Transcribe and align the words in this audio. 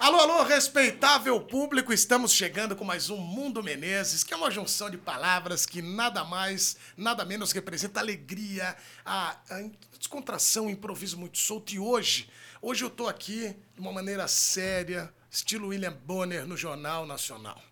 Alô, 0.00 0.18
alô, 0.18 0.42
respeitável 0.44 1.38
público, 1.42 1.92
estamos 1.92 2.32
chegando 2.32 2.74
com 2.74 2.86
mais 2.86 3.10
um 3.10 3.18
Mundo 3.18 3.62
Menezes, 3.62 4.24
que 4.24 4.32
é 4.32 4.36
uma 4.36 4.50
junção 4.50 4.88
de 4.88 4.96
palavras 4.96 5.66
que 5.66 5.82
nada 5.82 6.24
mais, 6.24 6.78
nada 6.96 7.22
menos 7.22 7.52
representa 7.52 8.00
a 8.00 8.02
alegria, 8.02 8.74
a, 9.04 9.36
a 9.50 9.70
descontração, 9.98 10.68
o 10.68 10.70
improviso 10.70 11.18
muito 11.18 11.36
solto. 11.36 11.74
E 11.74 11.78
hoje, 11.78 12.30
hoje 12.62 12.82
eu 12.82 12.88
tô 12.88 13.08
aqui 13.08 13.54
de 13.74 13.80
uma 13.82 13.92
maneira 13.92 14.26
séria, 14.26 15.12
estilo 15.30 15.68
William 15.68 15.92
Bonner 15.92 16.46
no 16.46 16.56
Jornal 16.56 17.04
Nacional. 17.04 17.62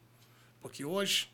Porque 0.61 0.85
hoje, 0.85 1.33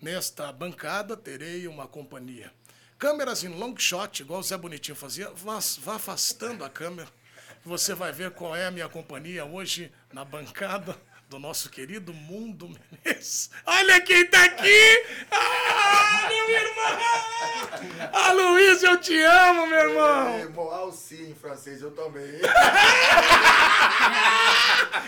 nesta 0.00 0.50
bancada, 0.50 1.18
terei 1.18 1.68
uma 1.68 1.86
companhia. 1.86 2.50
Câmeras 2.98 3.44
em 3.44 3.48
long 3.48 3.76
shot, 3.76 4.22
igual 4.22 4.40
o 4.40 4.42
Zé 4.42 4.56
Bonitinho 4.56 4.96
fazia, 4.96 5.30
vá 5.34 5.58
afastando 5.58 6.64
a 6.64 6.70
câmera. 6.70 7.10
Você 7.64 7.94
vai 7.94 8.10
ver 8.12 8.30
qual 8.30 8.56
é 8.56 8.66
a 8.66 8.70
minha 8.70 8.88
companhia 8.88 9.44
hoje 9.44 9.92
na 10.12 10.24
bancada 10.24 10.96
do 11.28 11.38
nosso 11.38 11.68
querido 11.70 12.12
Mundo 12.12 12.68
Menezes. 13.04 13.50
Olha 13.66 14.00
quem 14.00 14.26
tá 14.26 14.42
aqui! 14.44 15.04
Ah, 15.30 16.26
meu 16.28 16.50
irmão! 16.50 16.98
Ah, 18.12 18.32
Luiz, 18.32 18.82
eu 18.82 18.98
te 18.98 19.20
amo, 19.22 19.66
meu 19.66 19.78
irmão! 19.90 20.38
É, 20.38 20.48
Moal 20.48 20.90
sim, 20.90 21.30
em 21.30 21.34
francês, 21.34 21.82
eu 21.82 21.90
também. 21.92 22.24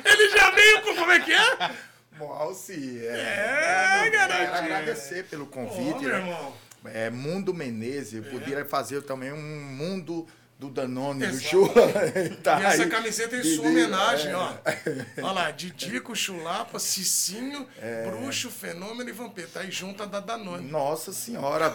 Ele 0.05 0.29
já 0.31 0.51
veio 0.51 0.83
com 0.83 0.95
como 0.95 1.11
é 1.13 1.21
que 1.21 1.33
é? 1.33 1.71
Moal 2.19 2.55
sim, 2.55 3.01
é. 3.01 3.17
É, 3.17 4.11
Quero 4.11 4.29
garotinho. 4.29 4.55
agradecer 4.55 5.25
pelo 5.25 5.47
convite. 5.47 6.01
meu 6.05 6.11
né? 6.11 6.19
irmão. 6.19 6.55
É, 6.85 7.11
Mundo 7.11 7.55
Menezes, 7.55 8.25
eu 8.25 8.31
poderia 8.31 8.65
fazer 8.65 9.03
também 9.03 9.33
um 9.33 9.41
mundo 9.41 10.27
do 10.63 10.71
Danone, 10.71 11.21
do 11.21 11.25
Exato. 11.27 11.45
Chula. 11.49 11.73
Tá 12.43 12.61
E 12.61 12.65
essa 12.65 12.87
camiseta 12.87 13.37
em 13.37 13.43
sua 13.43 13.65
de- 13.65 13.69
homenagem, 13.71 14.31
é. 14.31 14.37
ó. 14.37 14.53
Olha 15.23 15.33
lá, 15.33 15.51
Didico, 15.51 16.15
Chulapa, 16.15 16.79
Cicinho, 16.79 17.67
É. 17.81 18.05
Bruxo, 18.09 18.49
Fenômeno 18.49 19.11
e 19.11 19.13
Vampeta. 19.13 19.49
Tá 19.55 19.61
aí 19.61 19.71
junto 19.73 20.05
a 20.05 20.07
da 20.07 20.21
Danone. 20.21 20.71
Nossa 20.71 21.13
senhora, 21.13 21.69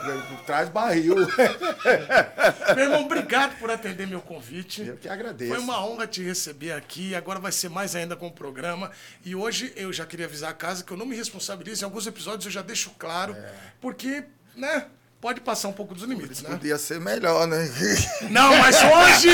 traz 0.45 0.69
barril. 0.69 1.15
Meu 2.75 2.85
irmão, 2.85 3.03
obrigado 3.05 3.57
por 3.59 3.69
atender 3.69 4.07
meu 4.07 4.21
convite. 4.21 4.85
Eu 4.85 4.95
que 4.97 5.09
agradeço. 5.09 5.51
Foi 5.53 5.59
uma 5.61 5.85
honra 5.85 6.07
te 6.07 6.23
receber 6.23 6.71
aqui. 6.71 7.13
Agora 7.13 7.39
vai 7.39 7.51
ser 7.51 7.69
mais 7.69 7.95
ainda 7.95 8.15
com 8.15 8.27
o 8.27 8.31
programa. 8.31 8.89
E 9.25 9.35
hoje 9.35 9.73
eu 9.75 9.91
já 9.91 10.05
queria 10.05 10.25
avisar 10.25 10.51
a 10.51 10.53
casa 10.53 10.83
que 10.83 10.91
eu 10.91 10.97
não 10.97 11.05
me 11.05 11.15
responsabilizo. 11.15 11.83
Em 11.83 11.85
alguns 11.85 12.07
episódios 12.07 12.45
eu 12.45 12.51
já 12.51 12.61
deixo 12.61 12.91
claro, 12.97 13.33
É. 13.33 13.51
porque, 13.81 14.23
né? 14.55 14.85
Pode 15.27 15.41
passar 15.41 15.67
um 15.67 15.73
pouco 15.73 15.93
dos 15.93 16.03
limites, 16.03 16.41
né? 16.41 16.51
Podia 16.51 16.77
ser 16.77 17.01
melhor, 17.01 17.45
né? 17.47 17.57
Não, 18.31 18.55
mas 18.59 18.77
hoje, 18.77 19.27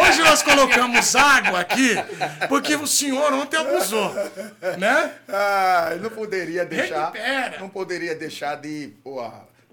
hoje 0.00 0.22
nós 0.22 0.40
colocamos 0.40 1.16
água 1.16 1.58
aqui, 1.58 1.96
porque 2.48 2.76
o 2.76 2.86
senhor 2.86 3.32
ontem 3.32 3.56
abusou, 3.56 4.14
né? 4.78 5.16
Ah, 5.28 5.96
não 6.00 6.10
poderia 6.10 6.64
deixar. 6.64 7.06
Recupera. 7.06 7.58
Não 7.58 7.68
poderia 7.68 8.14
deixar 8.14 8.54
de, 8.54 8.92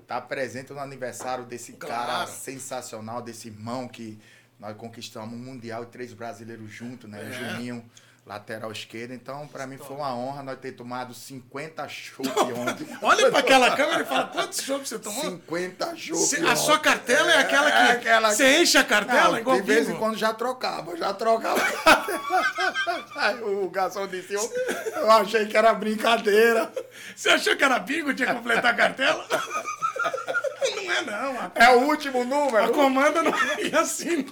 estar 0.02 0.22
presente 0.22 0.74
no 0.74 0.80
aniversário 0.80 1.44
desse 1.46 1.74
cara 1.74 2.04
Claro. 2.06 2.32
sensacional, 2.32 3.22
desse 3.22 3.50
irmão 3.50 3.88
que 3.88 4.18
nós 4.60 4.76
conquistamos 4.76 5.36
um 5.36 5.38
mundial 5.38 5.84
e 5.84 5.86
três 5.86 6.14
brasileiros 6.14 6.72
juntos, 6.72 7.08
né? 7.08 7.22
É. 7.22 7.30
O 7.30 7.32
Juninho, 7.32 7.86
lateral 8.30 8.72
esquerdo. 8.72 9.12
Então, 9.12 9.48
para 9.48 9.66
mim 9.66 9.80
foi 9.80 9.96
uma 9.96 10.16
honra 10.16 10.44
nós 10.44 10.60
ter 10.60 10.74
tomado 10.74 11.16
50 11.16 11.88
chopp 11.90 12.30
ontem. 12.54 12.88
Olha 13.02 13.32
para 13.32 13.40
aquela 13.40 13.76
câmera 13.76 14.04
e 14.04 14.06
fala 14.06 14.28
quantos 14.28 14.62
chopps 14.62 14.88
você 14.88 15.00
tomou. 15.00 15.24
50 15.24 15.96
chopp. 15.96 16.48
A 16.48 16.56
sua 16.56 16.78
cartela 16.78 17.32
é 17.32 17.40
aquela 17.40 17.72
que 17.72 17.78
É 17.78 17.92
aquela 17.92 18.32
você 18.32 18.62
enche 18.62 18.78
a 18.78 18.84
cartela 18.84 19.32
Não, 19.32 19.40
igual 19.40 19.56
de 19.60 19.64
vez 19.64 19.90
em 19.90 19.96
quando 19.96 20.16
já 20.16 20.32
trocava, 20.32 20.96
já 20.96 21.12
trocava. 21.12 21.60
Aí 23.18 23.42
o 23.42 23.68
garçom 23.70 24.06
disse, 24.06 24.36
eu, 24.36 24.54
eu 24.96 25.12
achei 25.12 25.48
que 25.48 25.58
era 25.58 25.74
brincadeira. 25.74 26.72
Você 27.16 27.30
achou 27.30 27.56
que 27.56 27.64
era 27.64 27.80
bingo, 27.80 28.14
tinha 28.14 28.28
que 28.28 28.36
completar 28.36 28.74
a 28.74 28.78
cartela? 28.78 29.26
Não 30.76 30.92
é 30.92 31.02
não, 31.02 31.40
a, 31.40 31.52
É 31.56 31.70
o 31.70 31.80
último 31.88 32.22
a 32.22 32.26
número. 32.26 32.72
comanda 32.74 33.24
não 33.24 33.32
é 33.32 33.78
assim. 33.80 34.26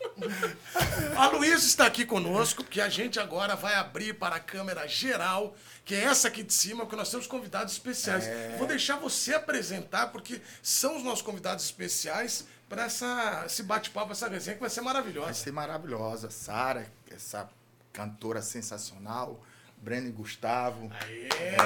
A 1.16 1.28
Luísa 1.28 1.66
está 1.66 1.86
aqui 1.86 2.04
conosco, 2.04 2.62
porque 2.62 2.80
a 2.80 2.88
gente 2.88 3.18
agora 3.18 3.56
vai 3.56 3.74
abrir 3.74 4.14
para 4.14 4.36
a 4.36 4.40
câmera 4.40 4.86
geral, 4.86 5.56
que 5.84 5.94
é 5.94 6.04
essa 6.04 6.28
aqui 6.28 6.42
de 6.42 6.52
cima, 6.52 6.84
porque 6.84 6.96
nós 6.96 7.10
temos 7.10 7.26
convidados 7.26 7.72
especiais. 7.72 8.26
É. 8.26 8.56
Vou 8.58 8.66
deixar 8.66 8.96
você 8.96 9.34
apresentar, 9.34 10.08
porque 10.08 10.40
são 10.62 10.96
os 10.96 11.02
nossos 11.02 11.22
convidados 11.22 11.64
especiais 11.64 12.46
para 12.68 12.84
essa, 12.84 13.44
esse 13.46 13.62
bate-papo, 13.62 14.12
essa 14.12 14.28
resenha 14.28 14.54
que 14.54 14.60
vai 14.60 14.70
ser 14.70 14.82
Vai 14.82 14.92
maravilhosa. 14.92 15.34
ser 15.34 15.52
maravilhosa. 15.52 16.30
Sara, 16.30 16.86
essa 17.10 17.48
cantora 17.92 18.42
sensacional. 18.42 19.40
Breno 19.80 20.08
e 20.08 20.12
Gustavo. 20.12 20.90
É. 21.06 21.56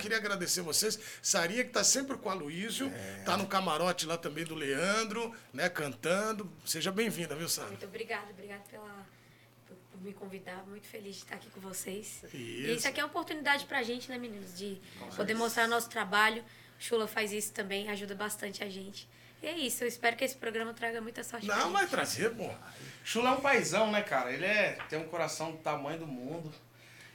Queria 0.00 0.18
agradecer 0.18 0.60
vocês. 0.60 0.98
Sarinha, 1.22 1.64
que 1.64 1.70
tá 1.70 1.82
sempre 1.82 2.16
com 2.16 2.28
a 2.30 2.34
Luísio, 2.34 2.88
É. 2.94 3.22
tá 3.24 3.36
no 3.36 3.46
camarote 3.46 4.06
lá 4.06 4.16
também 4.16 4.44
do 4.44 4.54
Leandro, 4.54 5.34
né, 5.52 5.68
cantando. 5.68 6.50
Seja 6.64 6.92
bem-vinda, 6.92 7.34
viu, 7.34 7.48
Sara? 7.48 7.68
Muito 7.68 7.86
obrigada, 7.86 8.30
obrigada 8.30 8.62
pela, 8.70 9.06
por, 9.66 9.76
me 10.02 10.12
convidar. 10.12 10.64
Muito 10.66 10.86
feliz 10.86 11.16
de 11.16 11.22
estar 11.22 11.36
aqui 11.36 11.48
com 11.50 11.60
vocês. 11.60 12.22
E 12.32 12.62
Isso. 12.64 12.70
isso 12.78 12.88
aqui 12.88 13.00
é 13.00 13.04
uma 13.04 13.08
oportunidade 13.10 13.64
pra 13.64 13.82
gente, 13.82 14.08
né, 14.10 14.18
meninos? 14.18 14.56
De 14.56 14.80
poder 15.16 15.34
mostrar 15.34 15.66
nosso 15.66 15.88
trabalho. 15.88 16.44
Chula 16.78 17.06
faz 17.08 17.32
isso 17.32 17.52
também, 17.52 17.88
ajuda 17.88 18.14
bastante 18.14 18.62
a 18.62 18.68
gente. 18.68 19.08
E 19.42 19.46
é 19.46 19.52
isso, 19.58 19.84
eu 19.84 19.88
espero 19.88 20.16
que 20.16 20.24
esse 20.24 20.34
programa 20.36 20.72
traga 20.72 21.00
muita 21.00 21.22
sorte 21.22 21.46
Não, 21.46 21.72
vai 21.72 21.86
trazer, 21.86 22.30
pô. 22.34 22.50
Chula 23.04 23.30
é 23.30 23.32
um 23.32 23.40
paizão, 23.40 23.90
né, 23.92 24.02
cara? 24.02 24.32
Ele 24.32 24.44
é, 24.44 24.78
tem 24.88 24.98
um 24.98 25.06
coração 25.08 25.52
do 25.52 25.58
tamanho 25.58 25.98
do 26.00 26.06
mundo. 26.06 26.52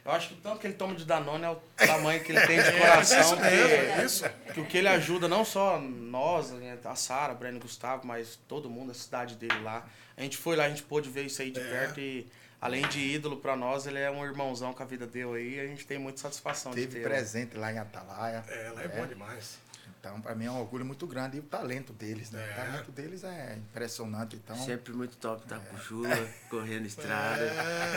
Eu 0.04 0.10
acho 0.12 0.28
que 0.28 0.34
o 0.34 0.36
tanto 0.38 0.58
que 0.58 0.66
ele 0.66 0.74
toma 0.74 0.94
de 0.94 1.04
Danone 1.04 1.44
é 1.44 1.50
o 1.50 1.56
tamanho 1.76 2.22
que 2.24 2.32
ele 2.32 2.44
tem 2.46 2.56
de 2.60 2.62
É, 2.70 2.70
isso 2.70 2.78
coração. 2.80 3.36
mesmo, 3.36 3.36
que, 3.36 3.46
é 3.46 4.04
isso. 4.04 4.24
que 4.54 4.60
o 4.60 4.66
que 4.66 4.78
ele 4.78 4.88
ajuda, 4.88 5.28
não 5.28 5.44
só 5.44 5.78
nós, 5.78 6.50
né, 6.50 6.76
a 6.84 6.94
Sara, 6.96 7.34
Breno 7.34 7.58
e 7.58 7.60
Gustavo, 7.60 8.06
mas 8.06 8.38
todo 8.48 8.68
mundo, 8.70 8.90
a 8.90 8.94
cidade 8.94 9.36
dele 9.36 9.60
lá. 9.62 9.86
A 10.16 10.22
gente 10.22 10.36
foi 10.36 10.56
lá, 10.56 10.64
a 10.64 10.68
gente 10.68 10.82
pôde 10.82 11.08
ver 11.10 11.24
isso 11.26 11.40
aí 11.42 11.50
de 11.50 11.60
É. 11.60 11.64
perto 11.64 12.00
e, 12.00 12.26
além 12.60 12.86
de 12.88 12.98
ídolo 13.00 13.36
pra 13.36 13.54
nós, 13.54 13.86
ele 13.86 13.98
é 13.98 14.10
um 14.10 14.24
irmãozão 14.24 14.72
que 14.72 14.82
a 14.82 14.86
vida 14.86 15.06
deu 15.06 15.34
aí. 15.34 15.56
E 15.56 15.60
a 15.60 15.66
gente 15.66 15.86
tem 15.86 15.98
muita 15.98 16.20
satisfação 16.20 16.72
Teve 16.72 16.86
de 16.86 16.92
ter. 16.94 17.02
presente 17.02 17.56
lá 17.56 17.72
em 17.72 17.78
Atalaia. 17.78 18.44
É, 18.48 18.66
ela 18.66 18.82
é, 18.82 18.88
bom 18.88 19.06
demais. 19.06 19.56
Então, 20.02 20.20
para 20.20 20.34
mim 20.34 20.46
é 20.46 20.50
um 20.50 20.58
orgulho 20.58 20.84
muito 20.84 21.06
grande. 21.06 21.36
E 21.36 21.40
o 21.40 21.44
talento 21.44 21.92
deles, 21.92 22.32
né? 22.32 22.44
É. 22.44 22.52
O 22.52 22.56
talento 22.56 22.90
deles 22.90 23.22
é 23.22 23.56
impressionante. 23.56 24.34
Então, 24.34 24.56
Sempre 24.56 24.92
muito 24.92 25.16
top 25.16 25.44
estar 25.44 25.60
com 25.60 25.76
o 25.76 25.78
Chula, 25.78 26.08
correndo 26.50 26.86
estrada. 26.86 27.48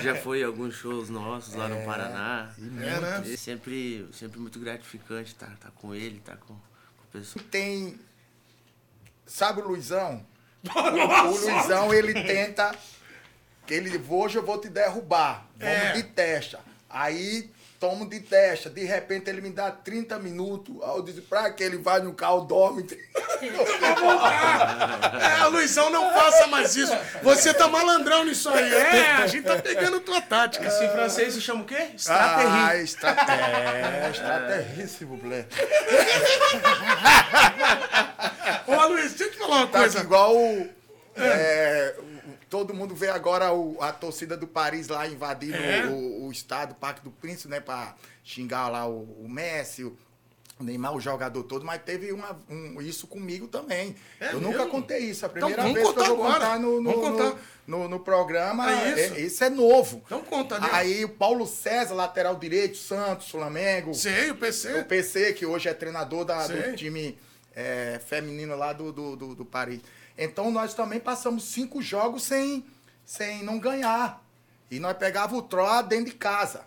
Já 0.03 0.15
foi 0.15 0.41
em 0.41 0.43
alguns 0.43 0.75
shows 0.75 1.09
nossos 1.09 1.55
lá 1.55 1.67
no 1.67 1.83
Paraná. 1.83 2.53
e 2.59 2.67
É, 2.67 2.99
né? 2.99 3.23
E 3.25 3.35
sempre, 3.35 4.07
sempre 4.13 4.39
muito 4.39 4.59
gratificante 4.59 5.31
estar 5.31 5.57
tá 5.57 5.71
com 5.71 5.95
ele, 5.95 6.17
estar 6.17 6.37
com, 6.37 6.53
com 6.53 6.53
o 6.53 7.07
pessoal. 7.11 7.43
tem. 7.49 7.99
Sabe 9.25 9.61
o 9.61 9.67
Luizão? 9.67 10.23
O, 10.75 11.27
o 11.27 11.37
Luizão, 11.39 11.91
ele 11.91 12.13
tenta. 12.13 12.75
Que 13.65 13.73
ele, 13.73 13.99
hoje 14.07 14.37
eu 14.37 14.45
vou 14.45 14.61
te 14.61 14.69
derrubar. 14.69 15.47
Vamos 15.57 15.75
É. 15.75 15.93
de 15.93 16.03
testa. 16.03 16.59
Aí, 16.87 17.51
tomo 17.79 18.09
de 18.09 18.19
testa. 18.19 18.69
De 18.69 18.83
repente, 18.83 19.29
ele 19.29 19.41
me 19.41 19.49
dá 19.51 19.69
30 19.71 20.17
minutos. 20.19 20.75
Aí 20.83 20.89
eu 20.97 21.01
disse, 21.03 21.21
pra 21.21 21.51
que 21.51 21.63
ele 21.63 21.77
vai 21.77 21.99
no 22.01 22.13
carro, 22.13 22.41
dorme. 22.41 22.85
É, 25.41 25.45
Luizão, 25.47 25.89
não 25.89 26.11
faça 26.13 26.47
mais 26.47 26.75
isso. 26.75 26.95
Você 27.21 27.53
tá 27.53 27.67
malandrão 27.67 28.23
nisso 28.25 28.49
aí. 28.49 28.73
É, 28.73 29.11
a 29.13 29.27
gente 29.27 29.45
tá 29.45 29.55
pegando 29.57 29.99
tua 29.99 30.21
tática. 30.21 30.67
Isso 30.67 30.83
em 30.83 30.89
francês 30.89 31.33
se 31.33 31.41
chama 31.41 31.61
o 31.61 31.65
quê? 31.65 31.75
Ah, 32.07 32.75
Estratégia. 32.77 32.81
estratégia. 32.83 34.09
Estratégia, 34.11 34.87
s'il 34.87 35.07
vous 35.07 35.17
plaît. 35.19 35.45
Ô, 38.67 38.87
Luiz, 38.87 39.13
deixa 39.13 39.23
eu 39.25 39.31
te 39.31 39.37
falar 39.37 39.55
uma 39.57 39.67
Tá 39.67 39.79
coisa. 39.79 39.99
igual 39.99 40.35
o, 40.35 40.69
é, 41.17 41.95
o- 41.99 42.14
todo 42.49 42.73
mundo 42.73 42.93
vê 42.95 43.09
agora 43.09 43.51
o- 43.53 43.77
a 43.81 43.91
torcida 43.91 44.35
do 44.37 44.47
Paris 44.47 44.87
lá 44.87 45.07
invadindo 45.07 45.55
É. 45.57 45.85
o, 45.87 46.25
o 46.27 46.31
estádio, 46.31 46.73
o 46.75 46.79
Parque 46.79 47.01
do 47.03 47.11
Príncipe, 47.11 47.49
né? 47.49 47.59
Pra 47.59 47.95
xingar 48.23 48.67
lá 48.69 48.87
o, 48.87 49.03
o 49.23 49.27
Messi, 49.29 49.83
o 49.83 49.95
Neymar, 50.59 50.95
o 50.95 51.01
jogador 51.01 51.43
todo, 51.43 51.65
mas 51.65 51.81
teve 51.83 52.11
uma, 52.13 52.39
um- 52.49 52.81
isso 52.81 53.07
comigo 53.07 53.47
também. 53.47 53.95
É 54.19 54.29
eu 54.29 54.39
mesmo? 54.39 54.51
nunca 54.53 54.65
contei 54.67 54.99
isso. 54.99 55.25
A 55.25 55.27
Então, 55.29 55.49
primeira 55.49 55.61
vamos 55.63 55.75
vez 55.75 55.91
que 55.93 55.99
eu 55.99 56.15
vou 56.15 56.25
agora. 56.25 56.39
contar 56.45 56.59
no, 56.59 56.81
no, 56.81 56.93
contar. 56.93 57.23
no, 57.67 57.79
no- 57.79 57.87
no 57.89 57.99
programa. 57.99 58.71
É 58.71 58.91
isso. 59.05 59.13
É, 59.15 59.19
isso 59.19 59.43
é 59.43 59.49
novo. 59.49 60.01
Então 60.05 60.21
conta, 60.21 60.57
né? 60.59 60.69
Aí 60.71 61.03
o 61.03 61.09
Paulo 61.09 61.45
César, 61.45 61.93
lateral 61.93 62.35
direito, 62.37 62.77
Santos, 62.77 63.29
Flamengo. 63.29 63.93
Sei, 63.93 64.31
o 64.31 64.35
PC. 64.35 64.79
O 64.79 64.85
PC, 64.85 65.33
que 65.33 65.45
hoje 65.45 65.67
é 65.67 65.73
treinador 65.73 66.23
da, 66.23 66.41
Sei. 66.47 66.61
do 66.71 66.75
time 66.77 67.17
é, 67.55 67.99
feminino 68.05 68.55
lá 68.55 68.73
do, 68.73 68.91
do, 68.91 69.15
do, 69.15 69.35
do 69.35 69.45
Paris. 69.45 69.79
Então 70.17 70.51
nós 70.51 70.73
também 70.73 70.99
passamos 70.99 71.43
cinco 71.45 71.81
jogos 71.81 72.23
sem, 72.23 72.65
sem 73.05 73.43
não 73.43 73.57
ganhar. 73.59 74.21
E 74.69 74.79
nós 74.79 74.97
pegava 74.97 75.35
o 75.35 75.41
Troá 75.41 75.81
dentro 75.81 76.05
de 76.05 76.13
casa, 76.17 76.65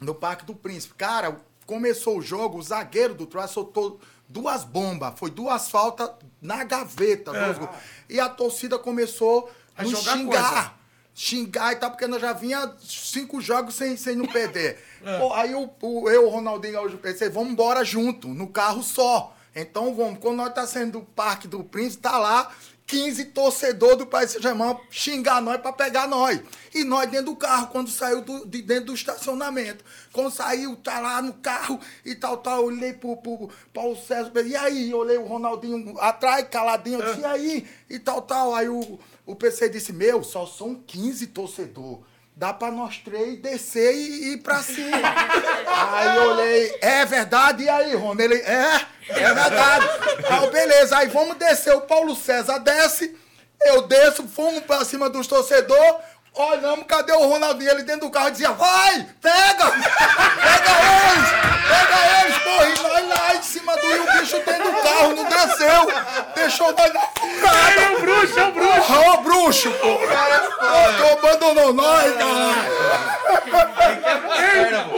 no 0.00 0.14
Parque 0.14 0.44
do 0.44 0.54
Príncipe. 0.54 0.94
Cara, 0.94 1.36
começou 1.66 2.18
o 2.18 2.22
jogo, 2.22 2.58
o 2.58 2.62
zagueiro 2.62 3.14
do 3.14 3.26
Troá 3.26 3.46
soltou 3.46 3.98
duas 4.28 4.64
bombas. 4.64 5.14
Foi 5.16 5.30
duas 5.30 5.70
faltas 5.70 6.10
na 6.40 6.62
gaveta. 6.64 7.30
É. 7.36 8.14
E 8.14 8.20
a 8.20 8.28
torcida 8.28 8.78
começou 8.78 9.50
A 9.76 9.82
nos 9.82 9.92
jogar 9.92 10.16
xingar. 10.16 10.52
coisa. 10.52 10.72
xingar 11.14 11.72
e 11.72 11.76
tal, 11.76 11.90
porque 11.90 12.06
nós 12.06 12.20
já 12.20 12.32
vinha 12.32 12.74
cinco 12.80 13.40
jogos 13.40 13.74
sem, 13.74 13.96
sem 13.96 14.14
não 14.16 14.26
perder. 14.26 14.82
Pô, 15.18 15.32
aí 15.34 15.54
o, 15.54 15.70
o- 15.80 16.10
eu, 16.10 16.26
o 16.26 16.30
Ronaldinho 16.30 16.74
Gaúcho, 16.74 16.98
pensei, 16.98 17.28
vamos 17.28 17.52
embora 17.52 17.84
junto, 17.84 18.28
no 18.28 18.48
carro 18.48 18.82
só. 18.82 19.34
Então 19.54 19.94
vamos, 19.94 20.18
quando 20.18 20.36
nós 20.36 20.54
tá 20.54 20.66
saindo 20.66 21.00
do 21.00 21.04
Parque 21.04 21.46
do 21.46 21.62
Príncipe, 21.62 22.02
tá 22.02 22.18
lá 22.18 22.50
15 22.86 23.26
torcedores 23.26 23.98
do 23.98 24.06
Paris 24.06 24.32
Saint-Germain 24.32 24.76
xingar 24.90 25.40
nós 25.40 25.60
pra 25.60 25.72
pegar 25.72 26.06
nós. 26.06 26.40
E 26.74 26.84
nós 26.84 27.10
dentro 27.10 27.26
do 27.26 27.36
carro, 27.36 27.68
quando 27.68 27.88
saiu 27.90 28.22
do, 28.22 28.46
de 28.46 28.60
dentro 28.60 28.86
do 28.86 28.94
estacionamento. 28.94 29.84
Quando 30.12 30.30
saiu, 30.30 30.76
tá 30.76 31.00
lá 31.00 31.22
no 31.22 31.32
carro 31.34 31.80
e 32.04 32.14
tal, 32.14 32.36
tal, 32.36 32.58
eu 32.58 32.66
olhei 32.66 32.92
pro, 32.92 33.16
pro 33.16 33.48
Paulo 33.72 33.96
César, 33.96 34.30
e 34.44 34.56
aí? 34.56 34.90
Eu 34.90 34.98
olhei 34.98 35.16
o 35.16 35.26
Ronaldinho 35.26 35.98
atrás, 35.98 36.46
caladinho, 36.50 37.00
eu 37.00 37.06
disse, 37.06 37.20
e 37.20 37.24
aí? 37.24 37.66
E 37.88 37.98
tal, 37.98 38.20
tal. 38.22 38.54
Aí 38.54 38.68
o, 38.68 38.98
o 39.24 39.34
PC 39.34 39.68
disse, 39.68 39.92
meu, 39.92 40.22
só 40.22 40.46
são 40.46 40.74
15 40.74 41.28
torcedores. 41.28 42.12
Dá 42.34 42.52
pra 42.52 42.70
nós 42.70 42.98
três 42.98 43.38
descer 43.40 43.94
e 43.94 44.32
ir 44.32 44.38
pra 44.38 44.62
cima. 44.62 44.96
aí 45.68 46.16
eu 46.16 46.30
olhei, 46.30 46.78
é 46.80 47.04
verdade? 47.04 47.64
E 47.64 47.68
aí, 47.68 47.94
Rony? 47.94 48.22
Ele, 48.22 48.34
é, 48.36 48.86
é 49.16 49.34
verdade. 49.34 49.88
Aí, 50.28 50.44
eu, 50.44 50.50
beleza, 50.50 50.96
aí 50.96 51.08
vamos 51.08 51.36
descer. 51.36 51.74
O 51.74 51.82
Paulo 51.82 52.14
César 52.14 52.58
desce, 52.58 53.16
eu 53.62 53.82
desço, 53.82 54.26
fomos 54.28 54.62
pra 54.64 54.84
cima 54.84 55.08
dos 55.08 55.26
torcedores. 55.26 56.11
Olhamos, 56.34 56.86
cadê 56.86 57.12
o 57.12 57.28
Ronaldinho? 57.28 57.70
Ele 57.72 57.82
dentro 57.82 58.06
do 58.06 58.10
carro 58.10 58.30
dizia, 58.30 58.52
vai, 58.52 59.06
pega! 59.20 59.66
Pega 60.42 60.72
eles! 61.12 61.28
Pega 61.68 61.98
eles, 62.24 62.38
porra! 62.38 62.66
E 62.68 62.74
nós 62.82 63.08
lá 63.20 63.34
em 63.34 63.42
cima 63.42 63.76
do 63.76 63.86
rio, 63.86 64.02
o 64.02 64.12
bicho 64.18 64.38
dentro 64.40 64.72
do 64.72 64.82
carro, 64.82 65.14
não 65.14 65.24
desceu! 65.24 65.86
Deixou 66.34 66.72
nós 66.72 66.92
na 66.94 67.00
furada! 67.00 67.80
É 67.82 67.90
o 67.90 68.00
bruxo, 68.00 68.38
é 68.40 68.44
o 68.44 68.52
bruxo. 68.52 68.92
Ô 68.92 69.16
bruxo, 69.18 69.70
pô! 69.72 69.88
Ô, 69.92 69.98
Tu 70.96 71.12
abandonou 71.18 71.72
nós, 71.74 72.12
caralho! 72.16 72.62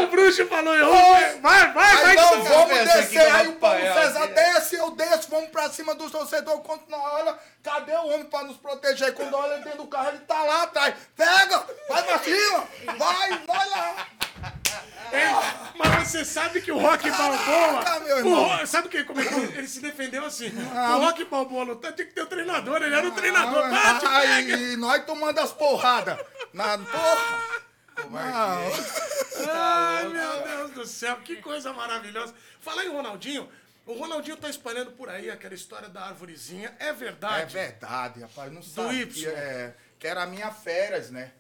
O 0.03 0.07
bruxo 0.07 0.47
falou, 0.47 0.75
eu, 0.75 0.91
vai, 0.91 1.35
vai, 1.41 1.73
vai. 1.73 2.05
Aí 2.07 2.17
não, 2.17 2.43
que- 2.43 2.49
vamos 2.49 2.79
descer. 2.79 3.21
Aí 3.35 3.45
vou 3.47 3.55
o 3.55 3.57
Paulo 3.57 3.81
César 3.81 4.27
desce, 4.29 4.77
eu 4.77 4.91
desço, 4.93 5.29
vamos 5.31 5.49
pra 5.51 5.69
cima 5.71 5.95
dos 5.95 6.11
torcedores. 6.13 6.61
Quando 6.65 6.83
nós 6.89 7.01
olha, 7.15 7.35
cadê 7.63 7.93
o 7.93 8.07
homem 8.07 8.25
pra 8.25 8.43
nos 8.45 8.57
proteger? 8.57 9.13
Quando 9.15 9.35
olha 9.37 9.59
dentro 9.59 9.79
do 9.79 9.87
carro, 9.87 10.09
ele 10.11 10.19
tá 10.21 10.43
lá 10.43 10.63
atrás. 10.65 10.95
Pega, 11.25 11.67
vai 11.88 12.03
pra 12.03 12.19
cima, 12.19 12.69
vai, 12.99 13.38
vai 13.47 13.69
lá. 13.71 14.06
Ei, 15.12 15.75
mas 15.79 16.09
você 16.09 16.25
sabe 16.25 16.61
que 16.61 16.73
o 16.73 16.79
Rock 16.79 17.09
Balboa. 17.11 18.00
O 18.03 18.19
irmão. 18.19 18.44
Ro- 18.59 18.67
sabe 18.67 18.88
que, 18.88 19.05
como 19.05 19.21
é 19.21 19.25
que 19.25 19.35
ele, 19.35 19.59
ele 19.59 19.69
se 19.69 19.81
defendeu 19.81 20.25
assim? 20.25 20.49
O 20.49 20.99
Rock 20.99 21.25
Balboa 21.26 21.65
não 21.65 21.76
tá, 21.76 21.93
tinha 21.93 22.06
que 22.06 22.15
ter 22.15 22.23
o 22.23 22.26
treinador, 22.26 22.82
ele 22.82 22.94
era 22.94 23.06
o 23.06 23.12
treinador. 23.12 23.71
Bate, 23.71 24.06
Aí, 24.06 24.47
pega. 24.47 24.56
e 24.56 24.76
nós 24.76 25.05
tomando 25.05 25.38
as 25.38 25.53
porradas. 25.53 26.19
Na 26.53 26.79
porra. 26.79 27.65
Não. 28.11 29.50
Ai, 29.53 30.09
meu 30.09 30.43
Deus 30.43 30.71
do 30.73 30.87
céu, 30.87 31.17
que 31.19 31.37
coisa 31.37 31.73
maravilhosa. 31.73 32.35
Falar 32.61 32.85
em 32.85 32.88
Ronaldinho, 32.91 33.49
o 33.87 33.93
Ronaldinho 33.94 34.37
tá 34.37 34.49
espalhando 34.49 34.91
por 34.93 35.09
aí 35.09 35.31
aquela 35.31 35.55
história 35.55 35.88
da 35.88 36.06
arvorezinha. 36.06 36.75
É 36.81 36.88
É 36.88 36.93
verdade. 36.93 37.53
verdade, 37.53 38.21
rapaz. 38.21 38.53
Não 38.53 38.62
sabe. 38.62 39.03
Y. 39.03 39.06
Que, 39.06 39.26
é, 39.29 39.75
que 40.05 40.09
era 40.09 40.25
a 40.25 40.27
minha 40.27 40.51
férias, 40.51 41.11
né? 41.11 41.33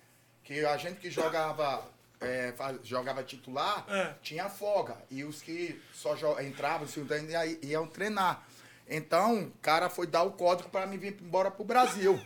Que 0.42 0.64
a 0.64 0.74
gente 0.78 0.98
que 0.98 1.10
jogava, 1.10 1.84
é, 2.18 2.54
jogava 2.82 3.22
titular 3.22 3.84
É. 3.90 4.14
tinha 4.22 4.48
folga. 4.48 4.96
E 5.10 5.22
os 5.22 5.42
que 5.42 5.78
só 5.92 6.14
entravam, 6.40 6.88
se 6.88 6.98
ainda 6.98 7.44
iam 7.62 7.86
treinar. 7.86 8.42
Então, 8.88 9.42
o 9.42 9.50
cara 9.60 9.90
foi 9.90 10.06
dar 10.06 10.22
o 10.22 10.32
código 10.32 10.70
para 10.70 10.86
mim 10.86 10.96
vir 10.96 11.14
embora 11.20 11.50
pro 11.50 11.62
Brasil. 11.62 12.18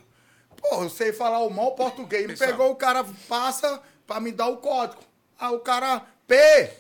Pô, 0.56 0.84
eu 0.84 0.88
sei 0.88 1.12
falar 1.12 1.40
o 1.40 1.50
mal 1.50 1.72
português. 1.72 2.22
Ele 2.22 2.32
Pessoal. 2.34 2.50
pegou 2.50 2.70
o 2.70 2.76
cara, 2.76 3.04
passa 3.28 3.82
para 4.06 4.20
me 4.20 4.30
dar 4.30 4.46
o 4.46 4.58
código. 4.58 5.02
Aí 5.40 5.52
o 5.52 5.58
cara, 5.58 6.06
P. 6.28 6.70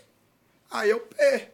Aí 0.70 0.88
eu, 0.88 1.00
P. 1.00 1.48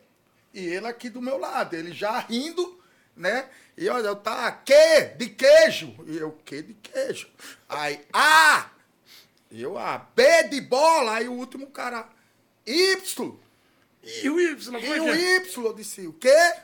E 0.52 0.60
ele 0.60 0.86
aqui 0.86 1.08
do 1.08 1.22
meu 1.22 1.38
lado, 1.38 1.74
ele 1.74 1.92
já 1.94 2.18
rindo, 2.18 2.78
né? 3.16 3.48
E 3.76 3.88
olha, 3.88 4.08
eu 4.08 4.16
tá, 4.16 4.50
que? 4.52 5.00
De 5.16 5.28
queijo. 5.30 5.94
E 6.06 6.16
eu, 6.16 6.32
que 6.44 6.62
de 6.62 6.74
queijo? 6.74 7.28
Aí, 7.68 8.00
A. 8.12 8.70
E 9.50 9.62
eu, 9.62 9.76
A. 9.78 9.98
B 9.98 10.44
de 10.44 10.60
bola. 10.60 11.16
Aí 11.16 11.28
o 11.28 11.32
último 11.32 11.66
cara, 11.68 12.08
Y. 12.66 13.38
E 14.22 14.30
o 14.30 14.40
Y, 14.40 14.56
como 14.64 14.78
E 14.78 14.86
é 14.86 15.00
o 15.00 15.14
é? 15.14 15.36
Y, 15.36 15.64
eu 15.64 15.72
disse, 15.72 16.06
o 16.06 16.12
quê? 16.12 16.54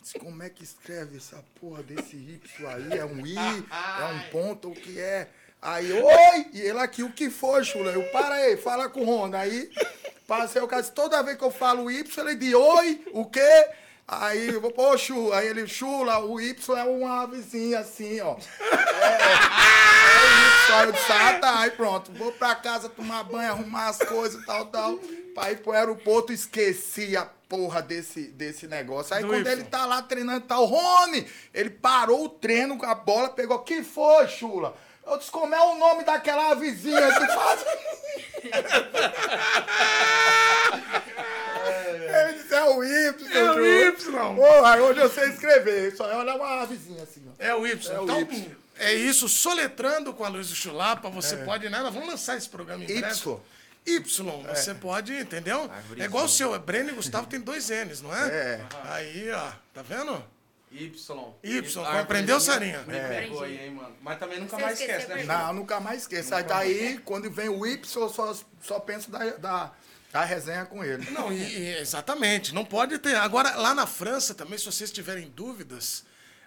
Disse, 0.00 0.18
como 0.18 0.42
é 0.42 0.50
que 0.50 0.62
escreve 0.62 1.16
essa 1.16 1.42
porra 1.60 1.82
desse 1.82 2.16
Y 2.16 2.66
aí? 2.66 2.98
É 2.98 3.04
um 3.04 3.26
I? 3.26 3.36
É 3.36 4.04
um 4.04 4.30
ponto? 4.30 4.70
O 4.70 4.74
que 4.74 5.00
é? 5.00 5.28
Aí, 5.60 5.90
oi! 5.90 6.46
E 6.52 6.60
ele 6.60 6.78
aqui, 6.78 7.02
o 7.02 7.10
que 7.10 7.30
foi, 7.30 7.64
Chula? 7.64 7.90
Eu, 7.90 8.04
para 8.10 8.34
aí, 8.34 8.56
fala 8.56 8.88
com 8.88 9.00
o 9.00 9.04
Rona. 9.04 9.38
Aí, 9.38 9.70
passei 10.26 10.60
o 10.60 10.66
disse, 10.66 10.92
toda 10.92 11.22
vez 11.22 11.38
que 11.38 11.44
eu 11.44 11.50
falo 11.50 11.90
Y, 11.90 12.20
ele 12.20 12.34
diz, 12.36 12.54
oi, 12.54 13.02
o 13.12 13.24
quê? 13.24 13.70
Aí, 14.06 14.48
eu 14.48 14.60
vou, 14.60 14.70
pô, 14.70 14.96
Chula. 14.98 15.38
Aí 15.38 15.48
ele, 15.48 15.66
Chula, 15.66 16.18
o 16.18 16.38
Y 16.40 16.78
é 16.78 16.84
uma 16.84 17.22
avezinha 17.22 17.78
assim, 17.80 18.20
ó. 18.20 18.36
Aí 20.72 20.86
eu 20.86 20.92
disse, 20.92 21.12
ah, 21.12 21.38
tá, 21.40 21.60
aí 21.60 21.70
pronto, 21.70 22.12
vou 22.12 22.32
pra 22.32 22.54
casa 22.54 22.88
tomar 22.88 23.22
banho, 23.24 23.50
arrumar 23.52 23.88
as 23.88 23.98
coisas 23.98 24.42
e 24.42 24.46
tal, 24.46 24.66
tal. 24.66 24.98
Pra 25.34 25.52
ir 25.52 25.58
pro 25.58 25.72
aeroporto, 25.72 26.32
esqueci 26.32 27.16
a 27.16 27.24
porra 27.48 27.80
desse, 27.80 28.28
desse 28.28 28.66
negócio. 28.66 29.14
Aí 29.14 29.22
Do 29.22 29.28
quando 29.28 29.46
Y. 29.46 29.52
ele 29.52 29.64
tá 29.64 29.86
lá 29.86 30.02
treinando, 30.02 30.40
tá 30.42 30.58
o 30.58 30.64
Rony, 30.64 31.26
ele 31.52 31.70
parou 31.70 32.24
o 32.24 32.28
treino 32.28 32.76
com 32.76 32.86
a 32.86 32.94
bola, 32.94 33.28
pegou, 33.30 33.58
que 33.60 33.82
foi, 33.82 34.26
chula? 34.28 34.74
Eu 35.06 35.18
disse, 35.18 35.30
como 35.30 35.54
é 35.54 35.60
o 35.60 35.76
nome 35.76 36.02
daquela 36.04 36.54
vizinha 36.54 37.00
que 37.12 37.26
faz... 37.26 37.64
É 42.50 42.64
o 42.64 42.84
Y, 42.84 43.32
É 43.32 43.50
o. 43.52 43.66
Y. 43.66 44.12
Porra, 44.36 44.76
hoje 44.78 45.00
eu 45.00 45.08
sei 45.10 45.28
escrever, 45.30 45.96
só 45.96 46.04
olha 46.04 46.34
uma 46.34 46.66
vizinha 46.66 47.02
assim, 47.02 47.22
ó. 47.28 47.32
É 47.38 47.54
o 47.54 47.66
Y. 47.66 47.92
É 47.92 48.00
o 48.00 48.04
então, 48.04 48.20
Y. 48.20 48.56
é 48.78 48.94
isso, 48.94 49.28
soletrando 49.28 50.12
com 50.12 50.24
a 50.24 50.28
Luz 50.28 50.48
do 50.48 50.54
Chulapa, 50.54 51.08
você 51.08 51.36
pode, 51.38 51.68
né? 51.68 51.80
Nós 51.80 51.92
vamos 51.94 52.08
lançar 52.08 52.36
esse 52.36 52.48
programa 52.48 52.82
em 52.84 52.86
breve. 52.86 53.06
Y. 53.06 53.40
Y, 53.86 54.00
você 54.54 54.74
pode, 54.74 55.12
entendeu? 55.14 55.70
É 55.98 56.04
igual 56.04 56.24
o 56.24 56.28
seu, 56.28 56.54
é 56.54 56.58
Breno 56.58 56.90
e 56.90 56.94
Gustavo 56.94 57.26
tem 57.26 57.38
dois 57.38 57.68
N's, 57.68 58.00
não 58.00 58.14
é? 58.16 58.28
É. 58.28 58.60
Aí, 58.84 59.30
ó, 59.30 59.52
tá 59.74 59.82
vendo? 59.82 60.24
Y. 60.72 60.90
Y, 61.44 61.84
aprendeu, 62.00 62.40
Sarinha? 62.40 62.82
Me 62.86 62.96
É. 62.96 63.20
pegou 63.20 63.44
aí, 63.44 63.66
hein, 63.66 63.70
mano. 63.72 63.94
Mas 64.00 64.18
também 64.18 64.40
nunca 64.40 64.56
Você 64.56 64.62
mais 64.62 64.80
esqueceu 64.80 65.00
esquece, 65.00 65.24
né? 65.26 65.36
Não, 65.38 65.52
nunca 65.52 65.78
mais 65.80 66.00
esqueço. 66.00 66.34
Aí 66.34 66.42
daí, 66.42 66.98
quando 67.04 67.30
vem 67.30 67.48
o 67.48 67.64
Y, 67.66 67.78
eu 68.00 68.08
só, 68.08 68.34
só 68.60 68.80
penso 68.80 69.10
da, 69.10 69.18
da, 69.36 69.72
da 70.14 70.24
resenha 70.24 70.64
com 70.64 70.84
ele. 70.84 71.10
Não, 71.10 71.32
e- 71.32 71.42
e- 71.42 71.76
exatamente, 71.78 72.54
não 72.54 72.64
pode 72.64 72.96
ter. 73.00 73.16
Agora, 73.16 73.56
lá 73.56 73.74
na 73.74 73.84
França 73.84 74.32
também, 74.32 74.56
se 74.56 74.64
vocês 74.64 74.92
tiverem 74.92 75.28
dúvidas, 75.28 76.04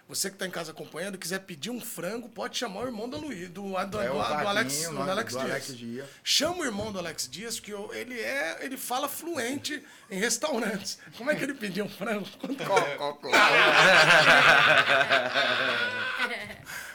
você 0.08 0.30
que 0.30 0.36
está 0.36 0.46
em 0.46 0.50
casa 0.50 0.70
acompanhando, 0.70 1.18
quiser 1.18 1.40
pedir 1.40 1.68
um 1.68 1.78
frango, 1.78 2.30
pode 2.30 2.56
chamar 2.56 2.80
o 2.80 2.86
irmão 2.86 3.06
do 3.06 3.18
Luiz, 3.18 3.50
do, 3.50 3.72
do, 3.72 3.78
É 3.78 3.84
do, 3.84 3.98
o 3.98 4.12
do 4.14 4.22
Alex, 4.22 4.88
do 4.88 5.02
Alex 5.02 5.32
Dias. 5.34 5.44
Alex 5.44 5.76
Dias. 5.76 6.08
Chama 6.24 6.60
o 6.60 6.64
irmão 6.64 6.90
do 6.90 6.98
Alex 6.98 7.28
Dias, 7.30 7.60
que 7.60 7.70
eu- 7.70 7.90
ele 7.92 8.18
é, 8.18 8.56
ele 8.62 8.78
fala 8.78 9.06
fluente 9.06 9.84
em 10.10 10.18
restaurantes. 10.18 10.98
Como 11.18 11.30
é 11.30 11.34
que 11.34 11.44
ele 11.44 11.52
pediu 11.52 11.84
um 11.84 11.90
frango? 11.90 12.26
Conta. 12.38 12.64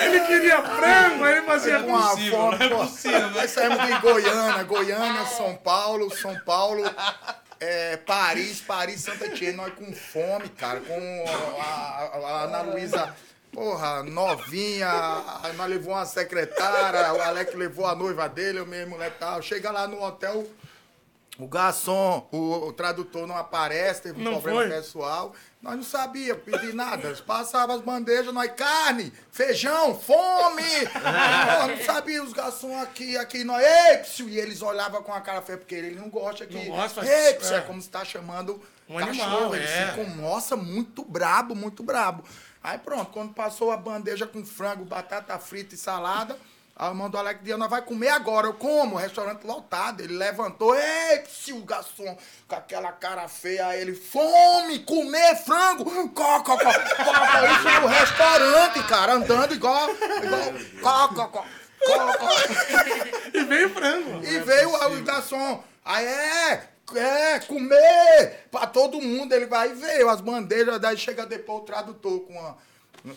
Ele 0.00 0.20
queria 0.20 0.62
frango, 0.62 1.24
aí 1.24 1.36
ele 1.38 1.46
fazia 1.46 1.82
Com 1.82 1.96
a 1.96 2.08
possível, 2.10 2.38
fome, 2.38 2.58
não 2.58 2.64
é 2.82 2.86
possível, 2.86 3.20
né? 3.20 3.32
Nós 3.40 3.50
saímos 3.50 3.86
de 3.86 3.98
Goiânia, 4.00 4.62
Goiânia, 4.64 5.26
São 5.26 5.56
Paulo, 5.56 6.14
São 6.16 6.38
Paulo, 6.40 6.82
é, 7.60 7.96
Paris, 7.98 8.60
Paris, 8.60 9.00
Santa 9.02 9.26
Etienne, 9.26 9.56
nós 9.56 9.72
com 9.74 9.92
fome, 9.92 10.48
cara, 10.50 10.80
com 10.80 11.24
a, 11.60 11.64
a- 11.64 12.18
a 12.28 12.42
Ana 12.44 12.60
Luísa, 12.62 13.14
porra, 13.52 14.02
novinha, 14.02 14.88
aí 15.42 15.52
nós 15.56 15.68
levou 15.70 15.94
uma 15.94 16.04
secretária, 16.04 17.12
o 17.14 17.22
Alex 17.22 17.54
levou 17.54 17.86
a 17.86 17.94
noiva 17.94 18.28
dele, 18.28 18.58
eu 18.58 18.66
mesmo, 18.66 18.98
né, 18.98 19.10
tal. 19.18 19.40
Chega 19.40 19.70
lá 19.70 19.86
no 19.86 20.02
hotel, 20.02 20.44
o 21.38 21.46
garçom, 21.46 22.26
o, 22.32 22.66
o 22.68 22.72
tradutor 22.72 23.26
não 23.26 23.36
aparece, 23.36 24.02
teve 24.02 24.20
um 24.20 24.24
Não 24.24 24.32
problema 24.32 24.60
foi? 24.62 24.70
pessoal. 24.70 25.32
Nós 25.64 25.76
não 25.76 25.82
sabíamos 25.82 26.42
pedir 26.44 26.74
nada. 26.74 27.16
Passava 27.26 27.74
as 27.74 27.80
bandejas, 27.80 28.34
nós 28.34 28.52
carne, 28.54 29.10
feijão, 29.32 29.98
fome. 29.98 30.62
Nós 31.02 31.78
não 31.78 31.84
sabia 31.86 32.22
os 32.22 32.34
garçons 32.34 32.82
aqui, 32.82 33.16
aqui, 33.16 33.44
nós, 33.44 33.64
ei, 33.64 33.96
psiu", 33.98 34.28
e 34.28 34.38
eles 34.38 34.60
olhavam 34.60 35.02
com 35.02 35.10
a 35.14 35.22
cara 35.22 35.40
feia, 35.40 35.56
porque 35.56 35.74
ele 35.74 35.94
não 35.98 36.10
gosta 36.10 36.44
que. 36.44 36.54
Não 36.54 36.76
gosta, 36.76 37.00
faz- 37.02 37.08
ei, 37.10 37.34
psiu", 37.34 37.54
é. 37.56 37.58
é 37.58 37.62
como 37.62 37.80
se 37.80 37.88
tá 37.88 38.04
chamando 38.04 38.62
Um 38.86 38.98
cachorro. 38.98 39.08
animal, 39.36 39.54
Eles 39.56 39.70
é. 39.70 39.86
ficam, 39.86 40.16
nossa, 40.16 40.54
muito 40.54 41.02
brabo, 41.02 41.54
muito 41.54 41.82
brabo. 41.82 42.22
Aí 42.62 42.76
pronto, 42.78 43.10
quando 43.10 43.32
passou 43.32 43.72
a 43.72 43.76
bandeja 43.78 44.26
com 44.26 44.44
frango, 44.44 44.84
batata 44.84 45.38
frita 45.38 45.74
e 45.74 45.78
salada, 45.78 46.36
a 46.76 46.88
irmã 46.88 47.08
do 47.08 47.16
Alex 47.16 47.40
Dias, 47.44 47.56
nós 47.56 47.70
vai 47.70 47.82
comer 47.82 48.08
agora. 48.08 48.48
Eu 48.48 48.54
como, 48.54 48.96
restaurante 48.96 49.44
lotado. 49.44 50.00
Ele 50.00 50.16
levantou, 50.16 50.74
ei, 50.74 51.18
psiu, 51.20 51.60
garçom, 51.60 52.16
com 52.48 52.56
aquela 52.56 52.90
cara 52.90 53.28
feia. 53.28 53.68
Aí 53.68 53.80
ele, 53.80 53.94
fome, 53.94 54.80
comer 54.80 55.36
frango. 55.36 55.84
Có, 56.08 56.40
có, 56.40 56.56
có. 56.56 56.70
Isso 56.70 57.80
no 57.80 57.86
restaurante, 57.86 58.82
cara, 58.88 59.12
andando 59.14 59.54
igual, 59.54 59.88
igual, 59.90 61.08
có, 61.08 61.08
có, 61.08 61.28
có. 61.28 61.44
E 63.32 63.44
veio 63.44 63.70
frango. 63.70 64.24
E 64.24 64.38
veio 64.40 64.74
o 64.74 65.02
garçom. 65.04 65.62
Aí 65.84 66.04
é, 66.04 66.68
é, 66.96 67.40
comer 67.40 68.48
pra 68.50 68.66
todo 68.66 69.00
mundo. 69.00 69.32
Ele 69.32 69.46
vai 69.46 69.70
e 69.70 69.74
veio 69.74 70.08
as 70.08 70.20
bandejas, 70.20 70.80
daí 70.80 70.96
chega 70.96 71.24
depois 71.24 71.62
o 71.62 71.64
tradutor 71.64 72.20
com 72.20 72.32
uma. 72.32 72.56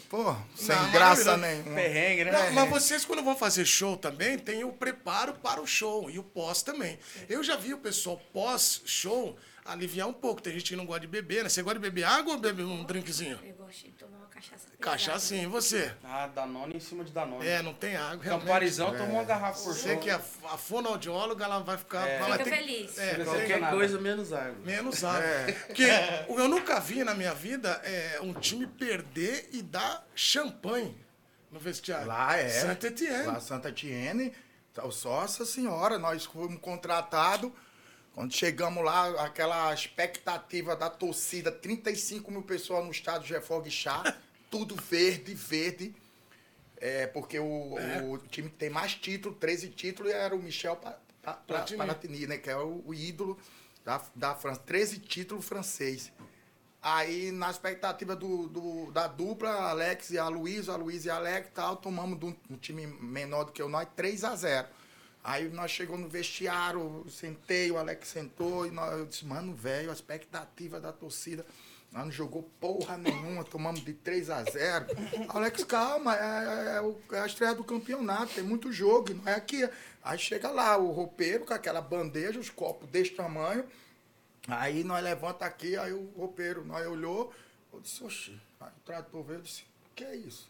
Pô, 0.09 0.35
sem 0.53 0.75
Não, 0.75 0.91
graça 0.91 1.37
maravilhoso. 1.37 1.37
nenhuma. 1.37 1.75
Perrengue, 1.75 2.25
né? 2.25 2.31
Não, 2.31 2.51
mas 2.53 2.69
vocês, 2.69 3.05
quando 3.05 3.23
vão 3.23 3.37
fazer 3.37 3.63
show 3.65 3.95
também, 3.95 4.37
tem 4.37 4.65
o 4.65 4.73
preparo 4.73 5.33
para 5.35 5.61
o 5.61 5.65
show 5.67 6.09
e 6.09 6.19
o 6.19 6.23
pós 6.23 6.61
também. 6.61 6.99
Eu 7.29 7.41
já 7.41 7.55
vi 7.55 7.73
o 7.73 7.77
pessoal 7.77 8.19
pós-show 8.33 9.37
aliviar 9.63 10.07
um 10.09 10.13
pouco. 10.13 10.41
Tem 10.41 10.51
gente 10.53 10.65
que 10.71 10.75
não 10.75 10.85
gosta 10.85 11.01
de 11.01 11.07
beber, 11.07 11.43
né? 11.43 11.49
Você 11.49 11.61
gosta 11.61 11.79
de 11.79 11.83
beber 11.83 12.03
água 12.03 12.33
ou 12.33 12.39
bebe 12.39 12.63
um 12.63 12.83
drinkzinho? 12.83 13.39
Eu 13.41 13.53
gosto 13.55 13.85
de 13.85 13.91
tomar 13.91 14.16
cachaça. 14.41 14.67
pesada. 14.69 14.77
Cachaçinho, 14.79 15.43
e 15.43 15.45
você? 15.47 15.93
Ah, 16.03 16.27
Danone 16.27 16.75
em 16.77 16.79
cima 16.79 17.03
de 17.03 17.11
Danone. 17.11 17.45
É, 17.47 17.61
não 17.61 17.73
tem 17.73 17.95
água. 17.95 18.23
realmente. 18.23 18.45
Camparizão 18.47 18.91
tomou 18.95 19.15
uma 19.15 19.23
garrafa 19.23 19.61
por 19.63 19.73
Você 19.73 19.97
que 19.97 20.09
é 20.09 20.13
a 20.13 20.57
fonoaudióloga, 20.57 21.45
ela 21.45 21.59
vai 21.59 21.77
ficar. 21.77 22.07
ela 22.07 22.27
vai 22.27 22.37
Fica 22.37 22.49
ter- 22.49 22.57
feliz. 22.57 22.97
É, 22.97 23.23
qualquer 23.23 23.59
nada. 23.59 23.75
coisa 23.75 23.99
menos 23.99 24.31
água. 24.33 24.55
Menos 24.63 25.03
água. 25.03 25.23
Porque 25.67 25.83
eu 26.29 26.47
nunca 26.47 26.79
vi 26.79 27.03
na 27.03 27.13
minha 27.13 27.33
vida 27.33 27.81
é, 27.83 28.19
um 28.21 28.33
time 28.33 28.67
perder 28.67 29.49
e 29.51 29.61
dar 29.61 30.05
champanhe 30.15 30.95
no 31.51 31.59
vestiário. 31.59 32.07
Lá 32.07 32.35
é. 32.37 32.49
Santa 32.49 32.87
Etienne. 32.87 33.25
Lá 33.25 33.39
Santa 33.39 33.69
Etienne. 33.69 34.33
Então, 34.71 34.89
Nossa 35.05 35.43
Senhora, 35.45 35.97
nós 35.97 36.25
fomos 36.25 36.59
contratados. 36.61 37.51
Quando 38.13 38.33
chegamos 38.33 38.83
lá, 38.83 39.23
aquela 39.25 39.71
expectativa 39.73 40.75
da 40.75 40.89
torcida, 40.89 41.51
35 41.51 42.31
mil 42.31 42.41
pessoas 42.41 42.83
no 42.83 42.89
estádio 42.91 43.27
Jefó 43.27 43.63
Chá, 43.69 44.03
tudo 44.49 44.75
verde, 44.75 45.33
verde. 45.33 45.95
É, 46.79 47.07
porque 47.07 47.39
o, 47.39 47.75
o 48.11 48.17
time 48.29 48.49
que 48.49 48.55
tem 48.55 48.69
mais 48.69 48.93
títulos, 48.93 49.37
13 49.39 49.69
títulos, 49.69 50.11
era 50.11 50.35
o 50.35 50.39
Michel 50.39 50.75
Pa- 50.75 50.91
Pa- 51.23 51.33
Pa- 51.33 51.33
Platini. 51.33 51.77
Paratini, 51.79 52.27
né? 52.27 52.37
Que 52.37 52.49
é 52.51 52.55
o, 52.57 52.83
o 52.85 52.93
ídolo 52.93 53.37
da, 53.83 54.01
da 54.15 54.35
França. 54.35 54.61
13 54.65 54.99
títulos 54.99 55.45
francês. 55.45 56.11
Aí, 56.81 57.31
na 57.31 57.49
expectativa 57.49 58.15
do, 58.15 58.47
do- 58.47 58.91
da 58.91 59.07
dupla, 59.07 59.49
Alex 59.49 60.11
e 60.11 60.19
a 60.19 60.27
Luiz, 60.27 60.69
a 60.69 60.75
Luiz 60.75 61.05
e 61.05 61.09
a 61.09 61.15
Alex 61.15 61.49
tal, 61.53 61.75
tomamos 61.77 62.19
de 62.19 62.25
um, 62.27 62.35
um 62.51 62.55
time 62.57 62.85
menor 62.85 63.45
do 63.45 63.51
que 63.51 63.61
o 63.63 63.67
nós, 63.67 63.87
3 63.95 64.23
a 64.23 64.35
0 64.35 64.67
Aí 65.23 65.49
nós 65.49 65.71
chegamos 65.71 65.99
no 66.01 66.07
vestiário, 66.07 67.05
sentei, 67.09 67.69
o 67.71 67.77
Alex 67.77 68.07
sentou, 68.07 68.65
e 68.65 68.71
nós, 68.71 68.93
eu 68.99 69.05
disse, 69.07 69.25
mano, 69.25 69.53
velho, 69.53 69.89
a 69.89 69.93
expectativa 69.93 70.79
da 70.79 70.93
torcida. 70.93 71.45
Nós 71.91 72.03
não 72.05 72.11
jogou 72.11 72.43
porra 72.59 72.97
nenhuma, 72.97 73.43
tomamos 73.43 73.83
de 73.83 73.93
3 73.93 74.29
a 74.29 74.43
0 74.43 74.85
Alex, 75.29 75.63
calma, 75.63 76.15
é, 76.15 76.77
é 76.77 76.81
o- 76.81 76.99
é 77.11 77.19
a 77.21 77.25
estreia 77.25 77.55
do 77.55 77.63
campeonato, 77.63 78.33
tem 78.35 78.43
muito 78.43 78.71
jogo, 78.71 79.13
não 79.13 79.27
é 79.31 79.35
aqui. 79.35 79.67
Aí 80.03 80.19
chega 80.19 80.49
lá 80.51 80.77
o 80.77 80.91
roupeiro 80.91 81.45
com 81.45 81.53
aquela 81.53 81.81
bandeja, 81.81 82.39
os 82.39 82.49
copos 82.49 82.89
desse 82.89 83.11
tamanho. 83.11 83.65
Aí 84.47 84.83
nós 84.83 85.03
levanta 85.03 85.45
aqui, 85.45 85.75
aí 85.77 85.91
o 85.93 86.09
roupeiro, 86.15 86.63
nós 86.65 86.85
olhou, 86.87 87.33
eu 87.73 87.79
disse, 87.81 88.03
oxi, 88.03 88.39
aí 88.59 88.69
o 88.69 88.85
trator 88.85 89.23
veio 89.23 89.39
e 89.39 89.43
disse, 89.43 89.61
o 89.63 89.95
que 89.95 90.03
é 90.03 90.15
isso? 90.15 90.49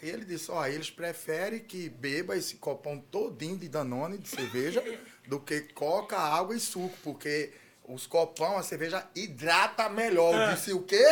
Aí 0.00 0.08
ele 0.08 0.24
disse, 0.24 0.50
ó, 0.50 0.66
eles 0.66 0.90
preferem 0.90 1.60
que 1.60 1.88
beba 1.88 2.36
esse 2.36 2.56
copão 2.56 2.98
todinho 3.10 3.56
de 3.58 3.68
Danone, 3.68 4.16
de 4.18 4.28
cerveja, 4.28 4.82
do 5.26 5.38
que 5.40 5.60
coca, 5.74 6.16
água 6.18 6.54
e 6.56 6.60
suco, 6.60 6.96
porque 7.02 7.52
os 7.92 8.06
copão, 8.06 8.56
a 8.56 8.62
cerveja 8.62 9.04
hidrata 9.14 9.88
melhor. 9.88 10.34
Eu 10.34 10.54
disse, 10.54 10.72
o 10.72 10.82
quê? 10.82 11.04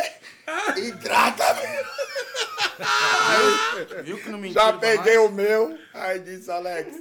Hidrata 0.77 1.53
melhor. 1.55 1.85
Viu 4.03 4.17
que 4.17 4.29
não 4.29 4.39
mentiu? 4.39 4.61
Já 4.61 4.73
peguei 4.73 5.17
o 5.17 5.29
meu, 5.29 5.77
aí 5.93 6.19
disse, 6.19 6.49
Alex, 6.49 6.95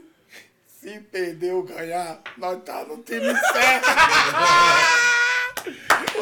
se 0.81 1.01
perder 1.01 1.55
ou 1.55 1.63
ganhar, 1.63 2.21
nós 2.37 2.63
tá 2.65 2.85
no 2.85 3.03
time 3.03 3.35
certo. 3.53 3.89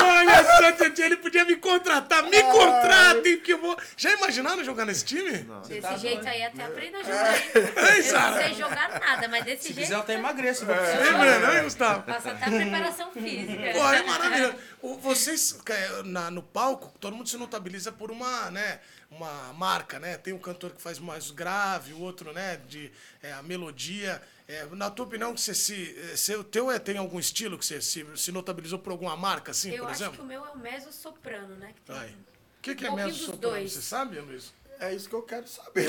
Olha, 0.07 0.45
Santa 0.45 0.87
Etienne, 0.87 1.15
ele 1.15 1.17
podia 1.23 1.45
me 1.45 1.57
contratar. 1.57 2.23
Me 2.25 2.43
contratem, 2.43 3.39
que 3.41 3.53
eu 3.53 3.59
vou. 3.61 3.77
Já 3.97 4.13
imaginaram 4.13 4.63
jogar 4.65 4.85
nesse 4.85 5.05
time? 5.05 5.31
Desse 5.69 5.97
jeito 5.99 6.27
aí 6.29 6.43
até 6.45 6.65
aprendo 6.65 6.97
a 6.99 7.03
jogar. 7.03 7.37
hein? 7.37 7.43
Ei, 7.55 8.09
Eu 8.09 8.13
não 8.21 8.35
sei 8.37 8.55
jogar 8.55 9.01
nada, 9.01 9.29
mas 9.29 9.45
desse 9.45 9.63
Se 9.63 9.69
jeito. 9.69 9.81
quiser, 9.81 9.95
eu 9.95 10.01
até 10.01 10.15
emagreço. 10.15 10.65
viu? 10.67 10.75
Lembra, 10.75 11.39
não, 11.55 11.65
Gustavo? 11.65 12.03
Passa 12.05 12.31
até 12.31 12.45
a 12.47 12.51
preparação 12.51 13.13
física. 13.13 13.63
Pô, 13.73 13.93
é 13.93 14.03
maravilhoso. 14.03 14.55
Vocês, 15.01 15.59
é, 15.69 16.03
na- 16.05 16.31
no 16.31 16.43
palco, 16.43 16.97
todo 17.01 17.15
mundo 17.17 17.29
se 17.29 17.37
notabiliza 17.37 17.91
por 17.91 18.11
uma, 18.11 18.51
né, 18.51 18.79
uma 19.11 19.53
marca, 19.55 19.99
né? 19.99 20.17
Tem 20.17 20.33
um 20.33 20.39
cantor 20.39 20.71
que 20.71 20.81
faz 20.83 20.99
mais 20.99 21.31
grave, 21.31 21.93
o 21.93 22.01
outro, 22.01 22.33
né, 22.33 22.61
de 22.69 22.91
é, 23.23 23.33
a 23.33 23.43
melodia. 23.43 24.23
É, 24.49 24.65
na 24.73 24.89
tua 24.91 25.05
opinião, 25.07 25.37
você 25.37 25.53
se, 25.55 25.97
é, 26.13 26.17
se 26.17 26.35
o 26.37 26.45
teu 26.45 26.71
é, 26.71 26.79
tem 26.79 26.97
algum 26.99 27.19
estilo 27.19 27.59
que 27.59 27.67
você 27.67 27.81
se, 27.81 28.07
se 28.17 28.31
notabilizou 28.31 28.79
por 28.79 28.93
alguma 28.93 29.17
marca, 29.17 29.51
assim, 29.51 29.71
Eu 29.73 29.85
por 29.85 29.91
acho 29.91 29.99
que 29.99 30.05
exemplo? 30.05 30.25
o 30.25 30.27
meu 30.27 30.45
é 30.47 30.51
o 30.51 30.59
meso 30.59 30.93
soprano, 30.93 31.57
né? 31.57 31.73
Que 31.75 31.81
tem-. 31.93 32.11
O 32.15 32.63
que, 32.63 32.75
que 32.77 32.87
é 32.87 32.91
Um 32.91 32.97
dos 33.09 33.17
soprano? 33.19 33.41
dois. 33.41 33.73
Você 33.73 33.83
sabe, 33.83 34.21
Luiz? 34.21 34.53
É 34.79 34.93
isso 34.95 35.09
que 35.09 35.15
eu 35.15 35.23
quero 35.23 35.49
saber. 35.49 35.89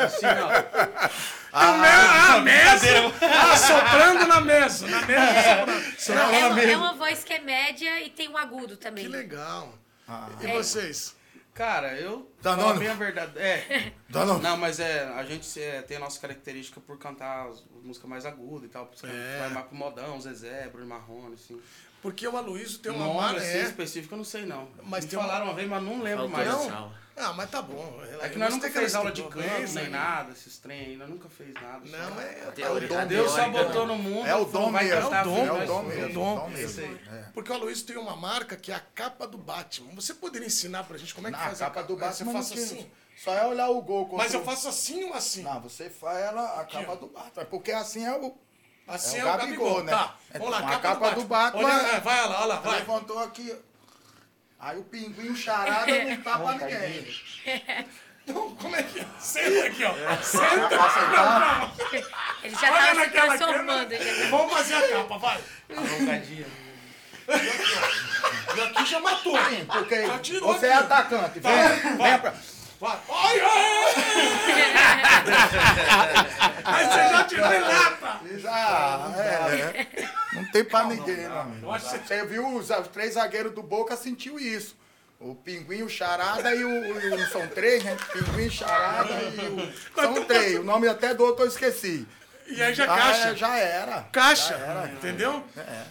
Assim, 0.00 0.26
ó. 0.26 1.10
Ah, 1.52 2.40
mesa! 2.40 2.86
Ah, 3.22 3.56
soprando 3.56 4.26
na 4.26 4.40
mesa. 4.40 4.86
Na 4.88 5.02
mesa, 5.02 5.92
soprando. 5.98 6.34
É, 6.34 6.46
uma, 6.48 6.62
é 6.62 6.76
uma 6.76 6.94
voz 6.94 7.22
que 7.22 7.32
é 7.32 7.38
média 7.38 8.02
e 8.02 8.10
tem 8.10 8.28
um 8.28 8.36
agudo 8.36 8.76
também. 8.76 9.04
Que 9.04 9.10
legal. 9.10 9.72
E 10.40 10.46
É. 10.46 10.52
vocês? 10.54 11.14
Cara, 11.56 11.94
eu. 11.98 12.30
Danone. 12.42 12.62
Falo 12.68 12.78
bem 12.78 12.88
a 12.88 12.94
verdade. 12.94 13.38
É. 13.38 13.92
Danone. 14.10 14.42
Não, 14.42 14.58
mas 14.58 14.78
é. 14.78 15.04
A 15.04 15.24
gente 15.24 15.58
é, 15.60 15.80
tem 15.80 15.96
a 15.96 16.00
nossa 16.00 16.20
característica 16.20 16.78
por 16.82 16.98
cantar 16.98 17.48
as, 17.48 17.64
músicas 17.82 18.08
mais 18.10 18.26
agudas 18.26 18.68
e 18.68 18.68
tal. 18.68 18.84
Por 18.86 19.08
É. 19.08 19.38
Vai 19.40 19.48
mais 19.48 19.66
pro 19.66 19.74
modão, 19.74 20.20
Zezé, 20.20 20.68
Bruno 20.68 20.86
Marrone, 20.86 21.32
assim. 21.34 21.58
Porque 22.02 22.28
o 22.28 22.36
Aloysio 22.36 22.78
tem 22.80 22.92
uma 22.92 23.06
nome 23.06 23.20
marca. 23.20 23.40
assim 23.40 23.58
É. 23.58 23.62
específico 23.62 24.12
eu 24.14 24.18
não 24.18 24.24
sei, 24.24 24.44
não. 24.44 24.68
Mas 24.84 25.04
Me 25.04 25.10
tem 25.10 25.18
uma- 25.18 25.26
falaram 25.26 25.46
uma 25.46 25.54
vez, 25.54 25.66
mas 25.68 25.82
não 25.82 26.02
lembro 26.02 26.28
Faltou 26.28 26.44
mais. 26.54 26.68
Não? 26.68 26.92
Ah, 27.18 27.32
mas 27.32 27.50
tá 27.50 27.62
bom. 27.62 27.98
É 28.20 28.28
que 28.28 28.38
nós 28.38 28.52
nunca 28.52 28.70
fez 28.70 28.94
aula 28.94 29.10
de 29.10 29.22
canto, 29.22 29.72
nem 29.72 29.88
nada, 29.88 30.32
esses 30.32 30.58
trem 30.58 30.80
aí. 30.80 30.96
Nós 30.96 31.08
nunca 31.08 31.30
fez 31.30 31.54
nada. 31.54 31.80
Não, 31.84 32.20
é. 32.20 32.52
É 32.58 32.68
o 32.70 32.76
a 32.76 32.80
dom 32.80 33.06
Deus 33.06 33.30
só 33.32 33.48
botou 33.48 33.86
né? 33.86 33.94
no 33.94 33.98
mundo. 33.98 34.26
É 34.26 34.36
o 34.36 34.44
dom 34.44 34.70
vai 34.70 34.84
mesmo. 34.84 35.00
É 35.00 35.04
o 35.20 35.24
dom, 35.24 35.36
É 35.38 35.50
o 35.50 35.56
vai 35.56 35.66
mesmo. 35.96 36.02
é 36.02 36.06
o 36.06 36.12
dom. 36.12 36.48
mesmo. 36.48 36.98
É. 37.10 37.24
Porque 37.32 37.50
o 37.50 37.54
Aloysio 37.54 37.86
tem 37.86 37.96
uma 37.96 38.14
marca 38.16 38.54
que 38.56 38.70
é 38.70 38.74
a 38.74 38.80
capa 38.80 39.26
do 39.26 39.38
Batman. 39.38 39.94
Você 39.94 40.12
poderia 40.12 40.46
ensinar 40.46 40.84
pra 40.84 40.98
gente 40.98 41.14
como 41.14 41.26
é 41.28 41.30
que 41.30 41.36
Na 41.38 41.44
faz 41.44 41.58
capa 41.58 41.82
do 41.82 41.96
Batman 41.96 42.32
Você 42.32 42.54
faz 42.54 42.64
assim. 42.64 42.90
Só 43.16 43.32
é 43.34 43.46
olhar 43.46 43.70
o 43.70 43.80
gol. 43.80 44.10
Mas 44.12 44.34
eu 44.34 44.40
o- 44.40 44.44
faço 44.44 44.68
assim 44.68 45.04
ou 45.04 45.14
assim? 45.14 45.42
Não, 45.42 45.58
você 45.62 45.88
faz 45.88 46.18
ela, 46.18 46.60
a 46.60 46.64
capa 46.66 46.96
do 46.96 47.06
Batman. 47.06 47.44
Porque 47.46 47.72
assim 47.72 48.04
é 48.04 48.12
o... 48.14 48.36
Assim 48.86 49.16
É 49.16 49.20
é 49.20 49.24
o 49.24 49.28
o 49.28 49.36
Gabigol, 49.38 49.66
Gabigol, 49.76 49.84
né? 49.84 49.92
Tá. 49.92 50.16
Vamos 50.34 50.50
lá, 50.50 50.58
Então, 50.58 50.68
capa, 50.70 50.76
a 50.76 50.80
capa 50.92 51.10
do 51.12 51.20
do 51.22 51.26
Batman. 51.26 51.72
É, 51.72 52.00
vai 52.00 52.28
lá, 52.28 52.36
olha 52.36 52.46
lá, 52.46 52.56
vai. 52.60 52.78
Levantou 52.80 53.18
aqui. 53.20 53.56
Aí 54.66 54.78
o 54.78 54.82
pinguim 54.82 55.36
charada 55.36 55.86
não 55.86 56.16
tá 56.22 56.38
pra 56.40 56.52
ninguém. 56.54 57.06
Então, 58.24 58.56
como 58.56 58.74
é 58.74 58.82
que 58.82 58.98
é? 58.98 59.06
Senta 59.20 59.66
aqui, 59.68 59.84
ó. 59.84 59.92
É. 59.96 60.16
Senta. 60.20 60.68
Tá 60.76 61.72
Ele 62.42 62.54
já 62.56 62.72
Olha 62.72 62.76
tava 62.80 62.88
se 62.88 62.96
naquela 62.96 63.38
transformando. 63.38 63.88
câmera. 63.90 64.14
já. 64.16 64.28
Vamos 64.28 64.52
fazer 64.52 64.74
a 64.74 64.88
capa, 64.88 65.18
vai. 65.18 65.38
Roncadinha. 65.72 66.46
E 68.56 68.60
aqui 68.60 68.84
já 68.86 68.98
matou. 68.98 69.38
Porque 69.68 70.04
Já 70.08 70.18
tirou 70.18 70.52
você 70.52 70.66
é 70.66 70.72
aqui. 70.74 70.82
atacante. 70.84 71.38
Vem, 71.38 71.52
Vai, 71.52 71.68
vem 71.78 71.96
vai. 71.98 72.18
pra... 72.18 72.34
Vai. 72.80 72.98
Ai, 73.08 73.40
ai. 73.40 73.94
Aí 76.64 76.84
você 76.86 77.08
já 77.08 77.24
tirou 77.24 77.52
em 77.54 77.60
lata. 77.60 78.20
Já, 78.38 79.12
é. 79.16 79.86
Não 80.36 80.44
tem 80.50 80.64
pra 80.64 80.84
ninguém, 80.84 81.24
amigo. 81.26 81.66
Eu 81.66 81.72
acho 81.72 81.90
que 81.98 82.06
Você 82.06 82.24
viu 82.24 82.46
os, 82.56 82.70
os 82.70 82.88
três 82.88 83.14
zagueiros 83.14 83.52
do 83.52 83.62
Boca 83.62 83.96
sentiu 83.96 84.38
isso. 84.38 84.76
O 85.18 85.34
Pinguim, 85.34 85.82
o 85.82 85.88
Charada 85.88 86.54
e 86.54 86.62
o, 86.62 87.14
o- 87.14 87.26
São 87.28 87.48
três, 87.48 87.82
né? 87.82 87.96
Pinguim, 88.12 88.50
Charada 88.50 89.12
e 89.12 89.48
o. 89.48 89.72
São 90.00 90.24
três. 90.24 90.58
O 90.58 90.62
nome 90.62 90.86
até 90.88 91.14
do 91.14 91.24
outro 91.24 91.44
eu 91.44 91.48
esqueci. 91.48 92.06
E 92.48 92.62
aí 92.62 92.72
já 92.74 92.84
Ah, 92.84 92.96
caixa. 92.98 93.28
é, 93.30 93.34
já 93.34 93.56
era. 93.58 94.02
Caixa, 94.12 94.56
Já 94.56 94.64
era. 94.64 94.88
entendeu? 94.92 95.42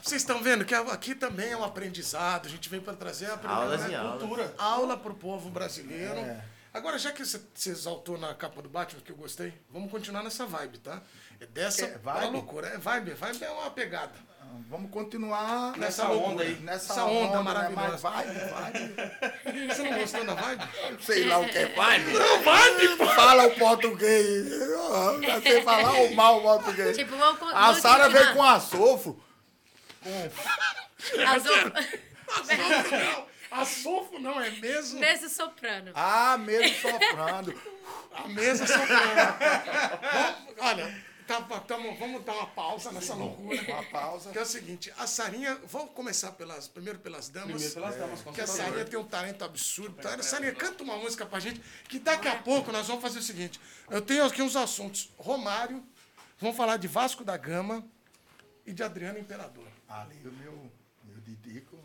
Vocês 0.01 0.21
estão 0.21 0.41
vendo 0.41 0.63
que 0.63 0.73
aqui 0.73 1.13
também 1.13 1.51
é 1.51 1.57
um 1.57 1.63
aprendizado. 1.65 2.45
A 2.45 2.49
gente 2.49 2.69
vem 2.69 2.79
para 2.79 2.93
trazer 2.93 3.25
a 3.25 3.37
Aulas 3.49 3.81
né, 3.81 3.89
e 3.91 3.95
aulas. 3.95 4.19
cultura. 4.21 4.53
Aula 4.57 4.95
pro 4.95 5.13
povo 5.15 5.49
brasileiro. 5.49 6.17
É. 6.19 6.39
Agora, 6.75 6.97
já 6.99 7.11
que 7.13 7.23
você 7.25 7.39
exaltou 7.69 8.17
na 8.17 8.33
capa 8.35 8.61
do 8.61 8.67
Batman, 8.67 8.99
que 9.01 9.09
eu 9.11 9.15
gostei, 9.15 9.53
vamos 9.69 9.89
continuar 9.89 10.21
nessa 10.23 10.45
vibe, 10.45 10.79
tá? 10.79 11.01
É 11.39 11.45
dessa 11.45 11.87
pra 11.87 12.13
vibe? 12.15 12.33
loucura. 12.33 12.67
É 12.67 12.77
vibe, 12.77 13.11
vibe 13.11 13.43
é 13.45 13.49
uma 13.49 13.71
pegada. 13.71 14.11
Vamos 14.69 14.91
continuar 14.91 15.75
Nessa 15.77 16.03
onda 16.03 16.13
loucura. 16.13 16.45
aí. 16.45 16.55
nessa 16.61 16.93
Essa 16.93 17.05
onda 17.05 17.37
né? 17.37 17.43
maravilhosa. 17.43 17.89
Mas 17.91 18.01
vai, 18.01 18.25
vai. 18.25 19.67
Você 19.67 19.83
não 19.83 19.99
gostou 19.99 20.25
da 20.25 20.33
vibe? 20.33 20.63
Sei 21.01 21.25
lá 21.25 21.39
o 21.39 21.47
que 21.49 21.57
é 21.57 21.65
vibe. 21.67 22.11
Não, 22.13 22.41
vibe, 22.43 22.95
pô! 22.97 23.05
Fala 23.07 23.47
o 23.47 23.51
português. 23.55 24.51
Eu 24.51 25.41
sei 25.41 25.61
falar 25.63 25.93
o 25.93 26.13
mal 26.15 26.39
o 26.39 26.41
português. 26.41 26.95
Tipo, 26.97 27.15
vamos, 27.17 27.39
con- 27.39 27.47
A 27.47 27.73
Sara 27.73 28.09
veio 28.09 28.33
com 28.33 28.43
a 28.43 28.59
sofro. 28.59 29.23
As 30.03 31.45
outras- 31.45 31.87
A 32.27 33.25
A 33.61 33.65
sofo 33.65 34.19
não, 34.19 34.39
é 34.41 34.49
mesmo. 34.51 34.99
Mesa 34.99 35.29
soprano. 35.29 35.91
Ah, 35.95 36.37
mesmo 36.37 36.75
soprando. 36.77 37.61
A 38.13 38.27
mesa 38.27 38.65
soprano. 38.67 39.35
Vamos- 40.11 40.55
Olha, 40.59 41.03
tá, 41.27 41.41
tamo- 41.61 41.95
vamos 41.95 42.23
dar 42.23 42.33
uma 42.33 42.47
pausa 42.47 42.91
nessa 42.91 43.13
loucura. 43.13 43.61
Uma 43.61 43.83
pausa. 43.83 44.31
Que 44.31 44.37
é 44.37 44.41
o 44.41 44.45
seguinte, 44.45 44.93
a 44.97 45.05
Sarinha, 45.07 45.55
vamos 45.65 45.91
começar 45.91 46.31
pelas, 46.33 46.67
primeiro 46.67 46.99
pelas 46.99 47.29
damas. 47.29 47.49
Primeiro 47.51 47.73
pelas 47.73 47.95
damas, 47.95 48.21
com 48.21 48.31
Que 48.33 48.41
a. 48.41 48.47
Sarinha 48.47 48.85
tem 48.85 48.99
um 48.99 49.05
talento 49.05 49.43
absurdo. 49.43 49.95
Tá? 50.01 50.21
Sarinha, 50.23 50.53
canta 50.53 50.83
uma 50.83 50.97
música 50.97 51.25
pra 51.25 51.39
gente, 51.39 51.61
que 51.87 51.99
daqui 51.99 52.27
a 52.27 52.35
pouco 52.37 52.71
nós 52.71 52.87
vamos 52.87 53.01
fazer 53.01 53.19
o 53.19 53.23
seguinte. 53.23 53.59
Eu 53.89 54.01
tenho 54.01 54.25
aqui 54.25 54.41
uns 54.41 54.55
assuntos. 54.55 55.11
Romário, 55.17 55.83
vamos 56.39 56.55
falar 56.57 56.77
de 56.77 56.87
Vasco 56.87 57.23
da 57.23 57.37
Gama 57.37 57.85
e 58.65 58.73
de 58.73 58.81
Adriano 58.83 59.19
Imperador. 59.19 59.67
Ali 59.87 60.17
o 60.27 60.31
meu, 60.31 60.71
meu 61.03 61.21
Didico. 61.21 61.75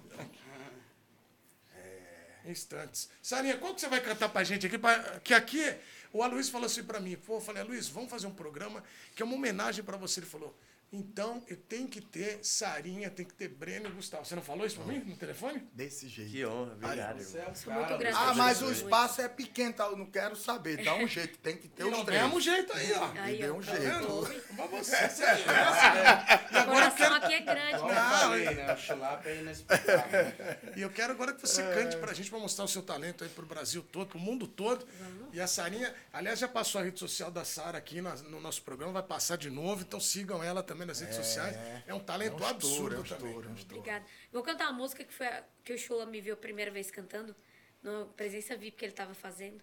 Em 2.40 2.40
instantes. 2.51 3.09
Sarinha, 3.23 3.57
qual 3.59 3.75
que 3.75 3.81
você 3.81 3.89
vai 3.89 4.01
cantar 4.01 4.29
pra 4.29 4.45
gente 4.45 4.67
aqui? 4.67 4.77
Pra- 4.79 5.21
que 5.21 5.33
aqui, 5.35 5.75
o 6.13 6.23
Aloysio 6.23 6.53
falou 6.53 6.67
assim 6.67 6.83
pra 6.85 7.01
mim, 7.01 7.17
pô, 7.17 7.37
eu 7.37 7.41
falei, 7.41 7.63
Luiz, 7.63 7.89
vamos 7.89 8.11
fazer 8.11 8.27
um 8.27 8.35
programa 8.35 8.83
que 9.15 9.23
é 9.23 9.25
uma 9.25 9.35
homenagem 9.35 9.85
pra 9.85 9.97
você. 9.97 10.21
Ele 10.21 10.27
falou, 10.27 10.57
então 10.93 11.43
eu 11.47 11.57
tenho 11.57 11.87
que 11.87 12.01
ter 12.01 12.41
Sarinha, 12.43 13.09
tem 13.11 13.25
que 13.25 13.35
ter 13.35 13.49
Breno 13.49 13.89
e 13.89 13.93
Gustavo. 13.93 14.25
Você 14.25 14.35
não 14.35 14.43
falou 14.43 14.67
isso 14.67 14.77
pra 14.77 14.87
mim 14.87 14.99
no 14.99 15.17
telefone? 15.17 15.63
Desse 15.73 16.09
jeito. 16.09 16.31
Que 16.33 16.45
honra, 16.45 16.73
obrigado. 16.73 17.21
É. 17.21 18.11
Ah, 18.13 18.35
mas 18.35 18.61
o 18.61 18.71
espaço 18.73 19.21
é 19.21 19.29
pequeno, 19.29 19.73
tá? 19.73 19.85
Eu 19.85 19.97
não 19.97 20.07
quero 20.07 20.35
saber. 20.35 20.83
Dá 20.83 20.95
um 20.97 21.07
jeito, 21.07 21.39
tem 21.39 21.57
que 21.57 21.69
ter 21.69 21.83
E 21.83 21.87
os 21.87 21.93
não 21.93 22.05
três. 22.05 22.21
demos 22.21 22.43
jeito 22.43 22.73
aí, 22.73 22.93
ó. 22.93 23.11
Aí, 23.21 23.39
deu 23.39 23.57
um 23.57 23.61
tá 23.61 23.77
jeito. 23.77 24.43
Mas 24.57 24.71
você, 24.71 25.09
você 25.09 25.23
é 25.23 25.31
essa. 25.31 26.63
O 26.63 26.65
coração 26.67 27.15
aqui 27.15 27.35
é 27.35 27.41
grande, 27.41 27.85
né? 27.85 27.95
falei, 27.95 28.55
né? 28.55 28.75
O 28.75 28.77
chulapa 28.77 29.29
é 29.29 29.41
inexplicável. 29.41 30.33
E 30.77 30.83
eu 30.83 30.91
quero 30.91 31.13
agora 31.13 31.33
que 31.33 31.41
você 31.41 31.63
cante 31.63 31.97
pra 31.97 32.13
gente, 32.13 32.31
pra 32.31 32.39
mostrar 32.39 32.65
o 32.65 32.69
seu 32.69 32.83
talento 32.83 33.25
aí 33.25 33.31
pro 33.31 33.45
Brasil 33.45 33.83
todo, 33.83 34.09
pro 34.09 34.19
mundo 34.19 34.47
todo. 34.47 34.87
E 35.33 35.41
a 35.41 35.47
Sarinha, 35.47 35.95
aliás, 36.13 36.39
já 36.39 36.49
passou 36.49 36.81
a 36.81 36.85
rede 36.85 36.99
social 36.99 37.31
da 37.31 37.45
Sara 37.45 37.79
aqui 37.79 38.01
no 38.01 38.41
nosso 38.41 38.63
programa, 38.63 38.93
vai 38.93 39.03
passar 39.03 39.37
de 39.37 39.51
novo, 39.51 39.83
então 39.83 40.01
sigam 40.01 40.43
ela 40.43 40.63
também 40.63 40.80
nas 40.87 41.01
redes 41.01 41.17
sociais. 41.17 41.57
É 41.87 41.95
um 41.95 42.01
talento 42.01 42.43
É 42.43 42.47
um 42.47 42.49
absurdo 42.49 42.73
estouro, 42.73 42.95
é 42.95 42.99
um 42.99 43.03
também. 43.03 43.29
estouro, 43.29 43.49
é 43.49 43.51
um 43.51 43.55
estouro. 43.55 43.79
Obrigada. 43.81 44.05
Vou 44.33 44.43
cantar 44.43 44.65
uma 44.71 44.79
música 44.79 45.05
que 45.05 45.13
foi 45.13 45.27
a, 45.27 45.45
que 45.65 45.73
o 45.73 45.79
Chula 45.79 46.07
me 46.07 46.21
viu 46.21 46.35
a 46.35 46.37
primeira 46.37 46.71
vez 46.71 46.91
cantando, 46.91 47.35
no 47.83 48.07
presença 48.17 48.57
VIP 48.57 48.77
que 48.77 48.85
ele 48.85 48.93
tava 48.93 49.15
fazendo. 49.15 49.63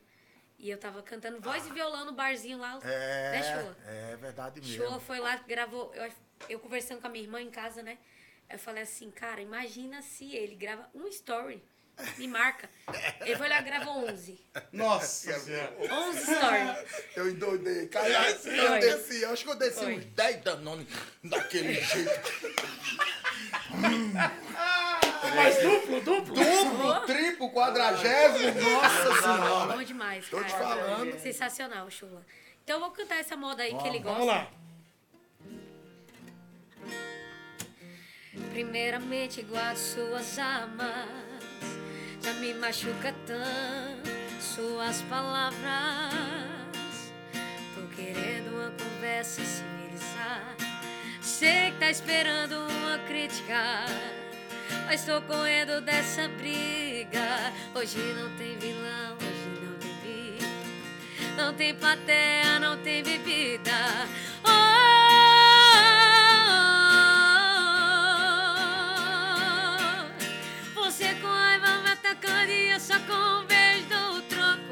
E 0.60 0.70
eu 0.72 0.78
tava 0.80 1.04
cantando 1.04 1.40
voz 1.40 1.68
e 1.68 1.72
violão 1.72 2.06
no 2.06 2.14
barzinho 2.14 2.58
lá. 2.58 2.80
Né, 2.80 3.44
Chula? 3.44 3.78
É, 3.86 4.12
é 4.14 4.16
verdade 4.18 4.60
mesmo. 4.60 4.76
Chula 4.86 5.00
foi 5.00 5.20
lá, 5.20 5.36
gravou. 5.38 5.94
Eu, 5.94 6.12
eu 6.50 6.60
conversando 6.60 7.00
com 7.00 7.08
a 7.08 7.10
minha 7.10 7.24
irmã 7.24 7.40
em 7.42 7.52
casa, 7.52 7.84
né? 7.84 7.98
Eu 8.50 8.58
falei 8.58 8.82
assim, 8.84 9.12
cara, 9.12 9.42
imagina 9.42 10.02
se 10.02 10.34
ele 10.36 10.56
grava 10.56 10.90
um 10.96 11.08
story, 11.08 11.62
me 12.18 12.28
marca. 12.28 12.70
Ele 13.22 13.36
foi 13.36 13.50
lá 13.50 13.60
e 13.60 13.64
gravou 13.64 14.08
11. 14.08 14.40
Nossa 14.72 15.40
senhora. 15.40 15.74
11 15.80 16.20
stories. 16.20 17.04
Eu 17.16 17.30
endoidei. 17.30 17.88
Cara, 17.88 18.08
eu 18.08 18.80
desci. 18.80 19.22
Eu 19.22 19.32
acho 19.32 19.44
que 19.44 19.50
eu 19.50 19.56
desci 19.56 19.80
Foi. 19.80 19.96
uns 19.96 20.06
10 20.06 20.44
danones 20.44 20.88
daquele 21.24 21.74
jeito. 21.74 22.12
Mas 25.36 25.62
duplo, 25.62 26.02
duplo. 26.02 26.36
Duplo, 26.36 27.06
triplo, 27.06 27.52
quadragésimo. 27.52 28.62
Nossa 28.62 29.22
senhora. 29.22 29.74
Bom 29.76 29.84
demais, 29.84 30.30
Tô 30.30 30.38
cara. 30.38 30.50
te 30.50 30.54
falando. 30.58 31.20
Sensacional, 31.20 31.90
Chula. 31.90 32.26
Então 32.64 32.78
eu 32.78 32.80
vou 32.82 32.92
cantar 32.92 33.18
essa 33.18 33.36
moda 33.36 33.64
aí 33.64 33.76
que 33.76 33.88
ele 33.88 34.00
gosta. 34.00 34.20
Vamos 34.20 34.28
lá. 34.28 34.52
Primeiramente 38.52 39.42
guardo 39.44 39.78
suas 39.78 40.38
armas 40.38 41.27
Me 42.34 42.54
machuca 42.54 43.16
tanto 43.26 44.10
suas 44.40 45.02
palavras. 45.04 46.14
Tô 47.74 47.96
querendo 47.96 48.54
uma 48.54 48.70
conversa 48.72 49.42
civilizar 49.44 50.56
Sei 51.22 51.72
que 51.72 51.80
tá 51.80 51.90
esperando 51.90 52.68
uma 52.68 53.00
crítica 53.08 53.86
Mas 54.86 55.06
tô 55.06 55.22
correndo 55.22 55.82
dessa 55.82 56.28
briga. 56.28 57.54
Hoje 57.74 57.98
não 58.14 58.30
tem 58.38 58.58
vilão, 58.60 59.16
hoje 59.16 59.62
não 59.64 59.80
tem 59.80 59.92
vítima 60.02 60.58
não 61.38 61.54
tem 61.54 61.76
plateia, 61.76 62.60
não 62.60 62.78
tem 62.78 63.04
bebida. 63.04 63.72
Com 73.08 73.42
um 73.42 73.46
beijo 73.46 73.88
dou 73.88 74.22
troco. 74.24 74.68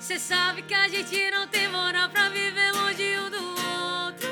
Você 0.00 0.18
sabe 0.18 0.62
que 0.62 0.74
a 0.74 0.88
gente 0.88 1.30
não 1.30 1.46
tem 1.46 1.68
moral 1.68 2.10
pra 2.10 2.28
viver 2.28 2.72
longe 2.72 3.18
um 3.18 3.30
do 3.30 3.48
outro. 4.04 4.28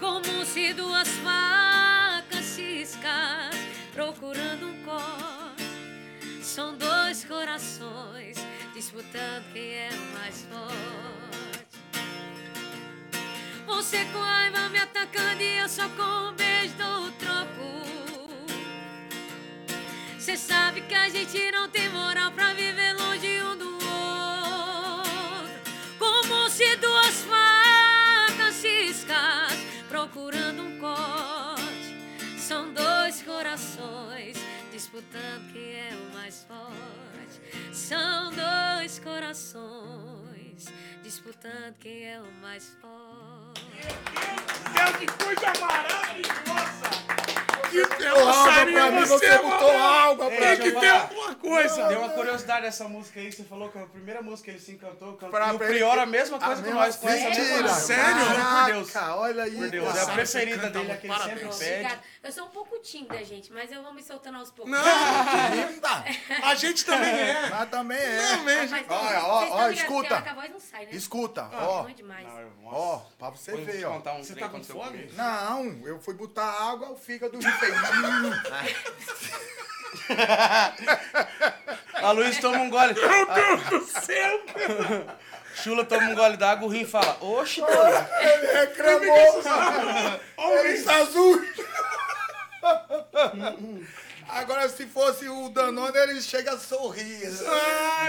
Como 0.00 0.44
se 0.44 0.72
duas 0.72 1.08
facas 1.18 2.44
ciscas 2.44 3.54
procurando 3.92 4.66
um 4.68 4.82
corte. 4.82 6.42
São 6.42 6.76
dois 6.76 7.24
corações 7.24 8.36
disputando 8.74 9.44
quem 9.52 9.74
é 9.74 9.90
o 9.92 10.18
mais 10.18 10.46
forte. 10.50 11.30
Você 13.66 14.04
com 14.06 14.18
raiva 14.18 14.68
me 14.70 14.78
atacando 14.78 15.42
e 15.42 15.58
eu 15.58 15.68
só 15.68 15.88
com 15.90 16.28
um 16.30 16.32
beijo 16.32 16.74
dou 16.76 17.10
troco. 17.12 18.09
Cê 20.30 20.36
sabe 20.36 20.82
que 20.82 20.94
a 20.94 21.08
gente 21.08 21.50
não 21.50 21.68
tem 21.68 21.88
moral 21.88 22.30
pra 22.30 22.52
viver 22.54 22.92
longe 22.92 23.42
um 23.42 23.56
do 23.58 23.72
outro. 23.72 25.10
Como 25.98 26.48
se 26.48 26.76
duas 26.76 27.22
facas 27.22 28.54
ciscas 28.54 29.58
procurando 29.88 30.62
um 30.62 30.78
corte. 30.78 32.38
São 32.38 32.72
dois 32.72 33.22
corações 33.22 34.36
disputando 34.70 35.52
quem 35.52 35.74
é 35.74 35.90
o 35.96 36.14
mais 36.14 36.46
forte. 36.46 37.74
São 37.74 38.30
dois 38.30 39.00
corações 39.00 40.66
disputando 41.02 41.74
quem 41.80 42.04
é 42.04 42.20
o 42.20 42.32
mais 42.40 42.76
forte. 42.80 43.66
Deus, 44.74 44.96
que 44.96 45.24
coisa 45.24 45.52
maravilhosa! 45.60 47.49
Que 47.70 47.84
Sarinha, 48.44 48.80
pra 48.82 48.90
mim, 48.90 49.04
você, 49.06 49.38
botou 49.38 49.70
água 49.78 50.30
pra 50.30 50.56
Tem 50.56 50.56
que 50.72 50.80
ter 50.80 50.88
alguma 50.88 51.34
coisa. 51.36 51.86
Deu 51.88 52.00
uma 52.00 52.08
curiosidade 52.10 52.66
essa 52.66 52.88
música 52.88 53.20
aí, 53.20 53.30
você 53.32 53.44
falou 53.44 53.68
que 53.70 53.78
a 53.78 53.86
primeira 53.86 54.20
música 54.22 54.44
que 54.46 54.50
ele 54.50 54.58
se 54.60 54.72
encantou, 54.72 55.12
cantou. 55.14 55.30
Pra- 55.30 55.52
o 55.54 55.58
Prior 55.58 55.98
a 55.98 56.06
mesma 56.06 56.38
coisa 56.38 56.62
que 56.62 56.70
nós 56.70 56.96
com 56.96 57.08
essa 57.08 57.28
mentira. 57.28 57.68
Sério? 57.68 58.14
Por 58.26 58.66
Deus. 58.66 58.96
Olha 58.96 59.42
aí. 59.44 59.56
Por 59.56 59.70
Deus, 59.70 59.86
é 59.96 60.00
a. 60.00 60.04
Você 60.04 60.12
preferida 60.12 60.70
dele, 60.70 60.90
é 60.92 60.96
que 60.96 61.06
ele 61.06 61.14
parabéns. 61.14 61.54
sempre 61.54 61.84
pede. 61.84 61.98
Eu 62.22 62.32
sou 62.32 62.44
um 62.46 62.50
pouco 62.50 62.78
tímida, 62.80 63.22
gente, 63.24 63.52
mas 63.52 63.70
eu 63.72 63.82
vou 63.82 63.94
me 63.94 64.02
soltando 64.02 64.38
aos 64.38 64.50
poucos. 64.50 64.70
Não, 64.72 64.80
Linda. 65.66 66.04
a 66.42 66.54
gente 66.54 66.84
também 66.84 67.10
é. 67.10 67.40
Mas 67.50 67.68
também 67.70 67.98
é. 67.98 68.36
Também. 68.36 68.68
Olha, 68.88 69.24
ó, 69.24 69.70
escuta. 69.70 70.20
né? 70.20 70.36
Escuta, 70.92 71.40
É 71.52 71.56
ó. 71.56 71.82
bom 71.82 71.90
demais. 71.90 72.26
Ó, 72.66 72.98
pra 73.18 73.30
você 73.30 73.56
ver, 73.56 73.84
ó. 73.86 73.96
um 73.96 74.22
Você 74.22 74.34
tá 74.34 74.48
com 74.48 74.62
fome? 74.62 75.10
Não, 75.14 75.80
eu 75.84 75.98
fui 76.00 76.14
botar 76.14 76.44
água, 76.44 76.90
o 76.90 76.96
fígado. 76.96 77.38
A 81.94 82.10
Luiz 82.12 82.38
toma 82.38 82.58
um 82.58 82.70
gole. 82.70 82.94
Meu 82.94 83.26
Deus 83.34 83.62
do 83.68 84.00
céu! 84.00 84.40
Chula 85.54 85.84
toma 85.84 86.08
um 86.10 86.14
gole 86.14 86.36
d'água, 86.36 86.66
o 86.66 86.70
rim 86.70 86.86
fala, 86.86 87.18
oxe, 87.20 87.60
doido. 87.60 88.08
Ele 88.20 88.46
reclamou. 88.52 89.42
Ele 90.58 90.68
está 90.70 90.96
azul. 90.96 91.44
Agora, 94.28 94.68
se 94.68 94.86
fosse 94.86 95.28
o 95.28 95.48
Danone, 95.48 95.96
ele 95.98 96.22
chega 96.22 96.52
a 96.52 96.58
sorrir. 96.58 97.28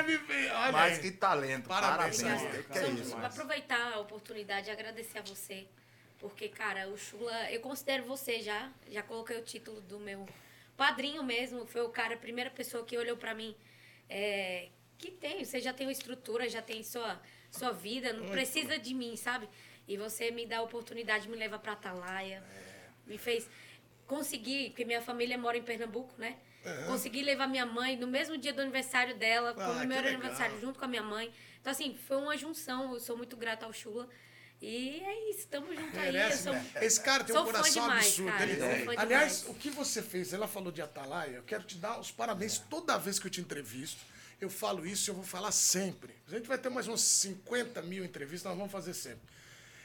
Me. 0.06 0.50
Olha 0.52 0.72
Mas 0.72 1.00
que 1.00 1.12
talento. 1.12 1.68
Parabéns, 1.68 2.22
Parabéns. 2.22 2.66
Que 2.72 2.78
é 2.78 2.88
isso? 2.90 3.16
vou 3.16 3.26
aproveitar 3.26 3.94
a 3.94 4.00
oportunidade 4.00 4.70
e 4.70 4.72
agradecer 4.72 5.20
a 5.20 5.24
você. 5.24 5.68
Porque, 6.22 6.48
cara, 6.48 6.88
o 6.88 6.96
Chula, 6.98 7.52
eu 7.52 7.60
considero 7.62 8.04
você 8.06 8.40
já. 8.42 8.72
Já 8.90 9.02
coloquei 9.02 9.38
o 9.38 9.42
título 9.44 9.82
do 9.82 10.00
meu 10.00 10.26
padrinho 10.78 11.24
mesmo. 11.24 11.66
Foi 11.66 11.82
o 11.82 11.90
cara, 11.90 12.14
a 12.14 12.18
primeira 12.18 12.50
pessoa 12.52 12.86
que 12.86 12.96
olhou 12.98 13.18
pra 13.18 13.34
mim. 13.34 13.56
é, 14.08 14.70
que 15.00 15.10
tem, 15.10 15.44
você 15.44 15.60
já 15.60 15.74
tem 15.74 15.88
uma 15.88 15.92
estrutura, 15.92 16.48
já 16.48 16.62
tem 16.62 16.84
sua, 16.84 17.20
sua 17.50 17.72
vida, 17.72 18.14
não 18.14 18.30
precisa 18.30 18.78
de 18.78 18.94
mim, 18.94 19.16
sabe? 19.16 19.50
E 19.88 19.98
você 19.98 20.30
me 20.30 20.46
dá 20.46 20.60
a 20.60 20.62
oportunidade 20.62 21.24
de 21.24 21.30
me 21.30 21.36
levar 21.38 21.58
pra 21.58 21.72
Atalaia. 21.74 22.44
Me 23.08 23.18
fez 23.18 23.50
conseguir, 24.06 24.70
porque 24.70 24.86
minha 24.86 25.02
família 25.02 25.36
mora 25.40 25.58
em 25.58 25.64
Pernambuco, 25.64 26.14
né? 26.20 26.38
Consegui 26.86 27.24
levar 27.24 27.48
minha 27.48 27.66
mãe 27.66 27.96
no 27.98 28.06
mesmo 28.06 28.38
dia 28.38 28.54
do 28.54 28.62
aniversário 28.62 29.16
dela, 29.16 29.56
Ah, 29.58 29.84
meu 29.86 29.98
legal. 29.98 30.14
aniversário 30.14 30.60
junto 30.62 30.78
com 30.78 30.86
a 30.86 30.88
minha 30.88 31.02
mãe. 31.02 31.34
Então, 31.60 31.72
assim, 31.72 31.96
foi 31.96 32.18
uma 32.18 32.38
junção. 32.38 32.94
Eu 32.94 33.00
sou 33.00 33.18
muito 33.18 33.36
grata 33.36 33.66
ao 33.66 33.74
Chula. 33.74 34.08
E 34.62 35.00
é 35.00 35.30
isso, 35.32 35.48
tamo 35.48 35.74
junto 35.74 35.98
aí. 35.98 36.38
Sou... 36.38 36.54
né? 36.54 36.72
Esse 36.82 37.02
cara 37.02 37.24
tem 37.24 37.36
um 37.36 37.44
coração 37.44 37.82
demais, 37.84 38.06
absurdo. 38.06 38.32
cara, 38.32 38.44
Ele- 38.52 38.86
fã 38.86 38.92
Aliás, 39.02 39.40
demais. 39.40 39.46
o 39.48 39.54
que 39.56 39.70
você 39.72 40.02
fez, 40.04 40.34
ela 40.34 40.48
falou 40.48 40.72
de 40.72 40.82
Atalaia, 40.82 41.38
eu 41.38 41.44
quero 41.44 41.64
te 41.64 41.78
dar 41.78 42.00
os 42.00 42.12
parabéns 42.12 42.60
toda 42.60 42.96
vez 42.98 43.18
que 43.18 43.26
eu 43.26 43.32
te 43.32 43.42
entrevisto. 43.42 44.00
Eu 44.40 44.50
falo 44.50 44.86
isso 44.86 45.10
e 45.10 45.12
eu 45.12 45.16
vou 45.16 45.24
falar 45.24 45.52
sempre. 45.52 46.16
A 46.28 46.32
gente 46.32 46.48
vai 46.48 46.58
ter 46.58 46.70
mais 46.70 46.88
uns 46.88 47.02
50 47.02 47.82
mil 47.82 48.04
entrevistas, 48.04 48.50
nós 48.50 48.58
vamos 48.58 48.72
fazer 48.72 48.94
sempre. 48.94 49.22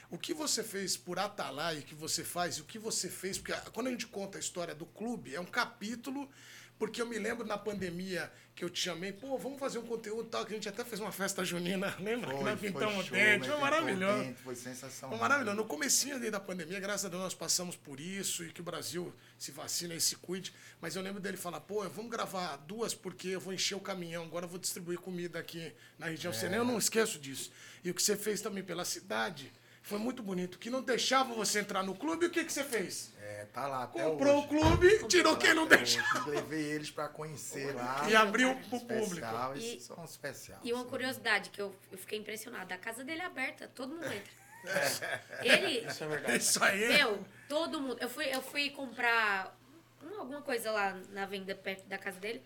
O 0.09 0.17
que 0.17 0.33
você 0.33 0.63
fez 0.63 0.95
por 0.95 1.19
Atalaia, 1.19 1.79
o 1.79 1.83
que 1.83 1.93
você 1.93 2.23
faz, 2.23 2.57
e 2.57 2.61
o 2.61 2.63
que 2.63 2.79
você 2.79 3.09
fez, 3.09 3.37
porque 3.37 3.53
quando 3.71 3.87
a 3.87 3.91
gente 3.91 4.07
conta 4.07 4.37
a 4.37 4.39
história 4.39 4.73
do 4.73 4.85
clube, 4.85 5.35
é 5.35 5.39
um 5.39 5.45
capítulo, 5.45 6.29
porque 6.77 7.01
eu 7.01 7.05
me 7.05 7.17
lembro 7.17 7.45
na 7.45 7.57
pandemia 7.57 8.31
que 8.55 8.63
eu 8.63 8.69
te 8.69 8.79
chamei, 8.79 9.13
pô, 9.13 9.37
vamos 9.37 9.59
fazer 9.59 9.77
um 9.77 9.85
conteúdo 9.85 10.29
tal, 10.29 10.43
que 10.43 10.51
a 10.51 10.55
gente 10.55 10.67
até 10.67 10.83
fez 10.83 10.99
uma 10.99 11.11
festa 11.11 11.45
junina, 11.45 11.95
lembra? 12.01 12.35
que 12.35 12.43
nós 12.43 12.59
pintamos 12.59 13.07
o 13.07 13.11
dente, 13.11 13.47
foi 13.47 13.59
maravilhoso. 13.59 14.23
dente, 14.23 14.41
Foi 14.41 14.55
sensacional. 14.55 15.17
Foi 15.17 15.27
maravilhoso. 15.27 15.57
No 15.57 15.65
comecinho 15.65 16.19
da 16.31 16.39
pandemia, 16.39 16.79
graças 16.79 17.05
a 17.05 17.09
Deus, 17.09 17.21
nós 17.21 17.33
passamos 17.35 17.75
por 17.75 17.99
isso 17.99 18.43
e 18.43 18.51
que 18.51 18.61
o 18.61 18.63
Brasil 18.63 19.13
se 19.37 19.51
vacina 19.51 19.93
e 19.93 20.01
se 20.01 20.15
cuide. 20.15 20.53
Mas 20.81 20.95
eu 20.95 21.03
lembro 21.03 21.21
dele 21.21 21.37
falar, 21.37 21.61
pô, 21.61 21.87
vamos 21.89 22.09
gravar 22.09 22.57
duas 22.57 22.95
porque 22.95 23.29
eu 23.29 23.39
vou 23.39 23.53
encher 23.53 23.75
o 23.75 23.79
caminhão, 23.79 24.23
agora 24.23 24.45
eu 24.45 24.49
vou 24.49 24.59
distribuir 24.59 24.97
comida 24.99 25.37
aqui 25.37 25.71
na 25.99 26.07
região. 26.07 26.33
Você 26.33 26.49
nem 26.49 26.57
eu 26.57 26.65
não 26.65 26.79
esqueço 26.79 27.19
disso. 27.19 27.51
E 27.83 27.91
o 27.91 27.93
que 27.93 28.01
você 28.01 28.15
fez 28.15 28.41
também 28.41 28.63
pela 28.63 28.85
cidade 28.85 29.51
foi 29.87 29.97
muito 29.99 30.21
bonito. 30.21 30.59
Que 30.59 30.69
não 30.69 30.81
deixava 30.81 31.33
você 31.33 31.59
entrar 31.59 31.83
no 31.83 31.95
clube, 31.95 32.25
o 32.25 32.29
que, 32.29 32.43
que 32.43 32.51
você 32.51 32.63
fez? 32.63 33.13
É, 33.21 33.45
tá 33.53 33.67
lá 33.67 33.83
até 33.83 34.03
Comprou 34.03 34.35
o 34.35 34.39
hoje. 34.39 34.47
clube, 34.47 35.07
tirou 35.07 35.35
quem 35.37 35.53
não 35.53 35.65
deixava. 35.67 36.29
Levei 36.29 36.63
eles 36.63 36.91
pra 36.91 37.07
conhecer 37.07 37.73
lá. 37.75 38.05
E 38.09 38.15
abriu 38.15 38.55
pro 38.69 38.79
público. 38.79 39.03
Especial, 39.15 39.55
E- 39.55 39.59
esses 39.59 39.83
são 39.83 40.03
especiais. 40.03 40.61
E 40.63 40.73
uma 40.73 40.85
curiosidade 40.85 41.49
que 41.49 41.61
eu, 41.61 41.75
eu 41.91 41.97
fiquei 41.97 42.19
impressionada. 42.19 42.73
A 42.75 42.77
casa 42.77 43.03
dele 43.03 43.21
é 43.21 43.25
aberta, 43.25 43.67
todo 43.73 43.89
mundo 43.93 44.05
entra. 44.05 44.47
Ele, 45.43 45.87
Isso 45.87 46.03
é 46.03 46.07
verdade. 46.07 46.37
Isso 46.37 46.63
aí. 46.63 46.87
meu, 46.89 47.23
todo 47.47 47.79
mundo. 47.81 47.97
Eu 48.01 48.09
fui, 48.09 48.25
eu 48.33 48.41
fui 48.41 48.69
comprar 48.71 49.55
um- 50.03 50.19
alguma 50.19 50.41
coisa 50.41 50.71
lá 50.71 50.99
na 51.11 51.25
venda 51.25 51.55
perto 51.55 51.85
da 51.87 51.97
casa 51.97 52.19
dele. 52.19 52.43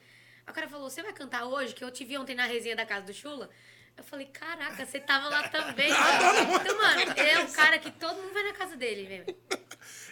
O 0.48 0.54
cara 0.54 0.68
falou: 0.68 0.90
Você 0.90 1.02
vai 1.02 1.14
cantar 1.14 1.46
hoje? 1.46 1.74
Que 1.74 1.84
eu 1.84 1.90
te 1.92 2.04
vi 2.04 2.18
ontem 2.18 2.36
na 2.36 2.46
resenha 2.46 2.76
da 2.76 2.86
casa 2.86 3.06
do 3.06 3.14
Chula. 3.14 3.50
Eu 3.98 4.04
falei: 4.04 4.26
Caraca, 4.28 4.86
você 4.86 5.00
tava 5.00 5.30
lá 5.30 5.48
também. 5.50 5.90
então, 5.92 6.78
mano, 6.78 7.12
é 7.18 7.40
um 7.44 7.52
cara 7.52 7.78
que 7.80 7.92
todo 7.92 8.16
mundo 8.22 8.34
vai 8.34 8.44
na 8.44 8.54
casa 8.54 8.76
dele, 8.76 9.06
velho. 9.08 9.38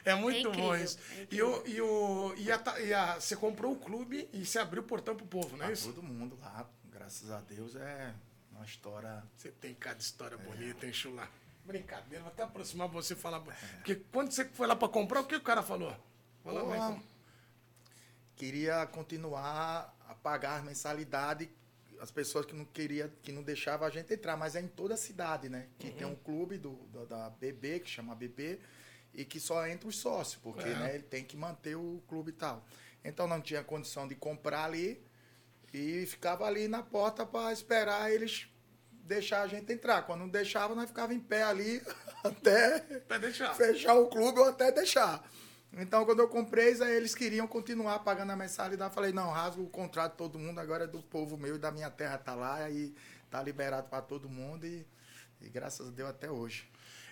É 0.05 0.15
muito 0.15 0.37
É 0.37 0.39
incrível, 0.41 0.61
bom 0.69 0.75
isso. 0.75 0.97
é 1.17 1.27
e, 1.31 1.41
o, 1.41 1.67
e, 1.67 1.81
o, 1.81 2.33
e, 2.37 2.51
a, 2.51 2.79
e 2.81 2.93
a- 2.93 3.15
você 3.19 3.35
comprou 3.35 3.73
o 3.73 3.75
clube 3.75 4.29
e 4.33 4.45
você 4.45 4.57
abriu 4.59 4.81
o 4.81 4.85
portão 4.85 5.15
pro 5.15 5.25
povo, 5.25 5.55
não 5.57 5.65
é 5.65 5.67
Tá 5.67 5.73
isso? 5.73 5.91
todo 5.93 6.01
mundo 6.03 6.37
lá, 6.41 6.67
graças 6.85 7.29
a 7.31 7.39
Deus, 7.41 7.75
é 7.75 8.13
uma 8.53 8.65
história. 8.65 9.23
Você 9.37 9.49
tem 9.51 9.73
cada 9.75 9.99
história 9.99 10.37
bonita, 10.37 10.85
hein, 10.85 10.93
Chula? 10.93 11.27
Brincadeira, 11.65 12.23
vou 12.23 12.31
até 12.31 12.43
aproximar 12.43 12.87
você 12.87 13.13
e 13.13 13.17
falar. 13.17 13.41
Porque 13.41 13.95
quando 14.11 14.31
você 14.31 14.45
foi 14.45 14.65
lá 14.67 14.75
pra 14.75 14.87
comprar, 14.87 15.21
o 15.21 15.25
que 15.25 15.35
o 15.35 15.41
cara 15.41 15.61
falou? 15.61 15.95
Fala, 16.43 16.61
Porra, 16.61 16.77
mas 16.77 16.85
como- 16.87 17.03
queria 18.35 18.85
continuar 18.87 19.93
a 20.07 20.15
pagar 20.15 20.63
mensalidade 20.63 21.49
as 22.01 22.11
pessoas 22.11 22.45
que 22.45 22.53
não 22.55 22.65
queria 22.65 23.11
que 23.21 23.31
não 23.31 23.43
deixava 23.43 23.85
a 23.85 23.89
gente 23.89 24.13
entrar, 24.13 24.37
mas 24.37 24.55
é 24.55 24.61
em 24.61 24.67
toda 24.67 24.93
a 24.93 24.97
cidade, 24.97 25.49
né? 25.49 25.67
Que 25.77 25.91
tem 25.91 26.07
um 26.07 26.15
clube 26.15 26.57
do, 26.57 26.73
da, 26.93 27.05
da 27.05 27.29
BB, 27.29 27.79
que 27.81 27.89
chama 27.89 28.15
BB, 28.15 28.59
e 29.13 29.25
que 29.25 29.39
só 29.39 29.65
entra 29.67 29.87
os 29.89 29.97
sócios, 29.97 30.41
porque 30.41 30.67
É. 30.67 30.73
né, 30.75 30.95
ele 30.95 31.03
tem 31.03 31.23
que 31.23 31.35
manter 31.35 31.75
o 31.75 32.01
clube 32.07 32.29
e 32.29 32.33
tal. 32.33 32.65
Então 33.03 33.27
não 33.27 33.41
tinha 33.41 33.63
condição 33.63 34.07
de 34.07 34.15
comprar 34.15 34.65
ali 34.65 35.01
e 35.73 36.05
ficava 36.05 36.45
ali 36.45 36.67
na 36.67 36.81
porta 36.83 37.25
para 37.25 37.51
esperar 37.53 38.11
eles 38.11 38.47
deixar 38.91 39.41
a 39.41 39.47
gente 39.47 39.71
entrar. 39.73 40.03
Quando 40.03 40.19
não 40.21 40.29
deixava, 40.29 40.75
nós 40.75 40.87
ficava 40.89 41.13
em 41.13 41.19
pé 41.19 41.43
ali 41.43 41.81
até 42.23 42.79
deixar. 43.19 43.55
fechar 43.55 43.95
o 43.95 44.07
clube 44.07 44.39
ou 44.39 44.45
até 44.45 44.71
deixar. 44.71 45.27
Então, 45.73 46.03
quando 46.03 46.19
eu 46.19 46.27
comprei, 46.27 46.81
aí 46.81 46.95
eles 46.95 47.13
queriam 47.13 47.47
continuar 47.47 47.99
pagando 47.99 48.31
a 48.31 48.35
mensalidade. 48.35 48.89
Eu 48.91 48.93
falei, 48.95 49.11
não, 49.11 49.29
rasgo 49.29 49.63
o 49.63 49.69
contrato 49.69 50.13
de 50.13 50.17
todo 50.17 50.39
mundo, 50.39 50.59
agora 50.59 50.85
é 50.85 50.87
do 50.87 51.01
povo 51.01 51.37
meu 51.37 51.55
e 51.55 51.59
da 51.59 51.71
minha 51.71 51.89
terra 51.91 52.17
tá 52.17 52.33
lá, 52.33 52.69
e 52.69 52.93
tá 53.29 53.41
liberado 53.43 53.87
para 53.87 54.01
todo 54.01 54.27
mundo 54.27 54.65
e, 54.65 54.85
e 55.41 55.47
graças 55.49 55.87
a 55.87 55.91
Deus 55.91 56.09
até 56.09 56.29
hoje. 56.31 56.67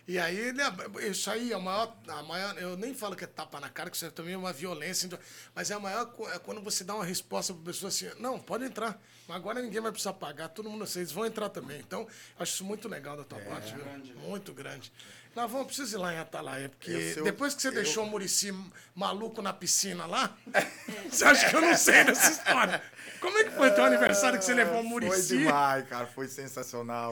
E 0.08 0.18
aí, 0.18 0.38
ele 0.38 0.62
ab- 0.62 1.00
isso 1.06 1.30
aí 1.30 1.52
é 1.52 1.56
a 1.56 1.60
maior, 1.60 1.96
a 2.08 2.24
maior. 2.24 2.58
Eu 2.58 2.78
nem 2.78 2.94
falo 2.96 3.14
que 3.14 3.26
é 3.26 3.28
tapa 3.28 3.60
na 3.60 3.70
cara, 3.70 3.90
que 3.90 3.96
isso 3.98 4.06
é 4.06 4.10
também 4.10 4.38
uma 4.38 4.54
violência. 4.54 5.06
então, 5.06 5.20
Mas 5.54 5.70
é 5.70 5.74
a 5.74 5.80
maior. 5.82 6.12
É 6.34 6.40
quando 6.40 6.62
você 6.62 6.86
dá 6.86 6.96
uma 6.96 7.04
resposta 7.04 7.54
pra 7.54 7.62
pessoa 7.64 7.90
assim: 7.90 8.10
não, 8.18 8.40
pode 8.40 8.64
entrar. 8.64 8.98
Mas 9.28 9.36
agora 9.36 9.62
ninguém 9.62 9.82
vai 9.82 9.92
precisar 9.92 10.14
pagar, 10.14 10.48
todo 10.48 10.70
mundo, 10.70 10.88
vocês 10.88 11.12
vão 11.12 11.26
entrar 11.26 11.50
também. 11.50 11.82
Então, 11.82 12.08
acho 12.40 12.54
isso 12.54 12.64
muito 12.64 12.88
legal 12.88 13.18
da 13.18 13.26
tua 13.26 13.40
parte, 13.42 13.74
viu? 13.76 13.84
grande, 13.84 14.14
né? 14.14 14.22
Muito 14.26 14.54
grande. 14.54 14.94
Nós 15.38 15.52
vamos 15.52 15.68
precisar 15.68 16.00
ir 16.00 16.02
lá 16.02 16.14
em 16.16 16.18
Atalaia, 16.18 16.68
porque 16.68 17.14
Eu 17.16 17.24
depois 17.24 17.54
que 17.54 17.62
você 17.62 17.68
eu- 17.68 17.72
deixou 17.74 18.04
o 18.04 18.08
Murici 18.08 18.52
maluco 18.96 19.40
na 19.40 19.54
piscina 19.54 20.08
lá, 20.08 20.36
você 21.12 21.24
acha 21.26 21.48
que 21.48 21.56
eu 21.56 21.62
não 21.62 21.78
sei 21.78 22.04
dessa 22.06 22.32
história? 22.32 22.82
Como 23.20 23.38
é 23.38 23.44
que 23.44 23.52
foi 23.52 23.70
teu 23.70 23.84
aniversário 23.84 24.40
que 24.40 24.46
você 24.46 24.56
levou 24.56 24.80
o 24.80 24.82
Foi 24.82 24.90
Murici? 24.90 25.38
demais, 25.38 25.88
cara, 25.88 26.08
foi 26.08 26.28
sensacional. 26.28 27.12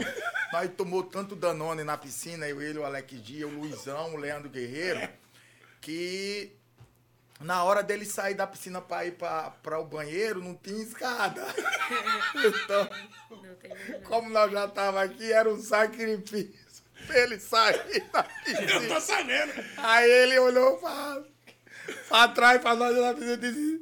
Nós 0.52 0.72
tomou 0.76 1.04
tanto 1.04 1.36
Danone 1.36 1.84
na 1.84 1.96
piscina, 2.00 2.48
eu, 2.48 2.60
ele, 2.60 2.80
o 2.80 2.84
Alex 2.84 3.22
Dia, 3.22 3.48
o 3.48 3.52
Luizão, 3.52 4.16
o 4.16 4.18
Leandro 4.18 4.50
Guerreiro, 4.50 5.08
que 5.80 6.52
na 7.40 7.64
hora 7.64 7.84
dele 7.84 8.06
sair 8.06 8.34
da 8.34 8.48
piscina 8.48 8.82
para 8.82 9.06
ir 9.06 9.12
para 9.12 9.80
o 9.80 9.86
banheiro, 9.86 10.42
não 10.44 10.56
tinha 10.56 10.82
escada. 10.82 11.46
Então, 12.36 12.90
como 14.04 14.30
nós 14.30 14.52
já 14.52 14.68
tava 14.68 15.04
aqui, 15.04 15.32
era 15.32 15.48
um 15.48 15.62
sacrifício 15.62 16.65
ele 17.10 17.40
sair 17.40 18.04
da 18.12 18.26
Eu 18.72 18.88
tô 18.88 19.00
sabendo. 19.02 19.54
Aí 19.78 20.10
ele 20.10 20.40
olhou 20.40 20.78
pra, 20.78 21.22
pra 22.08 22.28
trás 22.30 22.62
pra 22.62 22.76
nós 22.76 22.96
na 22.96 23.14
piscina 23.14 23.34
e 23.34 23.38
disse: 23.38 23.82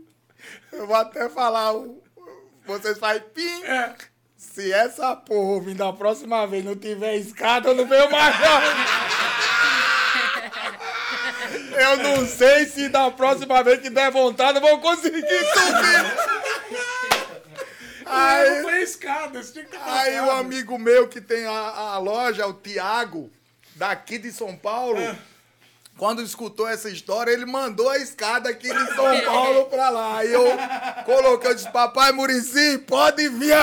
Eu 0.71 0.87
vou 0.87 0.95
até 0.95 1.29
falar, 1.29 1.73
vocês 2.65 2.97
fazem 2.97 3.23
pim. 3.33 3.63
É. 3.63 3.95
Se 4.35 4.71
essa 4.71 5.15
porra 5.15 5.61
vir 5.61 5.75
da 5.75 5.93
próxima 5.93 6.45
vez 6.45 6.63
não 6.63 6.75
tiver 6.75 7.15
escada, 7.15 7.69
eu 7.69 7.75
não 7.75 7.87
venho 7.87 8.11
mais 8.11 8.35
não. 8.39 8.61
Eu 11.79 11.97
não 11.97 12.27
sei 12.27 12.65
se 12.65 12.89
da 12.89 13.09
próxima 13.09 13.63
vez 13.63 13.79
que 13.79 13.89
der 13.89 14.11
vontade 14.11 14.57
eu 14.57 14.61
vou 14.61 14.79
conseguir 14.79 15.21
subir. 15.21 16.32
Aí, 18.13 18.61
foi 18.61 18.81
escada, 18.81 19.41
você 19.43 19.51
tinha 19.53 19.65
que 19.65 19.71
ter 19.71 19.77
aí 19.83 20.19
o 20.19 20.25
passado. 20.25 20.39
amigo 20.39 20.77
meu 20.79 21.07
que 21.07 21.19
tem 21.21 21.45
a, 21.45 21.51
a 21.51 21.97
loja, 21.97 22.47
o 22.47 22.53
Tiago, 22.53 23.31
daqui 23.75 24.17
de 24.17 24.31
São 24.31 24.55
Paulo, 24.55 24.99
quando 25.97 26.21
escutou 26.23 26.67
essa 26.67 26.89
história, 26.89 27.31
ele 27.31 27.45
mandou 27.45 27.89
a 27.89 27.97
escada 27.97 28.49
aqui 28.49 28.67
de 28.67 28.95
São 28.95 29.21
Paulo 29.25 29.65
pra 29.65 29.89
lá. 29.89 30.17
Aí 30.19 30.31
eu 30.33 30.43
coloquei, 31.05 31.51
eu 31.51 31.55
disse, 31.55 31.71
papai 31.71 32.11
Murici, 32.11 32.79
pode 32.79 33.29
vir 33.29 33.55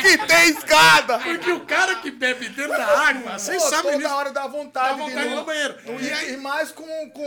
que 0.00 0.18
tem 0.26 0.50
escada. 0.50 1.18
Porque 1.18 1.50
o 1.52 1.60
cara 1.66 1.96
que 1.96 2.10
bebe 2.10 2.48
dentro 2.48 2.70
da 2.72 2.86
água, 3.08 3.38
vocês 3.38 3.62
Pô, 3.62 3.68
sabem 3.68 3.92
toda 3.92 4.04
disso. 4.04 4.14
hora 4.14 4.30
dá 4.32 4.46
vontade, 4.46 4.98
Dá 4.98 5.04
vontade 5.04 5.20
de 5.28 5.32
ir 5.32 5.34
no 5.36 5.44
banheiro. 5.44 5.76
E, 6.00 6.32
E 6.32 6.36
mais 6.38 6.70
com, 6.70 7.10
com 7.10 7.22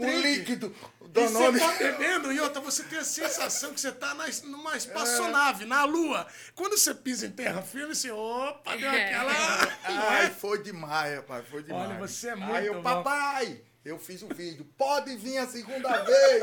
um 0.00 0.06
o 0.06 0.20
líquido. 0.20 0.74
E 1.14 1.26
você 1.28 1.58
tá 1.60 1.72
bebendo 1.78 2.32
e 2.32 2.40
outra, 2.40 2.60
você 2.60 2.82
tem 2.84 2.98
a 2.98 3.04
sensação 3.04 3.72
que 3.72 3.80
você 3.80 3.92
tá 3.92 4.14
na, 4.14 4.26
numa 4.44 4.74
É. 4.74 4.76
espaçonave, 4.76 5.64
na 5.64 5.84
lua. 5.84 6.26
Quando 6.54 6.76
você 6.76 6.92
pisa 6.94 7.26
em 7.26 7.30
terra 7.30 7.62
firme, 7.62 7.94
você, 7.94 8.10
opa, 8.10 8.76
deu 8.76 8.88
É. 8.90 9.04
aquela... 9.06 9.32
Ai, 10.10 10.30
foi 10.30 10.62
demais, 10.62 11.16
rapaz, 11.16 11.46
foi 11.48 11.62
demais. 11.62 11.90
Olha, 11.90 11.98
você 11.98 12.28
é 12.28 12.32
Aí 12.32 12.38
muito 12.38 12.64
eu, 12.66 12.74
bom. 12.74 12.82
papai, 12.82 13.60
eu 13.84 13.98
fiz 13.98 14.22
o 14.22 14.28
vídeo, 14.28 14.64
pode 14.76 15.16
vir 15.16 15.38
a 15.38 15.46
segunda 15.46 16.02
vez, 16.02 16.42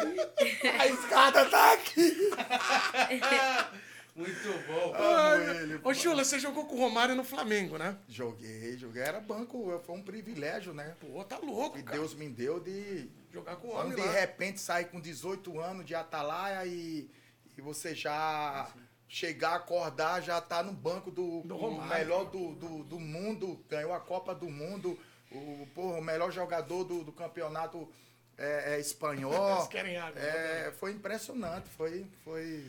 a 0.80 0.88
escada 0.88 1.46
tá 1.50 1.74
aqui. 1.74 2.16
Muito 4.22 4.68
bom. 4.68 4.96
Amo 4.96 5.52
ele. 5.52 5.80
Ô, 5.84 5.94
Chula, 5.94 6.24
você 6.24 6.40
jogou 6.40 6.66
com 6.66 6.76
o 6.76 6.80
Romário 6.80 7.16
no 7.16 7.24
Flamengo, 7.24 7.78
né? 7.78 7.98
Joguei, 8.08 8.78
joguei, 8.78 9.02
era 9.02 9.20
banco, 9.20 9.82
foi 9.86 9.96
um 9.96 10.02
privilégio, 10.04 10.74
né? 10.74 10.96
Pô, 11.00 11.24
tá 11.24 11.38
louco, 11.38 11.78
Que 11.78 11.84
cara. 11.84 11.98
Deus 11.98 12.14
me 12.14 12.30
deu 12.30 12.60
de, 12.60 13.10
Jogar 13.32 13.56
com 13.56 13.70
o 13.70 13.72
Quando 13.72 13.94
homem 13.94 13.96
de 13.96 14.08
lá. 14.08 14.12
repente 14.12 14.60
sair 14.60 14.86
com 14.86 15.00
18 15.00 15.60
anos 15.60 15.86
de 15.86 15.96
atalaia 15.96 16.66
e, 16.66 17.10
e 17.58 17.62
você 17.62 17.96
já 17.96 18.70
chegar, 19.08 19.56
acordar, 19.56 20.22
já 20.22 20.40
tá 20.40 20.62
no 20.62 20.72
banco 20.72 21.10
do, 21.10 21.42
Do 21.42 21.72
melhor 21.88 22.26
do, 22.30 22.54
do, 22.56 22.84
do 22.84 23.00
mundo, 23.00 23.64
ganhou 23.70 23.94
a 23.94 24.00
Copa 24.00 24.34
do 24.36 24.50
Mundo, 24.50 24.98
o, 25.32 25.68
porra, 25.74 26.00
o 26.00 26.02
melhor 26.02 26.32
jogador 26.32 26.84
do, 26.84 27.04
do 27.04 27.12
campeonato 27.12 27.90
é, 28.38 28.76
é, 28.76 28.80
espanhol. 28.80 29.58
Eles 29.58 29.68
querem 29.68 29.98
água, 29.98 30.22
né? 30.22 30.28
É, 30.68 30.72
foi 30.78 30.92
impressionante, 30.92 31.70
foi, 31.70 32.06
foi 32.24 32.66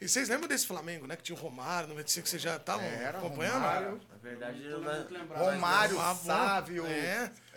E 0.00 0.08
vocês 0.08 0.28
lembram 0.28 0.46
desse 0.46 0.64
Flamengo, 0.66 1.06
né? 1.08 1.16
Que 1.16 1.24
tinha 1.24 1.36
o 1.36 1.40
Romário, 1.40 1.88
no 1.88 1.94
95 1.94 2.22
que 2.24 2.30
vocês 2.30 2.40
já 2.42 2.54
estavam 2.56 2.86
acompanhando? 3.08 3.54
Romário. 3.54 4.00
Na 4.12 4.18
verdade, 4.30 4.62
Tô 4.62 4.78
não 4.78 4.78
lembrado. 4.78 5.44
Romário, 5.44 6.00
Ah, 6.00 6.14
bom. 6.84 6.88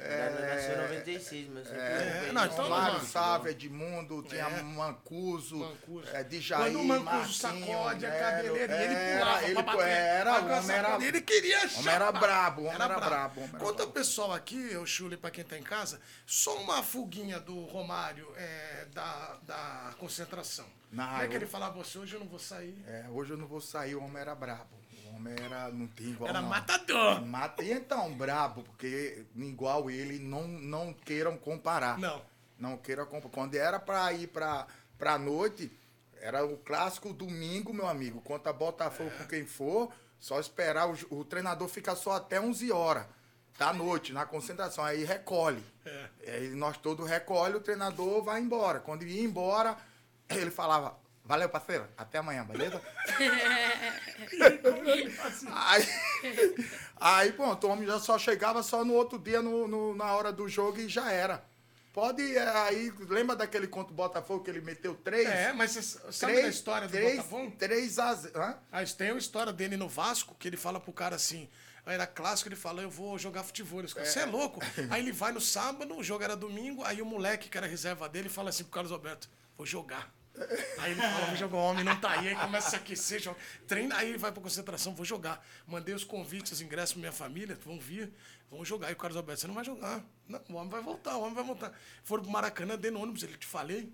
É. 0.03 0.29
Não 0.31 0.41
nasceu 0.55 0.73
em 0.73 0.77
96, 0.81 1.49
mas 1.49 1.67
É, 1.71 2.31
não, 2.33 2.45
então 2.45 2.69
Mário 2.69 2.93
Mancuso. 2.93 3.11
Sávio, 3.11 3.51
Edmundo, 3.51 4.23
tinha 4.23 4.45
É. 4.45 4.61
Mancuso, 4.63 5.57
Mancuso. 5.57 6.07
É, 6.15 6.23
Djaí, 6.23 6.59
Quando 6.73 6.79
o 6.79 6.83
Mancuso 6.85 7.05
Marquinhos, 7.05 7.37
sacode 7.37 8.05
a 8.05 8.09
Nero, 8.09 8.19
cabeleireira, 8.25 8.83
ele 8.83 8.93
era, 8.93 9.25
pulava 9.25 9.43
ele 9.45 9.53
pra 9.53 9.63
bater. 9.63 9.87
era, 9.89 10.31
o 10.31 10.45
homem 10.57 10.75
era, 10.75 11.03
Ele 11.05 11.21
queria 11.21 11.59
homem 11.77 11.87
era 11.93 12.11
brabo, 12.11 12.61
o 12.61 12.65
homem 12.65 12.75
era 12.81 12.99
brabo. 12.99 13.39
era 13.41 13.49
Conta 13.59 13.71
o 13.73 13.75
brabo. 13.75 13.91
pessoal 13.91 14.33
aqui, 14.33 14.75
o 14.75 14.85
Chule, 14.85 15.17
pra 15.17 15.29
quem 15.31 15.43
tá 15.43 15.57
em 15.57 15.63
casa, 15.63 15.99
só 16.25 16.55
uma 16.57 16.81
fuguinha 16.81 17.39
do 17.39 17.65
Romário 17.65 18.27
é, 18.37 18.87
da, 18.93 19.37
da 19.43 19.93
concentração. 19.99 20.65
Não, 20.91 21.07
Como 21.07 21.21
é 21.21 21.27
que 21.27 21.33
eu- 21.33 21.37
ele 21.37 21.45
falava, 21.47 21.75
você 21.81 21.97
hoje 21.97 22.15
eu 22.15 22.19
não 22.19 22.27
vou 22.27 22.39
sair? 22.39 22.83
É, 22.87 23.05
hoje 23.09 23.31
eu 23.31 23.37
não 23.37 23.47
vou 23.47 23.61
sair, 23.61 23.95
o 23.95 24.03
homem 24.03 24.21
era 24.21 24.35
brabo. 24.35 24.80
O 25.11 25.15
homem 25.15 25.35
era, 25.43 25.69
não 25.69 25.87
tem 25.87 26.07
igual 26.11 26.29
Era 26.29 26.41
não. 26.41 26.49
matador. 26.49 27.21
Mata, 27.25 27.63
e 27.63 27.71
então, 27.71 28.13
brabo, 28.13 28.63
porque 28.63 29.25
igual 29.35 29.89
ele, 29.89 30.19
não, 30.19 30.47
não 30.47 30.93
queiram 30.93 31.37
comparar. 31.37 31.97
Não. 31.97 32.21
Não 32.57 32.77
queiram 32.77 33.05
comparar. 33.05 33.33
Quando 33.33 33.55
era 33.55 33.79
pra 33.79 34.11
ir 34.13 34.27
pra, 34.27 34.67
pra 34.97 35.17
noite, 35.17 35.71
era 36.21 36.45
o 36.45 36.57
clássico 36.57 37.11
domingo, 37.11 37.73
meu 37.73 37.87
amigo. 37.87 38.21
Contra 38.21 38.53
Botafogo 38.53 39.11
com 39.17 39.25
quem 39.25 39.45
for, 39.45 39.91
só 40.19 40.39
esperar. 40.39 40.87
O, 40.89 41.19
o 41.19 41.25
treinador 41.25 41.67
fica 41.67 41.95
só 41.95 42.13
até 42.13 42.39
11 42.39 42.71
horas 42.71 43.05
da 43.57 43.73
noite, 43.73 44.13
na 44.13 44.25
concentração. 44.25 44.83
Aí 44.85 45.03
recolhe. 45.03 45.63
É. 45.85 46.09
Aí 46.27 46.49
nós 46.51 46.77
todos 46.77 47.09
recolhe, 47.09 47.55
o 47.55 47.61
treinador 47.61 48.23
vai 48.23 48.39
embora. 48.39 48.79
Quando 48.79 49.03
ia 49.03 49.23
embora, 49.23 49.75
ele 50.29 50.51
falava, 50.51 50.95
valeu, 51.31 51.47
parceiro, 51.47 51.87
até 51.97 52.17
amanhã, 52.17 52.43
beleza? 52.43 52.81
aí, 55.49 55.87
aí, 56.99 57.31
pronto, 57.31 57.65
o 57.65 57.69
homem 57.69 57.87
já 57.87 57.99
só 57.99 58.19
chegava 58.19 58.61
só 58.61 58.83
no 58.83 58.93
outro 58.93 59.17
dia, 59.17 59.41
no, 59.41 59.65
no- 59.65 59.95
na 59.95 60.13
hora 60.13 60.33
do 60.33 60.49
jogo, 60.49 60.81
e 60.81 60.89
já 60.89 61.09
era. 61.09 61.41
Pode, 61.93 62.35
é, 62.35 62.49
aí, 62.49 62.91
lembra 63.07 63.35
daquele 63.35 63.65
conto 63.65 63.93
Botafogo 63.93 64.43
que 64.43 64.49
ele 64.49 64.59
meteu 64.59 64.93
três? 64.93 65.27
É, 65.27 65.53
mas 65.53 65.71
você 65.71 65.81
sabe 66.11 66.33
três, 66.33 66.43
da 66.43 66.49
história 66.49 66.87
do 66.87 66.91
três, 66.91 67.15
Botafogo? 67.15 67.53
Três 67.57 67.97
a. 67.97 68.11
Hã? 68.35 68.57
Aí 68.69 68.85
tem 68.87 69.11
uma 69.11 69.19
história 69.19 69.53
dele 69.53 69.77
no 69.77 69.87
Vasco, 69.87 70.35
que 70.37 70.49
ele 70.49 70.57
fala 70.57 70.81
pro 70.81 70.91
cara 70.91 71.15
assim, 71.15 71.49
era 71.85 72.05
clássico, 72.05 72.49
ele 72.49 72.57
fala, 72.57 72.81
eu 72.81 72.89
vou 72.89 73.17
jogar 73.17 73.43
futebol. 73.43 73.81
Você 73.83 74.19
é. 74.19 74.25
louco? 74.25 74.59
Aí 74.89 75.01
ele 75.01 75.13
vai 75.13 75.31
no 75.31 75.39
sábado, 75.39 75.95
o 75.95 76.03
jogo 76.03 76.25
era 76.25 76.35
domingo, 76.35 76.83
aí 76.83 77.01
o 77.01 77.05
moleque, 77.05 77.47
que 77.47 77.57
era 77.57 77.67
reserva 77.67 78.09
dele, 78.09 78.27
fala 78.27 78.49
assim 78.49 78.63
pro 78.63 78.73
Carlos 78.73 78.91
Alberto, 78.91 79.29
vou 79.57 79.65
jogar. 79.65 80.11
Aí 80.79 80.91
ele 80.91 81.01
fala, 81.01 81.25
vou 81.25 81.35
jogar, 81.35 81.57
o 81.57 81.61
homem 81.61 81.83
não 81.83 81.99
tá 81.99 82.11
aí, 82.11 82.29
aí 82.29 82.35
começa 82.35 82.67
a 82.67 82.69
se 82.71 82.75
aquecer, 82.77 83.19
joga, 83.19 83.37
treina, 83.67 83.97
aí 83.97 84.09
ele 84.09 84.17
vai 84.17 84.31
pra 84.31 84.41
concentração, 84.41 84.95
vou 84.95 85.05
jogar. 85.05 85.45
Mandei 85.67 85.93
os 85.93 86.03
convites, 86.03 86.53
os 86.53 86.61
ingressos 86.61 86.93
pra 86.93 86.99
minha 87.01 87.11
família, 87.11 87.57
vão 87.63 87.79
vir, 87.79 88.11
vão 88.49 88.63
jogar. 88.63 88.89
E 88.89 88.93
o 88.93 88.95
Carlos 88.95 89.17
Alberto, 89.17 89.41
você 89.41 89.47
não 89.47 89.53
vai 89.53 89.65
jogar. 89.65 90.03
Não, 90.27 90.41
o 90.49 90.53
homem 90.55 90.69
vai 90.69 90.81
voltar, 90.81 91.17
o 91.17 91.21
homem 91.21 91.33
vai 91.33 91.43
voltar. 91.43 91.73
Foram 92.03 92.23
pro 92.23 92.31
Maracanã, 92.31 92.77
dentro 92.77 92.97
do 92.97 93.03
ônibus, 93.03 93.23
ele 93.23 93.37
te 93.37 93.45
falei, 93.45 93.91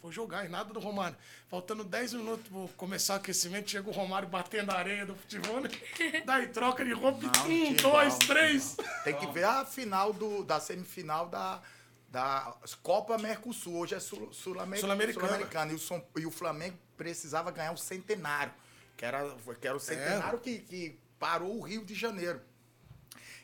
Vou 0.00 0.12
jogar 0.12 0.44
e 0.44 0.48
nada 0.48 0.72
do 0.72 0.78
Romário. 0.78 1.16
Faltando 1.48 1.82
10 1.82 2.14
minutos 2.14 2.46
para 2.48 2.68
começar 2.76 3.14
o 3.14 3.16
aquecimento, 3.16 3.68
chega 3.68 3.88
o 3.88 3.92
Romário 3.92 4.28
batendo 4.28 4.70
a 4.70 4.74
areia 4.76 5.04
do 5.04 5.16
futebol. 5.16 5.60
Né? 5.60 5.70
Daí 6.24 6.46
troca 6.48 6.84
de 6.84 6.92
roupa. 6.92 7.20
Não, 7.20 7.50
um, 7.50 7.74
dois, 7.74 8.16
três. 8.18 8.76
Tem 9.02 9.16
que 9.16 9.26
ver 9.26 9.44
a 9.44 9.64
final 9.64 10.12
do, 10.12 10.44
da 10.44 10.60
semifinal 10.60 11.28
da, 11.28 11.60
da 12.08 12.56
Copa 12.82 13.18
Mercosul. 13.18 13.76
Hoje 13.76 13.94
é 13.94 14.00
sul, 14.00 14.32
sul-amer- 14.32 14.80
Sul-Americana. 14.80 15.26
sul-americana. 15.28 15.72
e, 15.72 15.74
o 15.74 15.78
São- 15.78 16.04
e 16.16 16.26
o 16.26 16.30
Flamengo 16.30 16.78
precisava 16.96 17.50
ganhar 17.50 17.72
o 17.72 17.76
centenário. 17.76 18.52
Que 18.96 19.04
era, 19.04 19.22
que 19.60 19.66
era 19.66 19.76
o 19.76 19.80
centenário 19.80 20.38
que, 20.40 20.58
que 20.58 20.98
parou 21.18 21.58
o 21.58 21.62
Rio 21.62 21.84
de 21.84 21.94
Janeiro. 21.94 22.40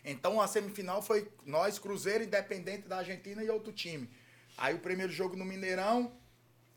Então 0.05 0.40
a 0.40 0.46
semifinal 0.48 1.00
foi 1.00 1.31
nós, 1.46 1.79
Cruzeiro, 1.79 2.24
Independente 2.24 2.88
da 2.88 2.98
Argentina 2.98 3.42
e 3.42 3.48
outro 3.48 3.72
time. 3.72 4.11
Aí 4.57 4.74
o 4.74 4.79
primeiro 4.79 5.12
jogo 5.12 5.37
no 5.37 5.44
Mineirão, 5.44 6.12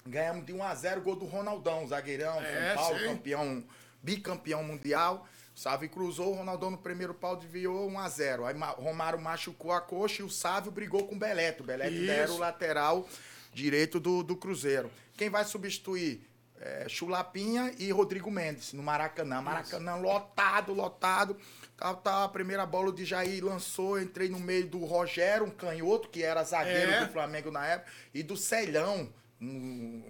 ganhamos 0.06 0.46
de 0.46 0.54
1 0.54 0.64
a 0.64 0.74
0 0.76 1.02
gol 1.02 1.16
do 1.16 1.26
Ronaldão, 1.26 1.86
zagueirão, 1.88 2.40
É, 2.42 2.74
São 2.74 2.84
Paulo, 2.84 3.00
sim. 3.00 3.06
campeão, 3.06 3.64
bicampeão 4.02 4.64
mundial. 4.64 5.28
Sávio 5.58 5.90
cruzou, 5.90 6.34
o 6.34 6.36
Ronaldão 6.36 6.70
no 6.70 6.78
primeiro 6.78 7.16
pau 7.16 7.36
desviou 7.36 7.90
1 7.90 8.00
a 8.00 8.08
0 8.08 8.46
Aí 8.46 8.56
Romário 8.78 9.20
machucou 9.20 9.72
a 9.72 9.82
coxa 9.82 10.22
e 10.22 10.26
o 10.26 10.30
Sávio 10.30 10.72
brigou 10.72 11.08
com 11.08 11.16
o 11.16 11.18
Belete. 11.18 11.62
O 11.62 11.66
Belete 11.66 11.96
Isso. 11.96 12.12
era 12.12 12.32
o 12.32 12.38
lateral 12.38 13.10
direito 13.52 14.00
do, 14.00 14.22
do 14.22 14.36
Cruzeiro. 14.36 14.92
Quem 15.16 15.32
vai 15.32 15.44
substituir? 15.44 16.22
É, 16.62 16.86
Chulapinha 16.88 17.74
e 17.80 17.92
Rodrigo 17.92 18.30
Mendes, 18.30 18.72
no 18.72 18.84
Maracanã. 18.84 19.42
Maracanã 19.42 19.96
lotado, 19.96 20.76
lotado. 20.76 21.36
Tá, 21.76 21.92
tá, 21.96 22.24
a 22.26 22.30
primeira 22.30 22.64
bola 22.64 22.92
de 22.94 23.04
Jair 23.04 23.44
lançou, 23.44 24.00
entrei 24.00 24.30
no 24.30 24.40
meio 24.40 24.68
do 24.68 24.86
Rogério, 24.86 25.48
um 25.48 25.52
canhoto, 25.52 26.08
que 26.08 26.22
era 26.22 26.44
zagueiro 26.44 26.92
É. 26.92 27.06
do 27.06 27.12
Flamengo 27.12 27.50
na 27.50 27.66
época, 27.66 27.92
e 28.14 28.22
do 28.22 28.38
Celhão, 28.38 29.12
um 29.42 30.04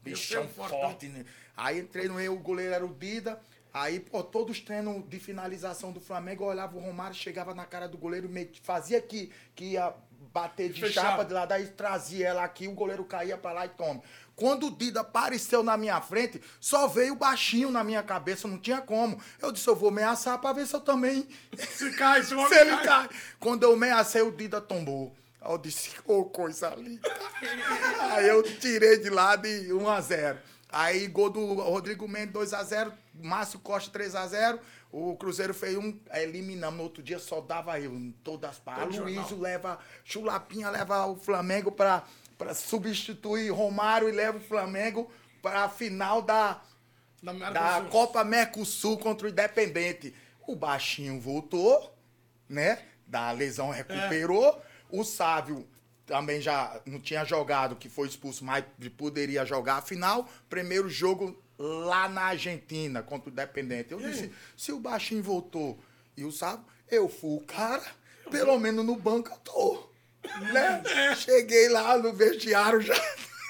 bichão 0.00 0.44
é 0.44 0.46
forte. 0.46 1.08
Né? 1.08 1.24
Aí 1.56 1.80
entrei 1.80 2.06
no 2.06 2.14
meio, 2.14 2.34
o 2.34 2.38
goleiro 2.38 2.72
era 2.72 2.86
o 2.86 2.94
Dida. 2.94 3.40
Aí, 3.76 4.00
pô, 4.00 4.22
todos 4.22 4.56
os 4.56 4.62
treinos 4.62 5.06
de 5.06 5.20
finalização 5.20 5.92
do 5.92 6.00
Flamengo, 6.00 6.44
eu 6.44 6.48
olhava 6.48 6.78
o 6.78 6.80
Romário, 6.80 7.14
chegava 7.14 7.54
na 7.54 7.66
cara 7.66 7.86
do 7.86 7.98
goleiro, 7.98 8.26
fazia 8.62 8.98
que, 9.02 9.30
que 9.54 9.72
ia 9.72 9.92
bater 10.32 10.72
de 10.72 10.80
Fechava. 10.80 11.08
chapa 11.10 11.24
de 11.26 11.34
lá, 11.34 11.44
daí 11.44 11.66
trazia 11.66 12.28
ela 12.28 12.42
aqui, 12.42 12.66
o 12.66 12.72
goleiro 12.72 13.04
caía 13.04 13.36
pra 13.36 13.52
lá 13.52 13.66
e 13.66 13.68
toma. 13.68 14.00
Quando 14.34 14.68
o 14.68 14.70
Dida 14.70 15.00
apareceu 15.00 15.62
na 15.62 15.76
minha 15.76 16.00
frente, 16.00 16.40
só 16.58 16.86
veio 16.88 17.14
baixinho 17.16 17.70
na 17.70 17.84
minha 17.84 18.02
cabeça, 18.02 18.48
não 18.48 18.58
tinha 18.58 18.80
como. 18.80 19.20
Eu 19.42 19.52
disse, 19.52 19.68
eu 19.68 19.76
vou 19.76 19.90
ameaçar 19.90 20.38
pra 20.38 20.54
ver 20.54 20.66
se 20.66 20.74
eu 20.74 20.80
também 20.80 21.28
Se 21.56 21.90
cai, 21.96 22.22
se 22.22 22.28
se 22.28 22.54
ele 22.54 22.76
cai. 22.78 22.84
cai. 22.86 23.10
Quando 23.38 23.64
eu 23.64 23.74
ameacei, 23.74 24.22
o 24.22 24.32
Dida 24.32 24.58
tombou. 24.58 25.14
Aí 25.38 25.52
eu 25.52 25.58
disse, 25.58 25.90
ô 26.06 26.24
coisa 26.24 26.74
linda. 26.76 27.06
Aí 28.12 28.26
eu 28.26 28.42
tirei 28.42 28.98
de 29.00 29.10
lá 29.10 29.36
de 29.36 29.70
1 29.70 29.86
a 29.86 30.00
0 30.00 30.38
Aí 30.68 31.06
gol 31.06 31.30
do 31.30 31.54
Rodrigo 31.54 32.08
Mendes 32.08 32.32
2 32.32 32.52
a 32.54 32.62
0 32.62 32.92
Márcio 33.22 33.58
Costa 33.58 33.90
3 33.90 34.14
a 34.14 34.26
0 34.26 34.60
O 34.90 35.16
Cruzeiro 35.16 35.54
fez 35.54 35.76
um, 35.76 35.98
eliminamos. 36.12 36.76
No 36.76 36.82
outro 36.84 37.02
dia 37.02 37.18
só 37.18 37.40
dava 37.40 37.78
eu, 37.80 37.92
em 37.94 38.12
todas 38.22 38.50
as 38.50 38.58
partes. 38.58 38.98
Luísio 38.98 39.38
leva, 39.38 39.78
Chulapinha 40.04 40.70
leva 40.70 41.06
o 41.06 41.16
Flamengo 41.16 41.70
pra, 41.72 42.04
pra 42.36 42.54
substituir 42.54 43.50
Romário 43.50 44.08
e 44.08 44.12
leva 44.12 44.38
o 44.38 44.40
Flamengo 44.40 45.10
pra 45.42 45.68
final 45.68 46.22
da, 46.22 46.60
Da 47.22 47.50
da. 47.50 47.88
Copa 47.90 48.22
Mercosul 48.24 48.98
contra 48.98 49.26
o 49.26 49.30
Independente. 49.30 50.14
O 50.46 50.54
baixinho 50.54 51.20
voltou, 51.20 51.94
né? 52.48 52.78
Da 53.06 53.30
lesão 53.32 53.70
recuperou. 53.70 54.60
O 54.90 55.02
Sávio 55.04 55.66
também 56.06 56.40
já 56.40 56.80
não 56.86 57.00
tinha 57.00 57.24
jogado, 57.24 57.74
que 57.76 57.88
foi 57.88 58.06
expulso, 58.06 58.44
mas 58.44 58.64
poderia 58.96 59.44
jogar 59.44 59.78
a 59.78 59.82
final. 59.82 60.28
Primeiro 60.48 60.88
jogo 60.88 61.36
lá 61.58 62.08
na 62.08 62.22
Argentina 62.22 63.02
contra 63.02 63.28
o 63.30 63.32
Independente. 63.32 63.92
Eu 63.92 63.98
disse, 64.00 64.30
se 64.56 64.72
o 64.72 64.78
baixinho 64.80 65.22
voltou 65.22 65.78
e 66.16 66.24
o 66.24 66.32
Sávio, 66.32 66.64
eu 66.90 67.08
fui 67.08 67.36
o 67.36 67.40
cara, 67.40 67.84
pelo 68.30 68.58
menos 68.58 68.84
no 68.84 68.96
banco 68.96 69.30
eu 69.30 69.38
tô. 69.38 69.86
Né? 70.52 70.82
Cheguei 71.16 71.68
lá 71.68 71.96
no 71.98 72.12
vestiário 72.12 72.80
já. 72.80 72.94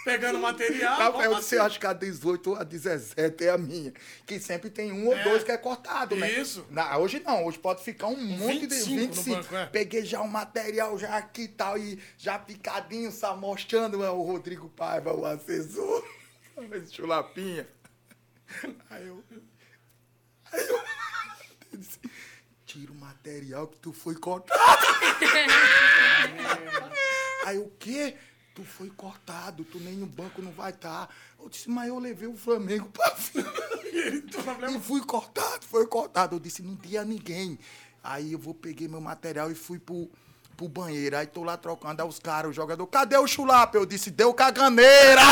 Pegando 0.05 0.39
material. 0.39 1.13
Disse, 1.13 1.25
eu 1.25 1.33
bater. 1.33 1.61
acho 1.63 1.81
que 1.81 1.87
a 1.87 1.93
18 1.93 2.51
ou 2.51 2.57
a 2.57 2.63
17 2.63 3.45
é 3.45 3.51
a 3.51 3.59
minha. 3.59 3.93
Que 4.25 4.39
sempre 4.39 4.71
tem 4.71 4.93
um 4.93 5.07
ou 5.09 5.17
É. 5.17 5.25
dois 5.25 5.43
que 5.43 5.51
é 5.51 5.57
cortado, 5.57 6.15
né? 6.15 6.31
Isso. 6.31 6.65
Na- 6.71 6.97
hoje 6.97 7.21
não, 7.27 7.45
hoje 7.45 7.59
pode 7.59 7.83
ficar 7.83 8.07
um 8.07 8.17
monte 8.17 8.69
de 8.69 8.77
25 8.77 8.91
no 8.95 8.99
25. 9.01 9.37
banco, 9.37 9.57
é. 9.57 9.67
Peguei 9.67 10.05
já 10.05 10.21
o 10.21 10.29
material 10.29 10.97
já 10.97 11.17
aqui 11.17 11.43
e 11.43 11.49
tal, 11.49 11.77
e 11.77 11.99
já 12.17 12.39
picadinho, 12.39 13.11
só 13.11 13.37
mostrando 13.37 14.05
é, 14.05 14.11
o 14.11 14.23
Rodrigo 14.23 14.69
Paiva, 14.69 15.13
o 15.13 15.25
assessor. 15.27 16.05
Esse 16.73 16.95
chulapinha. 16.95 17.67
Aí 18.97 19.07
eu. 19.07 19.23
Aí 20.53 20.69
eu. 20.69 20.81
Tira 22.65 22.91
o 22.91 22.95
material 22.95 23.69
que 23.69 23.79
tu 23.79 23.93
foi 23.93 24.17
cortado. 24.17 24.61
Aí 27.45 27.59
o 27.59 27.71
quê? 27.79 28.17
Tu 28.55 28.65
foi 28.65 28.89
cortado, 28.89 29.65
tu 29.65 29.79
nem 29.79 29.95
no 29.95 30.07
banco 30.07 30.41
não 30.41 30.51
vai 30.51 30.71
estar. 30.71 31.15
Eu 31.39 31.49
disse, 31.49 31.69
mas 31.69 31.89
eu 31.89 31.99
levei 31.99 32.27
o 32.27 32.37
Flamengo 32.37 32.89
pra. 32.89 33.15
E 33.97 34.81
fui 34.81 35.01
cortado, 35.01 35.65
foi 35.65 35.87
cortado. 35.87 36.37
Eu 36.37 36.41
disse, 36.41 36.63
não 36.63 36.77
tinha 36.77 37.05
ninguém. 37.05 37.59
Aí 38.05 38.33
eu 38.33 38.39
vou, 38.39 38.55
peguei 38.55 38.89
meu 38.89 39.01
material 39.01 39.51
e 39.51 39.55
fui 39.55 39.79
pro, 39.79 40.11
pro 40.57 40.69
banheiro. 40.69 41.17
Aí 41.17 41.27
tô 41.27 41.43
lá 41.43 41.57
trocando, 41.57 42.03
aí 42.03 42.09
os 42.09 42.19
caras, 42.19 42.51
o 42.51 42.55
jogador, 42.55 42.87
cadê 42.87 43.17
o 43.17 43.27
chulapa? 43.27 43.77
Eu 43.77 43.87
disse, 43.87 44.11
deu 44.11 44.35
caganeira. 44.35 45.23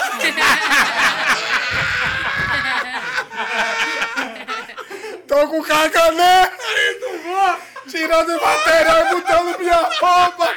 Tô 5.34 5.48
com 5.48 5.62
caganeira. 5.62 6.52
Aí. 6.58 7.90
Tirando 7.90 8.28
o 8.30 8.40
material 8.40 9.06
e 9.06 9.14
botando 9.14 9.58
minha 9.58 9.76
roupa. 9.76 10.54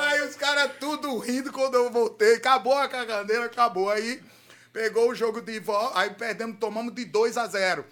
Aí 0.00 0.22
os 0.22 0.36
caras 0.36 0.70
tudo 0.78 1.18
rindo 1.18 1.52
quando 1.52 1.74
eu 1.74 1.90
voltei. 1.90 2.36
Acabou 2.36 2.74
a 2.74 2.88
caganeira, 2.88 3.46
acabou. 3.46 3.90
Aí 3.90 4.22
pegou 4.72 5.10
o 5.10 5.14
jogo 5.14 5.40
de 5.40 5.58
volta, 5.58 5.98
aí 5.98 6.10
perdemos, 6.10 6.58
tomamos 6.58 6.94
de 6.94 7.04
2 7.04 7.36
a 7.36 7.46
0. 7.46 7.84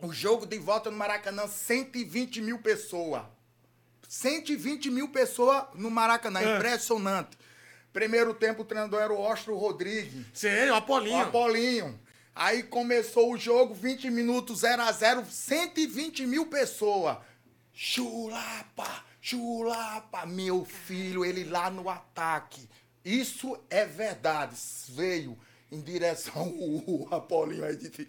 O 0.00 0.12
jogo 0.12 0.46
de 0.46 0.58
volta 0.58 0.90
no 0.90 0.96
Maracanã, 0.96 1.46
120 1.46 2.40
mil 2.40 2.58
pessoas. 2.58 3.22
120 4.08 4.90
mil 4.90 5.08
pessoas 5.08 5.64
no 5.74 5.90
Maracanã. 5.90 6.40
É. 6.40 6.56
Impressionante. 6.56 7.36
Primeiro 7.92 8.32
tempo, 8.32 8.62
o 8.62 8.64
treinador 8.64 9.02
era 9.02 9.12
o 9.12 9.20
Ostro 9.20 9.56
Rodrigues. 9.56 10.26
Sei, 10.32 10.70
o 10.70 10.76
O 11.18 11.22
Apolinho. 11.22 12.00
Aí 12.34 12.62
começou 12.62 13.32
o 13.32 13.38
jogo, 13.38 13.74
20 13.74 14.10
minutos, 14.10 14.60
0 14.60 14.82
a 14.82 14.92
0 14.92 15.24
120 15.24 16.26
mil 16.26 16.46
pessoas. 16.46 17.18
Chulapa, 17.72 19.04
chulapa, 19.20 20.26
meu 20.26 20.64
filho, 20.64 21.24
ele 21.24 21.44
lá 21.44 21.70
no 21.70 21.88
ataque. 21.88 22.68
Isso 23.04 23.58
é 23.68 23.84
verdade. 23.84 24.54
Veio 24.90 25.38
em 25.70 25.80
direção 25.80 26.48
o 26.86 27.08
Apolinho 27.10 27.64
aí 27.64 27.76
disse: 27.76 28.08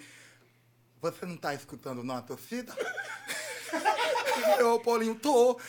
Você 1.02 1.26
não 1.26 1.38
tá 1.38 1.54
escutando 1.54 2.04
não 2.04 2.16
a 2.16 2.22
torcida? 2.22 2.76
Eu, 4.60 4.76
Apolinho, 4.76 5.16
tô. 5.16 5.60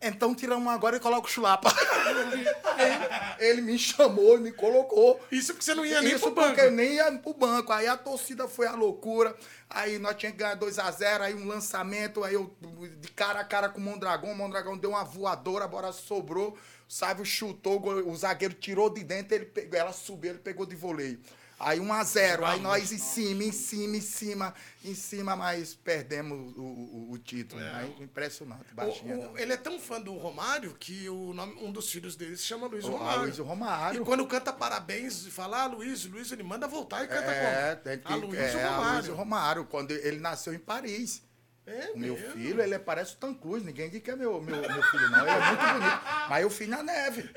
Então 0.00 0.32
tiramos 0.32 0.72
agora 0.72 0.96
e 0.96 1.00
coloca 1.00 1.26
o 1.26 1.30
chulapa. 1.30 1.74
Ele 3.38 3.60
me 3.60 3.76
chamou 3.78 4.36
e 4.36 4.40
me 4.40 4.52
colocou. 4.52 5.20
Isso 5.30 5.52
porque 5.52 5.64
você 5.64 5.74
não 5.74 5.84
ia 5.84 6.00
nem 6.00 6.12
Isso 6.14 6.26
pro 6.26 6.34
banco. 6.34 6.48
porque 6.48 6.60
eu 6.60 6.70
nem 6.70 6.94
ia 6.94 7.12
pro 7.18 7.34
banco. 7.34 7.72
Aí 7.72 7.88
a 7.88 7.96
torcida 7.96 8.46
foi 8.46 8.66
a 8.66 8.74
loucura. 8.74 9.34
Aí 9.68 9.98
nós 9.98 10.14
tínhamos 10.16 10.38
que 10.38 10.44
ganhar 10.44 10.56
2x0, 10.56 11.20
aí 11.20 11.34
um 11.34 11.46
lançamento, 11.46 12.24
aí 12.24 12.34
eu 12.34 12.54
de 13.00 13.08
cara 13.08 13.40
a 13.40 13.44
cara 13.44 13.68
com 13.68 13.78
o 13.78 13.82
Mondragão, 13.82 14.30
o 14.30 14.34
Mondragão 14.34 14.78
deu 14.78 14.90
uma 14.90 15.04
voadora, 15.04 15.66
a 15.66 15.68
bola 15.68 15.92
sobrou, 15.92 16.52
o 16.88 16.92
Sávio 16.92 17.24
chutou, 17.24 17.82
o 18.06 18.16
zagueiro 18.16 18.54
tirou 18.54 18.88
de 18.88 19.04
dentro, 19.04 19.34
ele 19.34 19.44
pegou, 19.44 19.78
ela 19.78 19.92
subiu, 19.92 20.30
ele 20.30 20.38
pegou 20.38 20.64
de 20.64 20.74
voleio. 20.74 21.20
Aí 21.60 21.80
1x0, 21.80 22.44
aí 22.44 22.60
nós 22.60 22.92
em 22.92 22.98
cima, 22.98 23.42
em 23.42 23.50
cima, 23.50 23.96
em 23.96 24.00
cima, 24.00 24.54
em 24.84 24.94
cima, 24.94 25.34
mas 25.34 25.74
perdemos 25.74 26.56
o, 26.56 26.60
o- 26.62 27.08
o 27.12 27.18
título. 27.18 27.60
Aí, 27.74 27.96
impressionante, 28.00 28.70
O- 28.70 28.74
baixinho. 28.76 29.32
o- 29.32 29.38
ele 29.38 29.52
é 29.52 29.56
tão 29.56 29.80
fã 29.80 30.00
do 30.00 30.12
Romário 30.16 30.74
que 30.78 31.08
o 31.08 31.32
nome, 31.34 31.54
um 31.60 31.72
dos 31.72 31.90
filhos 31.90 32.14
dele 32.14 32.36
se 32.36 32.44
chama 32.44 32.68
Luiz 32.68 32.84
Romário. 32.84 33.22
Luiz 33.22 33.38
Romário. 33.38 34.02
E 34.02 34.04
quando 34.04 34.24
canta 34.26 34.52
parabéns 34.52 35.26
e 35.26 35.30
fala, 35.32 35.62
ah, 35.62 35.66
Luiz, 35.66 36.04
Luiz, 36.04 36.30
ele 36.30 36.44
manda 36.44 36.68
voltar 36.68 37.02
e 37.04 37.08
canta 37.08 37.30
É, 37.30 37.70
como? 37.74 37.82
tem 37.82 37.98
que, 37.98 38.12
a 38.12 38.16
Luiz 38.16 38.38
é, 38.54 38.62
a 38.64 38.76
Romário. 38.76 38.94
Luiz 39.06 39.18
Romário, 39.18 39.64
quando 39.64 39.90
ele 39.90 40.20
nasceu 40.20 40.54
em 40.54 40.58
Paris. 40.60 41.22
É 41.70 41.90
O 41.94 41.98
meu 41.98 42.14
mesmo? 42.14 42.32
filho, 42.32 42.62
ele 42.62 42.78
parece 42.78 43.14
o 43.14 43.16
Tom 43.16 43.34
Cruise. 43.34 43.64
Ninguém 43.64 43.90
diz 43.90 44.02
que 44.02 44.10
é 44.10 44.16
meu, 44.16 44.40
meu, 44.40 44.56
meu 44.56 44.82
filho, 44.82 45.10
não. 45.10 45.20
Ele 45.20 45.30
é 45.30 45.46
muito 45.48 45.66
bonito. 45.72 46.00
Mas 46.28 46.42
eu 46.42 46.50
fiz 46.50 46.68
na 46.68 46.82
neve. 46.82 47.22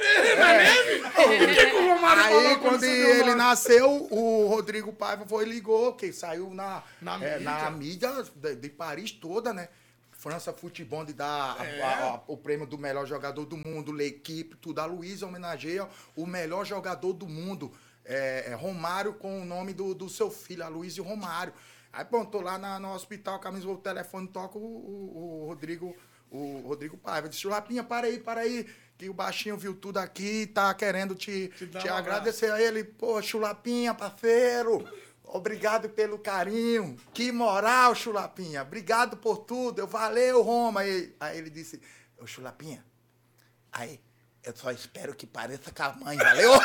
Por 1.16 1.48
que, 1.56 1.66
que 1.66 1.76
o 1.76 1.88
Romário 1.94 2.24
Aí, 2.24 2.58
quando 2.58 2.84
ele 2.84 3.36
nasceu, 3.36 4.08
o 4.12 4.48
Rodrigo 4.48 4.94
Paiva 4.94 5.26
foi 5.28 5.46
e 5.46 5.50
ligou, 5.50 5.94
que 5.94 6.12
saiu 6.14 6.50
na, 6.54 6.84
Na 7.02 7.16
é, 7.16 7.38
mídia. 7.38 7.40
na 7.40 7.72
mídia 7.72 8.10
de, 8.36 8.56
de 8.56 8.70
Paris 8.70 9.12
toda, 9.12 9.54
né? 9.54 9.70
França 10.12 10.54
Futebol 10.54 11.04
de 11.04 11.14
dar 11.14 11.58
É. 11.66 11.82
a- 11.82 12.14
a- 12.16 12.22
o 12.28 12.38
prêmio 12.38 12.68
do 12.68 12.78
melhor 12.78 13.08
jogador 13.08 13.46
do 13.46 13.58
mundo, 13.58 13.92
l'equipe, 13.92 14.56
tudo. 14.56 14.80
A 14.80 14.86
Luísa 14.86 15.26
homenageia 15.26 15.88
o 16.16 16.26
melhor 16.28 16.64
jogador 16.66 17.14
do 17.14 17.28
mundo. 17.28 17.72
É, 18.06 18.52
é 18.52 18.54
Romário 18.54 19.14
com 19.14 19.42
o 19.42 19.46
nome 19.46 19.74
do, 19.74 19.94
do 19.96 20.10
seu 20.10 20.30
filho, 20.32 20.64
a 20.64 20.68
Luísa 20.68 21.02
Romário. 21.02 21.54
Aí, 21.94 22.06
bom, 22.06 22.24
tô 22.26 22.40
lá 22.42 22.58
na- 22.58 22.80
no 22.80 22.94
hospital, 22.94 23.40
camisa 23.40 23.68
o 23.68 23.78
telefone, 23.78 24.28
toca 24.28 24.58
o, 24.58 24.62
o- 24.62 25.44
o 25.44 25.48
Rodrigo, 25.48 25.96
o 26.30 26.64
Rodrigo 26.66 26.98
Paiva. 26.98 27.28
Disse, 27.28 27.46
Lapinha, 27.48 27.84
para 27.84 28.08
aí, 28.08 28.18
para 28.20 28.42
aí, 28.42 28.66
que 28.98 29.10
o 29.10 29.14
baixinho 29.14 29.58
viu 29.58 29.74
tudo 29.76 29.98
aqui, 29.98 30.48
tá 30.48 30.74
querendo 30.74 31.14
te, 31.16 31.50
Te 31.58 31.68
te, 31.68 31.76
um 31.76 31.80
abraço. 31.80 31.98
agradecer 31.98 32.52
a 32.52 32.62
ele. 32.62 32.84
Pô, 32.84 33.22
Chulapinha, 33.22 33.94
parceiro, 33.94 34.88
obrigado 35.26 35.90
pelo 35.90 36.18
carinho. 36.20 36.96
Que 37.14 37.32
moral, 37.32 37.94
Chulapinha. 37.96 38.62
Obrigado 38.62 39.18
por 39.18 39.40
tudo. 39.40 39.80
Eu 39.80 39.88
valeu, 39.88 40.42
Roma. 40.42 40.82
Aí, 40.82 41.14
aí 41.20 41.38
ele 41.38 41.50
disse, 41.50 41.82
ô 42.18 42.26
Chulapinha, 42.28 42.86
aí, 43.72 44.00
eu 44.44 44.56
só 44.56 44.72
espero 44.72 45.14
que 45.14 45.28
pareça 45.28 45.72
com 45.72 45.84
a 45.84 45.94
mãe, 45.94 46.18
valeu? 46.18 46.52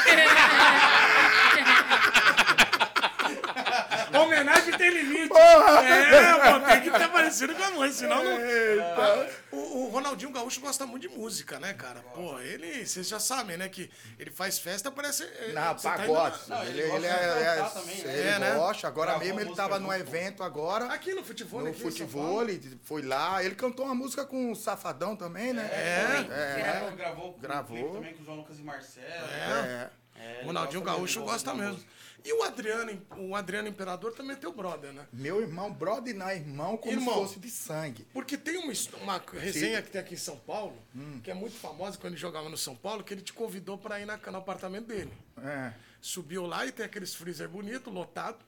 Homenagem 4.23 4.77
tem 4.77 4.91
limite. 4.91 5.29
Porra! 5.29 5.83
É, 5.85 6.35
pô, 6.53 6.67
tem 6.67 6.81
que 6.83 6.89
estar 6.89 7.09
parecido 7.11 7.55
com 7.55 7.63
a 7.63 7.71
mãe, 7.73 7.93
senão 7.93 8.23
não. 8.23 8.37
Ah, 8.37 9.27
O, 9.53 9.57
o 9.85 9.89
Ronaldinho 9.89 10.31
Gaúcho 10.33 10.61
gosta 10.61 10.85
muito 10.87 11.09
de 11.09 11.17
música, 11.17 11.59
né, 11.59 11.73
cara? 11.75 12.01
Pô, 12.15 12.39
ele, 12.41 12.85
vocês 12.87 13.09
já 13.09 13.19
sabem, 13.19 13.57
né, 13.57 13.69
que 13.69 13.91
ele 14.19 14.31
faz 14.31 14.59
festa, 14.59 14.91
parece. 14.91 15.25
é, 15.25 15.53
Na 15.53 15.75
tá 15.75 15.95
indo 16.05 16.13
pagode. 16.13 16.39
Não, 16.49 16.63
ele, 16.65 16.81
ele 16.81 16.93
ele 16.97 17.07
é, 17.07 17.11
é- 17.59 17.71
também, 17.73 17.97
né? 18.05 18.19
ele 18.19 18.29
É, 18.29 18.39
né? 18.39 18.55
gosta. 18.55 18.87
Agora 18.89 19.11
Gravou 19.13 19.27
mesmo 19.27 19.41
ele 19.41 19.51
estava 19.51 19.81
com- 19.81 19.93
evento 19.93 20.43
agora. 20.43 20.87
Aqui 20.87 21.15
no 21.15 21.25
futebol, 21.25 21.63
No 21.63 21.73
futebol, 21.75 22.43
ele 22.43 22.79
foi 22.85 23.03
lá. 23.03 23.43
Ele 23.43 23.55
cantou 23.55 23.87
uma 23.87 23.95
música 23.95 24.25
com 24.25 24.51
o 24.53 24.57
Safadão 24.57 25.17
também, 25.17 25.53
né? 25.53 25.69
É. 25.73 26.27
É. 26.31 26.91
Gravou, 26.97 27.33
com 27.33 27.41
Gravou. 27.41 27.93
também 27.95 28.15
com 28.15 28.23
o 28.23 28.25
João 28.25 28.37
Lucas 28.39 28.59
e 28.59 28.63
Marcelo. 28.63 29.07
É. 29.07 29.91
É, 30.19 30.43
Ronaldinho 30.45 30.83
Gaúcho 30.83 31.23
gosta 31.23 31.53
mesmo. 31.55 31.83
E 32.25 32.33
o 32.33 32.43
Adriano, 32.43 33.01
o 33.19 33.37
Adriano 33.37 33.69
Imperador 33.69 34.13
também 34.13 34.33
é 34.33 34.37
teu 34.37 34.53
brother, 34.53 34.93
né? 34.93 35.07
Meu 35.13 35.41
irmão, 35.41 35.73
brother 35.73 36.13
não, 36.15 36.29
irmão, 36.29 36.77
como 36.77 36.93
Irmão. 36.93 37.15
se 37.15 37.21
fosse 37.21 37.39
de 37.41 37.51
sangue. 37.51 38.05
Porque 38.13 38.37
tem 38.37 38.57
uma, 38.57 38.73
uma 39.01 39.23
resenha 39.35 39.81
que 39.81 39.91
tem 39.91 40.01
aqui 40.01 40.15
em 40.15 40.19
São 40.19 40.37
Paulo, 40.37 40.77
que 41.23 41.31
é 41.31 41.35
muito 41.35 41.55
famosa 41.57 41.97
quando 41.99 42.15
ele 42.15 42.21
jogava 42.21 42.49
no 42.49 42.57
São 42.57 42.75
Paulo, 42.75 43.05
que 43.05 43.15
ele 43.15 43.23
te 43.23 43.33
convidou 43.33 43.79
para 43.79 44.01
ir 44.01 44.07
na, 44.07 44.17
no 44.17 44.39
apartamento 44.39 44.87
dele. 44.87 45.13
É. 45.41 45.73
Subiu 46.01 46.47
lá 46.47 46.67
e 46.67 46.73
tem 46.73 46.85
aqueles 46.85 47.15
freezer 47.15 47.49
bonito, 47.49 47.91
lotado, 47.91 48.39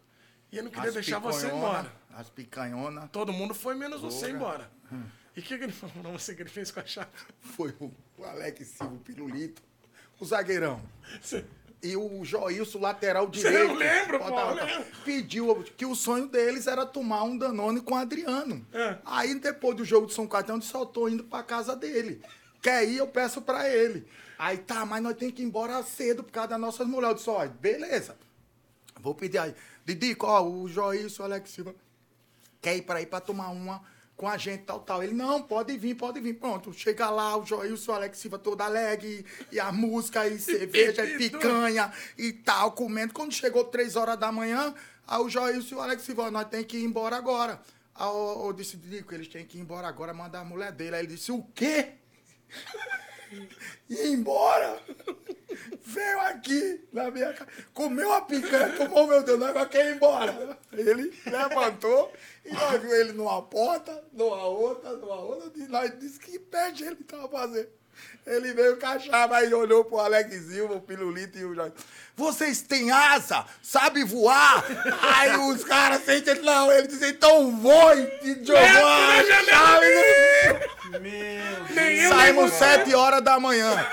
e 0.51 0.57
ele 0.57 0.65
não 0.65 0.71
queria 0.73 0.89
As 0.89 0.95
deixar 0.95 1.21
você 1.21 1.47
embora. 1.47 1.93
As 2.13 2.29
picanhonas. 2.29 3.09
Todo 3.13 3.33
mundo 3.33 3.55
foi, 3.55 3.77
menos 3.77 4.01
você 4.01 4.27
Porra. 4.27 4.31
embora. 4.33 4.71
E 5.37 5.41
o 5.41 5.43
que, 5.43 5.57
que 5.57 5.63
ele 5.65 5.73
falou 5.73 5.95
pra 6.03 6.11
você 6.11 6.35
que 6.35 6.43
ele 6.43 6.51
fez 6.51 6.73
com 6.73 6.81
a 6.81 6.85
chave? 6.87 7.11
Foi 7.41 7.73
o, 7.79 7.93
o 8.17 8.25
Alex 8.25 8.67
Silva, 8.67 8.93
o 8.95 8.99
Pirulito, 8.99 9.63
o 10.19 10.25
zagueirão. 10.25 10.83
Você- 11.23 11.45
E 11.83 11.97
o 11.97 12.25
Joilson, 12.25 12.81
lateral 12.81 13.29
direito. 13.29 13.69
não 13.69 13.75
lembra, 13.75 14.19
Bota- 14.19 14.31
pô, 14.33 14.41
eu 14.41 14.55
lembro. 14.67 14.85
Pediu 15.05 15.65
que 15.77 15.87
o 15.87 15.95
sonho 15.95 16.27
deles 16.27 16.67
era 16.67 16.85
tomar 16.85 17.23
um 17.23 17.39
Danone 17.39 17.81
com 17.81 17.95
o 17.95 17.97
Adriano. 17.97 18.67
É. 18.73 18.99
Aí, 19.05 19.35
depois 19.37 19.77
do 19.77 19.85
jogo 19.85 20.07
de 20.09 20.15
São 20.15 20.27
Caetano, 20.27 20.61
só 20.61 20.85
tô 20.85 21.09
indo 21.09 21.23
pra 21.25 21.43
casa 21.45 21.77
dele. 21.77 22.21
Quer 22.61 22.85
ir, 22.89 22.97
eu 22.97 23.07
peço 23.07 23.41
pra 23.41 23.69
ele. 23.69 24.05
Aí, 24.37 24.57
tá, 24.59 24.85
mas 24.85 25.01
nós 25.03 25.17
temos 25.17 25.35
que 25.35 25.43
ir 25.43 25.45
embora 25.45 25.81
cedo 25.85 26.25
por 26.25 26.33
causa 26.33 26.49
das 26.51 26.61
nossas 26.61 26.87
mulheres. 26.87 27.11
Eu 27.11 27.15
disse, 27.15 27.31
ó, 27.31 27.47
beleza. 27.47 28.17
Vou 29.01 29.15
pedir 29.15 29.39
aí. 29.39 29.55
Didico, 29.85 30.27
ó, 30.27 30.43
o 30.43 30.69
Joilson, 30.69 31.23
o 31.23 31.27
Alex 31.27 31.51
Silva, 31.51 31.75
quer 32.61 32.77
ir 32.77 32.83
para 32.83 33.01
ir 33.01 33.07
para 33.07 33.21
tomar 33.21 33.51
uma 33.51 33.81
com 34.19 34.29
a 34.29 34.37
gente, 34.37 34.65
tal, 34.65 34.81
tal. 34.81 35.01
Ele, 35.01 35.15
não, 35.15 35.41
pode 35.41 35.79
vir, 35.79 35.95
pode 35.95 36.19
vir. 36.19 36.35
Pronto, 36.35 36.73
chega 36.75 37.09
lá, 37.09 37.37
o 37.37 37.47
Joilson, 37.47 37.93
o 37.93 37.95
Alex 37.95 38.19
Silva 38.19 38.37
todo 38.37 38.61
alegre, 38.61 39.25
e 39.53 39.61
a 39.61 39.71
música, 39.71 40.27
e 40.27 40.41
cerveja, 40.41 41.05
e 41.05 41.17
picanha, 41.17 41.93
e 42.19 42.33
tal, 42.33 42.73
comendo. 42.73 43.15
Quando 43.15 43.33
chegou 43.33 43.65
três 43.65 43.95
horas 43.95 44.19
da 44.19 44.33
manhã, 44.33 44.75
aí 45.07 45.21
o 45.21 45.29
Joilson 45.29 45.77
e 45.77 45.79
o 45.79 45.81
Alex 45.81 46.03
Silva, 46.03 46.33
nós 46.33 46.49
tem 46.49 46.65
que 46.65 46.79
ir 46.79 46.85
embora 46.85 47.15
agora. 47.15 47.63
Aí 47.95 48.09
eu, 48.09 48.43
eu 48.47 48.53
disse, 48.53 48.77
Dico, 48.77 49.15
eles 49.15 49.29
têm 49.29 49.47
que 49.47 49.57
ir 49.57 49.61
embora 49.61 49.87
agora, 49.87 50.13
mandar 50.13 50.41
a 50.41 50.45
mulher 50.45 50.73
dele. 50.73 50.97
Aí 50.97 51.03
ele 51.03 51.15
disse, 51.15 51.31
o 51.31 51.45
quê? 51.55 51.93
Ir 53.89 54.07
embora? 54.07 54.81
Veio 55.83 56.21
aqui 56.21 56.87
na 56.93 57.11
minha 57.11 57.33
casa, 57.33 57.51
comeu 57.73 58.13
a 58.13 58.21
picanha, 58.21 58.77
tomou 58.77 59.07
meu 59.07 59.23
Deus, 59.23 59.43
agora 59.43 59.67
quer 59.67 59.87
ir 59.87 59.97
embora. 59.97 60.59
Ele 60.73 61.13
levantou 61.27 62.13
e 62.45 62.53
nós 62.53 62.81
viu 62.81 62.95
ele 62.95 63.13
numa 63.13 63.43
porta, 63.43 64.05
numa 64.13 64.45
outra, 64.45 64.93
numa 64.93 65.21
outra, 65.21 65.51
e 65.57 65.67
nós 65.69 65.99
disse 65.99 66.19
que 66.21 66.39
pé 66.39 66.71
de 66.71 66.85
ele 66.85 67.01
estava 67.01 67.29
fazendo. 67.29 67.69
Ele 68.27 68.53
veio 68.53 68.79
chave, 69.01 69.35
aí 69.35 69.55
olhou 69.55 69.85
pro 69.87 69.99
Alex 70.01 70.35
Silva, 70.49 70.75
o 70.75 70.81
Pilulito 70.83 71.39
e 71.39 71.45
o 71.47 71.55
Jorge. 71.55 71.73
Vocês 72.15 72.61
têm 72.61 72.91
asa? 72.91 73.47
Sabe 73.63 74.05
voar? 74.05 74.65
aí 75.15 75.37
os 75.39 75.65
caras 75.65 76.05
sentem, 76.05 76.35
não, 76.43 76.71
ele 76.71 76.89
disse, 76.89 77.09
então 77.09 77.57
voe, 77.57 78.01
e 78.23 78.35
jogou 78.45 78.87
a 78.87 79.25
chave. 79.45 79.87
Nem 81.01 81.39
eu, 81.39 81.67
nem 81.71 82.09
Saímos 82.09 82.53
sete 82.53 82.95
horas 82.95 83.23
da 83.23 83.41
manhã. 83.41 83.87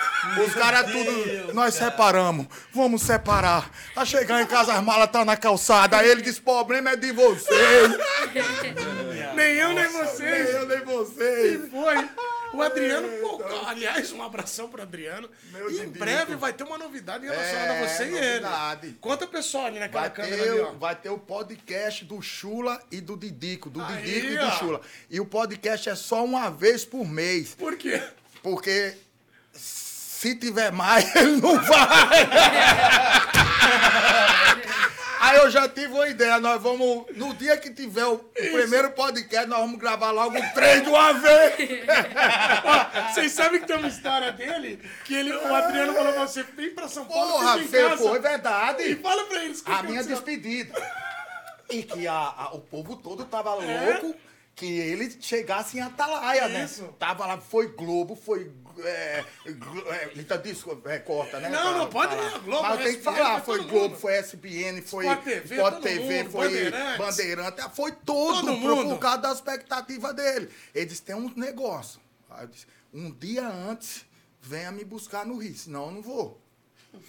Os 0.45 0.53
caras 0.53 0.91
tudo. 0.91 1.53
Nós 1.53 1.75
separamos. 1.75 2.47
Vamos 2.73 3.03
separar. 3.03 3.69
A 3.95 4.03
chegar 4.03 4.41
em 4.41 4.45
casa, 4.47 4.73
as 4.73 4.83
malas 4.83 5.09
tá 5.11 5.23
na 5.23 5.37
calçada. 5.37 5.97
Aí 5.97 6.09
ele 6.09 6.21
disse: 6.21 6.41
problema 6.41 6.91
é 6.91 6.95
de 6.95 7.11
vocês. 7.11 7.91
Nem 9.35 9.55
eu, 9.55 9.73
nem 9.73 9.75
Nem 9.75 9.87
vocês. 9.89 10.49
eu, 10.49 10.67
nem 10.67 10.81
vocês. 10.81 11.69
Foi. 11.69 12.09
O 12.55 12.61
Adriano, 12.61 13.07
pô, 13.21 13.43
aliás, 13.67 14.11
um 14.11 14.23
abração 14.23 14.69
pro 14.69 14.81
Adriano. 14.81 15.29
Meu 15.51 15.69
e 15.69 15.81
em 15.81 15.89
breve 15.89 16.35
vai 16.35 16.53
ter 16.53 16.63
uma 16.63 16.77
novidade 16.77 17.25
relacionada 17.25 17.73
É, 17.73 17.83
a 17.83 17.87
você 17.87 18.03
e 18.05 18.11
novidade. 18.11 18.87
ele. 18.87 18.97
Conta 19.01 19.25
o 19.25 19.27
pessoal 19.27 19.65
ali 19.65 19.79
naquela 19.79 20.01
Vai 20.03 20.09
câmera 20.11 20.43
ter, 20.43 20.49
ali, 20.49 20.59
ó. 20.61 20.71
vai 20.73 20.95
ter 20.95 21.09
o 21.09 21.17
podcast 21.19 22.05
do 22.05 22.21
Chula 22.21 22.81
e 22.91 23.01
do 23.01 23.17
Didico. 23.17 23.69
Do 23.69 23.81
Aí, 23.83 24.01
Didico 24.03 24.33
e 24.33 24.37
do 24.37 24.45
ó. 24.45 24.51
Chula. 24.51 24.81
E 25.09 25.19
o 25.19 25.25
podcast 25.25 25.89
é 25.89 25.95
só 25.95 26.23
uma 26.23 26.49
vez 26.49 26.85
por 26.85 27.05
mês. 27.05 27.55
Por 27.55 27.75
quê? 27.77 28.01
Porque 28.41 28.95
se 29.53 30.35
tiver 30.35 30.71
mais, 30.71 31.13
ele 31.15 31.37
não 31.41 31.59
vai. 31.61 32.27
Aí 35.25 35.37
eu 35.37 35.49
já 35.49 35.67
tive 35.67 35.93
uma 35.93 36.07
ideia. 36.07 36.39
Nós 36.39 36.61
vamos. 36.61 37.05
No 37.15 37.33
dia 37.33 37.57
que 37.57 37.69
tiver 37.71 38.05
o, 38.05 38.13
o 38.15 38.19
primeiro 38.51 38.91
podcast, 38.91 39.47
nós 39.47 39.59
vamos 39.59 39.79
gravar 39.79 40.11
logo 40.11 40.35
três 40.53 40.83
de 40.83 40.89
uma 40.89 41.13
vez. 41.13 41.53
Ó, 42.63 43.09
Vocês 43.13 43.31
sabem 43.31 43.59
que 43.61 43.67
tem 43.67 43.75
uma 43.77 43.87
história 43.87 44.31
dele 44.31 44.79
que 45.03 45.13
ele, 45.15 45.31
o 45.33 45.55
Adriano 45.55 45.93
falou 45.93 46.13
pra 46.13 46.27
você: 46.27 46.43
vem 46.43 46.71
pra 46.75 46.87
São 46.87 47.05
Paulo, 47.05 47.31
Porra, 47.33 47.57
casa. 47.59 47.97
foi 47.97 48.17
E 48.17 48.21
verdade. 48.21 48.95
fala 48.97 49.23
pra 49.25 49.43
eles 49.43 49.61
que 49.61 49.71
A 49.71 49.83
minha 49.83 50.01
aconteceu. 50.01 50.15
despedida. 50.15 50.73
E 51.69 51.81
que 51.83 52.07
a, 52.07 52.13
a- 52.13 52.51
o 52.53 52.59
povo 52.59 52.95
todo 52.95 53.25
tava 53.25 53.51
É? 53.65 53.99
louco 53.99 54.15
que 54.55 54.65
ele 54.79 55.13
chegasse 55.19 55.77
em 55.77 55.81
Atalaia, 55.81 56.47
Isso. 56.63 56.83
né? 56.83 56.89
Tava 56.99 57.25
lá, 57.25 57.37
foi 57.39 57.67
Globo, 57.69 58.15
foi. 58.15 58.51
É, 58.83 59.23
Glo- 59.51 59.91
é, 59.91 60.11
Lita 60.15 60.37
Disco, 60.37 60.81
é, 60.85 60.99
corta, 60.99 61.39
né? 61.39 61.49
Não, 61.49 61.77
não, 61.77 61.89
pode 61.89 62.15
falar. 62.15 62.39
Globo, 62.39 62.61
Mas 62.63 62.83
tem 62.83 62.95
que 62.97 63.01
falar, 63.01 63.41
foi 63.41 63.57
foi 63.59 63.67
Globo, 63.67 63.89
mundo. 63.89 63.97
foi 63.99 64.13
SBN, 64.15 64.81
foi 64.81 65.05
Sport 65.05 65.23
TV, 65.23 65.55
Sport 65.55 65.81
TV, 65.81 66.17
mundo, 66.23 66.31
foi 66.31 66.47
Bandeirantes. 66.47 66.97
Bandeirante, 66.97 67.61
foi 67.75 67.91
todo 67.91 68.41
Todo 68.41 68.57
mundo. 68.57 68.89
por 68.95 68.99
causa 68.99 69.17
da 69.19 69.31
expectativa 69.31 70.13
dele. 70.13 70.49
Ele 70.73 70.85
disse, 70.85 71.01
tem 71.01 71.15
um 71.15 71.31
negócio. 71.35 71.99
Aí 72.29 72.43
eu 72.43 72.47
disse, 72.47 72.65
um 72.93 73.11
dia 73.11 73.47
antes, 73.47 74.05
venha 74.41 74.71
me 74.71 74.83
buscar 74.83 75.25
no 75.25 75.37
Rio, 75.37 75.55
senão 75.55 75.85
eu 75.87 75.91
não 75.91 76.01
vou. 76.01 76.41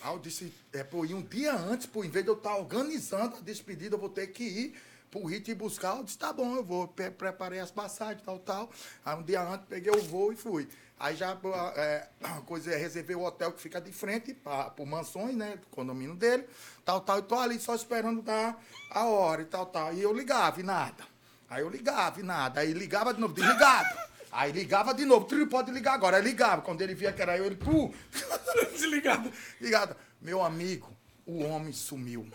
Aí 0.02 0.12
eu 0.12 0.18
disse, 0.18 0.52
é, 0.72 0.82
pô, 0.82 1.04
ir 1.04 1.14
um 1.14 1.22
dia 1.22 1.54
antes, 1.54 1.86
pô, 1.86 2.04
em 2.04 2.10
vez 2.10 2.24
de 2.24 2.30
eu 2.30 2.36
estar 2.36 2.56
organizando 2.56 3.36
a 3.36 3.40
despedida, 3.40 3.94
eu 3.94 3.98
vou 4.00 4.08
ter 4.08 4.26
que 4.28 4.42
ir 4.42 4.74
pro 5.10 5.24
Rio 5.24 5.40
te 5.40 5.54
buscar. 5.54 5.96
Eu 5.96 6.02
disse, 6.02 6.18
tá 6.18 6.32
bom, 6.32 6.56
eu 6.56 6.64
vou. 6.64 6.88
Pre- 6.88 7.10
preparei 7.12 7.60
as 7.60 7.70
passagens, 7.70 8.20
tal, 8.24 8.38
tal. 8.40 8.68
Aí 9.04 9.16
um 9.16 9.22
dia 9.22 9.40
antes 9.40 9.66
peguei 9.68 9.92
o 9.92 10.02
voo 10.02 10.32
e 10.32 10.36
fui. 10.36 10.68
Aí 10.98 11.14
já 11.16 11.34
pô, 11.36 11.52
é, 11.54 12.08
coisa 12.46 12.72
é, 12.72 12.76
reservei 12.76 13.16
o 13.16 13.22
hotel 13.22 13.52
que 13.52 13.60
fica 13.60 13.80
de 13.80 13.92
frente 13.92 14.32
para 14.34 14.72
o 14.78 14.86
Mansões, 14.86 15.34
né? 15.34 15.56
Do 15.56 15.66
condomínio 15.68 16.14
dele, 16.14 16.46
tal, 16.84 17.00
tal. 17.00 17.18
E 17.18 17.22
tô 17.22 17.38
ali 17.38 17.58
só 17.58 17.74
esperando 17.74 18.22
dar 18.22 18.60
a 18.90 19.04
hora 19.04 19.42
e 19.42 19.46
tal, 19.46 19.66
tal. 19.66 19.92
E 19.94 20.02
eu 20.02 20.12
ligava 20.12 20.60
e 20.60 20.62
nada. 20.62 21.04
Aí 21.48 21.62
eu 21.62 21.68
ligava 21.68 22.20
e 22.20 22.22
nada. 22.22 22.60
Aí 22.60 22.72
ligava 22.72 23.14
de 23.14 23.20
novo, 23.20 23.34
desligado. 23.34 23.96
Aí 24.32 24.52
ligava 24.52 24.92
de 24.92 25.04
novo, 25.04 25.24
trio 25.26 25.46
pode 25.46 25.70
ligar 25.70 25.94
agora. 25.94 26.16
Aí 26.16 26.22
ligava. 26.22 26.60
Quando 26.62 26.82
ele 26.82 26.94
via 26.94 27.12
que 27.12 27.22
era 27.22 27.36
eu, 27.38 27.46
ele, 27.46 27.56
pô, 27.56 27.92
Desligado. 28.72 29.30
ligado. 29.60 29.96
Meu 30.20 30.42
amigo, 30.42 30.90
o 31.24 31.42
homem 31.44 31.72
sumiu. 31.72 32.28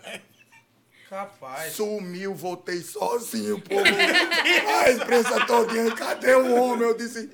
Capaz. 1.09 1.74
Sumiu, 1.74 2.34
voltei 2.34 2.82
sozinho, 2.82 3.59
povo. 3.62 3.84
A 3.86 4.91
imprensa 4.91 5.45
todinha, 5.45 5.93
cadê 5.93 6.34
o 6.36 6.55
homem? 6.55 6.88
Eu 6.88 6.95
disse, 6.95 7.30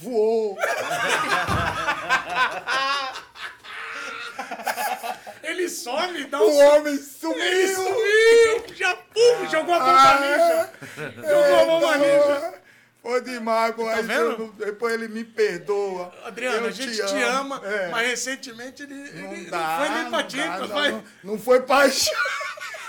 voou. 0.00 0.56
Ele 5.42 5.68
some, 5.68 6.24
dá 6.24 6.40
O 6.40 6.48
um. 6.50 6.58
homem 6.66 6.94
Ele 6.94 7.02
sumiu. 7.02 7.74
sumiu! 7.76 8.74
Já 8.76 8.94
pum, 8.96 9.46
jogou 9.50 9.74
a 9.74 9.78
bomba 9.80 10.20
ninja. 10.20 10.70
Jogou 11.16 11.60
a 11.60 11.64
bomba 11.64 11.96
ninja. 11.98 12.54
Foi 13.02 13.20
demais, 13.22 13.74
pô. 13.74 13.88
Aí 13.88 13.96
Tá 13.96 14.02
vendo? 14.02 14.30
eu 14.58 14.66
Depois 14.66 14.94
ele 14.94 15.08
me 15.08 15.24
perdoa. 15.24 16.12
Adriano, 16.24 16.58
Eu 16.58 16.66
a 16.66 16.70
gente 16.70 16.94
te, 17.06 17.22
ama, 17.22 17.60
É. 17.64 17.88
mas 17.88 18.06
recentemente 18.08 18.82
ele, 18.82 18.94
Não 18.94 19.32
ele 19.32 19.50
dá, 19.50 19.78
foi 19.78 19.88
nem 19.88 20.10
pra 20.10 20.18
não 20.20 20.28
ti, 20.28 20.36
não, 20.36 20.68
não, 20.68 21.04
não 21.24 21.38
foi 21.38 21.60
paixão. 21.62 22.14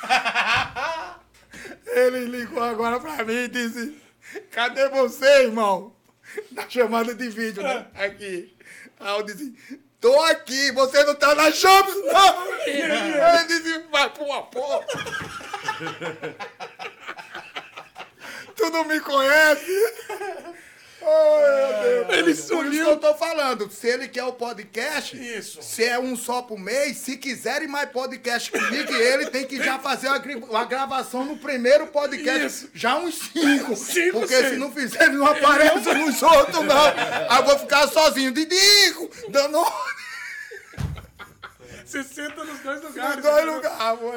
Ele 1.94 2.26
ligou 2.26 2.62
agora 2.64 3.00
pra 3.00 3.24
mim 3.24 3.34
e 3.44 3.48
disse: 3.48 3.96
Cadê 4.52 4.88
você, 4.90 5.44
irmão? 5.44 5.94
Na 6.52 6.70
chamada 6.70 7.14
de 7.14 7.30
vídeo, 7.30 7.64
né? 7.64 7.88
Aqui. 7.96 8.56
Aí 9.00 9.18
eu 9.18 9.24
disse: 9.24 9.56
Tô 10.00 10.20
aqui, 10.24 10.72
você 10.72 11.04
não 11.04 11.16
tá 11.16 11.36
na 11.36 11.52
Champs, 11.52 11.96
não! 11.96 12.58
Ele 12.66 13.46
disse: 13.48 13.80
Vai 13.92 14.10
pra 14.10 14.24
uma 14.24 14.44
porra! 14.44 14.86
Tu 18.56 18.70
não 18.70 18.84
me 18.86 19.00
conhece? 19.00 19.94
Oh, 21.04 21.82
meu 21.84 22.06
Deus. 22.06 22.18
Ele 22.18 22.36
sumiu. 22.36 22.90
eu 22.90 22.98
tô 22.98 23.14
falando. 23.16 23.70
Se 23.72 23.88
ele 23.88 24.08
quer 24.08 24.24
o 24.24 24.34
podcast, 24.34 25.18
Isso. 25.18 25.62
se 25.62 25.84
é 25.84 26.00
um 26.00 26.16
só 26.16 26.42
por 26.42 26.60
mês, 26.60 26.98
se 26.98 27.18
quiserem 27.18 27.68
mais 27.68 27.90
podcast 27.90 28.52
comigo, 28.52 28.94
ele 28.94 29.26
tem 29.28 29.46
que 29.46 29.58
já 29.62 29.80
fazer 29.80 30.08
a, 30.10 30.64
gravação 30.66 31.26
no 31.26 31.38
primeiro 31.38 31.88
podcast. 31.88 32.46
Isso. 32.46 32.70
Já 32.74 32.98
uns 32.98 33.16
cinco. 33.16 33.76
Cinco, 33.76 34.20
porque 34.20 34.36
seis. 34.36 34.50
se 34.50 34.58
não 34.58 34.72
fizer, 34.72 35.10
não 35.10 35.26
aparece 35.26 35.94
nos 35.94 36.22
outros, 36.22 36.64
não. 36.66 36.88
Aí 37.30 37.40
eu 37.40 37.46
vou 37.46 37.60
ficar 37.60 37.88
sozinho. 37.88 38.32
Didico, 38.32 39.10
dando 39.30 39.60
Você 41.86 42.04
senta 42.04 42.44
nos 42.44 42.60
dois 42.60 42.82
lugares. 42.84 43.16
nos 43.16 43.26
dois 43.26 43.46
lugares. 43.46 44.00
Vou. 44.00 44.14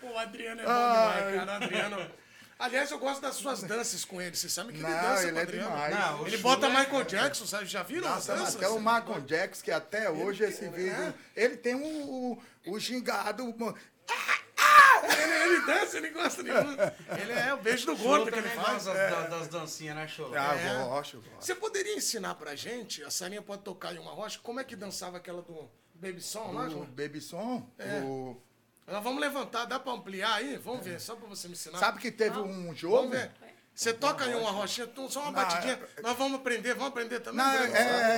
Pô, 0.00 0.06
O 0.14 0.18
Adriano 0.18 0.60
é 0.62 0.64
bom 0.64 0.70
Ai. 0.70 1.30
demais, 1.30 1.36
cara. 1.36 1.52
O 1.52 1.64
Adriano. 1.64 2.10
Aliás, 2.58 2.90
eu 2.90 2.98
gosto 2.98 3.20
das 3.20 3.36
suas 3.36 3.62
danças 3.62 4.04
com 4.04 4.20
ele. 4.20 4.34
Você 4.36 4.48
sabe 4.48 4.72
que 4.72 4.78
ele 4.80 4.88
Não, 4.88 5.00
dança 5.00 5.22
ele 5.22 5.30
com 5.30 5.36
o 5.36 5.38
é 5.38 5.42
Adriano. 5.42 5.70
demais. 5.70 5.94
Não, 5.94 6.26
Ele 6.26 6.36
bota 6.38 6.66
é- 6.66 6.70
Michael 6.70 7.04
Jackson, 7.04 7.46
sabe? 7.46 7.66
Já 7.66 7.82
viram 7.84 8.12
as 8.12 8.26
danças? 8.26 8.56
até 8.56 8.68
o 8.68 8.78
Michael 8.80 9.20
Jackson, 9.20 9.62
que 9.64 9.70
até 9.70 10.10
hoje 10.10 10.42
esse 10.44 10.64
é? 10.64 10.68
vídeo. 10.68 11.14
Ele 11.36 11.56
tem 11.56 11.74
o, 11.76 12.32
o, 12.32 12.42
o 12.72 12.78
gingado. 12.80 13.42
Ele, 15.04 15.32
ele 15.54 15.66
dança, 15.66 15.96
ele 15.98 16.10
gosta 16.10 16.42
de 16.42 16.50
Ele 16.50 17.32
é 17.32 17.54
o 17.54 17.58
beijo 17.58 17.86
do 17.86 17.96
gordo 17.96 18.30
que 18.32 18.38
ele 18.38 18.48
faz. 18.48 18.84
gosta 18.84 18.94
das, 18.94 19.30
das 19.30 19.48
dancinhas, 19.48 19.94
né, 19.96 20.08
Chula? 20.08 20.36
Ah, 20.38 20.54
É. 20.56 20.84
gosto, 20.84 21.18
gosto. 21.20 21.30
Você 21.46 21.54
poderia 21.54 21.94
ensinar 21.96 22.34
pra 22.34 22.54
gente, 22.56 23.02
a 23.04 23.10
Sarinha 23.10 23.40
pode 23.40 23.62
tocar 23.62 23.94
em 23.94 23.98
uma 23.98 24.10
rocha, 24.10 24.38
como 24.42 24.58
é 24.60 24.64
que 24.64 24.74
dançava 24.74 25.16
aquela 25.16 25.42
do 25.42 25.70
Baby 25.94 26.20
Song 26.20 26.54
lá, 26.54 26.64
O 26.64 26.70
João? 26.70 26.84
Baby 26.86 27.20
Som, 27.20 27.70
É. 27.78 28.00
o- 28.00 28.36
Nós 28.90 29.02
vamos 29.04 29.20
levantar, 29.20 29.66
dá 29.66 29.78
pra 29.78 29.92
ampliar 29.92 30.34
aí? 30.34 30.56
Vamos 30.56 30.84
ver, 30.84 31.00
só 31.00 31.14
pra 31.14 31.28
você 31.28 31.46
me 31.48 31.52
ensinar. 31.54 31.78
sabe 31.78 31.98
que 32.00 32.10
teve 32.10 32.38
um 32.38 32.74
jogo? 32.74 32.96
Vamos 32.96 33.10
ver. 33.12 33.30
Você 33.74 33.92
toca 33.92 34.26
em 34.26 34.34
uma 34.34 34.50
rochinha, 34.50 34.88
tu- 34.88 35.08
só 35.08 35.20
uma 35.20 35.26
Não, 35.26 35.32
batidinha. 35.34 35.78
Nós 36.02 36.16
vamos 36.18 36.40
aprender, 36.40 36.74
vamos 36.74 36.88
aprender 36.88 37.20
também. 37.20 37.38
Não, 37.38 37.52
é, 37.52 37.68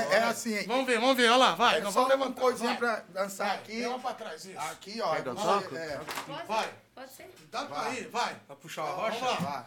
sabe? 0.05 0.15
é 0.15 0.23
assim. 0.23 0.63
Vamos 0.67 0.87
ver, 0.87 0.99
vamos 0.99 1.17
ver, 1.17 1.29
olha 1.29 1.37
lá, 1.37 1.55
vai. 1.55 1.79
É 1.79 1.81
nós 1.83 1.93
só 1.93 2.01
vamos 2.01 2.15
uma 2.15 2.25
levantar. 2.25 2.41
coisinha 2.41 2.71
vai. 2.71 2.79
pra 2.79 3.05
dançar 3.23 3.47
Vai, 3.49 3.57
aqui. 3.59 3.73
Tem 3.73 3.87
uma 3.87 3.99
pra 3.99 4.15
trás, 4.15 4.45
isso. 4.47 4.59
Aqui, 4.59 5.01
ó. 5.03 5.15
Quer 5.17 5.23
você- 5.25 5.43
toco? 5.47 5.77
é, 5.77 6.01
Pode? 6.27 6.47
Vai. 6.47 6.71
Pode 6.95 7.13
ser? 7.13 7.31
Dá 7.51 7.65
pra 7.67 7.91
ir, 7.91 8.09
vai. 8.09 8.37
Pra 8.47 8.57
puxar 8.57 8.85
a 8.85 8.87
Vamos 8.87 9.03
rocha? 9.21 9.25
lá. 9.27 9.35
vai. 9.37 9.65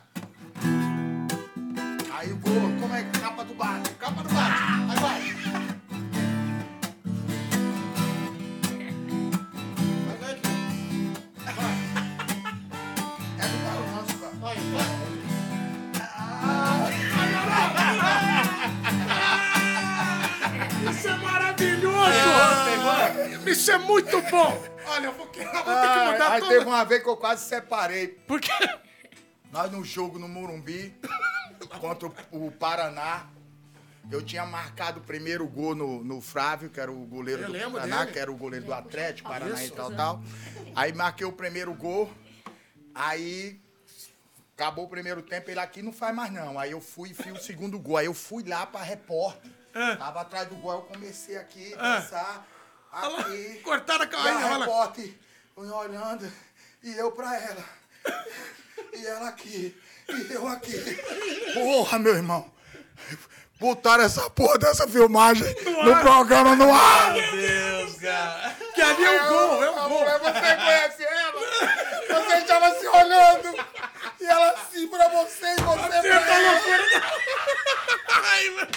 Aí 2.20 2.32
o 2.32 2.38
gol, 2.38 2.54
como 2.82 2.96
é 2.96 3.04
que 3.04 3.20
capa 3.20 3.44
do 3.44 3.54
bar? 3.54 3.82
Capa 4.00 4.24
do 4.24 4.30
bate. 4.30 4.64
Aí 4.90 5.00
vai. 5.00 5.22
Vai, 5.22 5.63
Isso 20.98 21.08
é 21.08 21.18
maravilhoso! 21.18 22.12
Isso 23.50 23.72
é 23.72 23.78
muito 23.78 24.22
bom! 24.24 24.64
Olha, 24.86 25.06
eu 25.08 25.14
vou, 25.14 25.26
eu 25.26 25.32
vou 25.32 25.34
ter 25.34 25.50
que 25.50 25.58
Ah, 25.70 26.10
mudar 26.12 26.32
aí 26.34 26.40
toda... 26.42 26.54
teve 26.54 26.66
uma 26.66 26.84
vez 26.84 27.02
que 27.04 27.10
eu 27.10 27.18
quase 27.18 27.46
separei. 27.46 28.08
Por 28.08 28.40
quê? 28.40 28.52
Nós 29.52 29.72
no 29.72 29.84
jogo 29.84 30.20
no 30.20 30.28
Morumbi 30.28 30.96
contra 31.80 32.12
o, 32.32 32.52
Paraná. 32.52 33.28
Eu 34.12 34.22
tinha 34.22 34.46
marcado 34.46 35.00
o 35.00 35.04
primeiro 35.04 35.48
gol 35.48 35.74
no, 35.74 36.04
no 36.04 36.20
Flávio, 36.20 36.70
que 36.70 36.80
era 36.80 36.92
o 36.92 37.06
goleiro 37.06 37.44
Eu 37.44 37.52
do 37.70 37.72
Paraná, 37.72 38.00
dele. 38.02 38.12
que 38.12 38.20
era 38.20 38.32
o 38.32 38.36
goleiro 38.36 38.66
do 38.66 38.74
Atlético, 38.74 39.30
Paraná 39.30 39.64
e 39.64 39.70
tal, 39.70 39.92
tal. 39.92 40.22
Aí 40.76 40.92
marquei 40.92 41.26
o 41.26 41.32
primeiro 41.32 41.74
gol. 41.74 42.12
Aí 42.94 43.62
acabou 44.58 44.86
o 44.86 44.90
primeiro 44.90 45.22
tempo, 45.22 45.50
ele 45.50 45.60
aqui 45.60 45.82
não 45.82 45.94
faz 45.94 46.14
mais 46.14 46.32
não. 46.32 46.60
Aí 46.60 46.72
eu 46.72 46.82
fui 46.82 47.12
e 47.12 47.14
fiz 47.14 47.32
o 47.34 47.42
segundo 47.42 47.80
gol. 47.80 47.96
Aí 47.98 48.06
eu 48.08 48.14
fui 48.14 48.44
lá 48.44 48.66
pra 48.66 48.82
repórter. 48.84 49.50
Ah. 49.76 49.96
Tava 49.98 50.22
atrás 50.22 50.48
do 50.48 50.56
gol, 50.56 50.74
eu 50.74 50.82
comecei 50.84 51.36
aqui, 51.38 51.74
Ah. 51.80 52.00
dançar. 52.00 52.48
Olha 52.92 53.08
lá, 53.10 53.20
Aqui. 53.22 53.62
cortaram 53.64 54.02
a 54.04 54.06
E 54.06 54.08
cainha, 54.08 54.32
a 54.46 54.50
olha 54.52 54.58
lá. 54.68 54.94
me 55.58 55.70
olhando, 55.72 56.32
e 56.84 56.96
eu 56.98 57.12
pra 57.12 57.36
ela. 57.36 57.64
E 58.94 59.06
ela 59.06 59.30
aqui, 59.30 59.76
e 60.10 60.32
eu 60.34 60.48
aqui. 60.48 60.78
Porra, 61.54 61.98
meu 62.00 62.14
irmão. 62.16 62.52
Botaram 63.60 64.04
essa 64.04 64.30
porra 64.30 64.58
dessa 64.60 64.88
filmagem 64.88 65.48
no 65.84 65.96
programa 66.02 66.56
no 66.56 66.72
ar. 66.74 67.14
Meu 67.14 67.32
Deus, 67.32 67.96
cara. 68.00 68.56
Que 68.76 68.82
ali 68.82 69.04
é 69.06 69.24
o 69.24 69.28
gol, 69.30 69.64
é 69.64 69.70
o 69.70 69.80
A 69.80 69.88
gol. 69.88 70.00
mulher, 70.00 70.20
você 70.20 70.56
conhece 70.56 71.04
ela? 71.04 71.42
Você 72.22 72.36
estava 72.38 72.76
se 72.80 72.88
olhando. 72.88 73.66
E 74.20 74.26
ela 74.26 74.52
assim 74.52 74.88
pra 74.88 75.08
você 75.10 75.46
e 75.46 75.62
você 75.62 75.82
Você 75.82 76.02
pra 76.10 76.20
tá 76.20 76.34
ela. 76.36 76.52
loucura. 76.52 76.84
Ai, 78.24 78.50
meu... 78.50 78.68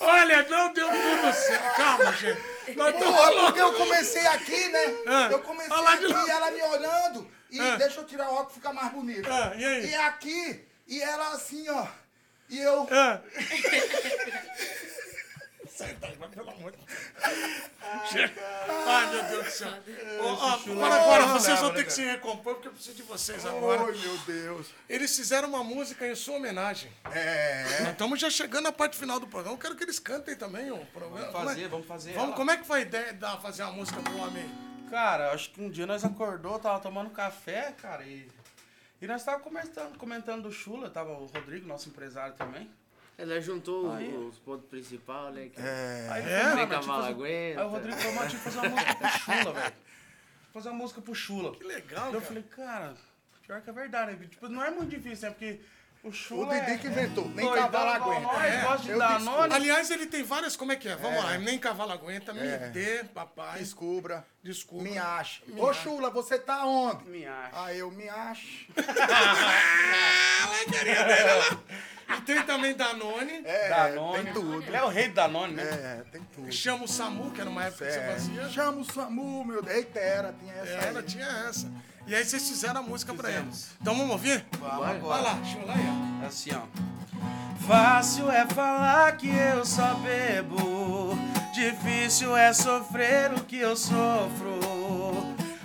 Olha, 0.00 0.42
não 0.48 0.72
deu 0.72 0.88
tudo 0.88 1.32
certo. 1.32 1.76
Calma, 1.76 2.12
gente. 2.12 2.54
Nós 2.76 2.94
Porra, 2.96 3.32
porque 3.46 3.60
eu 3.60 3.72
comecei 3.74 4.26
aqui, 4.26 4.68
né? 4.68 4.84
Ah. 5.06 5.28
Eu 5.30 5.38
comecei 5.40 5.76
lá 5.76 5.92
aqui 5.94 6.04
e 6.06 6.30
ela 6.30 6.50
me 6.50 6.62
olhando. 6.62 7.30
E 7.50 7.60
Ah. 7.60 7.76
deixa 7.76 8.00
eu 8.00 8.04
tirar 8.04 8.28
o 8.30 8.34
óculos 8.34 8.54
ficar 8.54 8.72
mais 8.72 8.90
bonito. 8.92 9.28
Ah, 9.30 9.52
e 9.56 9.64
aí? 9.64 9.90
E 9.90 9.94
aqui, 9.94 10.64
e 10.88 11.00
ela 11.02 11.28
assim, 11.32 11.68
ó. 11.68 11.86
E 12.48 12.58
eu. 12.60 12.88
Ah. 12.90 13.20
Mas 16.20 16.30
pelo 16.30 16.50
amor 16.50 16.70
de 16.72 16.78
Deus. 16.78 16.88
Ai, 18.86 19.10
meu 19.10 19.24
Deus 19.24 19.44
do 19.44 19.50
céu. 19.50 19.68
Agora, 20.70 20.94
agora 20.94 21.26
vocês 21.26 21.58
vão 21.60 21.74
ter 21.74 21.84
que 21.84 21.92
se 21.92 22.04
recompor, 22.04 22.54
porque 22.54 22.68
eu 22.68 22.72
preciso 22.72 22.96
de 22.96 23.02
vocês 23.02 23.44
agora. 23.44 23.82
Ai, 23.82 23.92
meu 23.98 24.18
Deus. 24.18 24.68
Eles 24.88 25.16
fizeram 25.16 25.48
uma 25.48 25.64
música 25.64 26.06
em 26.06 26.14
sua 26.14 26.36
homenagem. 26.36 26.90
É. 27.12 27.80
Nós 27.80 27.90
estamos 27.92 28.20
já 28.20 28.30
chegando 28.30 28.64
na 28.64 28.72
parte 28.72 28.96
final 28.96 29.18
do 29.18 29.26
programa. 29.26 29.56
Eu 29.56 29.58
quero 29.60 29.74
que 29.74 29.82
eles 29.82 29.98
cantem 29.98 30.36
também 30.36 30.70
o 30.70 30.78
programa. 30.86 31.26
Vamos 31.32 31.42
é- 31.42 31.44
fazer, 31.54 31.68
vamos 31.68 31.86
fazer. 31.86 32.12
Vamos, 32.12 32.36
como 32.36 32.50
é 32.50 32.56
que 32.56 32.64
foi 32.64 32.78
a 32.78 32.82
ideia 32.82 33.12
de 33.12 33.18
dar- 33.18 33.40
fazer 33.40 33.62
uma 33.64 33.72
música 33.72 34.00
pro 34.00 34.16
homem? 34.18 34.48
Cara, 34.90 35.32
acho 35.32 35.50
que 35.50 35.60
um 35.60 35.68
dia 35.70 35.86
nós 35.86 36.04
acordou, 36.04 36.58
tava 36.58 36.78
tomando 36.78 37.10
café, 37.10 37.72
cara, 37.80 38.04
e. 38.04 38.28
E 39.02 39.06
nós 39.06 39.24
tava 39.24 39.40
comentando, 39.40 39.98
comentando 39.98 40.42
do 40.44 40.52
Chula, 40.52 40.88
tava 40.88 41.10
o 41.10 41.26
Rodrigo, 41.26 41.66
nosso 41.66 41.88
empresário 41.88 42.34
também. 42.36 42.70
Ela 43.16 43.40
juntou 43.40 43.92
Aí. 43.92 44.12
os 44.12 44.38
pontos 44.38 44.66
principais, 44.68 45.34
né? 45.34 45.48
Que 45.48 45.60
É. 45.60 46.08
Aí 46.10 46.22
É? 46.22 47.56
Aí 47.56 47.64
o 47.64 47.68
Rodrigo 47.68 47.96
falou, 47.98 48.26
que 48.28 48.36
fazer 48.36 48.58
uma 48.58 48.68
música 48.70 48.94
pro 48.94 49.08
Chula, 49.08 49.52
velho. 49.54 49.72
Fazer 50.52 50.68
uma 50.68 50.78
música 50.78 51.00
pro 51.00 51.14
Chula. 51.14 51.56
Que 51.56 51.64
legal, 51.64 52.06
eu 52.06 52.12
cara. 52.14 52.24
falei, 52.24 52.42
cara, 52.42 52.94
pior 53.46 53.60
que 53.60 53.70
é 53.70 53.72
verdade, 53.72 54.12
né? 54.12 54.26
Tipo, 54.28 54.48
não 54.48 54.62
é 54.64 54.70
muito 54.70 54.90
difícil, 54.90 55.28
né? 55.28 55.34
Porque 55.34 55.60
o 56.02 56.08
O 56.08 56.12
Chula. 56.12 56.54
Didi 56.60 56.72
é... 56.72 56.78
que 56.78 56.86
inventou. 56.88 57.28
Nem 57.28 57.46
doidão 57.46 57.70
cavalo 57.70 57.90
aguenta. 57.90 58.20
Nós, 58.20 58.44
É, 58.44 58.60
gosta 58.62 58.82
de 58.82 58.90
eu 58.90 58.98
Danone. 58.98 59.54
Aliás, 59.54 59.90
ele 59.90 60.06
tem 60.06 60.22
várias. 60.22 60.56
Como 60.56 60.72
é 60.72 60.76
que 60.76 60.88
é? 60.88 60.96
Vamos 60.96 61.22
lá. 61.24 61.38
Nem 61.38 61.58
cavalo 61.58 61.92
aguenta, 61.92 62.32
me 62.34 62.40
dê, 62.72 63.04
papai. 63.04 63.58
Descubra. 63.60 64.26
Desculpa. 64.42 64.84
Me 64.84 64.98
acha. 64.98 65.40
Me 65.46 65.60
Ô, 65.60 65.70
acha. 65.70 65.82
Chula, 65.82 66.10
você 66.10 66.38
tá 66.38 66.66
onde? 66.66 67.04
Me 67.08 67.24
acha. 67.26 67.50
Ah, 67.52 67.72
eu 67.72 67.90
me 67.90 68.08
acho. 68.08 68.66
E 72.08 72.20
tem 72.22 72.42
também 72.42 72.74
Danone. 72.74 73.42
É, 73.44 73.68
Danone. 73.68 74.24
tem 74.24 74.32
tudo. 74.32 74.62
Ele 74.62 74.76
é 74.76 74.82
o 74.82 74.88
rei 74.88 75.08
do 75.08 75.14
Danone, 75.14 75.54
né? 75.54 75.62
É, 75.62 76.02
tem 76.12 76.20
tudo. 76.34 76.52
Chama 76.52 76.84
o 76.84 76.88
Samu, 76.88 77.30
que 77.30 77.40
era 77.40 77.48
uma 77.50 77.64
época 77.64 77.84
que 77.86 77.92
você 77.92 77.98
É. 77.98 78.12
fazia. 78.12 78.48
Chama 78.50 78.80
o 78.80 78.84
Samu, 78.84 79.44
meu 79.44 79.62
Deus. 79.62 79.76
Eita, 79.76 79.98
era, 79.98 80.32
tinha 80.38 80.54
essa 80.54 80.70
Era, 80.86 80.98
aí. 81.00 81.04
tinha 81.04 81.26
essa. 81.48 81.70
E 82.06 82.14
aí 82.14 82.24
vocês 82.24 82.46
fizeram 82.48 82.80
a 82.80 82.82
música 82.82 83.14
pra 83.14 83.28
Fizemos. 83.28 83.48
eles. 83.48 83.70
Então 83.80 83.94
vamos 83.94 84.10
ouvir? 84.12 84.44
Vamos 84.58 84.78
Vai 84.78 84.96
agora. 84.96 85.22
lá, 85.22 85.38
chula 85.44 85.72
aí, 85.72 85.86
ó. 86.20 86.24
É 86.24 86.26
Assim, 86.26 86.50
ó. 86.54 86.62
Fácil 87.66 88.30
é 88.30 88.46
falar 88.46 89.16
que 89.16 89.28
eu 89.28 89.64
só 89.64 89.94
bebo, 89.94 91.16
difícil 91.54 92.36
é 92.36 92.52
sofrer 92.52 93.32
o 93.32 93.42
que 93.44 93.58
eu 93.58 93.74
sofro. 93.74 94.60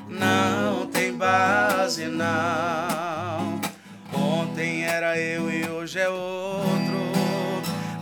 Não 0.07 0.87
tem 0.87 1.13
base, 1.13 2.05
não. 2.05 3.08
Hoje 5.79 5.99
é 5.99 6.09
outro. 6.09 6.99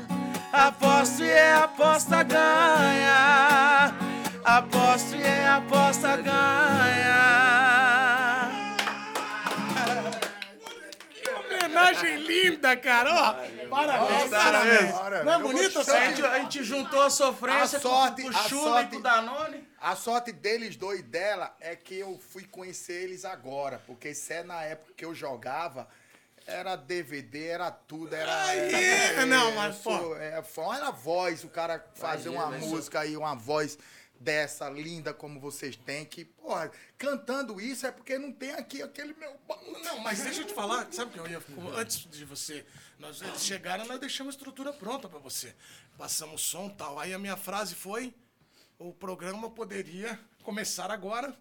Aposto 0.53 1.23
e 1.23 1.31
é 1.31 1.55
aposta 1.55 2.23
ganha. 2.23 3.93
Aposto 4.45 5.17
e 5.17 5.23
é 5.23 5.49
aposta 5.49 6.17
ganha. 6.17 7.64
Homenagem 12.05 12.27
linda, 12.27 12.77
cara. 12.77 13.11
Ó, 13.13 13.69
parabéns, 13.69 14.31
parabéns. 14.31 15.25
Não 15.25 15.33
é 15.33 15.39
bonito 15.39 15.79
A 15.81 15.83
gente, 16.07 16.25
a 16.25 16.39
gente 16.39 16.65
juntou 16.65 17.03
a 17.03 17.11
sofrência 17.11 17.79
A 17.79 17.83
sorte- 17.83 18.23
com, 18.23 18.29
o 18.29 18.33
Chula 18.33 18.83
e 18.83 18.87
com 18.89 18.97
o 18.97 19.03
Danone. 19.03 19.69
A 19.81 19.97
sorte 19.97 20.33
deles 20.33 20.77
dois 20.77 21.01
e 21.01 21.03
dela 21.03 21.55
é 21.61 21.77
que 21.77 21.99
eu 21.99 22.19
fui 22.33 22.45
conhecer 22.45 23.03
eles 23.05 23.25
agora, 23.25 23.81
porque 23.87 24.11
isso 24.11 24.33
é 24.33 24.43
na 24.43 24.63
época 24.63 24.93
que 24.97 25.05
eu 25.05 25.15
jogava, 25.15 25.89
era 26.47 26.77
DVD, 26.77 27.49
era 27.49 27.71
tudo, 27.71 28.15
era. 28.15 28.45
Aí, 28.45 28.75
era- 28.75 29.27
não, 29.27 29.53
mas, 29.55 29.77
pô. 29.77 30.15
é, 30.17 30.43
foi- 30.43 30.65
olha 30.65 30.87
a 30.87 30.91
voz, 30.91 31.43
o 31.45 31.49
cara 31.49 31.85
fazer 31.95 32.29
uma 32.29 32.47
música 32.51 33.01
aí, 33.01 33.17
uma 33.17 33.35
voz 33.35 33.79
dessa 34.19 34.69
linda 34.71 35.13
como 35.13 35.39
vocês 35.39 35.77
têm, 35.77 36.05
que, 36.05 36.25
porra, 36.25 36.71
cantando 36.97 37.61
isso 37.61 37.87
é 37.87 37.93
porque 37.93 38.19
não 38.19 38.33
tem 38.33 38.53
aqui 38.53 38.83
aquele 38.83 39.15
meu. 39.15 39.37
Não, 39.85 39.99
mas 40.01 40.21
deixa 40.23 40.41
eu 40.43 40.47
te 40.47 40.55
falar, 40.55 40.87
sabe 40.93 41.11
o 41.11 41.13
que 41.13 41.19
eu 41.19 41.29
ia. 41.29 41.43
Antes 41.77 42.09
de 42.11 42.25
você. 42.25 42.65
Nós, 42.99 43.21
eles 43.21 43.45
chegaram, 43.45 43.85
nós 43.87 44.01
deixamos 44.01 44.35
a 44.35 44.37
estrutura 44.37 44.73
pronta 44.73 45.09
pra 45.09 45.19
você. 45.19 45.55
Passamos 45.99 46.43
som 46.43 46.69
e 46.69 46.75
tal. 46.77 46.99
Aí 46.99 47.13
a 47.13 47.19
minha 47.19 47.37
frase 47.37 47.75
foi: 47.75 48.15
o 48.79 48.93
programa 48.93 49.51
poderia 49.51 50.19
começar 50.43 50.91
agora, 50.91 51.37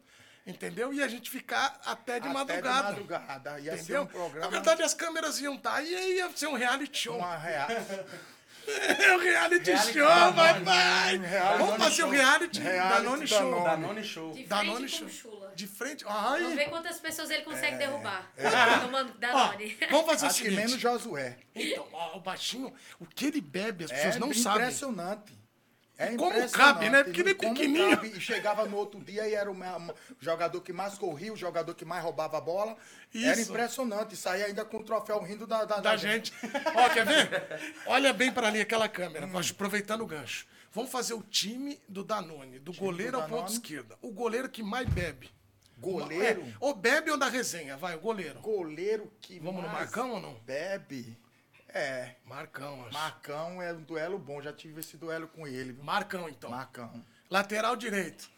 entendeu? 0.46 0.94
E 0.94 1.02
a 1.02 1.08
gente 1.08 1.30
ficar 1.30 1.80
até 1.86 2.20
de 2.20 2.28
Até 2.28 2.34
madrugada. 2.34 2.82
De 2.82 3.02
madrugada. 3.02 3.60
Ia 3.60 3.76
Entendeu? 3.76 4.02
um 4.04 4.08
programa. 4.08 4.46
Na 4.46 4.52
verdade, 4.52 4.84
as 4.84 4.94
câmeras 4.94 5.40
iam 5.40 5.56
estar 5.56 5.82
e 5.84 5.96
aí 5.96 6.16
ia 6.18 6.30
ser 6.36 6.48
um 6.48 6.54
reality 6.54 6.98
show. 7.04 7.18
uma 7.18 7.38
real. 7.38 7.68
É 8.66 9.16
o 9.16 9.20
reality, 9.20 9.72
Reality 9.72 9.94
show, 9.94 10.08
Danone. 10.08 10.36
papai! 10.66 11.18
Reality 11.18 11.58
Vamos 11.64 11.84
fazer 11.84 12.04
o 12.04 12.10
reality, 12.10 12.62
Reality 12.62 13.04
Danone 13.04 13.28
Show. 13.28 13.38
Danone. 13.52 13.66
Danone 13.82 14.04
Show. 14.04 14.32
De 14.32 14.36
frente 14.38 14.48
Danone 14.50 14.82
com 14.82 14.88
Show. 14.98 15.08
o 15.08 15.10
Chula. 15.10 15.54
De 15.56 15.68
frente. 15.68 16.04
Vamos 16.06 16.54
ver 16.56 16.62
Ai! 16.64 16.70
quantas 16.70 17.00
pessoas 17.00 17.30
ele 17.30 17.42
consegue 17.44 17.78
derrubar. 17.78 18.32
É. 18.38 18.50
Tomando 18.80 19.10
Ó, 19.12 19.20
Danone. 19.20 19.78
vamos 19.92 20.06
fazer 20.06 20.26
o 20.26 20.30
Acho 20.30 20.38
que 20.38 20.44
seguinte. 20.46 20.56
menos 20.56 20.80
Josué. 20.80 21.38
Então, 21.54 21.88
ó, 21.92 22.18
o 22.18 22.20
baixinho, 22.22 22.74
o 23.00 23.06
que 23.06 23.26
ele 23.26 23.42
bebe, 23.42 23.84
as 23.86 23.92
É 23.92 23.96
pessoas 23.96 24.18
não 24.18 24.34
sabem. 24.34 24.62
impressionante. 24.64 25.43
É 25.98 26.16
como 26.16 26.50
cabe, 26.50 26.90
né? 26.90 27.04
Porque 27.04 27.22
ele 27.22 27.32
é 27.32 27.34
pequenininho. 27.34 27.96
cabe. 27.96 28.14
E 28.16 28.20
chegava 28.20 28.66
no 28.66 28.78
outro 28.78 29.00
dia 29.00 29.28
e 29.28 29.34
era 29.36 29.52
o 29.52 29.56
jogador 30.20 30.60
que 30.62 30.74
mais 30.74 30.98
corria, 30.98 31.32
o 31.32 31.38
jogador 31.38 31.76
que 31.76 31.86
mais 31.86 32.04
roubava 32.04 32.38
a 32.38 32.42
bola. 32.42 32.76
Era 33.14 33.40
Isso. 33.40 33.52
impressionante. 33.52 34.16
Saía 34.16 34.46
ainda 34.46 34.66
com 34.66 34.78
o 34.78 34.84
troféu 34.84 35.22
rindo 35.22 35.46
da, 35.46 35.66
da, 35.66 35.80
da 35.80 35.96
gente. 35.96 36.34
Ó, 36.76 36.90
quer 36.90 37.06
ver? 37.06 37.76
Olha 37.86 38.12
bem 38.12 38.32
para 38.32 38.48
ali 38.48 38.60
aquela 38.60 38.90
câmera, 38.90 39.28
nós 39.28 39.52
aproveitando 39.52 40.02
o 40.02 40.08
gancho. 40.08 40.48
Vamos 40.72 40.90
fazer 40.90 41.14
o 41.14 41.22
time 41.22 41.80
do 41.88 42.04
Danone, 42.04 42.58
do 42.58 42.74
goleiro 42.74 43.12
do 43.12 43.18
ao 43.18 43.24
ponto 43.24 43.36
Danone. 43.42 43.54
esquerda. 43.54 43.96
O 44.02 44.12
goleiro 44.12 44.50
que 44.50 44.64
mais 44.64 44.90
bebe. 44.90 45.30
Goleiro? 45.78 46.42
É, 46.42 46.54
ou 46.60 46.74
bebe 46.74 47.12
ou 47.12 47.18
da 47.18 47.28
resenha, 47.28 47.78
vai, 47.78 47.96
o 47.96 48.00
goleiro. 48.00 48.40
Goleiro 48.40 49.12
que 49.22 49.40
Vamos 49.40 49.62
no 49.62 49.70
Marcão 49.70 50.12
ou 50.12 50.22
não? 50.22 50.34
Bebe. 50.46 51.18
É. 51.74 52.16
Marcão, 52.26 52.84
acho. 52.86 52.94
Marcão 52.94 53.62
é 53.62 53.74
um 53.74 53.82
duelo 53.82 54.20
bom. 54.20 54.42
Já 54.42 54.54
tive 54.54 54.80
esse 54.82 54.96
duelo 54.98 55.28
com 55.28 55.48
ele. 55.48 55.74
viu? 55.74 55.84
Marcão, 55.84 56.30
então. 56.30 56.50
Marcão. 56.50 57.04
Lateral 57.30 57.76
direito. 57.76 58.30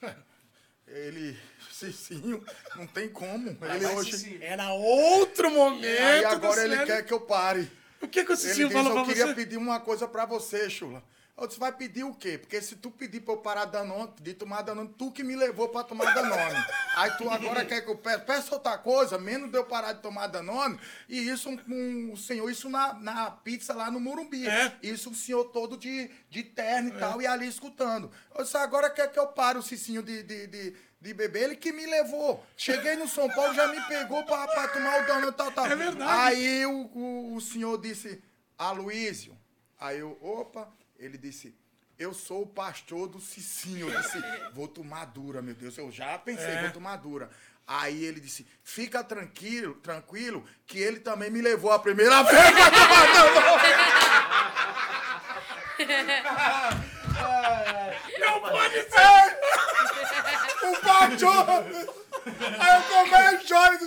Ele, 0.87 1.37
Cicinho, 1.71 2.45
não 2.75 2.85
tem 2.87 3.09
como. 3.09 3.53
Vai, 3.55 3.75
ele 3.77 3.85
vai, 3.85 3.95
hoje. 3.95 4.11
Cicinho. 4.13 4.43
Era 4.43 4.71
outro 4.71 5.49
momento. 5.51 6.01
Aí 6.01 6.21
do 6.21 6.27
agora 6.27 6.63
ele 6.63 6.85
quer 6.85 7.03
que 7.03 7.11
eu 7.13 7.19
pare. 7.21 7.69
O 8.01 8.07
que, 8.07 8.23
que 8.23 8.31
o 8.31 8.33
Ele 8.33 8.37
Cicinho 8.39 8.67
disse, 8.67 8.79
falou 8.79 8.91
pra 8.93 9.01
eu 9.01 9.05
queria 9.07 9.25
você? 9.27 9.33
pedir 9.33 9.57
uma 9.57 9.79
coisa 9.79 10.07
pra 10.07 10.25
você, 10.25 10.69
Chula. 10.69 11.03
Eu 11.37 11.47
disse, 11.47 11.59
vai 11.59 11.71
pedir 11.73 12.05
o 12.05 12.13
quê? 12.13 12.37
Porque 12.37 12.61
se 12.61 12.77
tu 12.77 12.89
pedir 12.89 13.19
pra 13.19 13.33
eu 13.33 13.37
parar 13.37 13.65
Danone, 13.65 14.13
de 14.21 14.33
tomar 14.33 14.61
Danone, 14.61 14.87
tu 14.97 15.11
que 15.11 15.21
me 15.21 15.35
levou 15.35 15.67
pra 15.67 15.83
tomar 15.83 16.13
Danone. 16.13 16.55
Aí 16.95 17.11
tu 17.17 17.29
agora 17.29 17.65
quer 17.65 17.81
que 17.81 17.91
eu 17.91 17.97
peça, 17.97 18.19
peça 18.19 18.55
outra 18.55 18.77
coisa, 18.77 19.17
menos 19.17 19.51
de 19.51 19.57
eu 19.57 19.65
parar 19.65 19.91
de 19.91 20.01
tomar 20.01 20.27
Danone. 20.27 20.79
E 21.09 21.27
isso, 21.27 21.49
um, 21.49 22.11
um 22.13 22.15
senhor, 22.15 22.49
isso 22.49 22.69
na, 22.69 22.93
na 22.93 23.31
pizza 23.31 23.73
lá 23.73 23.91
no 23.91 23.99
Morumbi. 23.99 24.47
É. 24.47 24.77
Isso 24.81 25.09
o 25.09 25.15
senhor 25.15 25.43
todo 25.51 25.75
de, 25.75 26.09
de 26.29 26.41
terno 26.41 26.87
e 26.87 26.99
tal, 26.99 27.21
e 27.21 27.27
ali 27.27 27.47
escutando. 27.47 28.09
Eu 28.33 28.45
disse, 28.45 28.55
agora 28.55 28.89
quer 28.89 29.11
que 29.11 29.19
eu 29.19 29.27
pare 29.27 29.57
o 29.57 29.61
Cicinho 29.61 30.01
de, 30.01 30.23
de, 30.23 30.47
de, 30.47 30.75
de 31.01 31.13
beber? 31.13 31.43
Ele 31.43 31.57
que 31.57 31.73
me 31.73 31.85
levou. 31.85 32.45
Cheguei 32.55 32.95
no 32.95 33.09
São 33.09 33.27
Paulo, 33.29 33.53
já 33.53 33.67
me 33.67 33.81
pegou 33.87 34.23
pra, 34.23 34.47
pra 34.47 34.69
tomar 34.69 35.01
o 35.01 35.27
e 35.27 35.31
tal, 35.33 35.51
tal. 35.51 35.65
É 35.65 35.75
verdade. 35.75 36.11
Aí 36.33 36.65
o, 36.65 36.89
o, 36.93 37.35
o 37.35 37.41
senhor 37.41 37.77
disse, 37.77 38.23
Aloísio. 38.57 39.37
Aí 39.77 39.99
eu, 39.99 40.17
opa, 40.21 40.71
ele 40.97 41.17
disse, 41.17 41.55
eu 41.97 42.13
sou 42.13 42.43
o 42.43 42.47
pastor 42.47 43.07
do 43.07 43.19
Cicinho. 43.21 43.89
Eu 43.89 44.01
disse, 44.01 44.17
vou 44.53 44.67
tomar 44.67 45.05
dura, 45.05 45.41
meu 45.41 45.53
Deus. 45.55 45.77
Eu 45.77 45.91
já 45.91 46.17
pensei, 46.17 46.45
É. 46.45 46.61
vou 46.63 46.71
tomar 46.71 46.97
dura. 46.97 47.29
Aí 47.67 48.03
ele 48.05 48.19
disse, 48.19 48.45
fica 48.63 49.03
tranquilo, 49.03 49.73
tranquilo, 49.75 50.45
que 50.67 50.77
ele 50.77 50.99
também 50.99 51.31
me 51.31 51.41
levou 51.41 51.71
a 51.71 51.79
primeira 51.79 52.21
vez 52.21 52.37
pra 52.53 52.71
tomar 52.71 53.05
Não 58.19 58.41
pode 58.41 58.73
ser! 58.75 59.39
o 60.67 60.75
pastor. 60.81 61.65
Aí 62.59 62.75
eu 62.75 62.83
comecei 62.83 63.35
a 63.35 63.39
chorar 63.39 63.73
e 63.73 63.77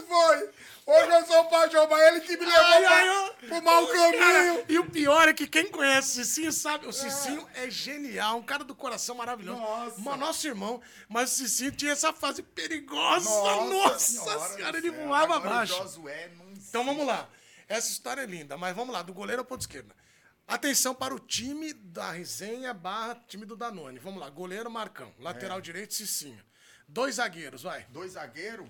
Hoje 0.91 1.11
eu 1.11 1.27
sou 1.27 1.41
o 1.43 1.45
Pajoma, 1.51 2.01
ele 2.07 2.23
que 2.23 2.35
me 2.35 2.47
levou 2.47 2.65
ai, 2.65 2.81
pra, 2.81 2.97
ai, 2.97 3.09
eu... 3.09 3.35
pro 3.35 3.63
mau 3.63 3.87
caminho. 3.89 4.19
Cara, 4.19 4.65
e 4.71 4.79
o 4.79 4.91
pior 4.91 5.29
é 5.29 5.35
que 5.35 5.47
quem 5.47 5.71
conhece 5.71 6.09
o 6.09 6.25
Cicinho 6.25 6.51
sabe, 6.51 6.87
o 6.87 6.93
Cicinho 6.95 7.47
é, 7.57 7.67
é 7.67 7.71
genial, 7.71 8.39
um 8.39 8.43
cara 8.43 8.65
do 8.65 8.75
coração 8.75 9.15
maravilhoso. 9.15 9.61
Nossa. 9.61 10.17
Nosso 10.17 10.47
irmão, 10.47 10.81
mas 11.07 11.31
o 11.31 11.35
Cicinho 11.35 11.73
tinha 11.73 11.93
essa 11.93 12.11
fase 12.11 12.43
perigosa, 12.43 13.29
nossa, 13.29 14.25
nossa 14.25 14.55
senhora, 14.55 14.79
ele 14.79 14.91
voava 14.91 15.37
abaixo. 15.37 16.09
É, 16.09 16.31
então 16.71 16.83
vamos 16.83 17.07
lá, 17.07 17.29
essa 17.69 17.91
história 17.91 18.23
é 18.23 18.27
linda, 18.27 18.57
mas 18.57 18.75
vamos 18.75 18.95
lá, 18.95 19.03
do 19.03 19.13
goleiro 19.13 19.43
ao 19.43 19.47
ponto 19.47 19.61
esquerdo. 19.61 19.95
Atenção 20.47 20.95
para 20.95 21.15
o 21.15 21.19
time 21.19 21.75
da 21.75 22.13
resenha 22.13 22.73
barra 22.73 23.23
time 23.29 23.45
do 23.45 23.55
Danone. 23.55 23.99
Vamos 23.99 24.21
lá, 24.21 24.31
goleiro 24.31 24.71
Marcão, 24.71 25.13
lateral 25.19 25.59
é. 25.59 25.61
direito 25.61 25.93
Cicinho. 25.93 26.43
Dois 26.89 27.17
zagueiros, 27.17 27.65
vai. 27.65 27.85
Dois 27.91 28.13
zagueiros? 28.13 28.67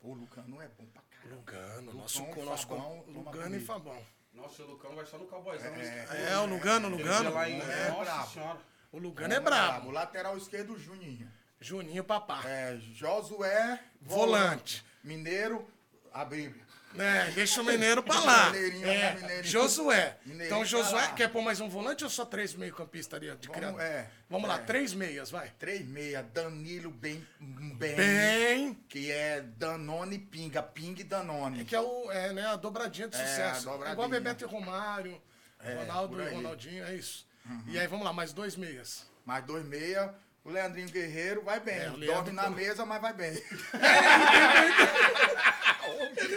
Pô, 0.00 0.14
Lucas 0.14 0.46
não 0.46 0.62
é 0.62 0.68
bom 0.68 0.86
pra 0.86 0.99
Lugano, 1.24 1.94
nosso, 1.94 2.24
Lucão, 2.24 2.44
nosso 2.44 2.66
Fabão, 2.66 3.04
toma 3.06 3.30
Lugano 3.30 3.56
e. 3.56 3.60
Fabão. 3.60 4.02
Nossa, 4.32 4.62
o 4.62 4.66
Lucão 4.66 4.94
vai 4.94 5.04
só 5.06 5.18
no 5.18 5.26
Cowboyzão. 5.26 5.72
É, 5.74 6.38
o 6.38 6.46
Lugano, 6.46 6.88
o 6.88 6.90
Lugano. 6.90 7.32
Lá 7.32 7.48
em... 7.48 7.60
É 7.60 7.90
Nossa 7.90 8.32
senhora. 8.32 8.58
O 8.92 8.98
Lugano 8.98 9.34
é 9.34 9.40
brabo. 9.40 9.88
O 9.88 9.92
lateral 9.92 10.36
esquerdo, 10.36 10.78
Juninho. 10.78 11.30
Juninho 11.60 12.02
Papá. 12.02 12.42
É, 12.46 12.78
Josué. 12.78 13.82
Volante. 14.00 14.84
Mineiro, 15.04 15.68
a 16.12 16.24
Bíblia. 16.24 16.64
É, 16.98 17.30
deixa 17.30 17.62
o 17.62 17.64
Mineiro 17.64 18.02
pra 18.02 18.18
lá. 18.18 18.50
Mineirinho, 18.50 18.88
É, 18.88 19.14
Mineirinho. 19.14 19.44
Josué. 19.44 20.16
Mineirinho 20.24 20.46
Então, 20.46 20.64
Josué, 20.64 21.02
lá. 21.02 21.12
quer 21.12 21.28
pôr 21.28 21.40
mais 21.40 21.60
um 21.60 21.68
volante 21.68 22.02
ou 22.02 22.10
só 22.10 22.24
três 22.24 22.52
meio-campistas 22.54 23.16
ali 23.20 23.34
de 23.36 23.48
criado? 23.48 23.80
é, 23.80 24.08
Vamos 24.28 24.48
lá, 24.48 24.56
é. 24.56 24.58
três 24.58 24.92
meias, 24.92 25.30
vai. 25.30 25.50
Três 25.58 25.86
meia, 25.86 26.20
Danilo 26.22 26.90
bem, 26.90 27.24
bem, 27.38 27.94
Bem. 27.96 28.74
que 28.88 29.10
é 29.10 29.40
Danone 29.40 30.18
Pinga, 30.18 30.62
Pinga 30.64 31.00
e 31.00 31.04
Danone. 31.04 31.64
Que 31.64 31.76
é, 31.76 31.80
o, 31.80 32.10
é 32.10 32.32
né, 32.32 32.44
a 32.46 32.56
dobradinha 32.56 33.06
de 33.08 33.16
É, 33.16 33.24
sucesso. 33.24 33.68
a 33.68 33.72
dobradinha. 33.72 33.92
Igual 33.94 34.08
Bebeto 34.08 34.44
e 34.44 34.48
Romário, 34.48 35.22
Ronaldo 35.62 36.16
por 36.16 36.24
e. 36.24 36.28
Uhum. 36.28 36.34
Ronaldinho, 36.36 36.84
é 36.84 36.94
isso. 36.94 37.24
E 37.66 37.78
aí, 37.78 37.86
vamos 37.86 38.04
lá, 38.04 38.12
mais 38.12 38.32
dois 38.32 38.56
meias. 38.56 39.06
Mais 39.24 39.44
dois 39.44 39.64
meia, 39.64 40.12
o 40.44 40.50
Leandrinho 40.50 40.88
Guerreiro 40.88 41.42
vai 41.42 41.60
bem. 41.60 41.76
É, 41.76 41.88
Dorme 41.90 42.32
na 42.32 42.50
mesa, 42.50 42.84
mas 42.84 43.00
vai 43.00 43.12
bem. 43.12 43.34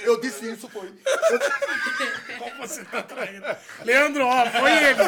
Eu 0.03 0.19
disse 0.21 0.51
isso, 0.51 0.67
foi. 0.69 0.93
Como 2.39 2.55
você 2.67 2.83
tá 2.85 3.01
traindo? 3.03 3.45
Leandro, 3.83 4.25
ó, 4.25 4.45
foi 4.49 4.71
ele. 4.71 5.03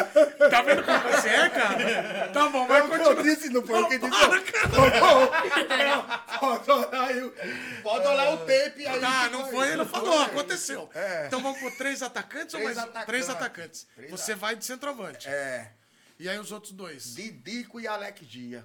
Tá 0.50 0.62
vendo 0.62 0.82
como 0.84 0.98
você 1.00 1.28
é, 1.28 1.48
cara? 1.50 2.28
Tá 2.32 2.48
bom, 2.48 2.66
vai 2.66 2.80
Eu, 2.80 2.92
eu 2.94 3.22
disse, 3.22 3.48
não 3.50 3.66
foi 3.66 3.80
eu 3.80 3.88
que 3.88 3.98
disse. 3.98 4.10
Pode 6.40 6.70
olhar 6.70 7.02
aí, 7.08 7.30
pode 7.82 8.06
olhar 8.06 8.30
o 8.34 8.38
tape 8.38 8.86
aí. 8.86 9.04
Ah, 9.04 9.24
que 9.28 9.32
não 9.32 9.50
foi, 9.50 9.72
ele 9.72 9.84
falou, 9.84 10.20
aconteceu. 10.22 10.88
É. 10.94 11.26
Então 11.26 11.40
vamos 11.40 11.58
por 11.60 11.72
três 11.76 12.02
atacantes 12.02 12.54
ou 12.54 12.60
Três 12.60 12.76
mais 12.76 12.88
atacantes. 12.88 13.06
três 13.06 13.30
atacantes? 13.30 13.86
Três 13.94 14.10
Você 14.10 14.34
vai 14.34 14.56
de 14.56 14.64
centroavante. 14.64 15.28
É, 15.28 15.70
E 16.18 16.28
aí 16.28 16.38
os 16.38 16.52
outros 16.52 16.72
dois? 16.72 17.14
Didico 17.14 17.80
e 17.80 17.86
Alec 17.86 18.24
Dia. 18.24 18.64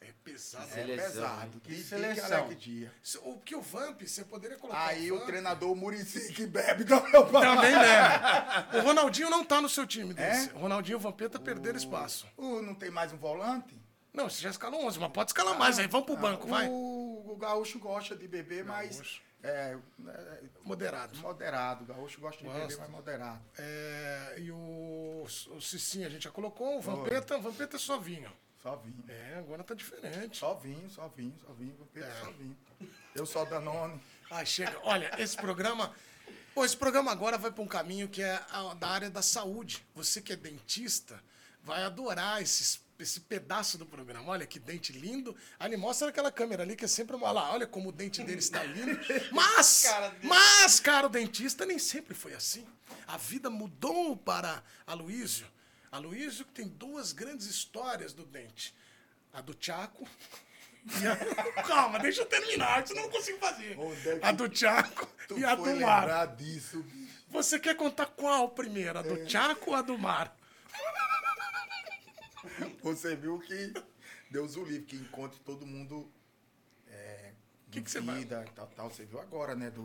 É 0.00 0.12
pesado. 0.24 0.64
É 0.64 0.68
Seleção, 0.68 1.06
pesado. 1.12 1.42
hein? 1.42 1.50
Didico 1.64 1.70
e 1.72 1.84
seleção. 1.84 2.48
Dia. 2.54 2.92
O 3.24 3.38
que 3.40 3.56
o 3.56 3.60
Vamp, 3.60 4.00
você 4.02 4.24
poderia 4.24 4.56
colocar 4.56 4.86
Aí 4.86 5.10
o 5.10 5.16
Vamp. 5.16 5.26
treinador 5.26 5.74
Murici 5.74 6.32
que 6.32 6.46
bebe 6.48 6.84
da 6.84 7.00
meu 7.00 7.26
Também 7.26 7.72
deve. 7.72 8.78
O 8.78 8.82
Ronaldinho 8.82 9.28
não 9.28 9.44
tá 9.44 9.60
no 9.60 9.68
seu 9.68 9.86
time 9.86 10.14
desse. 10.14 10.50
É? 10.50 10.52
O 10.54 10.58
Ronaldinho 10.58 10.94
e 10.94 10.96
o 10.96 11.00
Vampeta 11.00 11.38
perderam 11.40 11.76
espaço. 11.76 12.28
Uh, 12.36 12.62
não 12.62 12.74
tem 12.74 12.90
mais 12.90 13.12
um 13.12 13.16
volante? 13.16 13.76
Não, 14.12 14.28
você 14.30 14.40
já 14.42 14.50
escalou 14.50 14.84
11, 14.86 14.98
mas 15.00 15.10
pode 15.12 15.30
escalar 15.30 15.58
mais 15.58 15.78
aí. 15.78 15.86
Vamos 15.86 16.06
pro 16.06 16.16
banco, 16.16 16.46
vai. 16.46 16.68
O, 16.68 17.32
o 17.32 17.36
gaúcho 17.36 17.78
gosta 17.78 18.16
de 18.16 18.26
beber, 18.28 18.64
mas 18.64 18.96
Gaúcho. 18.96 19.20
é, 19.42 19.76
é 20.08 20.40
Moderado. 20.64 21.18
moderado. 21.18 21.84
O 21.84 21.86
gaúcho 21.86 22.20
gosta 22.20 22.42
de 22.42 22.48
beber, 22.48 22.76
mas 22.78 22.88
moderado. 22.90 23.40
É, 23.58 24.34
e 24.38 24.50
o, 24.50 25.24
o 25.24 25.60
Cicinho 25.60 26.06
a 26.06 26.10
gente 26.10 26.22
já 26.24 26.30
colocou. 26.30 26.78
O 26.78 26.80
Vampeta, 26.80 27.36
o 27.36 27.42
Vampeta 27.42 27.76
é 27.76 27.78
só 27.78 27.98
vinho. 27.98 28.32
Só 28.62 28.76
vinho. 28.76 29.04
É, 29.08 29.36
agora 29.38 29.62
tá 29.62 29.74
diferente. 29.74 30.36
Só 30.36 30.54
vinho, 30.54 30.90
só 30.90 31.08
vinho, 31.08 31.34
só 31.46 31.52
vinho. 31.52 31.74
Pedro, 31.92 32.08
É. 32.10 32.20
só 32.20 32.30
vinho. 32.32 32.56
Eu 33.14 33.24
sou 33.26 33.46
Danone. 33.46 34.00
Ai, 34.30 34.44
chega. 34.44 34.78
Olha, 34.82 35.10
esse 35.18 35.36
programa. 35.36 35.94
Pô, 36.54 36.64
esse 36.64 36.76
programa 36.76 37.12
agora 37.12 37.38
vai 37.38 37.52
para 37.52 37.62
um 37.62 37.68
caminho 37.68 38.08
que 38.08 38.20
é 38.22 38.34
a- 38.50 38.74
da 38.74 38.88
área 38.88 39.10
da 39.10 39.22
saúde. 39.22 39.86
Você 39.94 40.20
que 40.20 40.32
é 40.32 40.36
dentista 40.36 41.22
vai 41.62 41.84
adorar 41.84 42.42
esses, 42.42 42.80
esse 42.98 43.20
pedaço 43.20 43.78
do 43.78 43.86
programa. 43.86 44.28
Olha 44.30 44.44
que 44.44 44.58
dente 44.58 44.92
lindo. 44.92 45.36
Ali 45.58 45.76
mostra 45.76 46.08
aquela 46.08 46.32
câmera 46.32 46.64
ali 46.64 46.74
que 46.74 46.84
é 46.84 46.88
sempre 46.88 47.14
uma. 47.14 47.26
Olha 47.28 47.32
lá, 47.34 47.52
olha 47.52 47.66
como 47.66 47.90
o 47.90 47.92
dente 47.92 48.24
dele 48.24 48.40
está 48.40 48.62
lindo. 48.64 48.98
Mas, 49.30 49.84
mas, 50.22 50.80
cara, 50.80 51.06
o 51.06 51.10
dentista 51.10 51.64
nem 51.64 51.78
sempre 51.78 52.12
foi 52.14 52.34
assim. 52.34 52.66
A 53.06 53.16
vida 53.16 53.48
mudou 53.48 54.16
para 54.16 54.62
Aloísio. 54.86 55.46
Aloísio 55.90 56.44
que 56.44 56.52
tem 56.52 56.68
duas 56.68 57.12
grandes 57.12 57.46
histórias 57.46 58.12
do 58.12 58.24
dente. 58.24 58.74
A 59.32 59.40
do 59.40 59.56
Chaco. 59.58 60.06
e 61.00 61.06
a- 61.06 61.16
Calma, 61.64 61.98
deixa 61.98 62.22
eu 62.22 62.26
terminar, 62.26 62.86
senão 62.86 63.02
eu 63.02 63.06
não 63.08 63.12
consigo 63.16 63.38
fazer. 63.38 63.76
A 64.22 64.32
do 64.32 64.54
Chaco 64.54 65.06
Tu 65.26 65.38
e 65.38 65.44
a 65.44 65.54
do 65.54 65.76
Mar. 65.76 66.26
disso. 66.36 66.84
Você 67.28 67.58
quer 67.58 67.74
contar 67.76 68.06
qual 68.06 68.50
primeiro? 68.50 68.98
A 68.98 69.02
do 69.02 69.22
É. 69.22 69.28
Chaco 69.28 69.70
ou 69.70 69.76
a 69.76 69.82
do 69.82 69.98
Mar? 69.98 70.34
Você 72.82 73.16
viu 73.16 73.38
que 73.40 73.72
Deus 74.30 74.56
o 74.56 74.64
livre, 74.64 74.86
que 74.86 74.96
encontre 74.96 75.38
todo 75.40 75.66
mundo 75.66 76.10
é, 76.86 77.32
Que 77.70 77.80
que 77.82 77.88
em 77.88 77.92
você 77.92 78.00
vai- 78.00 78.18
vida 78.20 78.44
tal, 78.54 78.66
tal. 78.68 78.90
Você 78.90 79.04
viu 79.04 79.20
agora, 79.20 79.54
né, 79.54 79.70
do 79.70 79.84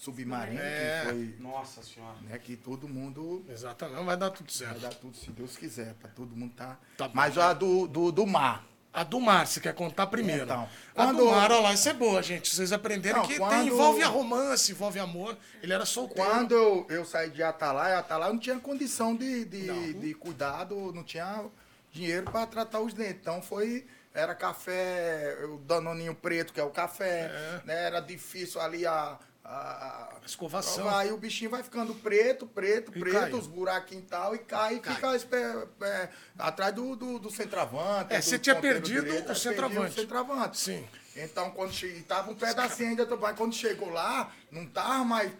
submarino, 0.00 0.60
É. 0.60 1.00
que 1.00 1.06
foi, 1.08 1.34
Nossa 1.40 1.82
senhora. 1.82 2.16
né, 2.22 2.38
que 2.38 2.56
todo 2.56 2.88
mundo 2.88 3.44
Exatamente, 3.48 4.04
vai 4.04 4.16
dar 4.16 4.30
tudo 4.30 4.46
vai 4.46 4.54
certo. 4.56 4.80
dar 4.80 4.94
tudo 4.94 5.16
se 5.16 5.30
Deus 5.30 5.56
quiser, 5.56 5.94
pra 5.94 6.08
todo 6.08 6.34
mundo 6.36 6.52
tá... 6.56 6.78
Tá 6.96 7.06
bom. 7.08 7.14
Mas 7.14 7.36
a 7.36 7.52
do, 7.52 7.86
do, 7.88 8.12
do 8.12 8.26
mar, 8.26 8.64
A 8.90 9.04
do 9.04 9.20
Mar, 9.20 9.46
você 9.46 9.60
quer 9.60 9.74
contar 9.74 10.06
primeiro? 10.06 10.44
Então, 10.44 10.68
a 10.96 11.06
do 11.12 11.18
quando- 11.18 11.30
Mar, 11.30 11.52
olha 11.52 11.60
lá, 11.60 11.72
isso 11.74 11.88
é 11.88 11.92
boa, 11.92 12.22
gente. 12.22 12.52
Vocês 12.52 12.72
aprenderam 12.72 13.18
Não, 13.20 13.26
que 13.26 13.36
tem, 13.36 13.38
quando- 13.38 13.66
envolve 13.66 14.02
a 14.02 14.08
romance, 14.08 14.72
envolve 14.72 14.98
amor. 14.98 15.36
Ele 15.62 15.72
era 15.72 15.84
solteiro. 15.84 16.28
Quando 16.28 16.52
eu, 16.54 16.86
eu 16.88 17.04
saí 17.04 17.30
de 17.30 17.42
Atalaia, 17.42 17.98
Atalaia 17.98 18.32
não 18.32 18.40
tinha 18.40 18.58
condição 18.58 19.14
de, 19.14 19.44
de, 19.44 19.62
Não. 19.64 20.00
de 20.00 20.14
cuidado, 20.14 20.90
não 20.94 21.04
tinha 21.04 21.44
dinheiro 21.92 22.30
para 22.30 22.46
tratar 22.46 22.80
os 22.80 22.94
dentes. 22.94 23.18
Então 23.20 23.42
foi. 23.42 23.86
Era 24.14 24.34
café, 24.34 25.36
o 25.44 25.58
danoninho 25.58 26.14
preto, 26.14 26.52
que 26.52 26.58
é 26.58 26.64
o 26.64 26.70
café, 26.70 27.30
né? 27.64 27.84
Era 27.84 28.00
difícil 28.00 28.60
ali 28.60 28.84
a. 28.86 29.18
a- 29.48 30.14
a- 30.14 30.18
Escovação. 30.26 30.86
Aí 30.94 31.10
o 31.10 31.16
bichinho 31.16 31.50
vai 31.50 31.62
ficando 31.62 31.94
preto, 31.94 32.46
preto, 32.46 32.92
E 32.94 33.00
preto, 33.00 33.18
cai. 33.18 33.32
os 33.32 33.46
buraquinhos 33.46 34.04
e 34.04 34.06
tal, 34.08 34.34
e 34.34 34.38
cai 34.38 34.74
e 34.74 34.80
Cai. 34.80 34.94
fica 34.94 35.16
espe- 35.16 35.36
é, 35.80 36.08
atrás 36.38 36.74
do, 36.74 36.94
do, 36.94 37.18
do 37.18 37.30
centroavante. 37.30 38.12
É, 38.12 38.20
você 38.20 38.38
tinha 38.38 38.54
perdido 38.56 39.04
direito, 39.04 39.22
o 39.22 39.26
perdi 39.26 39.40
centroavante. 39.40 39.90
O 39.98 40.00
centroavante. 40.02 40.58
Sim. 40.58 40.86
Então, 41.16 41.50
quando 41.50 41.70
che... 41.72 42.04
tava 42.06 42.30
um 42.30 42.34
pedacinho 42.34 42.90
ainda, 42.90 43.06
quando 43.06 43.54
chegou 43.54 43.88
lá, 43.88 44.30
não 44.50 44.66
tava 44.66 45.02
mais 45.04 45.32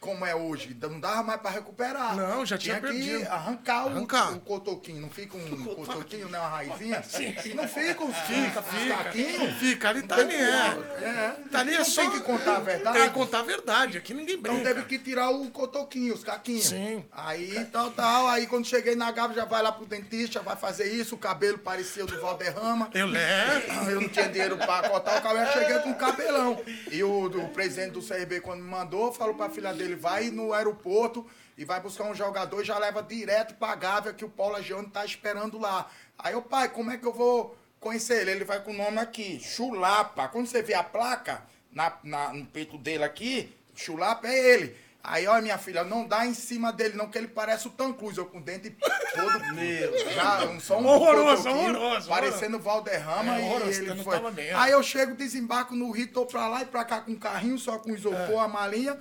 como 0.00 0.24
é 0.24 0.34
hoje. 0.34 0.76
Não 0.80 1.00
dava 1.00 1.22
mais 1.22 1.40
para 1.40 1.50
recuperar. 1.50 2.14
Não, 2.16 2.44
já 2.46 2.56
tinha 2.56 2.76
que 2.76 2.82
perdido. 2.82 3.26
arrancar, 3.28 3.86
o- 3.86 3.90
Arrancar. 3.90 4.32
O, 4.34 4.40
cotoquinho. 4.40 5.00
Não 5.00 5.10
fica 5.10 5.36
um 5.36 5.64
cotoquinho, 5.74 6.28
né? 6.28 6.38
Uma 6.38 6.48
raizinha? 6.48 7.02
Sim. 7.08 7.34
Não 7.54 7.66
fica 7.68 8.04
os 8.04 8.16
Fica, 8.18 8.62
fica. 8.62 9.52
Fica, 9.58 9.88
ali 9.88 10.02
tá 10.02 10.16
ali, 10.16 10.34
é. 10.34 11.04
é. 11.04 11.36
Tá 11.50 11.60
ali 11.60 11.74
é 11.74 11.84
só... 11.84 12.02
tem 12.02 12.10
que 12.12 12.20
contar 12.20 12.56
a 12.56 12.60
verdade? 12.60 12.98
Tem 12.98 13.08
que 13.08 13.14
contar 13.14 13.40
a 13.40 13.42
verdade. 13.42 13.98
Aqui 13.98 14.14
ninguém 14.14 14.36
Então 14.36 14.54
brinca. 14.54 14.68
teve 14.74 14.82
que 14.86 14.98
tirar 14.98 15.30
o 15.30 15.50
cotoquinho, 15.50 16.14
os 16.14 16.22
caquinhos. 16.24 16.66
Sim. 16.66 17.04
Aí 17.12 17.64
tal, 17.72 17.90
tal. 17.90 18.28
Aí 18.28 18.46
quando 18.46 18.66
cheguei 18.66 18.94
na 18.94 19.10
Gávea, 19.10 19.36
já 19.36 19.44
vai 19.44 19.62
lá 19.62 19.72
pro 19.72 19.86
dentista, 19.86 20.40
vai 20.40 20.56
fazer 20.56 20.92
isso. 20.92 21.14
O 21.14 21.18
cabelo 21.18 21.58
parecia 21.58 22.04
o 22.04 22.06
do 22.06 22.20
Valderrama. 22.20 22.88
Eu 22.94 23.06
levo. 23.06 23.88
Eu 23.90 24.00
não 24.02 24.08
tinha 24.08 24.28
dinheiro 24.28 24.56
pra 24.56 24.88
cortar 24.88 25.18
o 25.18 25.22
cabelo, 25.22 25.46
eu 25.46 25.52
cheguei 25.52 25.78
com 25.80 25.88
um 25.90 25.94
cabelão. 25.94 26.60
E 26.90 27.02
o, 27.02 27.26
o 27.26 27.48
presidente 27.48 27.92
do 27.92 28.02
CRB, 28.02 28.40
quando 28.40 28.60
me 28.62 28.68
mandou, 28.68 29.12
falou 29.12 29.34
pra 29.34 29.48
filha 29.48 29.72
dele, 29.72 29.87
vai 29.94 30.30
no 30.30 30.52
aeroporto 30.52 31.26
e 31.56 31.64
vai 31.64 31.80
buscar 31.80 32.04
um 32.04 32.14
jogador 32.14 32.62
e 32.62 32.64
já 32.64 32.78
leva 32.78 33.02
direto 33.02 33.54
pra 33.54 33.74
Gávea, 33.74 34.12
que 34.12 34.24
o 34.24 34.28
Paulo 34.28 34.56
Agione 34.56 34.88
tá 34.88 35.04
esperando 35.04 35.58
lá. 35.58 35.88
Aí 36.18 36.34
o 36.34 36.42
pai, 36.42 36.68
como 36.68 36.90
é 36.90 36.96
que 36.96 37.06
eu 37.06 37.12
vou 37.12 37.56
conhecer 37.80 38.20
ele? 38.22 38.30
Ele 38.32 38.44
vai 38.44 38.60
com 38.62 38.70
o 38.70 38.76
nome 38.76 38.98
aqui, 38.98 39.40
Chulapa. 39.40 40.28
Quando 40.28 40.46
você 40.46 40.62
vê 40.62 40.74
a 40.74 40.82
placa 40.84 41.42
na, 41.72 41.92
na- 42.02 42.32
no 42.32 42.44
peito 42.46 42.78
dele 42.78 43.04
aqui, 43.04 43.52
Chulapa 43.74 44.26
é 44.28 44.38
ele. 44.54 44.76
Aí, 45.02 45.26
olha, 45.28 45.40
minha 45.40 45.56
filha, 45.56 45.84
não 45.84 46.06
dá 46.06 46.26
em 46.26 46.34
cima 46.34 46.72
dele, 46.72 46.96
não, 46.96 47.08
que 47.08 47.16
ele 47.16 47.28
parece 47.28 47.66
o 47.68 47.70
Cruise, 47.70 48.18
eu 48.18 48.26
com 48.26 48.38
o 48.38 48.40
dente 48.42 48.70
todo. 49.14 49.40
Meu, 49.54 49.96
já, 50.12 50.44
um, 50.44 50.60
só 50.60 50.78
um 50.78 50.86
Horroroso, 50.86 51.48
horroroso, 51.48 52.08
Parecendo 52.08 52.56
o 52.56 52.60
Valderrama 52.60 53.38
É, 53.38 53.40
e 53.70 53.74
ele 53.76 54.02
foi. 54.02 54.16
é. 54.44 54.54
Aí 54.54 54.72
eu 54.72 54.82
chego, 54.82 55.14
desembarco 55.14 55.74
no 55.74 55.90
Rio, 55.92 56.08
tô 56.12 56.26
pra 56.26 56.48
lá 56.48 56.62
e 56.62 56.66
pra 56.66 56.84
cá 56.84 57.00
com 57.00 57.12
um 57.12 57.16
carrinho, 57.16 57.58
só 57.58 57.78
com 57.78 57.90
É. 57.90 57.94
isopor, 57.94 58.40
a 58.42 58.48
malinha. 58.48 58.98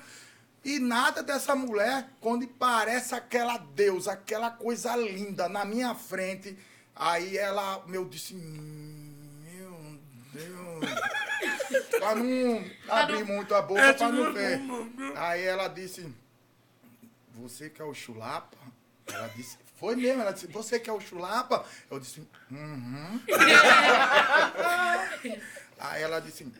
E 0.63 0.79
nada 0.79 1.23
dessa 1.23 1.55
mulher, 1.55 2.09
quando 2.19 2.45
parece 2.47 3.15
aquela 3.15 3.57
deusa, 3.57 4.11
aquela 4.13 4.51
coisa 4.51 4.95
linda 4.95 5.47
na 5.47 5.63
minha 5.63 5.95
frente. 5.95 6.57
Aí 6.95 7.37
ela, 7.37 7.83
meu, 7.87 8.03
disse, 8.05 8.33
"Hum, 8.35 9.13
meu 9.43 9.99
Deus. 10.33 10.83
pra 11.99 12.15
não 12.15 12.63
abrir 12.89 13.23
muito 13.23 13.53
a 13.55 13.61
boca, 13.61 13.81
É, 13.81 13.93
pra 13.93 14.09
não 14.09 14.25
tipo, 14.25 14.33
ver. 14.33 14.59
Aí 15.17 15.43
ela 15.43 15.67
disse, 15.67 16.11
você 17.33 17.69
que 17.69 17.81
é 17.81 17.85
o 17.85 17.93
chulapa? 17.93 18.57
Ela 19.07 19.27
disse, 19.29 19.57
foi 19.75 19.95
mesmo, 19.95 20.21
ela 20.21 20.31
disse, 20.31 20.47
você 20.47 20.79
que 20.79 20.89
é 20.89 20.93
o 20.93 20.99
chulapa? 20.99 21.65
Eu 21.89 21.99
disse, 21.99 22.27
uhum. 22.51 23.21
Aí 25.79 26.01
ela 26.01 26.19
disse, 26.19 26.51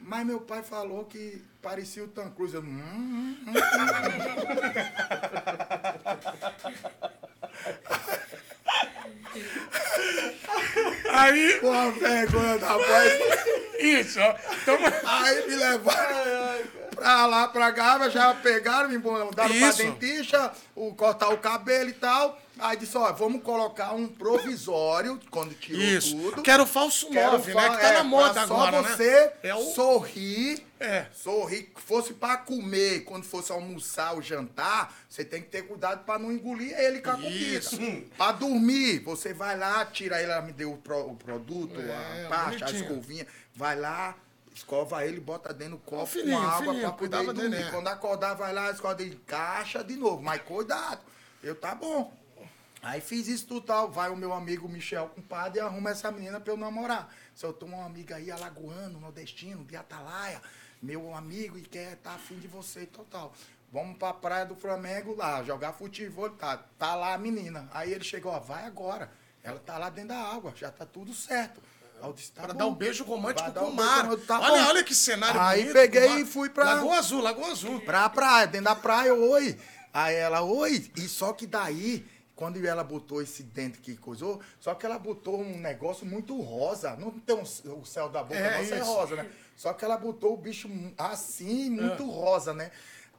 mas 0.00 0.26
meu 0.26 0.40
pai 0.40 0.62
falou 0.62 1.04
que 1.04 1.44
parecia 1.60 2.04
o 2.04 2.08
Tom 2.08 2.30
Cruise. 2.30 2.54
Eu, 2.54 2.62
hum, 2.62 2.66
hum, 2.66 3.36
hum, 3.46 3.52
Aí, 11.10 11.58
com 11.60 11.72
a 11.72 11.90
vergonha 11.90 12.58
da 12.58 12.76
voz. 12.76 13.12
isso, 13.80 14.18
ó. 14.20 14.34
Aí 15.04 15.48
me 15.48 15.56
levaram 15.56 16.58
pra 16.94 17.26
lá, 17.26 17.48
pra 17.48 17.70
Gávea, 17.70 18.10
já 18.10 18.34
pegaram, 18.34 18.88
me 18.88 18.98
mandaram 18.98 19.30
pra 19.32 19.68
Isso. 19.68 19.78
dentista, 19.84 20.52
o, 20.74 20.92
cortar 20.94 21.28
o 21.28 21.38
cabelo 21.38 21.88
e 21.90 21.92
tal. 21.92 22.38
Aí 22.60 22.76
disse, 22.76 22.96
ó, 22.98 23.12
vamos 23.12 23.40
colocar 23.44 23.94
um 23.94 24.08
provisório, 24.08 25.20
quando 25.30 25.54
tirou 25.54 25.80
Isso. 25.80 26.16
tudo. 26.16 26.42
Quero 26.42 26.66
falso 26.66 27.08
Quero 27.08 27.32
9, 27.38 27.54
né? 27.54 27.60
fa- 27.60 27.70
Que 27.76 27.80
tá 27.82 27.88
é, 27.88 27.92
na 27.98 28.02
moda 28.04 28.32
pra 28.32 28.42
agora, 28.42 28.72
só 28.72 28.82
né? 28.82 28.96
você 28.96 29.32
É 29.44 29.54
o... 29.54 29.62
sorrir, 29.74 30.66
É. 30.80 31.06
sorrir, 31.14 31.70
fosse 31.86 32.14
pra 32.14 32.36
comer, 32.36 33.04
quando 33.04 33.22
fosse 33.24 33.52
almoçar 33.52 34.12
ou 34.14 34.20
jantar, 34.22 34.92
você 35.08 35.24
tem 35.24 35.40
que 35.40 35.48
ter 35.50 35.62
cuidado 35.68 36.04
pra 36.04 36.18
não 36.18 36.32
engolir 36.32 36.76
ele 36.76 37.00
com 37.00 37.10
a 37.10 37.14
comida. 37.14 37.58
Isso. 37.58 37.78
Pra 38.16 38.32
dormir, 38.32 38.98
você 39.04 39.32
vai 39.32 39.56
lá, 39.56 39.84
tira 39.84 40.20
ele, 40.20 40.32
ela 40.32 40.42
me 40.42 40.50
deu 40.52 40.67
o, 40.72 40.76
pro- 40.78 41.10
o 41.10 41.16
produto, 41.16 41.80
É, 41.80 42.26
a 42.26 42.28
pasta, 42.28 42.64
a 42.64 42.68
bonitinho. 42.68 42.82
escovinha, 42.82 43.26
vai 43.54 43.76
lá, 43.78 44.16
escova 44.54 45.04
ele, 45.04 45.20
bota 45.20 45.52
dentro 45.52 45.76
do 45.76 45.82
copo 45.82 46.06
filhinho, 46.06 46.38
com 46.40 46.46
água 46.46 46.74
poder 46.74 46.92
cuidava 46.96 47.24
ir 47.24 47.32
dormir. 47.34 47.50
dele, 47.50 47.62
é. 47.62 47.70
Quando 47.70 47.88
acordar, 47.88 48.34
vai 48.34 48.52
lá, 48.52 48.70
escova 48.70 49.00
ele, 49.02 49.14
encaixa 49.14 49.82
de 49.84 49.96
novo, 49.96 50.22
mas 50.22 50.42
cuidado. 50.42 51.00
Eu, 51.42 51.54
tá 51.54 51.74
bom. 51.74 52.12
Aí 52.82 53.00
fiz 53.00 53.26
isso 53.26 53.46
tudo 53.46 53.62
tal. 53.66 53.90
Vai 53.90 54.08
o 54.10 54.16
meu 54.16 54.32
amigo 54.32 54.68
Michel, 54.68 55.08
compadre, 55.08 55.58
e 55.58 55.60
arruma 55.60 55.90
essa 55.90 56.10
menina 56.12 56.38
pra 56.40 56.52
eu 56.52 56.56
namorar. 56.56 57.12
Se 57.34 57.44
eu 57.44 57.52
tenho 57.52 57.72
uma 57.72 57.84
amiga 57.84 58.16
aí, 58.16 58.30
alagoano, 58.30 59.00
nordestino, 59.00 59.64
de 59.64 59.76
Atalaia, 59.76 60.40
meu 60.82 61.12
amigo, 61.14 61.58
e 61.58 61.62
quer 61.62 61.96
tá 61.96 62.12
afim 62.12 62.36
de 62.38 62.46
você 62.48 62.82
e 62.82 62.86
total. 62.86 63.32
Vamos 63.72 63.98
pra 63.98 64.14
praia 64.14 64.46
do 64.46 64.54
Flamengo 64.56 65.14
lá, 65.14 65.42
jogar 65.42 65.72
futebol, 65.72 66.30
tá, 66.30 66.56
tá 66.78 66.94
lá 66.94 67.14
a 67.14 67.18
menina. 67.18 67.68
Aí 67.72 67.92
ele 67.92 68.02
chegou, 68.04 68.32
ó, 68.32 68.38
vai 68.40 68.64
agora. 68.64 69.10
Ela 69.42 69.58
tá 69.60 69.78
lá 69.78 69.88
dentro 69.90 70.08
da 70.10 70.18
água, 70.18 70.52
já 70.56 70.70
tá 70.70 70.84
tudo 70.84 71.14
certo. 71.14 71.60
Aí 72.00 72.08
eu 72.08 72.12
disse, 72.12 72.32
tá 72.32 72.42
Pra 72.42 72.52
bom. 72.52 72.58
dar 72.58 72.66
um 72.66 72.74
beijo 72.74 73.02
romântico 73.04 73.50
com 73.52 73.64
o 73.66 73.74
mar. 73.74 74.08
tá 74.26 74.38
olha, 74.40 74.62
bom. 74.62 74.68
olha 74.68 74.84
que 74.84 74.94
cenário 74.94 75.40
Aí 75.40 75.60
bonito. 75.60 75.72
peguei 75.74 76.20
e 76.20 76.24
fui 76.26 76.48
pra- 76.50 76.74
Lagoa 76.74 76.96
Azul, 76.98 77.20
Lagoa 77.22 77.50
Azul. 77.52 77.80
Pra 77.80 78.08
praia, 78.08 78.46
dentro 78.46 78.66
da 78.66 78.76
praia, 78.76 79.14
oi. 79.14 79.58
Aí 79.92 80.14
ela, 80.14 80.42
oi. 80.42 80.90
E 80.96 81.08
só 81.08 81.32
que 81.32 81.46
daí, 81.46 82.06
quando 82.36 82.64
ela 82.64 82.84
botou 82.84 83.20
esse 83.20 83.42
dente 83.42 83.78
que 83.78 83.96
coisou, 83.96 84.40
só 84.60 84.74
que 84.74 84.86
ela 84.86 84.98
botou 84.98 85.40
um 85.40 85.58
negócio 85.58 86.06
muito 86.06 86.40
rosa. 86.40 86.94
Não 86.96 87.10
tem 87.10 87.34
um- 87.34 87.80
o 87.80 87.84
céu 87.84 88.08
da 88.08 88.22
boca, 88.22 88.38
É, 88.38 88.58
nossa 88.62 88.74
é 88.76 88.80
rosa, 88.80 89.16
né? 89.16 89.30
Só 89.56 89.72
que 89.72 89.84
ela 89.84 89.96
botou 89.96 90.34
o 90.34 90.36
bicho 90.36 90.68
assim, 90.96 91.68
muito 91.70 92.08
rosa, 92.08 92.54
né? 92.54 92.70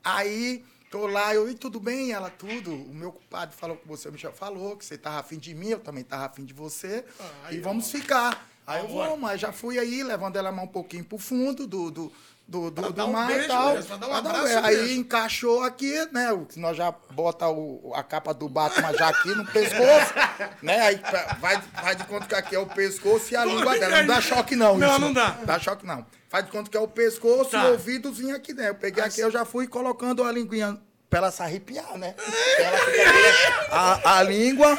Aí, 0.02 0.64
tô 0.90 1.08
lá, 1.08 1.34
eu, 1.34 1.50
e 1.50 1.54
tudo 1.54 1.80
bem? 1.80 2.12
Ela, 2.12 2.30
tudo. 2.30 2.74
O 2.74 2.94
meu 2.94 3.12
compadre 3.12 3.56
falou 3.56 3.78
que 3.78 3.88
você, 3.88 4.10
o 4.10 4.12
Michel, 4.12 4.34
falou 4.34 4.76
que 4.76 4.86
você 4.86 4.98
tava 4.98 5.20
afim 5.20 5.38
de 5.38 5.54
mim, 5.54 5.70
eu 5.70 5.80
também 5.80 6.04
tava 6.04 6.26
afim 6.26 6.44
de 6.44 6.54
você. 6.54 7.06
Aí, 7.46 7.58
e 7.58 7.60
vamos 7.60 7.92
ficar. 7.92 8.48
Aí 8.66 8.84
eu 8.84 8.88
vou, 8.88 9.18
mas 9.18 9.42
já 9.42 9.52
fui 9.52 9.80
aí, 9.80 10.04
levando 10.04 10.36
ela 10.36 10.52
um 10.52 10.68
pouquinho 10.68 11.04
pro 11.04 11.18
fundo 11.18 11.66
do, 11.66 11.90
do, 11.90 12.12
do, 12.48 12.70
do, 12.70 12.94
do 12.94 13.04
um 13.04 13.08
um 13.08 13.12
mar 13.12 13.32
e 13.32 13.48
tal. 13.48 13.74
mesmo, 13.74 13.88
pra 13.88 13.98
dar 13.98 14.08
um 14.08 14.14
abraço 14.14 14.44
beijo. 14.44 14.60
Aí 14.60 14.96
encaixou 14.96 15.64
aqui, 15.64 15.94
né? 16.12 16.28
Nós 16.56 16.78
já 16.78 16.92
bota 17.12 17.48
o, 17.50 17.92
a 17.96 18.04
capa 18.04 18.32
do 18.32 18.48
Batman 18.48 18.94
já 18.94 19.10
aqui 19.10 19.30
no 19.30 19.46
pescoço, 19.46 20.14
né? 20.62 20.80
Aí 20.82 21.02
vai, 21.40 21.60
vai 21.82 21.96
de 21.96 22.04
conta 22.06 22.28
que 22.28 22.36
aqui 22.36 22.56
é 22.56 22.60
o 22.60 22.68
pescoço 22.68 23.34
e 23.34 23.36
a 23.36 23.44
língua 23.44 23.78
dela. 23.78 24.02
Não 24.02 24.08
dá 24.08 24.22
choque 24.22 24.56
não, 24.56 24.78
Não, 24.78 24.92
isso. 24.92 25.00
não 25.00 25.14
dá. 25.14 25.30
Dá 25.44 25.58
choque 25.60 25.86
não. 25.86 26.06
Faz 26.30 26.46
de 26.46 26.52
conta 26.52 26.70
que 26.70 26.78
é 26.78 26.80
o 26.80 26.88
pescoço 26.88 27.50
Tá. 27.50 27.64
e 27.64 27.68
o 27.68 27.72
ouvidozinho 27.72 28.36
aqui 28.36 28.54
dentro. 28.54 28.72
Eu 28.72 28.76
peguei 28.76 29.04
aqui, 29.04 29.20
eu 29.20 29.32
já 29.32 29.44
fui 29.44 29.68
colocando 29.68 30.24
a 30.24 30.32
linguinha 30.32 30.80
pra 31.10 31.20
ela 31.20 31.32
se 31.32 31.42
arrepiar, 31.42 31.98
né? 31.98 32.14
Aqui, 32.60 33.72
a, 33.72 34.18
a 34.20 34.24
língua. 34.24 34.78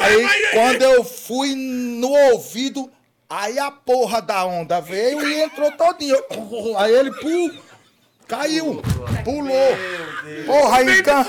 Aí, 0.00 0.50
quando 0.52 0.82
eu 0.82 1.02
fui 1.04 1.54
no 1.56 2.08
ouvido, 2.32 2.88
aí 3.28 3.58
a 3.58 3.70
porra 3.70 4.22
da 4.22 4.44
onda 4.44 4.80
veio 4.80 5.26
e 5.28 5.42
entrou 5.42 5.72
todinho. 5.72 6.16
Aí 6.78 6.94
ele, 6.94 7.10
pum, 7.14 7.58
caiu, 8.28 8.80
pulou. 9.24 9.76
Porra, 10.46 10.78
aí 10.78 10.98
engan... 11.00 11.26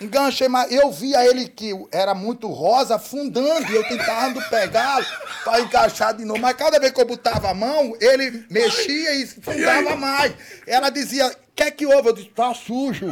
enganchei, 0.00 0.48
mas 0.48 0.70
eu 0.70 0.90
via 0.90 1.24
ele 1.26 1.48
que 1.48 1.72
era 1.92 2.14
muito 2.14 2.48
rosa, 2.48 2.96
afundando, 2.96 3.70
e 3.70 3.74
eu 3.74 3.84
tentando 3.84 4.40
pegá-lo 4.48 5.04
pra 5.44 5.60
encaixar 5.60 6.14
de 6.14 6.24
novo. 6.24 6.40
Mas 6.40 6.56
cada 6.56 6.78
vez 6.78 6.92
que 6.92 7.00
eu 7.00 7.06
botava 7.06 7.50
a 7.50 7.54
mão, 7.54 7.96
ele 8.00 8.44
mexia 8.50 9.14
e 9.14 9.22
afundava 9.24 9.96
mais. 9.96 10.32
Ela 10.66 10.90
dizia, 10.90 11.34
quer 11.54 11.72
que 11.72 11.84
houve? 11.84 12.08
Eu 12.08 12.12
disse, 12.12 12.28
tá 12.28 12.54
sujo. 12.54 13.06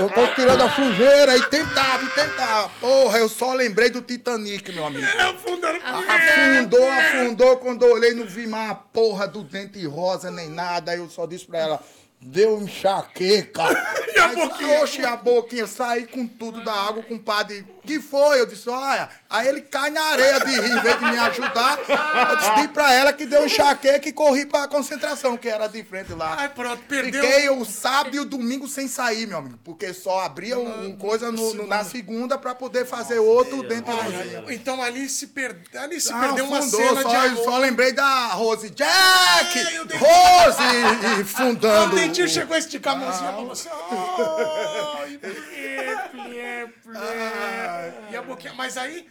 eu 0.00 0.10
tô 0.10 0.26
tirando 0.34 0.62
a 0.62 0.70
sujeira 0.70 1.36
e 1.36 1.42
tentava, 1.46 2.04
e 2.04 2.08
tentava. 2.08 2.68
Porra, 2.80 3.18
eu 3.18 3.28
só 3.28 3.54
lembrei 3.54 3.90
do 3.90 4.02
Titanic, 4.02 4.72
meu 4.72 4.86
amigo. 4.86 5.06
É. 5.06 5.22
Afundou, 5.22 6.90
afundou. 6.90 7.56
Quando 7.58 7.84
eu 7.84 7.92
olhei, 7.92 8.14
não 8.14 8.26
vi 8.26 8.46
mais 8.46 8.72
a 8.72 8.74
porra 8.74 9.28
do 9.28 9.42
dente 9.44 9.84
rosa 9.86 10.30
nem 10.30 10.48
nada. 10.48 10.92
Aí 10.92 10.98
eu 10.98 11.08
só 11.08 11.26
disse 11.26 11.46
pra 11.46 11.58
ela. 11.58 11.82
Deu 12.22 12.60
enxaqueca. 12.62 13.62
E 14.14 14.18
a 14.18 14.26
Aí, 14.26 14.36
boquinha? 14.36 14.82
Oxe, 14.82 15.02
a 15.06 15.16
boquinha. 15.16 15.66
Saí 15.66 16.06
com 16.06 16.26
tudo 16.26 16.62
da 16.62 16.70
água 16.72 17.02
com 17.02 17.14
o 17.14 17.18
padre. 17.18 17.66
que 17.82 17.98
foi? 17.98 18.40
Eu 18.40 18.44
disse, 18.46 18.68
olha. 18.68 19.08
Aí 19.28 19.48
ele 19.48 19.62
cai 19.62 19.88
na 19.88 20.02
areia 20.02 20.38
de 20.38 20.50
rir, 20.60 20.70
em 20.70 20.80
vez 20.82 20.98
de 20.98 21.04
me 21.06 21.16
ajudar. 21.18 21.78
Eu 21.88 22.36
disse 22.36 22.68
pra 22.68 22.92
ela 22.92 23.10
que 23.14 23.24
deu 23.24 23.46
enxaqueca 23.46 24.06
e 24.06 24.12
corri 24.12 24.44
pra 24.44 24.68
concentração, 24.68 25.34
que 25.38 25.48
era 25.48 25.66
de 25.66 25.82
frente 25.82 26.12
lá. 26.12 26.36
Ai, 26.38 26.50
pronto, 26.50 26.82
perdeu. 26.86 27.22
Fiquei 27.24 27.48
o 27.48 27.64
sábado 27.64 28.14
e 28.14 28.20
o 28.20 28.24
domingo 28.26 28.68
sem 28.68 28.86
sair, 28.86 29.26
meu 29.26 29.38
amigo. 29.38 29.58
Porque 29.64 29.94
só 29.94 30.20
abria 30.20 30.58
um, 30.58 30.88
um 30.88 30.96
coisa 30.96 31.32
no- 31.32 31.54
no- 31.54 31.66
na 31.66 31.82
segunda 31.82 32.36
pra 32.36 32.54
poder 32.54 32.84
fazer 32.84 33.18
outro 33.18 33.62
dentro 33.66 33.96
da 33.96 34.04
cozinha. 34.04 34.44
Então 34.50 34.82
ali 34.82 35.08
se, 35.08 35.28
per... 35.28 35.56
ali 35.74 35.98
se 36.02 36.12
Ah, 36.12 36.18
perdeu 36.20 36.44
uma 36.44 36.60
fundou, 36.60 36.80
cena 36.86 37.02
só, 37.02 37.08
de 37.08 37.16
amor. 37.16 37.44
só 37.44 37.56
lembrei 37.58 37.92
da 37.92 38.26
Rose. 38.28 38.68
Jack! 38.68 38.90
Ai. 38.92 39.74
Rose! 39.98 41.20
E 41.22 41.24
fundando. 41.24 41.96
O 42.12 42.14
dentinho 42.14 42.28
chegou 42.28 42.54
a 42.54 42.58
esticar 42.58 42.92
a 42.94 42.96
mãozinha 42.96 43.32
pra 43.32 43.40
você. 43.42 43.68
Ai, 43.70 45.18
plê, 45.18 45.96
plê, 46.10 46.66
plê. 46.82 48.10
E 48.10 48.16
a 48.16 48.22
boquinha. 48.22 48.52
Mas 48.52 48.76
aí, 48.76 49.08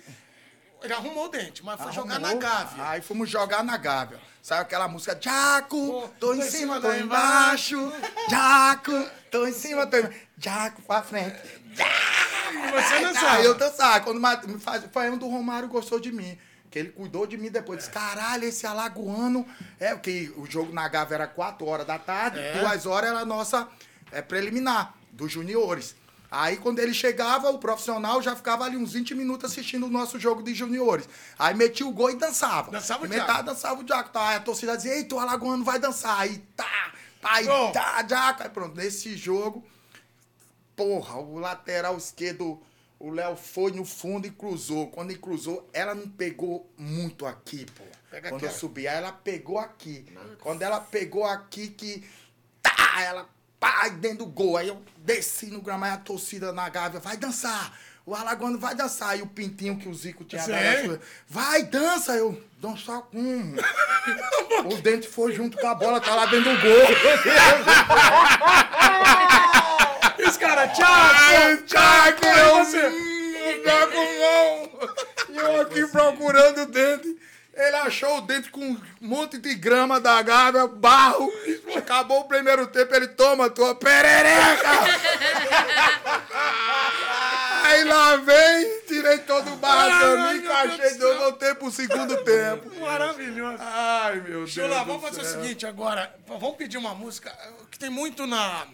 ele 0.84 0.94
arrumou 0.94 1.26
o 1.26 1.30
dente, 1.30 1.66
mas 1.66 1.82
foi 1.82 1.92
jogar 1.92 2.20
na 2.20 2.36
gávea. 2.36 2.90
Aí 2.90 3.02
fomos 3.02 3.28
jogar 3.28 3.64
na 3.64 3.76
Gávea. 3.76 4.20
Saiu 4.42 4.62
aquela 4.62 4.88
música, 4.88 5.18
Jaco, 5.20 6.10
tô 6.20 6.34
em 6.36 6.42
cima, 6.42 6.80
tô 6.80 6.92
embaixo. 6.94 7.92
Jaco, 8.30 9.10
tô 9.32 9.48
em 9.48 9.54
cima, 9.54 9.88
tô 9.88 9.98
embaixo. 9.98 10.18
Jaco 10.38 10.82
pra 10.84 11.02
frente. 11.02 11.40
E 11.72 12.72
você 12.72 12.94
Aí 12.94 13.04
dançava. 13.04 13.42
eu 13.42 13.56
dançava. 13.56 14.00
Quando 14.02 14.22
foi 14.92 15.10
onde 15.10 15.24
o 15.26 15.30
Romário 15.30 15.68
gostou 15.68 16.00
de 16.00 16.12
mim. 16.12 16.38
Que 16.72 16.80
ele 16.80 16.90
cuidou 16.90 17.28
de 17.28 17.38
mim 17.38 17.52
depois. 17.52 17.80
Disse, 17.80 17.92
caralho, 17.92 18.46
esse 18.46 18.66
alagoano. 18.66 19.46
É, 19.80 19.94
porque 19.94 20.34
o 20.38 20.46
jogo 20.50 20.72
na 20.74 20.88
Gávea 20.88 21.16
era 21.16 21.28
4 21.28 21.66
horas 21.68 21.86
da 21.86 22.00
tarde, 22.00 22.40
É. 22.40 22.62
2 22.62 22.86
horas 22.86 23.10
era 23.12 23.20
a 23.20 23.26
nossa 23.26 23.68
é, 24.12 24.22
preliminar, 24.22 24.94
dos 25.12 25.32
juniores. 25.32 25.96
Aí 26.34 26.56
quando 26.56 26.80
ele 26.80 26.94
chegava, 26.94 27.50
o 27.50 27.58
profissional 27.60 28.22
já 28.22 28.34
ficava 28.38 28.64
ali 28.64 28.78
uns 28.78 28.94
20 28.94 29.14
minutos 29.16 29.52
assistindo 29.52 29.86
o 29.86 29.90
nosso 29.90 30.18
jogo 30.18 30.42
de 30.42 30.54
juniores. 30.54 31.10
Aí 31.38 31.54
metia 31.54 31.86
o 31.86 31.92
gol 31.92 32.10
e 32.10 32.16
dançava. 32.16 32.72
Dançava 32.72 33.04
o 33.04 33.06
E 33.06 33.10
metade 33.10 33.28
Diaco. 33.28 33.44
dançava 33.44 33.84
o 33.84 33.86
Jaco. 33.88 34.10
Tá? 34.12 34.30
Aí 34.30 34.38
a 34.38 34.40
torcida 34.40 34.78
dizia, 34.78 34.96
eita, 34.96 35.14
o 35.14 35.20
alagoano 35.20 35.66
vai 35.66 35.78
dançar. 35.78 36.18
Aí 36.22 36.38
tá, 36.56 36.94
aí 37.22 37.46
Gol. 37.46 37.74
tá, 37.74 38.02
Jaco. 38.08 38.44
Aí 38.44 38.50
pronto, 38.50 38.76
nesse 38.78 39.18
jogo, 39.18 39.62
Porra, 40.74 41.18
o 41.18 41.38
lateral 41.38 41.98
esquerdo, 41.98 42.60
o 43.02 43.10
Léo 43.10 43.36
foi 43.36 43.72
no 43.72 43.84
fundo 43.84 44.28
e 44.28 44.32
cruzou. 44.32 44.88
Quando 44.92 45.10
ele 45.10 45.20
cruzou, 45.20 45.68
ela 45.74 45.96
não 45.96 46.08
pegou 46.08 46.72
muito 46.78 47.26
aqui, 47.26 47.66
pô. 47.66 47.84
Pega 48.12 48.30
Quando 48.30 48.46
aqui, 48.46 48.54
eu 48.54 48.58
subi, 48.58 48.88
aí 48.88 48.98
ela 48.98 49.12
pegou 49.12 49.58
aqui. 49.58 50.06
Quando 50.40 50.62
ela 50.62 50.80
pegou 50.80 51.26
aqui, 51.26 51.70
que. 51.70 52.08
Tá! 52.62 53.02
Ela. 53.02 53.28
Pá, 53.60 53.90
dentro 53.90 54.20
do 54.20 54.28
gol. 54.28 54.58
Aí 54.58 54.68
eu 54.68 54.82
desci 54.98 55.48
no 55.48 55.62
gramado, 55.62 55.96
a 55.96 55.98
torcida 55.98 56.52
na 56.52 56.70
gávea, 56.70 57.00
vai 57.00 57.18
dançar. 57.18 57.76
O 58.06 58.14
Alagoano 58.16 58.60
vai 58.60 58.76
dançar. 58.76 59.18
E 59.18 59.22
o 59.22 59.28
pintinho 59.28 59.78
que 59.78 59.90
o 59.90 59.94
Zico 59.94 60.24
tinha 60.24 60.42
Sim. 60.42 60.52
dado, 60.52 61.00
vai, 61.28 61.64
dança. 61.64 62.14
Eu, 62.14 62.40
dançar 62.60 63.02
como? 63.02 63.56
o 64.72 64.82
dente 64.82 65.08
foi 65.08 65.34
junto 65.34 65.58
com 65.58 65.68
a 65.68 65.74
bola, 65.76 66.00
tá 66.00 66.14
lá 66.14 66.26
dentro 66.28 66.56
do 66.56 66.62
gol. 66.62 66.72
E 70.22 70.28
os 70.30 70.38
caras, 70.38 70.70
Ai, 70.80 71.58
tchau, 71.66 71.82
Aí 71.82 72.40
eu 72.40 72.56
você- 72.66 72.92
tá 73.64 73.88
com 73.88 74.20
mão. 74.20 74.90
E 75.30 75.38
eu 75.38 75.62
aqui 75.62 75.88
procurando 75.88 76.62
o 76.62 76.66
dente. 76.68 77.18
Ele 77.54 77.76
achou 77.78 78.18
o 78.18 78.22
dente 78.22 78.50
com 78.50 78.62
um 78.62 78.82
monte 79.02 79.38
de 79.38 79.54
grama 79.56 80.00
da 80.00 80.22
Gávea, 80.22 80.68
barro. 80.68 81.30
Acabou 81.76 82.22
o 82.22 82.28
primeiro 82.28 82.66
tempo, 82.68 82.96
ele 82.96 83.08
toma 83.10 83.50
tua 83.50 83.76
perereca. 83.76 84.70
Aí 87.64 87.84
lá 87.84 88.16
vem, 88.18 88.82
tirei 88.88 89.18
todo 89.20 89.54
o 89.54 89.58
também, 89.58 90.22
meu 90.22 90.36
encaixei 90.38 90.78
Deus 90.78 90.92
de 90.94 90.98
do 91.00 91.06
novo, 91.06 91.14
céu. 91.20 91.24
voltei 91.30 91.56
pro 91.56 91.72
segundo 91.72 92.18
tempo. 92.24 92.80
Maravilhoso. 92.80 93.58
Ai, 93.60 94.16
meu 94.16 94.24
Deus. 94.24 94.50
Chula, 94.52 94.84
vamos 94.84 95.02
fazer 95.02 95.22
o 95.22 95.26
seguinte 95.26 95.66
agora. 95.66 96.14
Vamos 96.28 96.56
pedir 96.58 96.78
uma 96.78 96.94
música 96.96 97.32
que 97.70 97.78
tem 97.80 97.90
muito 97.90 98.26
na. 98.28 98.66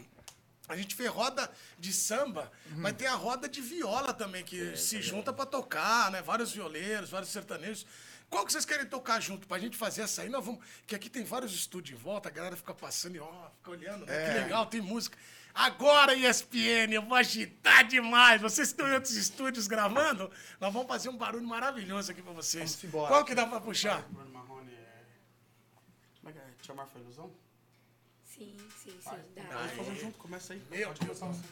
A 0.68 0.76
gente 0.76 0.96
fez 0.96 1.10
roda 1.10 1.50
de 1.80 1.94
samba, 1.94 2.52
mas 2.76 2.94
tem 2.94 3.08
a 3.08 3.16
roda 3.16 3.48
de 3.48 3.62
viola 3.62 4.14
também, 4.14 4.44
que 4.44 4.76
se 4.76 5.02
junta 5.02 5.32
pra 5.32 5.46
tocar, 5.46 6.12
né? 6.12 6.22
Vários 6.22 6.52
violeiros, 6.52 7.10
vários 7.10 7.32
sertanejos. 7.32 7.86
Qual 8.30 8.46
que 8.46 8.52
vocês 8.52 8.66
querem 8.66 8.86
tocar 8.86 9.22
junto? 9.22 9.48
Pra 9.48 9.58
gente 9.58 9.78
fazer 9.78 10.02
essa 10.02 10.24
aí, 10.24 10.30
nós 10.30 10.46
vamos. 10.46 10.62
Que 10.86 10.94
aqui 10.94 11.10
tem 11.10 11.24
vários 11.24 11.54
estúdios 11.54 11.98
em 11.98 12.04
volta, 12.04 12.28
a 12.28 12.32
galera 12.32 12.58
fica 12.58 12.74
passando 12.74 13.16
e 13.16 13.20
ó, 13.20 13.50
fica 13.58 13.72
olhando, 13.72 14.06
né? 14.06 14.26
Que 14.26 14.40
legal, 14.40 14.66
tem 14.66 14.82
música. 14.82 15.18
Agora, 15.54 16.14
ESPN, 16.14 16.92
eu 16.92 17.02
vou 17.02 17.16
agitar 17.16 17.88
demais. 17.88 18.42
Vocês 18.42 18.68
estão 18.68 18.88
em 18.88 18.94
outros 18.94 19.16
estúdios 19.16 19.66
gravando? 19.66 20.30
Nós 20.60 20.72
vamos 20.72 20.88
fazer 20.88 21.10
um 21.10 21.18
barulho 21.18 21.48
maravilhoso 21.48 22.12
aqui 22.12 22.22
pra 22.22 22.34
vocês. 22.34 22.76
Vamos 22.76 22.84
embora. 22.84 23.08
Qual 23.08 23.26
que 23.26 23.34
dá 23.34 23.48
pra 23.48 23.62
puxar? 23.62 24.04
Bruno 24.10 24.30
Marrone 24.30 24.74
é. 24.74 25.04
Como 26.20 26.30
é 26.30 26.34
que 26.34 26.40
é? 26.40 26.44
Te 26.62 26.72
amar 26.72 26.86
foi 26.88 27.02
ilusão? 27.02 27.34
Sim, 28.28 28.56
sim, 28.84 28.92
sim. 29.02 29.18
Dá. 29.36 29.44
Vamos 29.44 29.72
fazer 29.72 29.96
junto, 29.96 30.18
começa 30.18 30.54
aí. 30.54 30.62
Meu 30.70 30.88
Pode 30.88 31.00
Deus. 31.00 31.20
começar 31.20 31.28
você. 31.28 31.48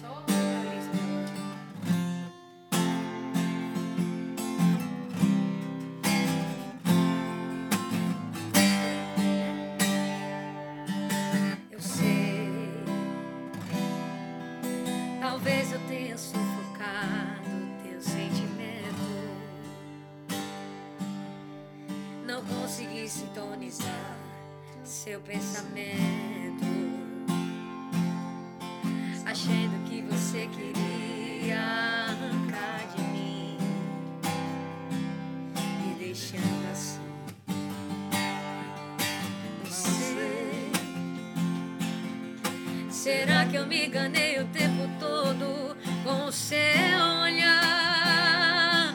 Só. 0.00 0.24
Eu 11.70 11.80
sei, 11.80 12.48
talvez 15.20 15.72
eu 15.72 15.80
tenha 15.88 16.16
sufocado 16.16 17.50
teu 17.82 18.00
sentimento. 18.00 18.96
Não 22.24 22.44
consegui 22.44 23.08
sintonizar 23.08 24.15
seu 24.86 25.20
pensamento 25.20 26.64
achando 29.26 29.84
que 29.88 30.00
você 30.02 30.46
queria 30.46 31.60
arrancar 31.60 32.86
de 32.94 33.02
mim, 33.02 33.58
me 35.80 35.94
deixando 35.98 36.70
assim. 36.70 37.00
Sei. 39.68 40.70
Será 42.88 43.44
que 43.46 43.56
eu 43.56 43.66
me 43.66 43.86
enganei 43.86 44.38
o 44.38 44.46
tempo 44.46 44.88
todo 45.00 45.76
com 46.04 46.26
o 46.26 46.32
seu 46.32 46.58
olhar? 47.22 48.94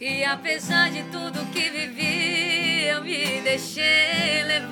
E 0.00 0.24
apesar 0.24 0.90
de 0.90 1.02
tudo 1.04 1.44
que 1.52 1.68
vivi, 1.70 2.86
eu 2.86 3.04
me 3.04 3.40
deixei 3.42 4.42
levar. 4.44 4.65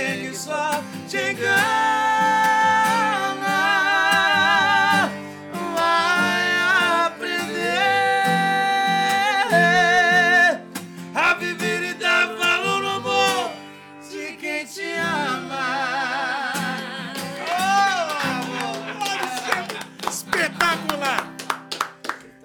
Que 0.00 0.34
só 0.34 0.82
te 1.08 1.18
engana. 1.32 1.50
Vai 5.74 6.42
aprender 7.06 7.70
a 11.14 11.34
viver 11.34 11.82
e 11.90 11.94
dar 11.94 12.26
valor 12.36 12.82
no 12.82 12.88
amor 12.88 13.50
de 14.10 14.32
quem 14.36 14.64
te 14.64 14.92
ama. 14.94 16.52
Oh, 17.46 18.04
amor. 18.26 18.78
Espetacular! 20.08 21.22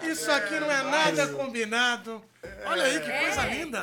Isso 0.03 0.29
aqui 0.31 0.59
não 0.59 0.71
é 0.71 0.83
nada 0.83 1.27
combinado. 1.29 2.04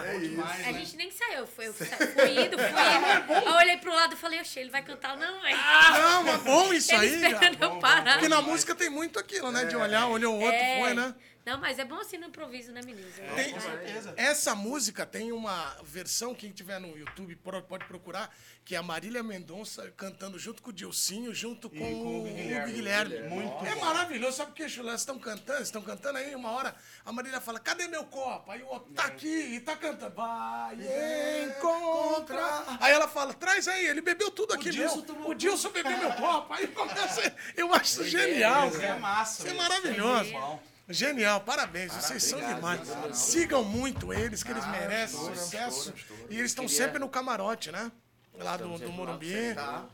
Coisa 0.00 0.14
É. 0.14 0.18
linda. 0.18 0.42
A 0.44 0.72
gente 0.72 0.96
nem 0.96 1.10
saiu, 1.10 1.46
foi, 1.46 1.68
eu 1.68 1.74
fui 1.74 1.86
indo, 1.86 1.96
fui 2.12 2.44
indo. 2.44 2.56
Aí 3.36 3.44
eu 3.44 3.52
olhei 3.54 3.76
pro 3.78 3.94
lado 3.94 4.14
e 4.14 4.16
falei, 4.16 4.40
oxe, 4.40 4.58
ele 4.60 4.70
vai 4.70 4.82
cantar, 4.82 5.16
não, 5.16 5.40
velho. 5.40 5.56
Não, 5.56 6.22
mas 6.24 6.42
bom 6.42 6.72
isso 6.72 6.94
Ele 6.94 7.06
aí. 7.06 7.14
esperando 7.32 7.62
eu 7.62 7.78
parar. 7.78 8.12
Porque 8.14 8.28
na 8.28 8.40
música 8.42 8.74
tem 8.74 8.88
muito 8.90 9.18
aquilo, 9.18 9.50
né? 9.52 9.64
De 9.64 9.76
olhar, 9.76 10.06
olhou 10.06 10.34
o 10.34 10.40
outro, 10.40 10.56
É. 10.56 10.80
foi, 10.80 10.94
né? 10.94 11.14
Não, 11.44 11.58
mas 11.58 11.78
é 11.78 11.84
bom 11.84 11.96
assim 11.98 12.18
no 12.18 12.26
improviso, 12.28 12.70
né, 12.70 12.80
meninos? 12.84 13.18
É 13.18 13.34
Tem- 13.34 13.52
Com 13.52 13.60
certeza. 13.60 14.14
Essa 14.16 14.54
música 14.54 15.04
tem 15.04 15.32
uma 15.32 15.76
versão, 15.82 16.34
quem 16.34 16.52
tiver 16.52 16.78
no 16.78 16.96
YouTube 16.96 17.34
pode 17.68 17.84
procurar, 17.86 18.32
que 18.64 18.76
é 18.76 18.78
a 18.78 18.82
Marília 18.82 19.22
Mendonça 19.24 19.90
cantando 19.96 20.38
junto 20.38 20.62
com 20.62 20.70
o 20.70 20.72
Dilcinho, 20.72 21.34
junto 21.34 21.68
com, 21.68 21.78
com 21.78 22.04
o 22.06 22.20
o 22.20 22.24
Guilherme. 22.34 22.72
Guilherme. 22.72 23.18
Muito 23.28 23.66
É 23.66 23.74
bom. 23.74 23.84
maravilhoso, 23.84 24.36
sabe 24.36 24.50
por 24.52 24.56
que, 24.58 24.68
Chulé? 24.68 24.90
Vocês 24.90 25.00
estão 25.00 25.18
cantando, 25.18 25.62
estão 25.62 25.82
cantando 25.82 26.18
aí, 26.18 26.32
uma 26.36 26.50
hora 26.52 26.74
a 27.04 27.12
Marília 27.12 27.40
fala, 27.40 27.58
cadê 27.58 27.88
meu 27.88 28.04
copo? 28.04 28.50
Aí 28.52 28.62
o 28.62 28.66
outro 28.68 28.92
tá 28.94 29.04
aqui 29.06 29.26
e 29.54 29.58
tá 29.60 29.76
cantando. 29.76 30.14
Vai 30.14 30.76
encontrar. 31.48 32.76
Aí 32.80 32.92
ela 32.92 33.08
fala, 33.08 33.34
traz 33.34 33.66
aí, 33.68 33.84
ele 33.86 34.00
bebeu 34.00 34.30
tudo 34.30 34.54
aqui 34.54 34.70
Dilson 34.70 35.04
meu. 35.12 35.28
O 35.30 35.34
Dilson 35.34 35.70
bebeu 35.70 35.96
meu 35.98 36.12
copo. 36.12 36.52
Aí 36.52 36.66
começa, 36.68 37.34
eu 37.56 37.72
acho 37.74 38.04
genial, 38.04 38.68
Isso 38.68 38.76
é 38.78 38.86
cara. 38.86 39.00
massa. 39.00 39.42
Isso 39.46 39.54
é 39.54 39.58
maravilhoso. 39.58 40.30
Bom. 40.32 40.71
Genial, 40.92 41.40
parabéns, 41.40 41.92
vocês 41.92 42.22
são 42.22 42.38
demais. 42.40 42.80
Sigam 43.12 43.64
muito 43.64 44.12
eles, 44.12 44.42
que 44.42 44.50
eles 44.50 44.66
merecem 44.68 45.18
sucesso. 45.34 45.92
E 46.30 46.36
eles 46.38 46.50
estão 46.50 46.66
Queria- 46.66 46.84
sempre 46.84 46.98
no 46.98 47.08
camarote, 47.08 47.70
né? 47.72 47.90
Lá 48.38 48.56
do, 48.56 48.78
do 48.78 48.92
Morumbi. 48.92 49.54
Tá. 49.54 49.84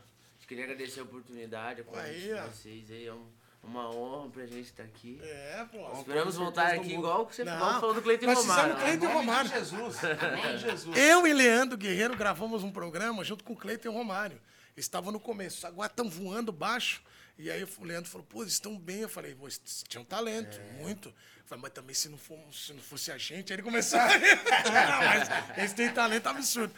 Queria 0.47 0.63
agradecer 0.63 0.99
a 1.01 1.03
oportunidade, 1.03 1.81
a 1.81 1.83
convite 1.83 2.19
de 2.21 2.33
vocês 2.33 2.89
aí. 2.91 3.05
É 3.07 3.13
um- 3.13 3.27
uma 3.61 3.89
honra 3.93 4.29
pra 4.29 4.45
gente 4.45 4.65
estar 4.67 4.83
aqui. 4.83 5.19
É, 5.21 5.65
pô. 5.69 5.91
Esperamos 5.99 6.35
voltar 6.37 6.73
aqui 6.73 6.93
igual 6.93 7.25
que 7.27 7.35
você 7.35 7.43
falou 7.45 7.93
do 7.93 8.01
Cleiton 8.01 8.25
nós 8.25 8.37
Romário. 8.39 8.75
fizemos 8.77 8.83
Cleiton 8.99 9.13
Romário. 9.17 9.51
Jesus. 10.59 10.97
Eu 10.97 11.27
e 11.27 11.33
Leandro 11.33 11.77
Guerreiro 11.77 12.15
gravamos 12.15 12.63
um 12.63 12.71
programa 12.71 13.23
junto 13.23 13.43
com 13.43 13.53
o 13.53 13.55
Cleiton 13.57 13.91
Romário. 13.91 14.39
Estavam 14.77 15.11
no 15.11 15.19
começo, 15.19 15.67
agora 15.67 15.87
estão 15.91 16.09
voando 16.09 16.51
baixo. 16.53 17.01
E 17.39 17.49
aí 17.49 17.63
o 17.63 17.83
Leandro 17.85 18.11
falou, 18.11 18.27
pô, 18.27 18.41
eles 18.43 18.51
estão 18.53 18.77
bem. 18.77 18.99
Eu 18.99 19.07
falei, 19.07 19.31
eles 19.31 19.83
tinham 19.87 20.03
talento, 20.03 20.59
muito. 20.77 21.07
Eu 21.07 21.45
falei, 21.45 21.61
mas 21.61 21.71
também 21.71 21.95
se 21.95 22.09
não, 22.09 22.17
for, 22.17 22.37
se 22.53 22.73
não 22.73 22.81
fosse 22.81 23.13
a 23.13 23.17
gente, 23.17 23.53
aí 23.53 23.55
ele 23.55 23.63
começou 23.63 23.97
a... 23.97 24.07
Não, 24.11 24.99
mas 25.05 25.57
eles 25.57 25.71
têm 25.71 25.89
talento 25.93 26.27
absurdo. 26.27 26.75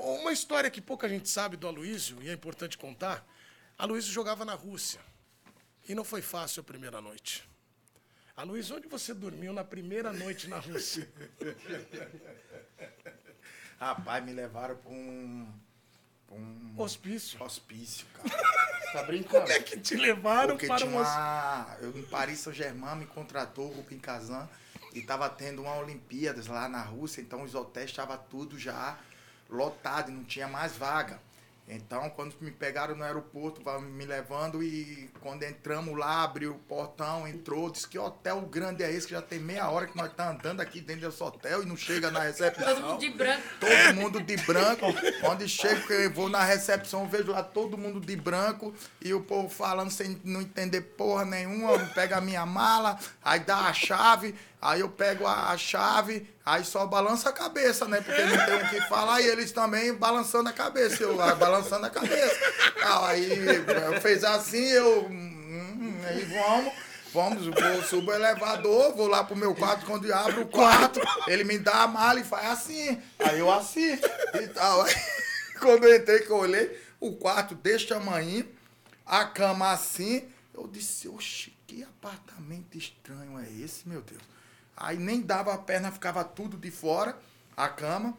Uma 0.00 0.32
história 0.32 0.70
que 0.70 0.80
pouca 0.80 1.06
gente 1.06 1.28
sabe 1.28 1.54
do 1.54 1.68
Aloysio, 1.68 2.22
e 2.22 2.30
é 2.30 2.32
importante 2.32 2.78
contar, 2.78 3.26
Aloysio 3.76 4.10
jogava 4.10 4.42
na 4.42 4.54
Rússia. 4.54 5.00
E 5.86 5.94
não 5.94 6.02
foi 6.02 6.22
fácil 6.22 6.62
a 6.62 6.64
primeira 6.64 6.98
noite. 7.02 7.46
Aloysio, 8.34 8.76
onde 8.76 8.88
você 8.88 9.12
dormiu 9.12 9.52
na 9.52 9.64
primeira 9.64 10.14
noite 10.14 10.48
na 10.48 10.58
Rússia? 10.58 11.06
Rapaz, 13.78 14.24
me 14.24 14.32
levaram 14.32 14.76
pra 14.76 14.90
um, 14.90 15.46
um 16.30 16.74
Hospício. 16.76 17.42
hospício, 17.42 18.06
cara. 18.14 18.70
Tá 18.92 19.02
brincando? 19.02 19.42
Como 19.42 19.52
é 19.52 19.60
que 19.60 19.78
te 19.78 19.94
levaram 19.96 20.54
Porque 20.54 20.66
para 20.66 20.78
tinha 20.78 20.90
um 20.90 20.96
hospício? 20.96 21.20
uma. 21.20 21.76
Eu, 21.80 21.98
em 21.98 22.02
Paris 22.02 22.40
Saint-Germain 22.40 22.96
me 22.96 23.06
contratou 23.06 23.68
o 23.68 23.74
Rubem 23.74 23.98
Kazan 23.98 24.48
e 24.92 25.00
tava 25.02 25.28
tendo 25.28 25.62
uma 25.62 25.76
Olimpíadas 25.76 26.46
lá 26.46 26.68
na 26.68 26.82
Rússia, 26.82 27.20
então 27.20 27.42
os 27.42 27.54
hotéis 27.54 27.90
estavam 27.90 28.18
tudo 28.28 28.58
já 28.58 28.98
lotado 29.48 30.10
e 30.10 30.14
não 30.14 30.24
tinha 30.24 30.48
mais 30.48 30.76
vaga. 30.76 31.20
Então, 31.72 32.10
quando 32.10 32.34
me 32.40 32.50
pegaram 32.50 32.96
no 32.96 33.04
aeroporto, 33.04 33.62
me 33.80 34.04
levando 34.04 34.60
e 34.60 35.08
quando 35.20 35.44
entramos 35.44 35.96
lá, 35.96 36.24
abriu 36.24 36.52
o 36.52 36.58
portão, 36.58 37.28
entrou, 37.28 37.70
disse 37.70 37.86
que 37.86 37.96
hotel 37.96 38.40
grande 38.42 38.82
é 38.82 38.90
esse, 38.90 39.06
que 39.06 39.12
já 39.12 39.22
tem 39.22 39.38
meia 39.38 39.70
hora 39.70 39.86
que 39.86 39.96
nós 39.96 40.10
estamos 40.10 40.34
andando 40.34 40.60
aqui 40.60 40.80
dentro 40.80 41.08
desse 41.08 41.22
hotel 41.22 41.62
e 41.62 41.66
não 41.66 41.76
chega 41.76 42.10
na 42.10 42.20
recepção. 42.20 42.74
Todo 42.74 42.86
mundo 42.86 42.98
de 42.98 43.10
branco. 43.10 43.42
Todo 43.60 43.94
mundo 43.94 44.20
de 44.20 44.36
branco. 44.38 44.86
Onde 45.22 45.48
chego, 45.48 45.86
que 45.86 45.92
eu 45.92 46.10
vou 46.10 46.28
na 46.28 46.42
recepção, 46.42 47.08
vejo 47.08 47.30
lá 47.30 47.42
todo 47.42 47.78
mundo 47.78 48.00
de 48.00 48.16
branco 48.16 48.74
e 49.00 49.14
o 49.14 49.20
povo 49.20 49.48
falando 49.48 49.90
sem 49.90 50.20
não 50.24 50.40
entender 50.40 50.80
porra 50.80 51.24
nenhuma. 51.24 51.78
Pega 51.94 52.16
a 52.16 52.20
minha 52.20 52.44
mala, 52.44 52.98
aí 53.22 53.38
dá 53.40 53.58
a 53.58 53.72
chave, 53.72 54.34
aí 54.60 54.80
eu 54.80 54.88
pego 54.88 55.26
a, 55.26 55.50
a 55.50 55.56
chave, 55.56 56.28
aí 56.44 56.64
só 56.64 56.86
balança 56.86 57.30
a 57.30 57.32
cabeça, 57.32 57.86
né? 57.86 58.00
Porque 58.00 58.22
não 58.22 58.46
tem 58.46 58.56
o 58.56 58.68
que 58.68 58.88
falar 58.88 59.20
e 59.20 59.26
eles 59.26 59.52
também 59.52 59.94
balançando 59.94 60.48
a 60.48 60.52
cabeça, 60.52 61.02
eu 61.02 61.16
lá 61.16 61.34
balançando 61.34 61.86
a 61.86 61.90
cabeça. 61.90 62.36
Aí 62.82 63.46
eu 63.46 64.00
fez 64.00 64.24
assim, 64.24 64.64
eu. 64.64 65.06
hum, 65.06 66.00
aí 66.08 66.24
vamos. 66.24 66.90
Vamos, 67.12 67.44
vou, 67.44 67.82
subo 67.82 68.12
o 68.12 68.14
elevador, 68.14 68.94
vou 68.94 69.08
lá 69.08 69.24
pro 69.24 69.34
meu 69.34 69.52
quarto, 69.52 69.84
quando 69.84 70.06
eu 70.06 70.14
abro 70.14 70.42
o 70.42 70.46
quarto, 70.46 71.00
ele 71.26 71.42
me 71.42 71.58
dá 71.58 71.82
a 71.82 71.88
mala 71.88 72.20
e 72.20 72.24
faz 72.24 72.46
assim. 72.50 73.02
Aí 73.18 73.40
eu 73.40 73.50
assim 73.50 73.98
e 74.40 74.48
tal. 74.48 74.82
Aí, 74.82 74.94
quando 75.58 75.84
eu 75.84 75.96
entrei, 75.96 76.20
que 76.20 76.30
eu 76.30 76.36
olhei, 76.36 76.80
o 77.00 77.16
quarto 77.16 77.56
deste 77.56 77.88
tamanho, 77.88 78.48
a 79.04 79.24
cama 79.24 79.72
assim, 79.72 80.28
eu 80.54 80.68
disse, 80.68 81.08
oxe, 81.08 81.52
que 81.66 81.82
apartamento 81.82 82.78
estranho 82.78 83.38
é 83.40 83.50
esse, 83.60 83.88
meu 83.88 84.02
Deus? 84.02 84.22
Aí 84.80 84.98
nem 84.98 85.20
dava 85.20 85.52
a 85.52 85.58
perna, 85.58 85.92
ficava 85.92 86.24
tudo 86.24 86.56
de 86.56 86.70
fora, 86.70 87.14
a 87.54 87.68
cama. 87.68 88.16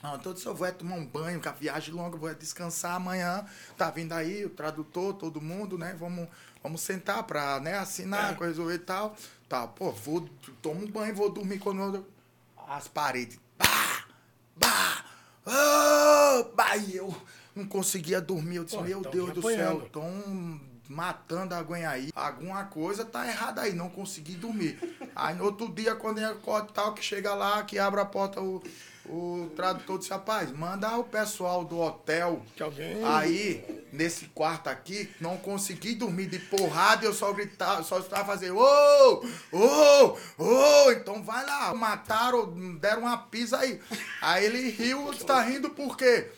Ah, 0.00 0.14
então 0.14 0.30
eu 0.30 0.34
disse, 0.34 0.46
eu 0.46 0.54
vou 0.54 0.64
é 0.64 0.70
tomar 0.70 0.94
um 0.94 1.04
banho, 1.04 1.40
que 1.40 1.48
a 1.48 1.52
viagem 1.52 1.92
longa, 1.92 2.14
eu 2.14 2.20
vou 2.20 2.30
é 2.30 2.34
descansar 2.34 2.94
amanhã. 2.94 3.44
Tá 3.76 3.90
vindo 3.90 4.12
aí 4.12 4.44
o 4.44 4.50
tradutor, 4.50 5.14
todo 5.14 5.40
mundo, 5.40 5.76
né? 5.76 5.96
Vamos, 5.98 6.28
vamos 6.62 6.80
sentar 6.80 7.24
pra 7.24 7.58
né, 7.58 7.76
assinar, 7.76 8.36
coisa 8.36 8.62
e 8.72 8.78
tal. 8.78 9.16
Tá, 9.48 9.66
pô, 9.66 9.90
vou, 9.90 10.28
tomo 10.62 10.84
um 10.84 10.90
banho, 10.90 11.12
vou 11.12 11.28
dormir 11.28 11.58
quando 11.58 11.96
eu... 11.96 12.06
As 12.68 12.86
paredes, 12.86 13.38
pá, 13.58 14.04
pá, 14.58 15.04
oh, 15.44 16.54
bah, 16.54 16.76
e 16.76 16.96
eu 16.96 17.14
não 17.54 17.66
conseguia 17.66 18.20
dormir. 18.20 18.56
Eu 18.56 18.64
disse, 18.64 18.76
Pô, 18.76 18.82
meu 18.82 19.00
então 19.00 19.10
Deus 19.10 19.32
do 19.32 19.40
apanhando. 19.40 19.78
céu, 19.78 19.86
estão 19.86 20.60
matando 20.88 21.54
a 21.54 21.90
aí. 21.90 22.10
Alguma 22.14 22.64
coisa 22.64 23.04
tá 23.04 23.26
errada 23.26 23.62
aí, 23.62 23.72
não 23.74 23.88
consegui 23.88 24.34
dormir. 24.34 24.78
Aí 25.16 25.34
no 25.34 25.44
outro 25.44 25.68
dia, 25.72 25.94
quando 25.94 26.18
eu 26.18 26.30
acordo 26.30 26.72
tal, 26.72 26.92
que 26.92 27.02
chega 27.02 27.34
lá, 27.34 27.62
que 27.64 27.78
abre 27.78 28.00
a 28.00 28.04
porta, 28.04 28.38
o, 28.38 28.62
o 29.06 29.50
tradutor 29.56 29.98
disse, 29.98 30.10
rapaz, 30.10 30.52
manda 30.52 30.94
o 30.98 31.04
pessoal 31.04 31.64
do 31.64 31.80
hotel. 31.80 32.44
Que 32.54 32.62
alguém- 32.62 33.02
Aí, 33.02 33.86
nesse 33.90 34.26
quarto 34.26 34.68
aqui, 34.68 35.10
não 35.18 35.38
consegui 35.38 35.94
dormir 35.94 36.26
de 36.26 36.38
porrada 36.38 37.02
e 37.02 37.08
eu 37.08 37.14
só 37.14 37.32
gritava, 37.32 37.82
só 37.82 37.98
estava 37.98 38.26
fazendo, 38.26 38.58
ô, 38.58 39.24
ô, 39.52 40.18
ô, 40.36 40.90
então 40.92 41.22
vai 41.22 41.46
lá. 41.46 41.72
Mataram, 41.74 42.76
deram 42.76 43.02
uma 43.02 43.16
pisa 43.16 43.58
aí. 43.58 43.80
Aí 44.20 44.44
ele 44.44 44.68
riu, 44.70 45.10
está 45.14 45.40
rindo 45.40 45.70
por 45.70 45.96
quê? 45.96 46.30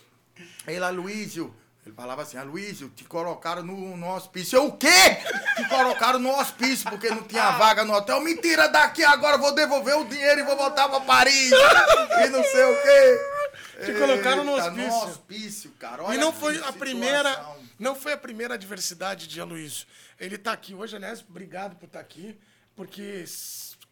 Ele, 0.68 0.84
Aloysio, 0.84 1.53
ele 1.89 1.95
falava 1.95 2.20
assim, 2.20 2.36
Aloysio, 2.36 2.91
te 2.91 3.03
colocaram 3.05 3.62
no, 3.62 3.97
no 3.97 4.14
hospício. 4.14 4.57
Eu, 4.57 4.66
o 4.66 4.76
quê? 4.76 5.16
Te 5.57 5.66
colocaram 5.70 6.18
no 6.18 6.30
hospício 6.39 6.89
porque 6.91 7.09
não 7.09 7.22
tinha 7.22 7.53
vaga 7.53 7.82
no 7.82 7.95
hotel. 7.95 8.20
Mentira, 8.20 8.68
daqui 8.68 9.03
agora 9.03 9.39
vou 9.39 9.55
devolver 9.55 9.97
o 9.97 10.05
dinheiro 10.05 10.41
e 10.41 10.45
vou 10.45 10.55
voltar 10.55 10.86
pra 10.91 11.01
Paris. 11.01 11.51
e 11.51 12.28
não 12.28 12.45
sei 12.45 12.64
o 12.64 12.82
quê. 12.82 13.86
Te 13.86 13.93
colocaram 13.99 14.45
no 14.45 14.53
Eita, 14.53 14.66
hospício. 14.66 14.91
No 14.91 15.05
hospício, 15.05 15.70
cara. 15.78 16.05
Olha 16.05 16.14
E 16.14 16.18
não 16.18 16.30
foi 16.30 16.59
a 16.59 16.72
primeira, 16.72 17.47
não 17.78 17.95
foi 17.95 18.12
a 18.12 18.18
primeira 18.18 18.53
adversidade 18.53 19.26
de 19.26 19.41
Aloysio. 19.41 19.86
Ele 20.20 20.36
tá 20.36 20.53
aqui 20.53 20.74
hoje, 20.74 20.95
aliás, 20.95 21.24
obrigado 21.26 21.74
por 21.76 21.86
estar 21.86 22.01
aqui, 22.01 22.39
porque 22.76 23.24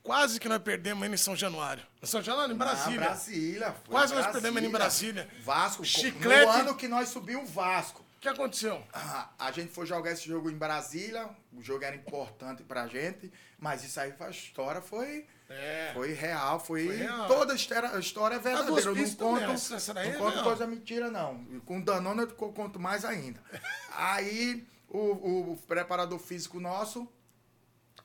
quase 0.06 0.38
que 0.40 0.48
nós 0.48 0.62
perdemos 0.62 1.04
ele 1.04 1.14
em 1.14 1.18
São 1.18 1.34
Januário. 1.36 1.84
Em 2.02 2.06
São 2.06 2.22
Januário, 2.22 2.54
em 2.54 2.56
Brasília. 2.58 3.00
Na 3.00 3.06
Brasília. 3.06 3.72
foi 3.72 3.90
Quase 3.94 4.14
nós 4.14 4.22
Brasília. 4.22 4.32
perdemos 4.32 4.56
ele 4.58 4.66
em 4.66 4.70
Brasília. 4.72 5.28
Vasco. 5.44 5.84
Chiclete. 5.84 6.46
No 6.46 6.50
ano 6.52 6.74
que 6.76 6.88
nós 6.88 7.08
subimos 7.08 7.50
o 7.50 7.52
Vasco. 7.52 8.02
O 8.16 8.20
que 8.20 8.28
aconteceu? 8.28 8.82
Ah, 8.92 9.28
A 9.38 9.52
gente 9.52 9.72
foi 9.72 9.84
jogar 9.86 10.10
esse 10.12 10.26
jogo 10.26 10.50
em 10.50 10.56
Brasília, 10.56 11.28
o 11.52 11.62
jogo 11.62 11.84
era 11.84 11.94
importante 11.94 12.62
pra 12.62 12.86
gente, 12.88 13.30
mas 13.58 13.84
isso 13.84 14.00
aí 14.00 14.10
foi 14.12 14.26
a 14.26 14.30
história, 14.30 14.80
foi, 14.80 15.26
É. 15.48 15.90
foi 15.94 16.12
real, 16.12 16.58
foi, 16.58 16.86
Foi 16.86 16.96
real. 16.96 17.28
toda 17.28 17.52
a 17.52 17.56
história, 17.56 17.90
a 17.90 17.98
história 18.00 18.34
é 18.36 18.38
verdadeira. 18.38 18.80
Eu 18.80 18.84
não 18.86 18.92
hospício 18.92 19.16
conto, 19.18 19.74
essa 19.74 19.94
daí 19.94 20.08
não 20.08 20.14
é 20.14 20.18
conto 20.18 20.42
coisa 20.42 20.66
mentira, 20.66 21.10
não. 21.10 21.44
Com 21.66 21.80
Danone 21.80 22.22
eu 22.22 22.28
co- 22.28 22.52
conto 22.52 22.80
mais 22.80 23.04
ainda. 23.04 23.40
aí 23.94 24.66
o, 24.88 24.98
o- 24.98 25.52
o 25.52 25.56
preparador 25.68 26.18
físico 26.18 26.58
nosso 26.58 27.06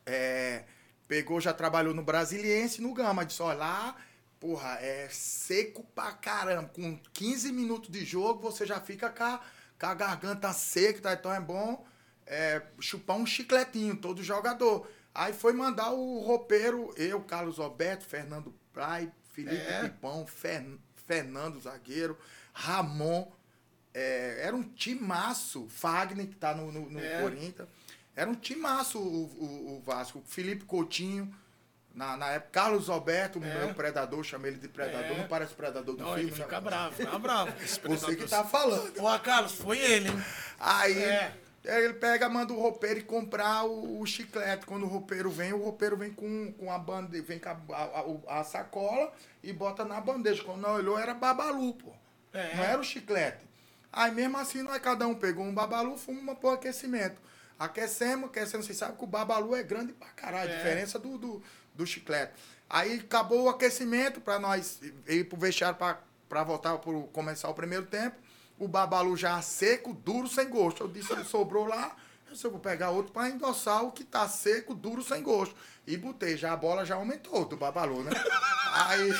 é, 0.06 0.64
pegou, 1.12 1.38
já 1.42 1.52
trabalhou 1.52 1.92
no 1.92 2.02
Brasiliense 2.02 2.80
no 2.80 2.94
Gama. 2.94 3.26
Disse, 3.26 3.42
olha 3.42 3.58
lá, 3.58 3.96
porra, 4.40 4.78
é 4.80 5.08
seco 5.10 5.84
pra 5.94 6.10
caramba. 6.12 6.70
Com 6.70 6.98
15 7.12 7.52
minutos 7.52 7.90
de 7.90 8.02
jogo, 8.02 8.40
você 8.40 8.64
já 8.64 8.80
fica 8.80 9.10
com 9.10 9.22
a, 9.22 9.40
com 9.78 9.86
a 9.86 9.92
garganta 9.92 10.50
seca, 10.54 11.02
tá? 11.02 11.12
então 11.12 11.30
é 11.30 11.38
bom 11.38 11.84
é, 12.26 12.62
chupar 12.80 13.18
um 13.18 13.26
chicletinho, 13.26 13.94
todo 13.94 14.22
jogador. 14.22 14.88
Aí 15.14 15.34
foi 15.34 15.52
mandar 15.52 15.90
o 15.92 16.20
roupeiro, 16.20 16.94
eu, 16.96 17.20
Carlos 17.20 17.58
Alberto, 17.60 18.06
Fernando 18.06 18.54
Prai, 18.72 19.12
Felipe 19.34 19.54
É. 19.54 19.82
Pipão, 19.82 20.26
Fer- 20.26 20.78
Fernando 21.06 21.60
Zagueiro, 21.60 22.16
Ramon. 22.54 23.30
é, 23.92 24.38
era 24.46 24.56
um 24.56 24.62
timaço. 24.62 25.66
Fagner, 25.68 26.26
que 26.26 26.36
tá 26.36 26.54
no, 26.54 26.72
no, 26.72 26.88
no 26.88 26.98
É. 26.98 27.20
Corinthians. 27.20 27.68
Era 28.14 28.28
um 28.30 28.34
timaço 28.34 28.98
o, 28.98 29.24
o, 29.24 29.76
o 29.78 29.82
Vasco. 29.84 30.22
Felipe 30.26 30.64
Coutinho, 30.64 31.34
na, 31.94 32.16
na 32.16 32.26
época. 32.32 32.50
Carlos 32.52 32.88
Alberto, 32.90 33.38
É. 33.42 33.64
meu 33.66 33.74
predador, 33.74 34.22
chamei 34.24 34.50
ele 34.52 34.60
de 34.60 34.68
predador. 34.68 35.16
É. 35.16 35.18
Não 35.18 35.28
parece 35.28 35.54
predador 35.54 35.94
do 35.96 36.02
Não, 36.02 36.14
filme. 36.14 36.22
ele 36.22 36.30
né? 36.30 36.44
fica 36.44 36.60
bravo, 36.60 36.94
fica 36.94 37.18
bravo. 37.18 37.52
Você 37.88 38.16
que 38.16 38.26
tá 38.26 38.44
falando. 38.44 38.92
Ô, 39.02 39.18
Carlos, 39.20 39.52
foi 39.52 39.78
ele, 39.78 40.08
hein? 40.10 40.24
Aí 40.60 41.02
É. 41.02 41.32
ele 41.64 41.94
pega, 41.94 42.28
manda 42.28 42.52
o 42.52 42.60
roupeiro 42.60 43.00
e 43.00 43.02
comprar 43.02 43.64
o, 43.64 44.00
o 44.00 44.06
chiclete. 44.06 44.66
Quando 44.66 44.82
o 44.84 44.88
roupeiro 44.88 45.30
vem, 45.30 45.52
o 45.54 45.62
roupeiro 45.62 45.96
vem 45.96 46.12
com, 46.12 46.52
com 46.52 46.70
a 46.70 46.78
bandeja, 46.78 47.24
vem 47.24 47.38
com 47.38 47.48
a, 47.48 47.56
a- 48.28 48.40
a 48.40 48.44
sacola 48.44 49.10
e 49.42 49.52
bota 49.54 49.84
na 49.86 50.00
bandeja. 50.00 50.44
Quando 50.44 50.60
nós 50.60 50.76
olhou, 50.78 50.98
era 50.98 51.14
babalu, 51.14 51.74
pô. 51.74 51.92
É. 52.34 52.56
Não 52.56 52.64
era 52.64 52.80
o 52.80 52.84
chiclete. 52.84 53.38
Aí 53.92 54.10
mesmo 54.10 54.36
assim, 54.38 54.62
nós 54.62 54.78
cada 54.80 55.06
um 55.06 55.14
pegou 55.14 55.44
um 55.44 55.52
babalu, 55.54 55.96
fomos 55.98 56.38
pro 56.38 56.50
aquecimento. 56.50 57.20
Aquecemos, 57.58 58.28
aquecemos. 58.30 58.66
Vocês 58.66 58.78
sabem 58.78 58.96
que 58.96 59.04
o 59.04 59.06
babalu 59.06 59.54
é 59.54 59.62
grande 59.62 59.92
pra 59.92 60.08
caralho, 60.08 60.50
a 60.50 60.54
É. 60.54 60.56
diferença 60.56 60.98
do, 60.98 61.16
do, 61.18 61.42
do 61.74 61.86
chiclete. 61.86 62.32
Aí 62.68 63.00
acabou 63.00 63.44
o 63.44 63.48
aquecimento 63.48 64.20
pra 64.20 64.38
nós 64.38 64.80
ir 65.06 65.24
pro 65.28 65.38
vestiário 65.38 65.76
pra, 65.76 66.00
pra 66.28 66.42
voltar 66.42 66.76
pro 66.78 67.02
começar 67.12 67.48
o 67.48 67.54
primeiro 67.54 67.86
tempo. 67.86 68.16
O 68.58 68.66
babalu 68.68 69.16
já 69.16 69.40
seco, 69.42 69.92
duro, 69.92 70.28
sem 70.28 70.48
gosto. 70.48 70.82
Eu 70.82 70.88
disse, 70.88 71.12
ele 71.12 71.24
sobrou 71.24 71.66
lá, 71.66 71.94
eu 72.26 72.32
disse, 72.32 72.44
eu 72.46 72.50
vou 72.50 72.60
pegar 72.60 72.90
outro 72.90 73.12
pra 73.12 73.28
endossar 73.28 73.84
o 73.84 73.92
que 73.92 74.04
tá 74.04 74.28
seco, 74.28 74.74
duro, 74.74 75.02
sem 75.02 75.22
gosto. 75.22 75.54
E 75.86 75.96
botei, 75.96 76.36
já 76.36 76.52
a 76.52 76.56
bola 76.56 76.84
já 76.86 76.94
aumentou 76.94 77.44
do 77.44 77.56
babalu, 77.56 78.04
né? 78.04 78.12
Aí, 78.86 79.12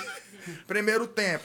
primeiro 0.66 1.06
tempo. 1.06 1.44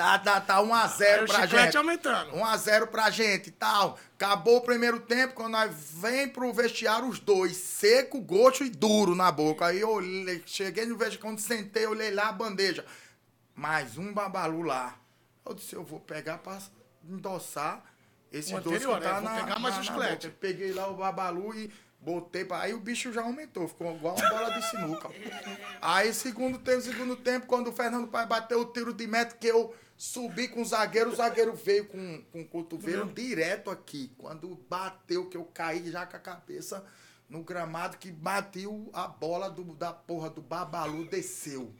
Tá, 0.00 0.18
tá, 0.18 0.40
tá 0.40 0.62
1 0.62 0.72
a 0.74 0.86
0 0.86 1.12
Aí 1.18 1.24
o 1.24 1.26
pra 1.28 1.42
chiclete 1.42 1.64
gente. 1.66 1.76
aumentando. 1.76 2.34
1 2.34 2.42
a 2.46 2.56
0 2.56 2.86
pra 2.86 3.10
gente 3.10 3.48
e 3.48 3.50
tal. 3.50 3.98
Acabou 4.14 4.56
o 4.56 4.60
primeiro 4.62 4.98
tempo, 4.98 5.34
quando 5.34 5.52
nós 5.52 5.74
vem 5.96 6.26
pro 6.26 6.50
vestiário 6.54 7.06
os 7.06 7.18
dois, 7.18 7.54
seco, 7.58 8.18
gosto 8.18 8.64
e 8.64 8.70
duro 8.70 9.14
na 9.14 9.30
boca. 9.30 9.66
Aí 9.66 9.78
eu 9.82 9.90
olhei, 9.90 10.42
cheguei 10.46 10.86
no 10.86 10.96
vestiário, 10.96 11.20
quando 11.20 11.38
sentei, 11.38 11.84
olhei 11.84 12.10
lá 12.12 12.28
a 12.28 12.32
bandeja. 12.32 12.82
Mais 13.54 13.98
um 13.98 14.10
babalu 14.14 14.62
lá. 14.62 14.96
Eu 15.44 15.52
disse, 15.52 15.74
eu 15.76 15.84
vou 15.84 16.00
pegar 16.00 16.38
pra 16.38 16.56
endossar 17.06 17.84
dois 18.32 18.50
anterior, 18.54 18.96
que 18.96 19.04
tá 19.04 19.20
né? 19.20 19.20
Vou 19.20 19.30
na, 19.36 19.40
pegar 19.44 19.58
mais 19.58 19.76
na- 19.76 19.82
chiclete. 19.82 20.30
Peguei 20.30 20.72
lá 20.72 20.88
o 20.88 20.94
babalu 20.94 21.54
e 21.54 21.70
botei 22.00 22.46
pra... 22.46 22.60
Aí 22.60 22.72
o 22.72 22.80
bicho 22.80 23.12
já 23.12 23.20
aumentou, 23.20 23.68
ficou 23.68 23.94
igual 23.94 24.16
uma 24.16 24.28
bola 24.30 24.50
de 24.50 24.70
sinuca. 24.70 25.10
Aí 25.82 26.14
segundo 26.14 26.58
tempo, 26.58 26.80
segundo 26.80 27.16
tempo, 27.16 27.46
quando 27.46 27.68
o 27.68 27.72
Fernando 27.72 28.08
Pai 28.08 28.24
bateu 28.24 28.60
o 28.62 28.64
tiro 28.64 28.94
de 28.94 29.06
meta, 29.06 29.36
que 29.36 29.46
eu 29.46 29.74
subi 30.00 30.48
com 30.48 30.62
o 30.62 30.64
zagueiro, 30.64 31.10
o 31.10 31.14
zagueiro 31.14 31.52
veio 31.52 31.84
com, 31.84 32.22
com 32.32 32.40
o 32.40 32.48
cotovelo 32.48 33.12
direto 33.12 33.70
aqui. 33.70 34.10
Quando 34.16 34.56
bateu, 34.66 35.28
que 35.28 35.36
eu 35.36 35.44
caí 35.44 35.90
já 35.90 36.06
com 36.06 36.16
a 36.16 36.20
cabeça 36.20 36.82
no 37.28 37.44
gramado, 37.44 37.98
que 37.98 38.10
bateu 38.10 38.88
a 38.94 39.06
bola 39.06 39.50
do, 39.50 39.62
da 39.74 39.92
porra 39.92 40.30
do 40.30 40.40
babalu, 40.40 41.04
desceu. 41.04 41.74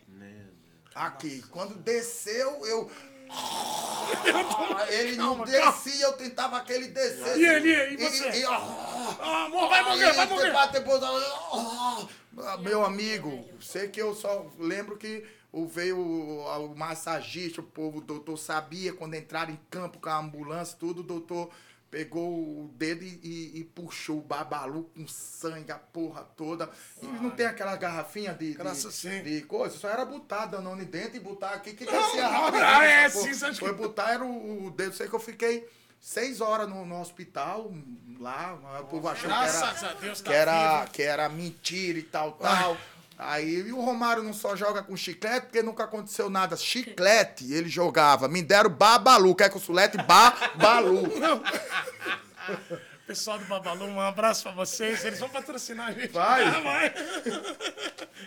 Aqui. 0.95 1.43
Quando 1.51 1.75
desceu, 1.77 2.67
eu... 2.67 2.91
Ele 4.91 5.17
não 5.17 5.37
Calma, 5.37 5.47
descia, 5.47 6.05
eu 6.05 6.13
tentava 6.15 6.61
que 6.65 6.73
ele 6.73 6.89
descesse. 6.89 7.39
E 7.39 7.47
ele, 7.47 7.93
e 7.93 7.97
você? 7.97 8.29
E, 8.29 8.41
e, 8.41 8.45
Ah, 8.45 9.45
amor, 9.47 9.69
vai 9.69 9.85
morrer, 9.85 10.13
vai 10.13 10.27
morrer. 10.27 10.51
Depois, 10.73 11.01
depois, 11.01 11.03
ah, 11.03 12.57
meu 12.59 12.85
amigo, 12.85 13.49
sei 13.61 13.87
que 13.87 14.03
eu 14.03 14.17
só 14.17 14.51
lembro 14.59 14.97
que 14.99 15.25
o 15.53 15.67
veio 15.67 15.99
o, 15.99 16.67
o 16.67 16.77
massagista, 16.77 17.61
o 17.61 17.65
povo, 17.65 17.99
o 17.99 18.01
doutor 18.01 18.37
sabia 18.37 18.93
quando 18.93 19.15
entraram 19.15 19.53
em 19.53 19.61
campo 19.71 19.99
com 19.99 20.09
a 20.09 20.19
ambulância, 20.19 20.77
tudo, 20.79 21.01
o 21.01 21.05
doutor 21.05 21.51
pegou 21.91 22.29
o 22.31 22.71
dedo 22.77 23.03
e, 23.03 23.19
e- 23.21 23.59
e 23.59 23.65
puxou 23.65 24.19
o 24.19 24.23
babalu 24.23 24.85
com 24.95 25.09
sangue, 25.09 25.73
a 25.73 25.79
porra 25.79 26.23
toda. 26.37 26.71
E 27.03 27.07
não 27.07 27.31
tem 27.31 27.47
aquela 27.47 27.75
garrafinha 27.75 28.33
de, 28.33 28.55
Graças 28.55 29.01
de, 29.03 29.23
de 29.23 29.43
coisa, 29.43 29.77
só 29.77 29.89
era 29.89 30.05
botar 30.05 30.47
Danone 30.47 30.85
dentro 30.85 31.17
e 31.17 31.21
botar 31.21 31.51
aqui 31.51 31.73
que 31.75 31.85
descia 31.91 32.29
rápido. 32.29 32.63
ah, 32.63 32.85
é, 32.85 33.09
sim, 33.09 33.35
Foi 33.55 33.71
que- 33.71 33.75
botar, 33.75 34.13
era 34.13 34.25
o, 34.25 34.67
o 34.67 34.71
dedo, 34.71 34.95
sei 34.95 35.09
que 35.09 35.15
eu 35.15 35.19
fiquei 35.19 35.69
seis 35.99 36.41
horas 36.41 36.69
no, 36.69 36.87
no 36.87 37.01
hospital, 37.01 37.73
lá, 38.21 38.55
o 38.81 38.85
povo 38.85 39.09
achou 39.09 39.29
que 39.29 39.35
era 39.37 39.53
tá 39.53 39.95
que 40.23 40.33
era, 40.33 40.87
que 40.93 41.03
era 41.03 41.29
mentira 41.29 41.99
e 41.99 42.03
tal, 42.05 42.33
tal. 42.33 42.77
Aí 43.23 43.57
e 43.67 43.73
o 43.73 43.81
Romário 43.81 44.23
não 44.23 44.33
só 44.33 44.57
joga 44.57 44.83
com 44.83 44.97
chiclete, 44.97 45.47
porque 45.47 45.63
nunca 45.63 45.85
aconteceu 45.85 46.31
nada. 46.31 46.57
Chiclete 46.57 47.53
ele 47.53 47.69
jogava. 47.69 48.29
Me 48.29 48.43
deram 48.43 48.71
babalu. 48.71 49.35
Quer 49.35 49.51
que 49.51 49.59
o 49.59 49.61
sulete? 49.61 49.99
Babalu. 49.99 51.03
Pessoal 53.07 53.39
do 53.39 53.45
Babalu, 53.47 53.87
um 53.87 54.01
abraço 54.01 54.45
pra 54.45 54.53
vocês. 54.53 55.05
Eles 55.05 55.19
vão 55.19 55.29
patrocinar 55.29 55.89
a 55.89 55.93
gente. 55.93 56.13
Vai. 56.13 56.45
Ah, 56.45 56.61
vai. 56.63 56.95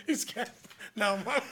Esquece. 0.06 0.52
Não, 0.94 1.16
mas... 1.24 1.42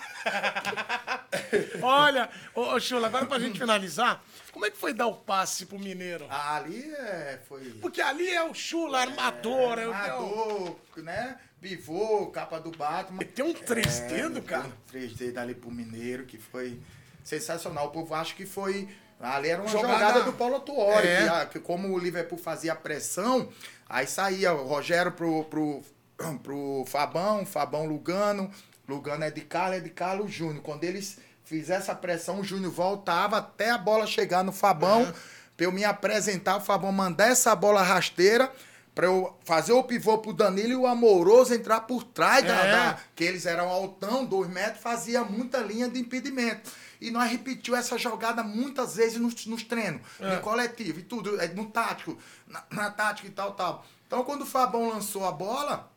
Olha, 1.83 2.29
ô, 2.55 2.61
ô 2.75 2.79
Chula, 2.81 3.09
agora 3.09 3.27
pra 3.27 3.39
gente 3.41 3.59
finalizar, 3.59 4.23
como 4.53 4.67
é 4.67 4.71
que 4.71 4.77
foi 4.77 4.93
dar 4.93 5.07
o 5.09 5.15
passe 5.17 5.67
pro 5.67 5.79
Mineiro? 5.79 6.27
Ali 6.31 6.93
é, 6.95 7.41
foi. 7.49 7.71
Porque 7.81 8.01
ali 8.01 8.29
é 8.29 8.45
o 8.45 8.55
Chula, 8.55 9.01
armador. 9.01 9.79
É, 9.79 9.87
o- 9.87 9.91
é 9.91 9.95
o... 9.95 9.95
Armador, 9.95 10.77
né? 10.99 11.39
Pivô, 11.63 12.27
capa 12.27 12.59
do 12.61 12.73
Batman. 12.73 13.23
Tem 13.25 13.45
um 13.45 13.55
três 13.55 14.01
dedos, 14.01 14.45
cara. 14.45 14.67
Um 14.67 14.93
3D 14.93 15.31
dali 15.33 15.55
pro 15.55 15.71
Mineiro, 15.71 16.27
que 16.27 16.37
foi 16.37 16.81
sensacional. 17.23 17.87
O 17.87 17.91
povo 17.91 18.13
acha 18.15 18.35
que 18.35 18.45
foi. 18.45 18.89
Ali 19.21 19.49
era 19.51 19.63
uma 19.63 19.71
Jogada- 19.71 19.93
jogada, 19.95 20.23
do 20.25 20.33
Paulo 20.33 20.59
Tuori, 20.59 21.07
É. 21.07 21.23
que, 21.23 21.29
a- 21.29 21.47
que 21.47 21.61
como 21.61 21.89
o 21.89 21.97
Liverpool 21.99 22.37
fazia 22.37 22.75
pressão, 22.75 23.49
aí 23.89 24.05
saía 24.09 24.53
o 24.53 24.67
Rogério 24.67 25.13
pro, 25.13 25.45
pro, 25.45 25.81
pro 26.43 26.85
Fabão, 26.89 27.47
Fabão 27.47 27.87
Lugano, 27.87 28.51
Lugano 28.89 29.23
é 29.23 29.31
de 29.31 29.43
Carlos, 29.43 29.77
é 29.77 29.81
de 29.81 29.91
Carlos 29.91 30.33
Júnior. 30.33 30.61
Quando 30.65 30.83
eles 30.83 31.19
fizessem 31.45 31.83
essa 31.85 31.95
pressão, 31.95 32.41
o 32.41 32.45
Júnior 32.45 32.73
voltava 32.73 33.39
até 33.39 33.71
a 33.71 33.79
bola 33.79 34.05
chegar 34.09 34.43
no 34.43 34.51
Fabão, 34.51 35.03
É. 35.03 35.13
pra 35.57 35.67
eu 35.67 35.71
me 35.71 35.85
apresentar, 35.85 36.57
o 36.57 36.61
Fabão 36.61 36.91
mandar 36.91 37.29
essa 37.29 37.55
bola 37.55 37.81
rasteira. 37.85 38.51
Pra 38.95 39.07
eu 39.07 39.35
fazer 39.45 39.73
o 39.73 39.83
pivô 39.83 40.19
pro 40.19 40.33
Danilo 40.35 40.71
e 40.73 40.77
o 40.77 40.87
Amoroso 40.87 41.55
entrar 41.55 41.81
por 41.81 42.05
trás 42.05 42.45
da, 42.45 42.55
É. 42.67 42.71
da- 42.73 42.99
que 43.17 43.25
eles 43.25 43.47
eram 43.47 43.69
altão, 43.71 44.25
dois 44.25 44.51
metros, 44.51 44.83
fazia 44.83 45.25
muita 45.25 45.59
linha 45.59 45.89
de 45.89 45.99
impedimento. 45.99 46.71
E 47.01 47.11
nós 47.11 47.31
repetiu 47.31 47.75
essa 47.75 47.97
jogada 47.97 48.43
muitas 48.43 48.95
vezes 48.97 49.19
nos, 49.19 49.47
nos 49.47 49.63
treinos, 49.63 50.03
É. 50.21 50.37
no 50.37 50.41
coletivo 50.43 51.01
e 51.01 51.03
tudo, 51.03 51.41
é, 51.41 51.49
no 51.49 51.67
tático, 51.71 52.19
na, 52.47 52.63
na 52.71 52.91
tática 52.91 53.27
e 53.27 53.31
tal, 53.31 53.53
tal. 53.55 53.85
Então, 54.07 54.23
quando 54.25 54.43
o 54.43 54.47
Fabão 54.47 54.89
lançou 54.91 55.25
a 55.27 55.33
bola, 55.33 55.91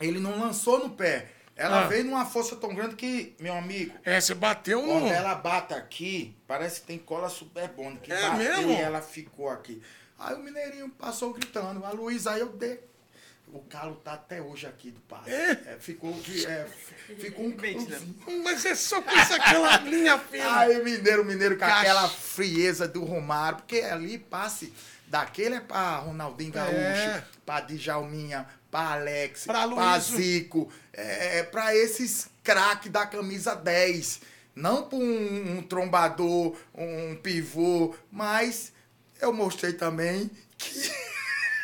ele 0.00 0.18
não 0.18 0.38
lançou 0.40 0.78
no 0.78 0.90
pé. 0.90 1.30
Ela 1.54 1.82
Ah. 1.84 1.88
veio 1.88 2.04
numa 2.06 2.24
força 2.24 2.56
tão 2.56 2.74
grande 2.74 2.96
que, 2.96 3.34
meu 3.38 3.52
amigo, 3.54 3.92
É, 4.02 4.18
você 4.18 4.32
bateu 4.32 4.80
no... 4.80 4.88
quando 4.88 5.08
ela 5.12 5.34
bate 5.34 5.74
aqui, 5.74 6.34
parece 6.46 6.80
que 6.80 6.86
tem 6.86 6.98
cola 6.98 7.28
super 7.28 7.68
bonda. 7.68 8.00
Que 8.00 8.10
É 8.10 8.30
bateu 8.30 8.38
mesmo? 8.38 8.72
e 8.72 8.76
ela 8.76 9.02
ficou 9.02 9.50
aqui. 9.50 9.82
Aí 10.20 10.34
o 10.34 10.38
Mineirinho 10.42 10.88
passou 10.90 11.32
gritando. 11.32 11.84
A 11.84 11.90
Luísa, 11.90 12.32
aí 12.32 12.40
eu 12.40 12.50
dei. 12.50 12.78
O 13.52 13.58
calo 13.62 13.96
tá 13.96 14.12
até 14.12 14.40
hoje 14.40 14.66
aqui 14.66 14.92
do 14.92 15.00
passe. 15.00 15.30
É? 15.32 15.50
É, 15.50 15.76
ficou, 15.80 16.14
é, 16.46 16.66
ficou 17.18 17.46
um. 17.46 17.56
Mas 18.44 18.64
é 18.64 18.76
só 18.76 19.02
com 19.02 19.10
isso, 19.10 19.34
aquela 19.34 19.76
linha 19.82 20.16
fina. 20.18 20.58
Aí 20.58 20.80
o 20.80 20.84
Mineiro, 20.84 21.22
o 21.22 21.24
Mineiro 21.24 21.56
com 21.56 21.60
Caixa. 21.60 21.80
aquela 21.80 22.08
frieza 22.08 22.86
do 22.86 23.02
Romário, 23.02 23.58
porque 23.58 23.80
ali 23.80 24.18
passe 24.18 24.72
daquele 25.08 25.56
é 25.56 25.60
pra 25.60 25.96
Ronaldinho 25.96 26.52
Gaúcho, 26.52 26.74
É. 26.76 27.24
pra 27.44 27.60
Djalminha, 27.62 28.46
pra 28.70 28.92
Alex, 28.92 29.44
Pra 29.46 29.66
pra, 29.66 29.94
Luísio. 29.96 30.16
Zico, 30.16 30.72
é, 30.92 31.38
é 31.38 31.42
pra 31.42 31.74
esses 31.74 32.28
craques 32.44 32.92
da 32.92 33.04
camisa 33.04 33.56
10. 33.56 34.20
Não 34.54 34.84
pra 34.88 34.96
um, 34.98 35.56
um 35.58 35.62
trombador, 35.62 36.56
um 36.72 37.16
pivô, 37.16 37.96
mas 38.12 38.72
eu 39.20 39.32
mostrei 39.32 39.72
também 39.72 40.30
que 40.58 40.90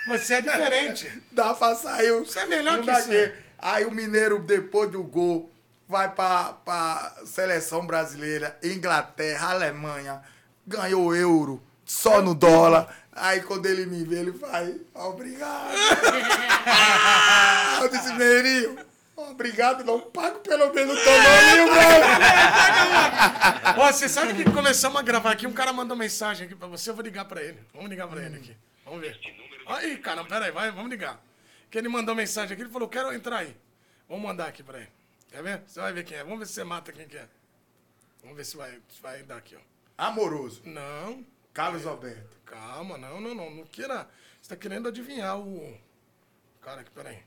Você 0.07 0.35
é 0.35 0.41
diferente. 0.41 1.23
dá 1.33 1.53
pra 1.53 1.75
sair. 1.75 2.13
Você 2.21 2.41
é 2.41 2.47
melhor 2.47 2.81
que 2.81 2.91
isso. 2.91 3.11
Aí 3.59 3.85
o 3.85 3.91
Mineiro, 3.91 4.39
depois 4.39 4.91
do 4.91 5.03
gol, 5.03 5.51
vai 5.89 6.13
pra, 6.13 6.55
pra 6.65 7.17
seleção 7.25 7.87
brasileira, 7.87 8.57
Inglaterra, 8.63 9.51
Alemanha, 9.51 10.23
ganhou 10.67 11.15
euro, 11.15 11.63
só 11.85 12.23
no 12.23 12.35
dólar. 12.35 12.95
Aí 13.13 13.41
quando 13.41 13.67
ele 13.67 13.87
me 13.87 14.05
vê, 14.05 14.21
ele 14.21 14.31
vai, 14.31 14.79
obrigado. 14.95 15.75
eu 17.83 17.89
disse, 17.89 18.13
Mineirinho, 18.13 18.79
obrigado, 19.17 19.83
não 19.85 20.01
pago 20.01 20.41
pelo 20.41 20.73
menos 20.73 20.99
o 20.99 21.03
teu 21.03 21.13
nome, 21.13 21.71
Ó, 23.79 23.93
você 23.93 24.09
sabe 24.09 24.35
que 24.35 24.51
começamos 24.51 24.99
a 25.01 25.03
gravar 25.03 25.33
aqui, 25.33 25.47
um 25.47 25.53
cara 25.53 25.73
mandou 25.73 25.97
mensagem 25.97 26.47
aqui 26.47 26.55
pra 26.55 26.69
você, 26.69 26.91
eu 26.91 26.95
vou 26.95 27.05
ligar 27.05 27.25
pra 27.25 27.43
ele. 27.43 27.59
Vamos 27.75 27.91
ligar 27.91 28.07
pra 28.09 28.23
ele 28.23 28.37
aqui. 28.37 28.57
Vamos 28.85 29.01
ver. 29.01 29.19
Aí, 29.67 29.97
cara, 29.99 30.25
pera 30.25 30.47
aí, 30.47 30.51
vai, 30.53 30.71
vamos 30.71 30.91
ligar. 30.91 31.21
Que 31.71 31.79
ele 31.79 31.89
mandou 31.89 32.15
mensagem 32.15 32.53
aqui, 32.55 32.63
ele 32.63 32.71
falou, 32.71 32.89
quero 32.89 33.13
entrar 33.13 33.39
aí. 33.39 33.57
Vamos 34.09 34.25
mandar 34.25 34.47
aqui 34.47 34.63
pra 34.63 34.79
ele. 34.79 34.89
Quer 35.29 35.43
ver? 35.43 35.63
Você 35.67 35.81
vai 35.81 35.93
ver 35.93 36.05
quem 36.05 36.17
é. 36.17 36.23
Vamos 36.23 36.39
ver 36.39 36.47
se 36.47 36.53
você 36.55 36.65
mata 36.65 36.93
quem 36.93 37.07
que 37.09 37.17
é. 37.17 37.27
Vamos 38.23 38.37
ver 38.37 38.45
se 38.45 38.57
vai, 38.57 38.71
se 38.89 39.03
vai 39.03 39.23
dar 39.25 39.37
aqui, 39.39 39.57
ó. 39.57 39.61
Amoroso, 39.99 40.63
Não, 40.65 41.25
Carlos 41.53 41.87
Alberto. 41.87 42.37
calma, 42.45 42.97
não, 42.99 43.21
não, 43.21 43.35
não. 43.35 43.51
Não 43.51 43.65
queira. 43.65 44.09
Você 44.41 44.51
tá 44.51 44.57
querendo 44.57 44.89
adivinhar 44.89 45.39
o. 45.39 45.77
Cara, 46.61 46.83
aqui, 46.83 46.91
peraí. 46.91 47.19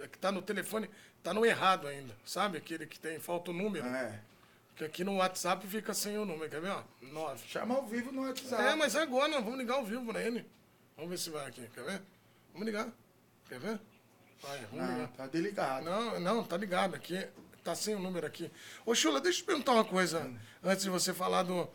É 0.00 0.06
que 0.06 0.18
tá 0.18 0.30
no 0.30 0.42
telefone, 0.42 0.90
tá 1.22 1.32
no 1.32 1.44
errado 1.44 1.86
ainda. 1.86 2.14
Sabe? 2.24 2.58
Aquele 2.58 2.86
que 2.86 2.98
tem, 3.00 3.18
falta 3.18 3.50
o 3.50 3.54
número. 3.54 3.86
É. 3.86 4.20
Que 4.76 4.84
aqui 4.84 5.02
no 5.04 5.16
WhatsApp 5.16 5.66
fica 5.66 5.94
sem 5.94 6.18
o 6.18 6.24
número, 6.26 6.50
quer 6.50 6.60
ver? 6.60 6.70
Ó, 6.70 6.82
9. 7.00 7.48
Chama 7.48 7.74
ao 7.76 7.86
vivo 7.86 8.12
no 8.12 8.22
WhatsApp. 8.26 8.62
É, 8.62 8.74
mas 8.74 8.94
agora, 8.94 9.28
nós 9.28 9.42
vamos 9.42 9.58
ligar 9.58 9.76
ao 9.76 9.84
vivo 9.86 10.04
pra 10.12 10.22
ele. 10.22 10.44
Vamos 10.96 11.10
ver 11.10 11.18
se 11.18 11.30
vai 11.30 11.46
aqui, 11.46 11.66
quer 11.74 11.82
ver? 11.84 12.02
Vamos 12.52 12.66
ligar. 12.66 12.88
Quer 13.48 13.58
ver? 13.58 13.80
Vai, 14.42 14.58
vamos 14.70 14.84
Ah, 14.84 14.92
ligar. 14.92 15.08
tá 15.08 15.26
delicado. 15.26 15.84
Não, 15.84 16.20
não, 16.20 16.44
tá 16.44 16.56
ligado 16.58 16.94
aqui. 16.94 17.26
Tá 17.64 17.74
sem 17.74 17.94
o 17.94 17.98
número 17.98 18.26
aqui. 18.26 18.50
Ô, 18.84 18.94
Chula, 18.94 19.20
deixa 19.20 19.38
eu 19.38 19.42
te 19.42 19.46
perguntar 19.46 19.72
uma 19.72 19.84
coisa 19.84 20.30
antes 20.62 20.84
de 20.84 20.90
você 20.90 21.12
falar 21.14 21.42
do. 21.42 21.68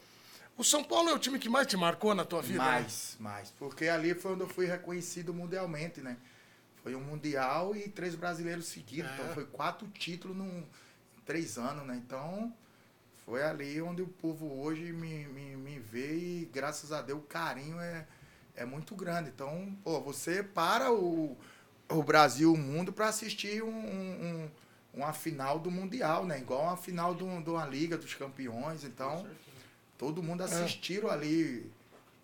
O 0.56 0.64
São 0.64 0.84
Paulo 0.84 1.10
é 1.10 1.14
o 1.14 1.20
time 1.20 1.40
que 1.40 1.50
mais 1.50 1.66
te 1.66 1.76
marcou 1.76 2.14
na 2.14 2.24
tua 2.24 2.42
vida? 2.42 2.60
né? 2.64 2.72
Mais, 2.72 3.18
mais. 3.20 3.52
Porque 3.52 3.88
ali 3.88 4.14
foi 4.14 4.34
onde 4.34 4.42
eu 4.42 4.48
fui 4.48 4.68
reconhecido 4.68 5.34
mundialmente, 5.34 6.02
né? 6.02 6.18
Foi 6.84 6.96
um 6.96 7.02
mundial 7.02 7.76
e 7.76 7.88
três 7.90 8.16
brasileiros 8.16 8.66
seguidos. 8.66 9.12
É. 9.12 9.14
Então 9.16 9.34
foi 9.34 9.46
quatro 9.46 9.88
títulos 9.90 10.36
num, 10.36 10.60
em 11.18 11.22
três 11.26 11.58
anos, 11.58 11.86
né? 11.86 11.96
Então 12.04 12.54
foi 13.26 13.44
ali 13.44 13.82
onde 13.82 14.02
o 14.02 14.08
povo 14.08 14.62
hoje 14.62 14.92
me, 14.92 15.26
me, 15.28 15.56
me 15.56 15.80
vê 15.80 16.16
e 16.18 16.50
graças 16.52 16.92
a 16.92 17.02
Deus 17.02 17.20
o 17.20 17.24
carinho 17.28 17.80
é, 17.80 18.06
é 18.56 18.66
muito 18.66 18.96
grande. 18.96 19.30
Então, 19.30 19.78
pô, 19.84 20.02
você 20.02 20.42
para 20.44 20.92
o, 20.92 21.38
o 21.90 22.04
Brasil, 22.04 22.52
o 22.54 22.58
mundo, 22.58 22.92
para 22.92 23.08
assistir 23.08 23.62
um, 23.64 23.70
um- 23.70 24.50
uma 24.94 25.14
final 25.14 25.58
do 25.60 25.72
Mundial, 25.72 26.26
né? 26.26 26.40
Igual 26.40 26.64
uma 26.64 26.76
final 26.78 27.14
de 27.16 27.24
de 27.44 27.50
uma 27.50 27.66
Liga 27.66 27.98
dos 27.98 28.14
Campeões. 28.16 28.84
Então, 28.84 29.26
todo 29.98 30.22
mundo 30.24 30.42
assistiram 30.44 31.10
ali 31.10 31.72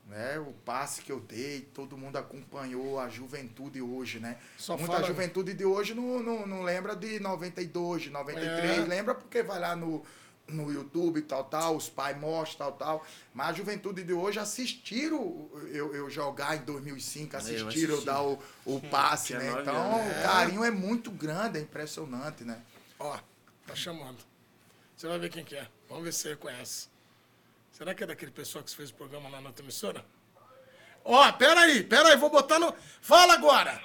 né, 0.07 0.39
o 0.39 0.53
passe 0.65 1.01
que 1.01 1.11
eu 1.11 1.19
dei, 1.19 1.61
todo 1.73 1.97
mundo 1.97 2.15
acompanhou 2.17 2.99
a 2.99 3.09
juventude 3.09 3.81
hoje, 3.81 4.19
né? 4.19 4.37
Só 4.57 4.77
Muita 4.77 4.93
fala- 4.93 5.07
juventude 5.07 5.53
de 5.53 5.65
hoje 5.65 5.93
não, 5.93 6.23
não, 6.23 6.47
não 6.47 6.63
lembra 6.63 6.95
de 6.95 7.19
92, 7.19 8.03
de 8.03 8.09
93, 8.09 8.79
É. 8.79 8.81
lembra 8.85 9.13
porque 9.13 9.43
vai 9.43 9.59
lá 9.59 9.75
no, 9.75 10.03
no 10.47 10.71
YouTube 10.71 11.21
tal, 11.23 11.43
tal, 11.43 11.75
os 11.75 11.89
pais 11.89 12.17
mostram, 12.17 12.71
tal, 12.71 12.77
tal. 12.77 13.05
Mas 13.33 13.49
a 13.49 13.53
juventude 13.53 14.01
de 14.03 14.13
hoje 14.13 14.39
assistiram 14.39 15.49
eu, 15.73 15.93
eu 15.93 16.09
jogar 16.09 16.55
em 16.55 16.61
2005, 16.63 17.35
assistiram 17.35 17.63
eu, 17.65 17.67
assisti. 17.83 18.05
dar 18.05 18.21
o, 18.23 18.39
o 18.65 18.79
passe, 18.89 19.33
né? 19.33 19.51
Então, 19.61 19.75
anos. 19.75 20.17
o 20.17 20.21
carinho 20.23 20.63
é 20.63 20.71
muito 20.71 21.11
grande, 21.11 21.59
é 21.59 21.61
impressionante, 21.61 22.45
né? 22.45 22.61
Ó, 22.97 23.17
tá 23.65 23.75
chamando. 23.75 24.17
Você 24.95 25.05
vai 25.07 25.19
ver 25.19 25.29
quem 25.29 25.43
que 25.43 25.55
é. 25.55 25.67
Vamos 25.89 26.05
ver 26.05 26.13
se 26.13 26.21
você 26.21 26.29
reconhece. 26.29 26.87
Será 27.77 27.93
que 27.93 28.03
é 28.03 28.07
daquele 28.07 28.31
pessoal 28.31 28.63
que 28.63 28.75
fez 28.75 28.89
o 28.89 28.95
programa 28.95 29.29
lá 29.29 29.39
na 29.39 29.49
outra 29.49 29.63
emissora? 29.63 30.03
Ó, 31.05 31.31
pera 31.33 31.59
aí, 31.61 31.83
pera 31.83 32.09
aí, 32.09 32.17
vou 32.17 32.29
botar 32.29 32.57
no... 32.57 32.73
Fala 33.01 33.35
agora! 33.35 33.79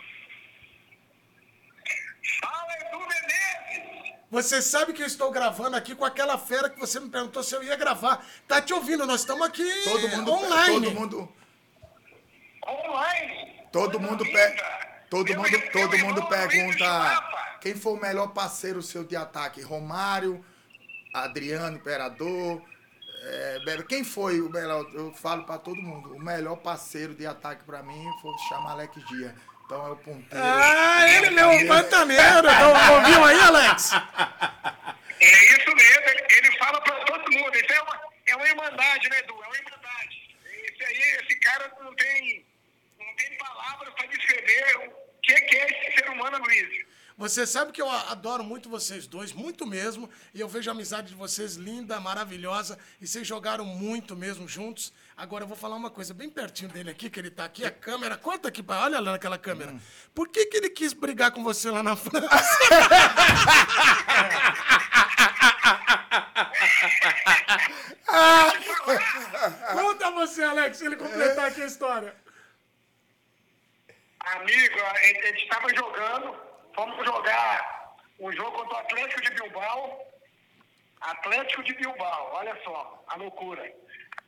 Fala, 2.40 2.72
Edu 2.80 2.98
Menezes! 3.00 4.14
Você 4.30 4.62
sabe 4.62 4.94
que 4.94 5.02
eu 5.02 5.06
estou 5.06 5.30
gravando 5.30 5.76
aqui 5.76 5.94
com 5.94 6.06
aquela 6.06 6.38
fera 6.38 6.70
que 6.70 6.80
você 6.80 6.98
me 6.98 7.10
perguntou 7.10 7.42
se 7.42 7.54
eu 7.54 7.62
ia 7.62 7.76
gravar. 7.76 8.26
Tá 8.48 8.62
te 8.62 8.72
ouvindo, 8.72 9.04
nós 9.06 9.20
estamos 9.20 9.46
aqui 9.46 9.70
Todo 9.84 10.08
mundo, 10.08 10.32
online. 10.32 10.86
todo 10.86 10.94
mundo, 10.98 11.32
Online! 12.66 13.68
Todo 13.70 14.00
mundo, 14.00 14.24
Coisa 14.24 14.32
pe... 14.32 14.50
linda! 14.54 15.06
todo 15.10 15.26
Meu 15.28 15.36
mundo, 15.36 15.48
irmão- 15.48 15.70
todo 15.72 15.90
meu 15.98 16.06
mundo 16.06 16.28
pergunta 16.28 17.58
quem 17.60 17.74
foi 17.74 17.92
o 17.92 18.00
melhor 18.00 18.28
parceiro 18.28 18.80
seu 18.82 19.04
de 19.04 19.14
ataque, 19.16 19.60
Romário, 19.60 20.42
Adriano 21.12 21.76
Imperador. 21.76 22.62
É, 23.24 23.60
Bebe, 23.60 23.84
quem 23.84 24.02
foi 24.02 24.40
o 24.40 24.50
melhor? 24.50 24.84
Eu 24.92 25.12
falo 25.14 25.44
pra 25.44 25.56
todo 25.56 25.80
mundo. 25.80 26.14
O 26.14 26.20
melhor 26.20 26.56
parceiro 26.56 27.14
de 27.14 27.24
ataque 27.24 27.64
pra 27.64 27.82
mim 27.82 28.10
foi 28.20 28.32
chamar 28.48 28.72
Alex 28.72 28.94
Dia. 29.06 29.34
Então 29.64 29.86
é 29.86 29.90
o 29.90 29.96
ponteiro. 29.96 30.44
Ah, 30.44 31.08
ele 31.08 31.26
é 31.26 31.30
meu 31.30 31.68
pantaneiro. 31.68 32.38
Então, 32.38 32.94
ouviu 32.96 33.24
aí, 33.24 33.40
Alex? 33.40 33.92
É 35.20 35.44
isso 35.54 35.74
mesmo, 35.74 36.08
ele, 36.08 36.26
ele 36.30 36.58
fala 36.58 36.80
pra 36.80 36.94
todo 37.04 37.32
mundo. 37.32 37.56
Isso 37.56 37.72
é 37.72 37.82
uma, 37.82 38.00
é 38.26 38.36
uma 38.36 38.48
irmandade, 38.48 39.08
né, 39.08 39.18
Edu? 39.20 39.34
É 39.34 39.46
uma 39.46 39.56
irmandade. 39.56 40.36
Esse 40.64 40.84
aí, 40.84 41.18
esse 41.22 41.36
cara 41.36 41.72
não 41.80 41.94
tem, 41.94 42.44
não 42.98 43.14
tem 43.14 43.38
palavras 43.38 43.94
pra 43.94 44.06
descrever 44.06 44.76
o 44.78 44.92
que, 45.22 45.34
que 45.42 45.56
é 45.56 45.66
esse 45.70 45.96
ser 45.96 46.10
humano, 46.10 46.38
Luiz. 46.38 46.84
Você 47.16 47.46
sabe 47.46 47.72
que 47.72 47.80
eu 47.80 47.88
adoro 47.88 48.42
muito 48.42 48.68
vocês 48.68 49.06
dois, 49.06 49.32
muito 49.32 49.66
mesmo. 49.66 50.10
E 50.34 50.40
eu 50.40 50.48
vejo 50.48 50.70
a 50.70 50.72
amizade 50.72 51.08
de 51.08 51.14
vocês 51.14 51.56
linda, 51.56 52.00
maravilhosa. 52.00 52.78
E 53.00 53.06
vocês 53.06 53.26
jogaram 53.26 53.64
muito 53.64 54.16
mesmo 54.16 54.48
juntos. 54.48 54.92
Agora 55.16 55.44
eu 55.44 55.48
vou 55.48 55.56
falar 55.56 55.76
uma 55.76 55.90
coisa 55.90 56.14
bem 56.14 56.30
pertinho 56.30 56.70
dele 56.70 56.90
aqui, 56.90 57.10
que 57.10 57.20
ele 57.20 57.30
tá 57.30 57.44
aqui, 57.44 57.64
a 57.64 57.70
câmera. 57.70 58.16
Conta 58.16 58.48
aqui, 58.48 58.62
pai, 58.62 58.80
olha 58.80 59.00
lá 59.00 59.12
naquela 59.12 59.38
câmera. 59.38 59.74
Por 60.14 60.28
que, 60.28 60.46
que 60.46 60.56
ele 60.56 60.70
quis 60.70 60.92
brigar 60.92 61.30
com 61.30 61.44
você 61.44 61.70
lá 61.70 61.82
na 61.82 61.96
França? 61.96 62.28
Conta 69.72 70.10
você, 70.12 70.42
Alex, 70.42 70.78
se 70.78 70.86
ele 70.86 70.96
completar 70.96 71.46
aqui 71.46 71.62
a 71.62 71.66
história. 71.66 72.14
Amigo, 74.20 74.80
a 74.80 74.98
gente 74.98 75.42
estava 75.42 75.74
jogando, 75.74 76.36
fomos 76.74 77.04
jogar 77.04 77.94
um 78.20 78.32
jogo 78.32 78.52
contra 78.52 78.74
o 78.74 78.80
Atlético 78.80 79.20
de 79.22 79.30
Bilbao. 79.34 80.06
Atlético 81.00 81.62
de 81.64 81.74
Bilbao, 81.74 82.30
olha 82.34 82.56
só, 82.62 83.04
a 83.08 83.16
loucura. 83.16 83.62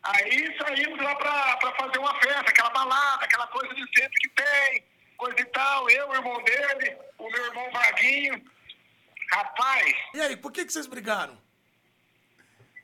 Aí 0.02 0.58
saímos 0.58 1.00
lá 1.02 1.14
pra, 1.16 1.56
pra 1.58 1.72
fazer 1.76 1.98
uma 1.98 2.14
festa, 2.20 2.50
aquela 2.50 2.70
balada, 2.70 3.24
aquela 3.24 3.46
coisa 3.46 3.72
de 3.74 3.82
sempre 3.98 4.16
que 4.20 4.28
tem, 4.30 4.84
coisa 5.16 5.40
e 5.40 5.44
tal. 5.46 5.88
Eu, 5.88 6.08
o 6.08 6.14
irmão 6.14 6.42
dele, 6.42 6.98
o 7.18 7.30
meu 7.30 7.44
irmão 7.46 7.70
Vaguinho. 7.70 8.44
Rapaz, 9.32 9.94
E 10.14 10.20
aí, 10.20 10.36
por 10.36 10.52
que, 10.52 10.64
que 10.64 10.72
vocês 10.72 10.86
brigaram? 10.86 11.42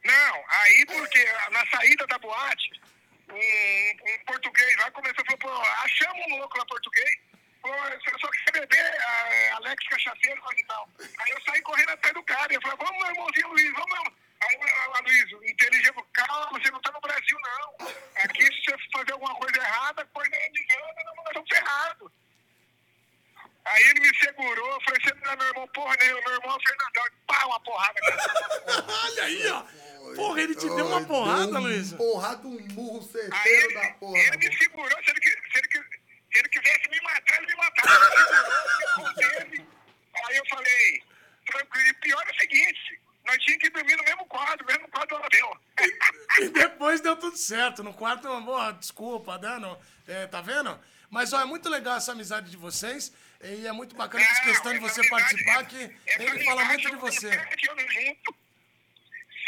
não, 0.02 0.44
aí 0.48 0.86
porque 0.86 1.22
na 1.50 1.66
saída 1.66 2.06
da 2.06 2.18
boate, 2.18 2.80
um, 3.28 3.34
um 3.36 4.24
português 4.24 4.76
lá 4.78 4.90
começou 4.92 5.22
a 5.22 5.26
falar, 5.26 5.38
pô, 5.38 5.68
achamos 5.84 6.26
um 6.28 6.38
louco 6.38 6.58
lá 6.58 6.64
português, 6.64 7.18
pô, 7.62 7.68
você 7.68 8.18
só 8.20 8.28
quer 8.28 8.52
beber, 8.52 8.98
ah, 9.06 9.56
Alex 9.56 9.88
Cachaceiro, 9.88 10.40
coisa 10.42 10.60
e 10.60 10.64
tal. 10.64 10.88
Aí 11.00 11.30
eu 11.30 11.40
saí 11.42 11.62
correndo 11.62 11.90
atrás 11.90 12.14
do 12.14 12.22
cara, 12.24 12.52
eu 12.52 12.60
falei, 12.62 12.76
vamos 12.78 12.98
meu 12.98 13.10
irmãozinho 13.10 13.48
Luiz, 13.48 13.72
vamos 13.72 13.92
meu. 13.92 14.12
Aí 14.42 14.56
o 14.56 14.94
ah, 14.94 15.00
Luiz, 15.00 15.50
inteligente, 15.50 15.88
falou, 15.88 16.08
calma, 16.12 16.58
você 16.58 16.70
não 16.70 16.80
tá 16.80 16.92
no 16.92 17.00
Brasil 17.00 17.38
não. 17.42 17.88
Aqui 18.24 18.44
se 18.44 18.64
você 18.64 18.78
fazer 18.92 19.12
alguma 19.12 19.34
coisa 19.34 19.58
errada, 19.58 20.04
coisa 20.06 20.30
de 20.30 20.64
grana, 20.64 21.14
nós 21.16 21.26
estamos 21.26 21.48
ferrados. 21.50 22.12
Aí 23.66 23.82
ele 23.84 24.00
me 24.00 24.18
segurou, 24.18 24.72
eu 24.72 24.80
falei, 24.80 25.00
você 25.02 25.14
não 25.14 25.32
é 25.32 25.36
meu 25.36 25.46
irmão, 25.46 25.68
porra, 25.68 25.96
né? 25.96 26.04
Meu 26.06 26.32
irmão 26.32 26.50
é 26.50 26.56
o 26.56 26.60
Fernandão. 26.60 27.06
E 27.06 27.26
pá, 27.26 27.46
uma 27.46 27.60
porrada. 27.60 28.00
Olha 29.04 29.24
aí, 29.24 29.46
ó. 29.48 29.64
Porra, 30.14 30.40
ele 30.40 30.54
te 30.54 30.66
deu 30.66 30.86
uma 30.86 31.04
porrada, 31.04 31.58
Luiz. 31.58 31.92
Porrada, 31.92 32.46
um 32.46 32.58
murro 32.72 33.02
certeiro 33.02 33.70
ele, 33.70 33.74
da 33.74 33.92
porra. 33.94 34.18
ele 34.18 34.36
me 34.38 34.56
segurou, 34.56 35.04
se 35.04 35.10
ele, 35.10 35.20
se, 35.22 35.58
ele, 35.58 35.68
se 36.32 36.38
ele 36.38 36.48
quisesse 36.48 36.88
me 36.90 37.00
matar, 37.02 37.36
ele 37.38 37.46
me 37.46 37.56
matava. 37.56 39.14
Ele 39.18 39.44
me. 39.58 39.68
Aí 40.28 40.36
eu 40.36 40.46
falei, 40.48 41.02
tranquilo, 41.46 41.88
e 41.88 41.94
pior 41.94 42.22
é 42.26 42.30
o 42.30 42.40
seguinte, 42.40 43.00
nós 43.26 43.36
tínhamos 43.38 43.62
que 43.64 43.70
dormir 43.70 43.96
no 43.96 44.04
mesmo 44.04 44.26
quarto, 44.26 44.60
no 44.60 44.66
mesmo 44.66 44.88
quarto 44.88 45.08
do 45.10 45.16
hotel. 45.24 45.60
E 46.38 46.48
depois 46.48 47.00
deu 47.00 47.16
tudo 47.16 47.36
certo. 47.36 47.82
No 47.82 47.94
quarto, 47.94 48.40
boa, 48.42 48.72
desculpa, 48.72 49.38
dando. 49.38 49.78
É, 50.08 50.26
tá 50.26 50.40
vendo? 50.40 50.78
Mas, 51.10 51.32
ó, 51.32 51.40
é 51.40 51.44
muito 51.44 51.68
legal 51.68 51.96
essa 51.96 52.12
amizade 52.12 52.50
de 52.50 52.56
vocês. 52.56 53.12
E 53.42 53.66
é 53.66 53.72
muito 53.72 53.96
bacana 53.96 54.22
essa 54.24 54.42
questão 54.42 54.72
de 54.72 54.78
você 54.80 55.08
participar, 55.08 55.60
amizade- 55.60 55.88
que 56.06 56.22
ele 56.22 56.44
fala 56.44 56.64
muito 56.66 56.86
de 56.88 56.92
eu 56.92 56.98
você. 57.00 57.30
Sete 57.30 57.70
anos 57.70 57.94
junto. 57.94 58.36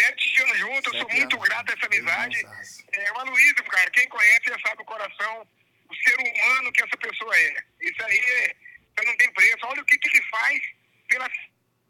Sete 0.01 0.43
anos 0.43 0.59
junto, 0.59 0.95
eu 0.95 1.01
sou 1.01 1.09
muito 1.11 1.39
grato 1.39 1.71
a 1.71 1.75
essa 1.75 1.87
amizade. 1.87 2.47
É, 2.93 3.13
o 3.13 3.19
Aloysio, 3.19 3.65
cara, 3.65 3.91
quem 3.91 4.09
conhece 4.09 4.45
já 4.49 4.59
sabe 4.61 4.81
o 4.83 4.85
coração, 4.87 5.47
o 5.93 6.09
ser 6.09 6.17
humano 6.19 6.73
que 6.73 6.83
essa 6.83 6.97
pessoa 6.97 7.37
é. 7.37 7.57
Isso 7.81 8.05
aí 8.05 8.19
é, 8.19 8.47
isso 8.49 9.07
não 9.07 9.17
tem 9.17 9.33
preço. 9.33 9.59
Olha 9.65 9.83
o 9.83 9.85
que, 9.85 9.99
que 9.99 10.09
ele 10.09 10.29
faz 10.29 10.63
pela 11.09 11.31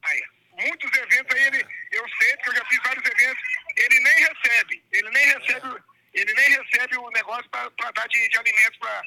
praia. 0.01 0.29
Muitos 0.53 0.99
eventos 0.99 1.37
aí, 1.37 1.47
ele, 1.47 1.67
eu 1.93 2.05
sei, 2.21 2.37
porque 2.37 2.51
eu 2.51 2.57
já 2.57 2.65
fiz 2.67 2.79
vários 2.85 3.05
eventos, 3.11 3.43
ele 3.77 4.01
nem 4.01 4.15
recebe. 4.15 4.85
Ele 4.93 5.11
nem 5.11 5.27
recebe, 5.27 5.83
ele 6.13 6.35
nem 6.35 6.51
recebe 6.51 6.97
o 6.99 7.11
negócio 7.11 7.49
para 7.51 7.91
dar 7.93 8.09
de, 8.09 8.29
de 8.29 8.39
alimentos 8.39 8.79
para 8.79 9.03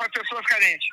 as 0.00 0.12
pessoas 0.12 0.46
carentes. 0.46 0.88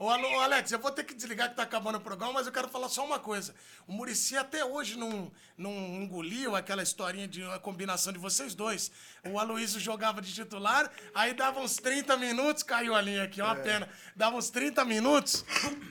Ô, 0.00 0.08
Alô, 0.10 0.38
Alex, 0.38 0.70
eu 0.70 0.78
vou 0.78 0.92
ter 0.92 1.02
que 1.02 1.12
desligar 1.12 1.50
que 1.50 1.56
tá 1.56 1.64
acabando 1.64 1.98
o 1.98 2.00
programa, 2.00 2.34
mas 2.34 2.46
eu 2.46 2.52
quero 2.52 2.68
falar 2.68 2.88
só 2.88 3.04
uma 3.04 3.18
coisa. 3.18 3.52
O 3.84 3.92
Murici 3.92 4.36
até 4.36 4.64
hoje 4.64 4.96
não, 4.96 5.28
não 5.56 5.72
engoliu 5.72 6.54
aquela 6.54 6.84
historinha 6.84 7.26
de 7.26 7.42
uma 7.42 7.58
combinação 7.58 8.12
de 8.12 8.18
vocês 8.20 8.54
dois. 8.54 8.92
O 9.26 9.40
Aloysio 9.40 9.80
jogava 9.80 10.22
de 10.22 10.32
titular, 10.32 10.88
aí 11.12 11.34
dava 11.34 11.58
uns 11.58 11.78
30 11.78 12.16
minutos, 12.16 12.62
caiu 12.62 12.94
a 12.94 13.00
linha 13.00 13.24
aqui, 13.24 13.40
é 13.40 13.44
uma 13.44 13.56
pena. 13.56 13.88
Dava 14.14 14.36
uns 14.36 14.50
30 14.50 14.84
minutos, 14.84 15.44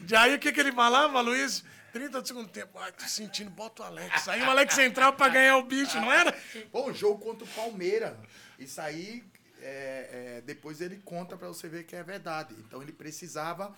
e 0.10 0.16
aí 0.16 0.36
o 0.36 0.40
que, 0.40 0.54
que 0.54 0.60
ele 0.62 0.72
falava, 0.72 1.18
Aloysio? 1.18 1.66
30 1.92 2.22
do 2.22 2.28
segundo 2.30 2.48
tempo. 2.48 2.80
Ai, 2.80 2.94
tô 2.94 3.04
sentindo, 3.04 3.50
bota 3.50 3.84
o 3.84 3.86
Alex. 3.88 4.30
Aí 4.30 4.42
o 4.42 4.50
Alex 4.50 4.78
entrava 4.78 5.18
pra 5.18 5.28
ganhar 5.28 5.58
o 5.58 5.64
bicho, 5.64 6.00
não 6.00 6.10
era? 6.10 6.32
Pô, 6.72 6.90
um 6.90 6.94
jogo 6.94 7.20
contra 7.26 7.44
o 7.44 7.48
Palmeiras. 7.50 8.16
Isso 8.58 8.80
aí, 8.80 9.22
é, 9.62 10.38
é, 10.38 10.42
depois 10.46 10.80
ele 10.80 10.98
conta 11.04 11.36
pra 11.36 11.50
você 11.50 11.68
ver 11.68 11.84
que 11.84 11.96
é 11.96 12.04
verdade. 12.04 12.56
Então 12.60 12.82
ele 12.82 12.94
precisava 12.94 13.76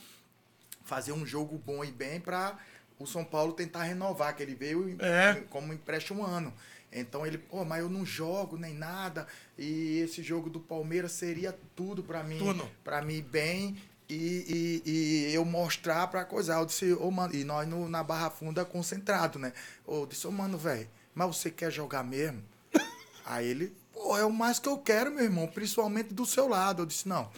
fazer 0.83 1.11
um 1.11 1.25
jogo 1.25 1.57
bom 1.57 1.83
e 1.83 1.91
bem 1.91 2.19
pra 2.19 2.57
o 2.97 3.05
São 3.07 3.23
Paulo 3.23 3.53
tentar 3.53 3.83
renovar, 3.83 4.35
que 4.35 4.43
ele 4.43 4.55
veio 4.55 4.97
É. 5.01 5.41
como 5.49 5.71
empréstimo 5.73 6.21
um 6.23 6.25
ano. 6.25 6.53
Então 6.91 7.25
ele, 7.25 7.37
pô, 7.37 7.63
mas 7.63 7.79
eu 7.81 7.89
não 7.89 8.05
jogo 8.05 8.57
nem 8.57 8.73
nada. 8.73 9.27
E 9.57 9.99
esse 9.99 10.21
jogo 10.23 10.49
do 10.49 10.59
Palmeiras 10.59 11.11
seria 11.13 11.57
tudo 11.75 12.03
pra 12.03 12.23
mim. 12.23 12.39
Pra 12.83 13.01
mim 13.01 13.21
bem. 13.21 13.77
E, 14.09 14.81
e, 14.85 15.29
e 15.29 15.33
eu 15.35 15.45
mostrar 15.45 16.07
pra 16.07 16.25
coisa. 16.25 16.53
Eu 16.55 16.65
disse, 16.65 16.91
ô, 16.93 17.11
mano, 17.11 17.33
e 17.35 17.43
nós 17.43 17.67
no- 17.67 17.87
na 17.87 18.03
Barra 18.03 18.31
Funda 18.31 18.65
concentrado, 18.65 19.37
né? 19.37 19.53
Eu 19.87 20.05
disse, 20.07 20.25
ô, 20.25 20.31
mano, 20.31 20.57
velho, 20.57 20.89
mas 21.13 21.37
você 21.37 21.51
quer 21.51 21.71
jogar 21.71 22.03
mesmo? 22.03 22.43
Aí 23.23 23.47
ele, 23.47 23.71
pô, 23.93 24.17
é 24.17 24.25
o 24.25 24.31
mais 24.33 24.57
que 24.57 24.67
eu 24.67 24.77
quero, 24.79 25.11
meu 25.11 25.23
irmão, 25.23 25.45
principalmente 25.47 26.11
do 26.11 26.25
seu 26.25 26.47
lado. 26.47 26.81
Eu 26.81 26.85
disse, 26.87 27.07
não, 27.07 27.29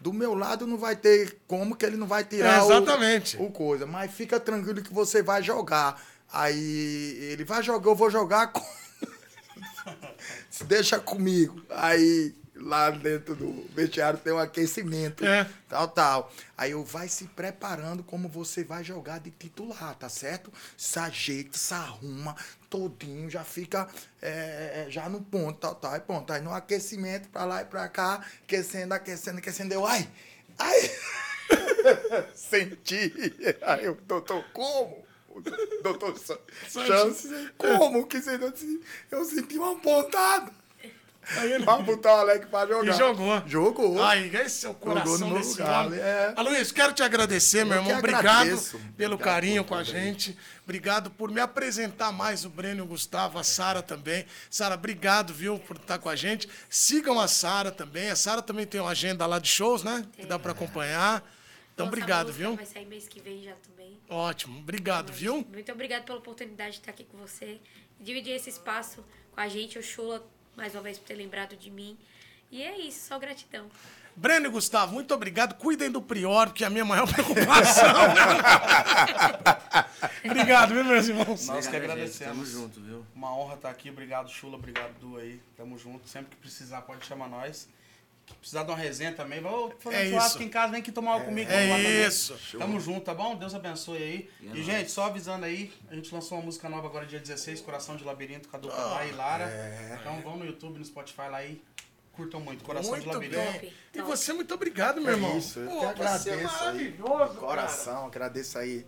do 0.00 0.12
meu 0.12 0.34
lado 0.34 0.66
não 0.66 0.78
vai 0.78 0.96
ter 0.96 1.38
como 1.46 1.76
que 1.76 1.84
ele 1.84 1.96
não 1.96 2.06
vai 2.06 2.24
tirar 2.24 2.58
É, 2.58 2.62
o- 2.62 2.66
exatamente. 2.66 3.36
o, 3.38 3.50
coisa, 3.50 3.86
mas 3.86 4.10
fica 4.10 4.40
tranquilo 4.40 4.82
que 4.82 4.92
você 4.92 5.22
vai 5.22 5.42
jogar. 5.42 6.00
Aí 6.32 7.18
ele 7.32 7.44
vai 7.44 7.62
jogar, 7.62 7.90
eu 7.90 7.94
vou 7.94 8.10
jogar 8.10 8.48
com... 8.52 8.64
Se 10.50 10.64
deixa 10.64 10.98
comigo. 10.98 11.60
Aí 11.70 12.34
lá 12.54 12.90
dentro 12.90 13.34
do 13.34 13.66
vestiário 13.74 14.18
tem 14.18 14.32
um 14.32 14.38
aquecimento, 14.38 15.24
É. 15.24 15.48
tal, 15.68 15.88
tal. 15.88 16.32
Aí 16.56 16.72
eu 16.72 16.84
vai 16.84 17.08
se 17.08 17.24
preparando 17.24 18.02
como 18.02 18.28
você 18.28 18.62
vai 18.62 18.84
jogar 18.84 19.18
de 19.18 19.30
titular, 19.30 19.94
tá 19.94 20.08
certo? 20.08 20.52
Se 20.76 20.98
ajeita, 20.98 21.56
se 21.56 21.72
arruma, 21.72 22.36
todinho, 22.70 23.28
já 23.28 23.42
fica 23.44 23.88
é, 24.22 24.86
é, 24.86 24.90
já 24.90 25.08
no 25.08 25.20
ponto, 25.20 25.58
tal, 25.58 25.74
tal. 25.74 25.92
Aí 25.92 26.00
pronto, 26.00 26.32
aí 26.32 26.40
no 26.40 26.54
aquecimento, 26.54 27.28
pra 27.28 27.44
lá 27.44 27.62
e 27.62 27.64
pra 27.64 27.88
cá, 27.88 28.24
aquecendo, 28.44 28.94
aquecendo, 28.94 29.38
aquecendo, 29.38 29.74
eu, 29.74 29.84
ai, 29.84 30.08
ai, 30.56 30.90
senti. 32.34 33.12
Aí 33.62 33.84
eu, 33.84 33.96
doutor, 34.06 34.44
como? 34.52 35.04
Doutor 35.82 36.14
Chance, 36.68 37.52
como 37.56 38.06
que 38.06 38.20
você 38.20 38.38
eu 39.10 39.24
senti 39.24 39.56
uma 39.58 39.78
pontada. 39.78 40.59
Aí 41.36 41.52
ele... 41.52 41.64
Pra 41.64 41.76
botar 41.78 42.14
o 42.14 42.18
Alex 42.20 42.46
pra 42.48 42.66
jogar. 42.66 42.92
E 42.94 42.96
jogou. 42.98 43.42
Jogou. 43.46 44.02
Ai, 44.02 44.30
esse 44.34 44.66
é 44.66 44.68
o 44.68 44.74
coração 44.74 45.18
no 45.18 45.26
meu 45.28 45.38
desse 45.38 45.60
lugar, 45.60 45.86
homem. 45.86 46.00
é. 46.00 46.32
Aloysio, 46.36 46.74
quero 46.74 46.92
te 46.92 47.02
agradecer, 47.02 47.64
meu 47.64 47.76
Eu 47.76 47.82
irmão. 47.82 47.98
Obrigado 47.98 48.24
agradeço. 48.26 48.78
pelo 48.96 49.14
Obrigado 49.14 49.18
carinho 49.34 49.64
com 49.64 49.74
a 49.74 49.78
aí. 49.80 49.84
gente. 49.84 50.36
Obrigado 50.64 51.10
por 51.10 51.30
me 51.30 51.40
apresentar 51.40 52.10
mais 52.10 52.44
o 52.44 52.50
Breno 52.50 52.80
e 52.80 52.82
o 52.82 52.86
Gustavo, 52.86 53.38
a 53.38 53.44
Sara 53.44 53.82
também. 53.82 54.24
Sara, 54.48 54.74
obrigado, 54.74 55.32
viu, 55.34 55.58
por 55.58 55.76
estar 55.76 55.98
com 55.98 56.08
a 56.08 56.16
gente. 56.16 56.48
Sigam 56.68 57.20
a 57.20 57.28
Sara 57.28 57.70
também. 57.70 58.10
A 58.10 58.16
Sara 58.16 58.40
também 58.42 58.66
tem 58.66 58.80
uma 58.80 58.90
agenda 58.90 59.26
lá 59.26 59.38
de 59.38 59.48
shows, 59.48 59.82
né? 59.84 60.04
Que 60.16 60.26
dá 60.26 60.38
para 60.38 60.52
acompanhar. 60.52 61.22
Então, 61.74 61.86
Nossa 61.86 61.96
obrigado, 61.96 62.32
viu? 62.32 62.56
Vai 62.56 62.66
sair 62.66 62.86
mês 62.86 63.06
que 63.08 63.20
vem 63.20 63.42
já 63.42 63.54
também. 63.54 63.98
Ótimo. 64.08 64.58
Obrigado, 64.58 65.12
viu? 65.12 65.46
Muito 65.52 65.70
obrigado 65.72 66.04
pela 66.04 66.18
oportunidade 66.18 66.72
de 66.72 66.78
estar 66.80 66.90
aqui 66.90 67.04
com 67.04 67.16
você. 67.18 67.60
Dividir 67.98 68.34
esse 68.34 68.50
espaço 68.50 69.04
com 69.32 69.40
a 69.40 69.48
gente, 69.48 69.78
o 69.78 69.82
Chula, 69.82 70.26
mais 70.56 70.74
uma 70.74 70.82
vez 70.82 70.98
por 70.98 71.06
ter 71.06 71.14
lembrado 71.14 71.56
de 71.56 71.70
mim. 71.70 71.96
E 72.50 72.62
é 72.62 72.78
isso, 72.78 73.08
só 73.08 73.18
gratidão. 73.18 73.70
Breno 74.16 74.46
e 74.46 74.50
Gustavo, 74.50 74.92
muito 74.92 75.14
obrigado. 75.14 75.54
Cuidem 75.54 75.90
do 75.90 76.02
Prior, 76.02 76.52
que 76.52 76.64
é 76.64 76.66
a 76.66 76.70
minha 76.70 76.84
maior 76.84 77.10
preocupação. 77.10 77.94
obrigado, 80.24 80.74
viu, 80.74 80.84
meus 80.84 81.08
irmãos? 81.08 81.46
Nós 81.46 81.66
que 81.66 81.76
agradecemos. 81.76 82.34
Tamo 82.34 82.44
junto, 82.44 82.80
viu? 82.80 83.06
Uma 83.14 83.34
honra 83.34 83.54
estar 83.54 83.70
aqui. 83.70 83.88
Obrigado, 83.88 84.28
Chula. 84.28 84.56
Obrigado, 84.56 84.92
Du 85.00 85.16
aí. 85.16 85.40
Tamo 85.56 85.78
junto. 85.78 86.08
Sempre 86.08 86.30
que 86.30 86.36
precisar, 86.36 86.82
pode 86.82 87.06
chamar 87.06 87.28
nós. 87.28 87.68
Precisar 88.38 88.62
de 88.64 88.70
uma 88.70 88.76
resenha 88.76 89.12
também, 89.12 89.40
vou 89.40 89.74
fazer 89.78 89.96
É 89.96 90.06
um 90.06 90.10
churrasco 90.10 90.38
isso. 90.38 90.42
em 90.46 90.48
casa, 90.48 90.72
vem 90.72 90.80
aqui 90.80 90.92
tomar 90.92 91.16
uma 91.16 91.24
comigo. 91.24 91.50
é 91.50 91.68
lá 91.70 91.76
também. 91.76 92.06
isso. 92.06 92.38
Tamo 92.58 92.80
junto, 92.80 93.00
tá 93.02 93.14
bom? 93.14 93.36
Deus 93.36 93.54
abençoe 93.54 93.96
aí. 94.02 94.30
E 94.40 94.46
é 94.46 94.50
E, 94.50 94.54
nóis. 94.54 94.64
gente, 94.66 94.90
só 94.90 95.04
avisando 95.06 95.44
aí, 95.44 95.72
a 95.90 95.94
gente 95.94 96.12
lançou 96.14 96.38
uma 96.38 96.44
música 96.44 96.68
nova 96.68 96.86
agora 96.86 97.06
dia 97.06 97.18
16, 97.20 97.60
Coração 97.60 97.96
de 97.96 98.04
Labirinto, 98.04 98.48
com 98.48 98.56
a 98.56 98.60
dupla 98.60 98.78
lá 98.84 99.06
e 99.06 99.12
Lara. 99.12 99.44
é. 99.44 99.98
Então 100.00 100.20
vão 100.22 100.36
no 100.36 100.44
YouTube, 100.46 100.78
no 100.78 100.84
Spotify 100.84 101.28
lá 101.30 101.44
e 101.44 101.62
curtam 102.12 102.40
muito. 102.40 102.64
Coração 102.64 102.98
de 102.98 103.06
Muito 103.06 103.12
Labirinto. 103.14 103.60
bem. 103.60 103.72
E 103.94 104.02
você, 104.02 104.32
muito 104.32 104.52
obrigado, 104.54 105.00
meu 105.00 105.10
É 105.10 105.14
irmão. 105.14 105.36
isso, 105.38 105.58
eu 105.60 105.68
Pô, 105.70 105.84
é 105.84 105.88
agradeço 105.88 106.30
aí. 106.30 106.42
maravilhoso, 106.44 107.34
Coração, 107.36 108.06
agradeço 108.06 108.58
aí 108.58 108.86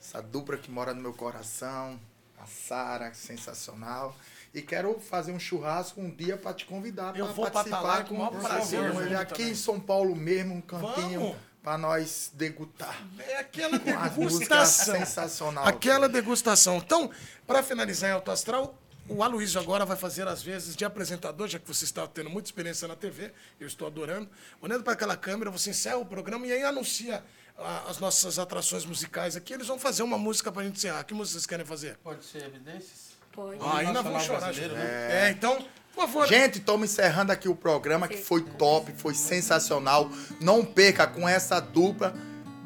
essa 0.00 0.20
dupla 0.22 0.56
que 0.56 0.70
mora 0.70 0.92
no 0.92 1.00
meu 1.00 1.12
coração, 1.14 1.98
a 2.38 2.46
Sara, 2.46 3.12
sensacional. 3.14 4.14
E 4.54 4.62
quero 4.62 5.00
fazer 5.00 5.32
um 5.32 5.38
churrasco 5.38 6.00
um 6.00 6.08
dia 6.08 6.36
para 6.36 6.54
te 6.54 6.64
convidar 6.64 7.16
Eu 7.16 7.26
para 7.26 7.34
pra 7.34 7.50
participar 7.50 8.04
com 8.04 8.22
o 8.22 8.30
prazer, 8.30 8.92
junto 8.92 9.16
aqui 9.16 9.34
também. 9.34 9.50
em 9.50 9.54
São 9.54 9.80
Paulo 9.80 10.14
mesmo, 10.14 10.54
um 10.54 10.60
cantinho 10.60 11.34
para 11.60 11.76
nós 11.76 12.30
degustar. 12.34 13.04
É 13.26 13.38
aquela 13.38 13.78
degustação. 13.78 14.94
sensacional. 14.94 15.66
Aquela 15.66 16.08
degustação. 16.08 16.76
Então, 16.76 17.10
para 17.46 17.64
finalizar 17.64 18.10
em 18.10 18.12
Alto 18.12 18.30
Astral, 18.30 18.78
o 19.08 19.24
Aloysio 19.24 19.60
agora 19.60 19.84
vai 19.84 19.96
fazer 19.96 20.28
as 20.28 20.40
vezes 20.42 20.76
de 20.76 20.84
apresentador, 20.84 21.48
já 21.48 21.58
que 21.58 21.66
você 21.66 21.84
está 21.84 22.06
tendo 22.06 22.30
muita 22.30 22.48
experiência 22.48 22.86
na 22.86 22.94
TV, 22.94 23.32
eu 23.58 23.66
estou 23.66 23.88
adorando. 23.88 24.28
Olhando 24.62 24.84
para 24.84 24.92
aquela 24.92 25.16
câmera, 25.16 25.50
você 25.50 25.70
encerra 25.70 25.96
o 25.96 26.06
programa 26.06 26.46
e 26.46 26.52
aí 26.52 26.62
anuncia 26.62 27.24
ah, 27.58 27.86
as 27.88 27.98
nossas 27.98 28.38
atrações 28.38 28.84
musicais 28.84 29.34
aqui. 29.34 29.52
Eles 29.52 29.66
vão 29.66 29.78
fazer 29.78 30.02
uma 30.04 30.16
música 30.16 30.52
para 30.52 30.62
a 30.62 30.64
gente 30.64 30.76
encerrar. 30.76 31.02
Que 31.02 31.12
música 31.12 31.32
vocês 31.32 31.46
querem 31.46 31.66
fazer? 31.66 31.96
Pode 32.04 32.24
ser 32.24 32.44
evidências? 32.44 33.13
Pode. 33.34 33.58
Ah, 33.60 33.78
ainda 33.78 34.02
vão 34.02 34.18
chorar. 34.20 34.52
né? 34.52 35.08
É, 35.10 35.30
então, 35.30 35.58
por 35.94 36.02
favor. 36.08 36.26
Gente, 36.26 36.58
estamos 36.58 36.90
encerrando 36.90 37.32
aqui 37.32 37.48
o 37.48 37.54
programa 37.54 38.06
que 38.08 38.16
foi 38.16 38.42
top, 38.42 38.92
foi 38.96 39.14
sensacional. 39.14 40.08
Não 40.40 40.64
perca 40.64 41.06
com 41.06 41.28
essa 41.28 41.60
dupla, 41.60 42.14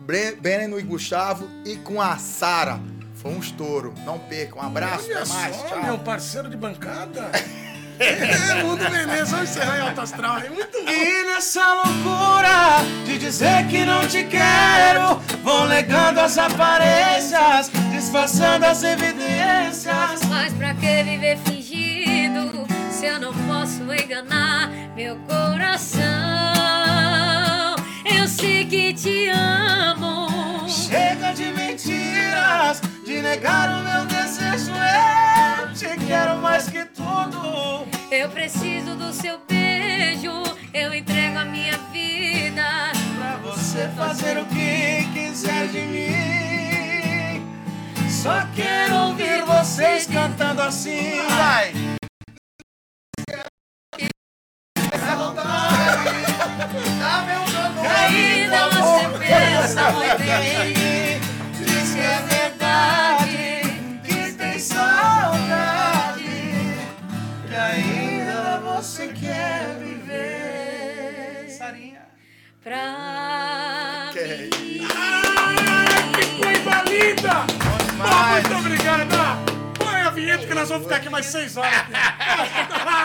Bre- 0.01 0.33
Breno 0.37 0.79
e 0.79 0.83
Gustavo, 0.83 1.49
e 1.65 1.77
com 1.77 2.01
a 2.01 2.17
Sara. 2.19 2.81
Foi 3.15 3.33
um 3.33 3.41
estouro. 3.41 3.93
Não 4.05 4.19
perca. 4.19 4.57
Um 4.59 4.63
abraço, 4.63 5.07
Olha 5.07 5.23
até 5.23 5.29
mais. 5.33 5.57
só, 5.57 5.67
Tchau. 5.69 5.83
meu 5.83 5.99
parceiro 5.99 6.49
de 6.49 6.57
bancada. 6.57 7.31
é, 7.99 8.63
Mundo 8.63 8.91
Menezes, 8.91 9.31
vamos 9.31 9.51
encerrar 9.51 9.79
em 9.79 9.81
Alto 9.81 10.01
Astral. 10.01 10.39
É 10.39 10.51
muito 10.51 10.83
bom. 10.85 10.91
E 10.91 11.25
nessa 11.27 11.75
loucura 11.75 12.79
de 13.05 13.19
dizer 13.19 13.67
que 13.69 13.85
não 13.85 14.07
te 14.07 14.25
quero, 14.25 15.21
vão 15.43 15.67
negando 15.67 16.21
as 16.21 16.39
aparências, 16.39 17.71
disfarçando 17.91 18.67
as 18.67 18.83
evidências. 18.83 20.21
Mas 20.29 20.53
pra 20.55 20.75
que 20.75 21.03
viver 21.03 21.39
fingindo 21.45 22.67
se 22.91 23.07
eu 23.07 23.19
não 23.21 23.33
posso 23.33 23.83
enganar 23.93 24.71
meu 24.95 25.17
coração? 25.29 25.99
Eu 28.05 28.27
sei 28.27 28.65
que 28.65 28.93
te 28.95 29.29
amo. 29.29 30.69
Chega 30.69 31.33
de 31.33 31.53
mentiras, 31.53 32.81
de 33.05 33.21
negar 33.21 33.69
o 33.71 33.83
meu 33.83 34.07
desejo. 34.07 34.73
Eu 34.73 35.38
te 35.79 35.97
quero 36.09 36.37
mais 36.39 36.69
que 36.69 36.85
tudo. 36.87 37.87
Eu 38.11 38.29
preciso 38.31 38.97
do 38.97 39.13
seu 39.13 39.39
beijo. 39.49 40.43
Eu 40.75 40.93
entrego 40.93 41.39
a 41.39 41.45
minha 41.45 41.79
vida. 41.93 42.91
Pra 43.17 43.37
você 43.37 43.89
fazer 43.97 44.39
o 44.39 44.45
que 44.47 45.09
quiser 45.13 45.69
de 45.69 45.83
mim. 45.83 47.47
Só 48.11 48.45
quero 48.57 48.97
ouvir 49.07 49.45
vocês 49.45 50.09
cantando 50.09 50.63
assim. 50.63 51.23
Vai! 51.37 51.73
Ainda 58.09 58.69
você 58.71 59.19
pensa 59.19 59.93
muito 59.93 60.23
em 60.23 60.75
mim. 60.75 61.21
Diz 61.57 61.95
que 61.95 62.01
é 62.01 62.38
Pra 72.69 74.11
Que 74.13 74.19
é 74.19 74.37
mim. 74.37 74.87
Coisa 76.37 76.83
linda! 76.83 77.47
Muito 77.97 78.55
obrigado! 78.59 79.09
Põe 79.79 80.01
a 80.03 80.11
vinheta 80.11 80.47
que 80.47 80.53
nós 80.53 80.69
vamos 80.69 80.85
ficar 80.85 80.97
aqui 80.97 81.09
mais 81.09 81.25
seis 81.25 81.57
horas. 81.57 81.73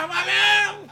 Valeu! 0.10 0.83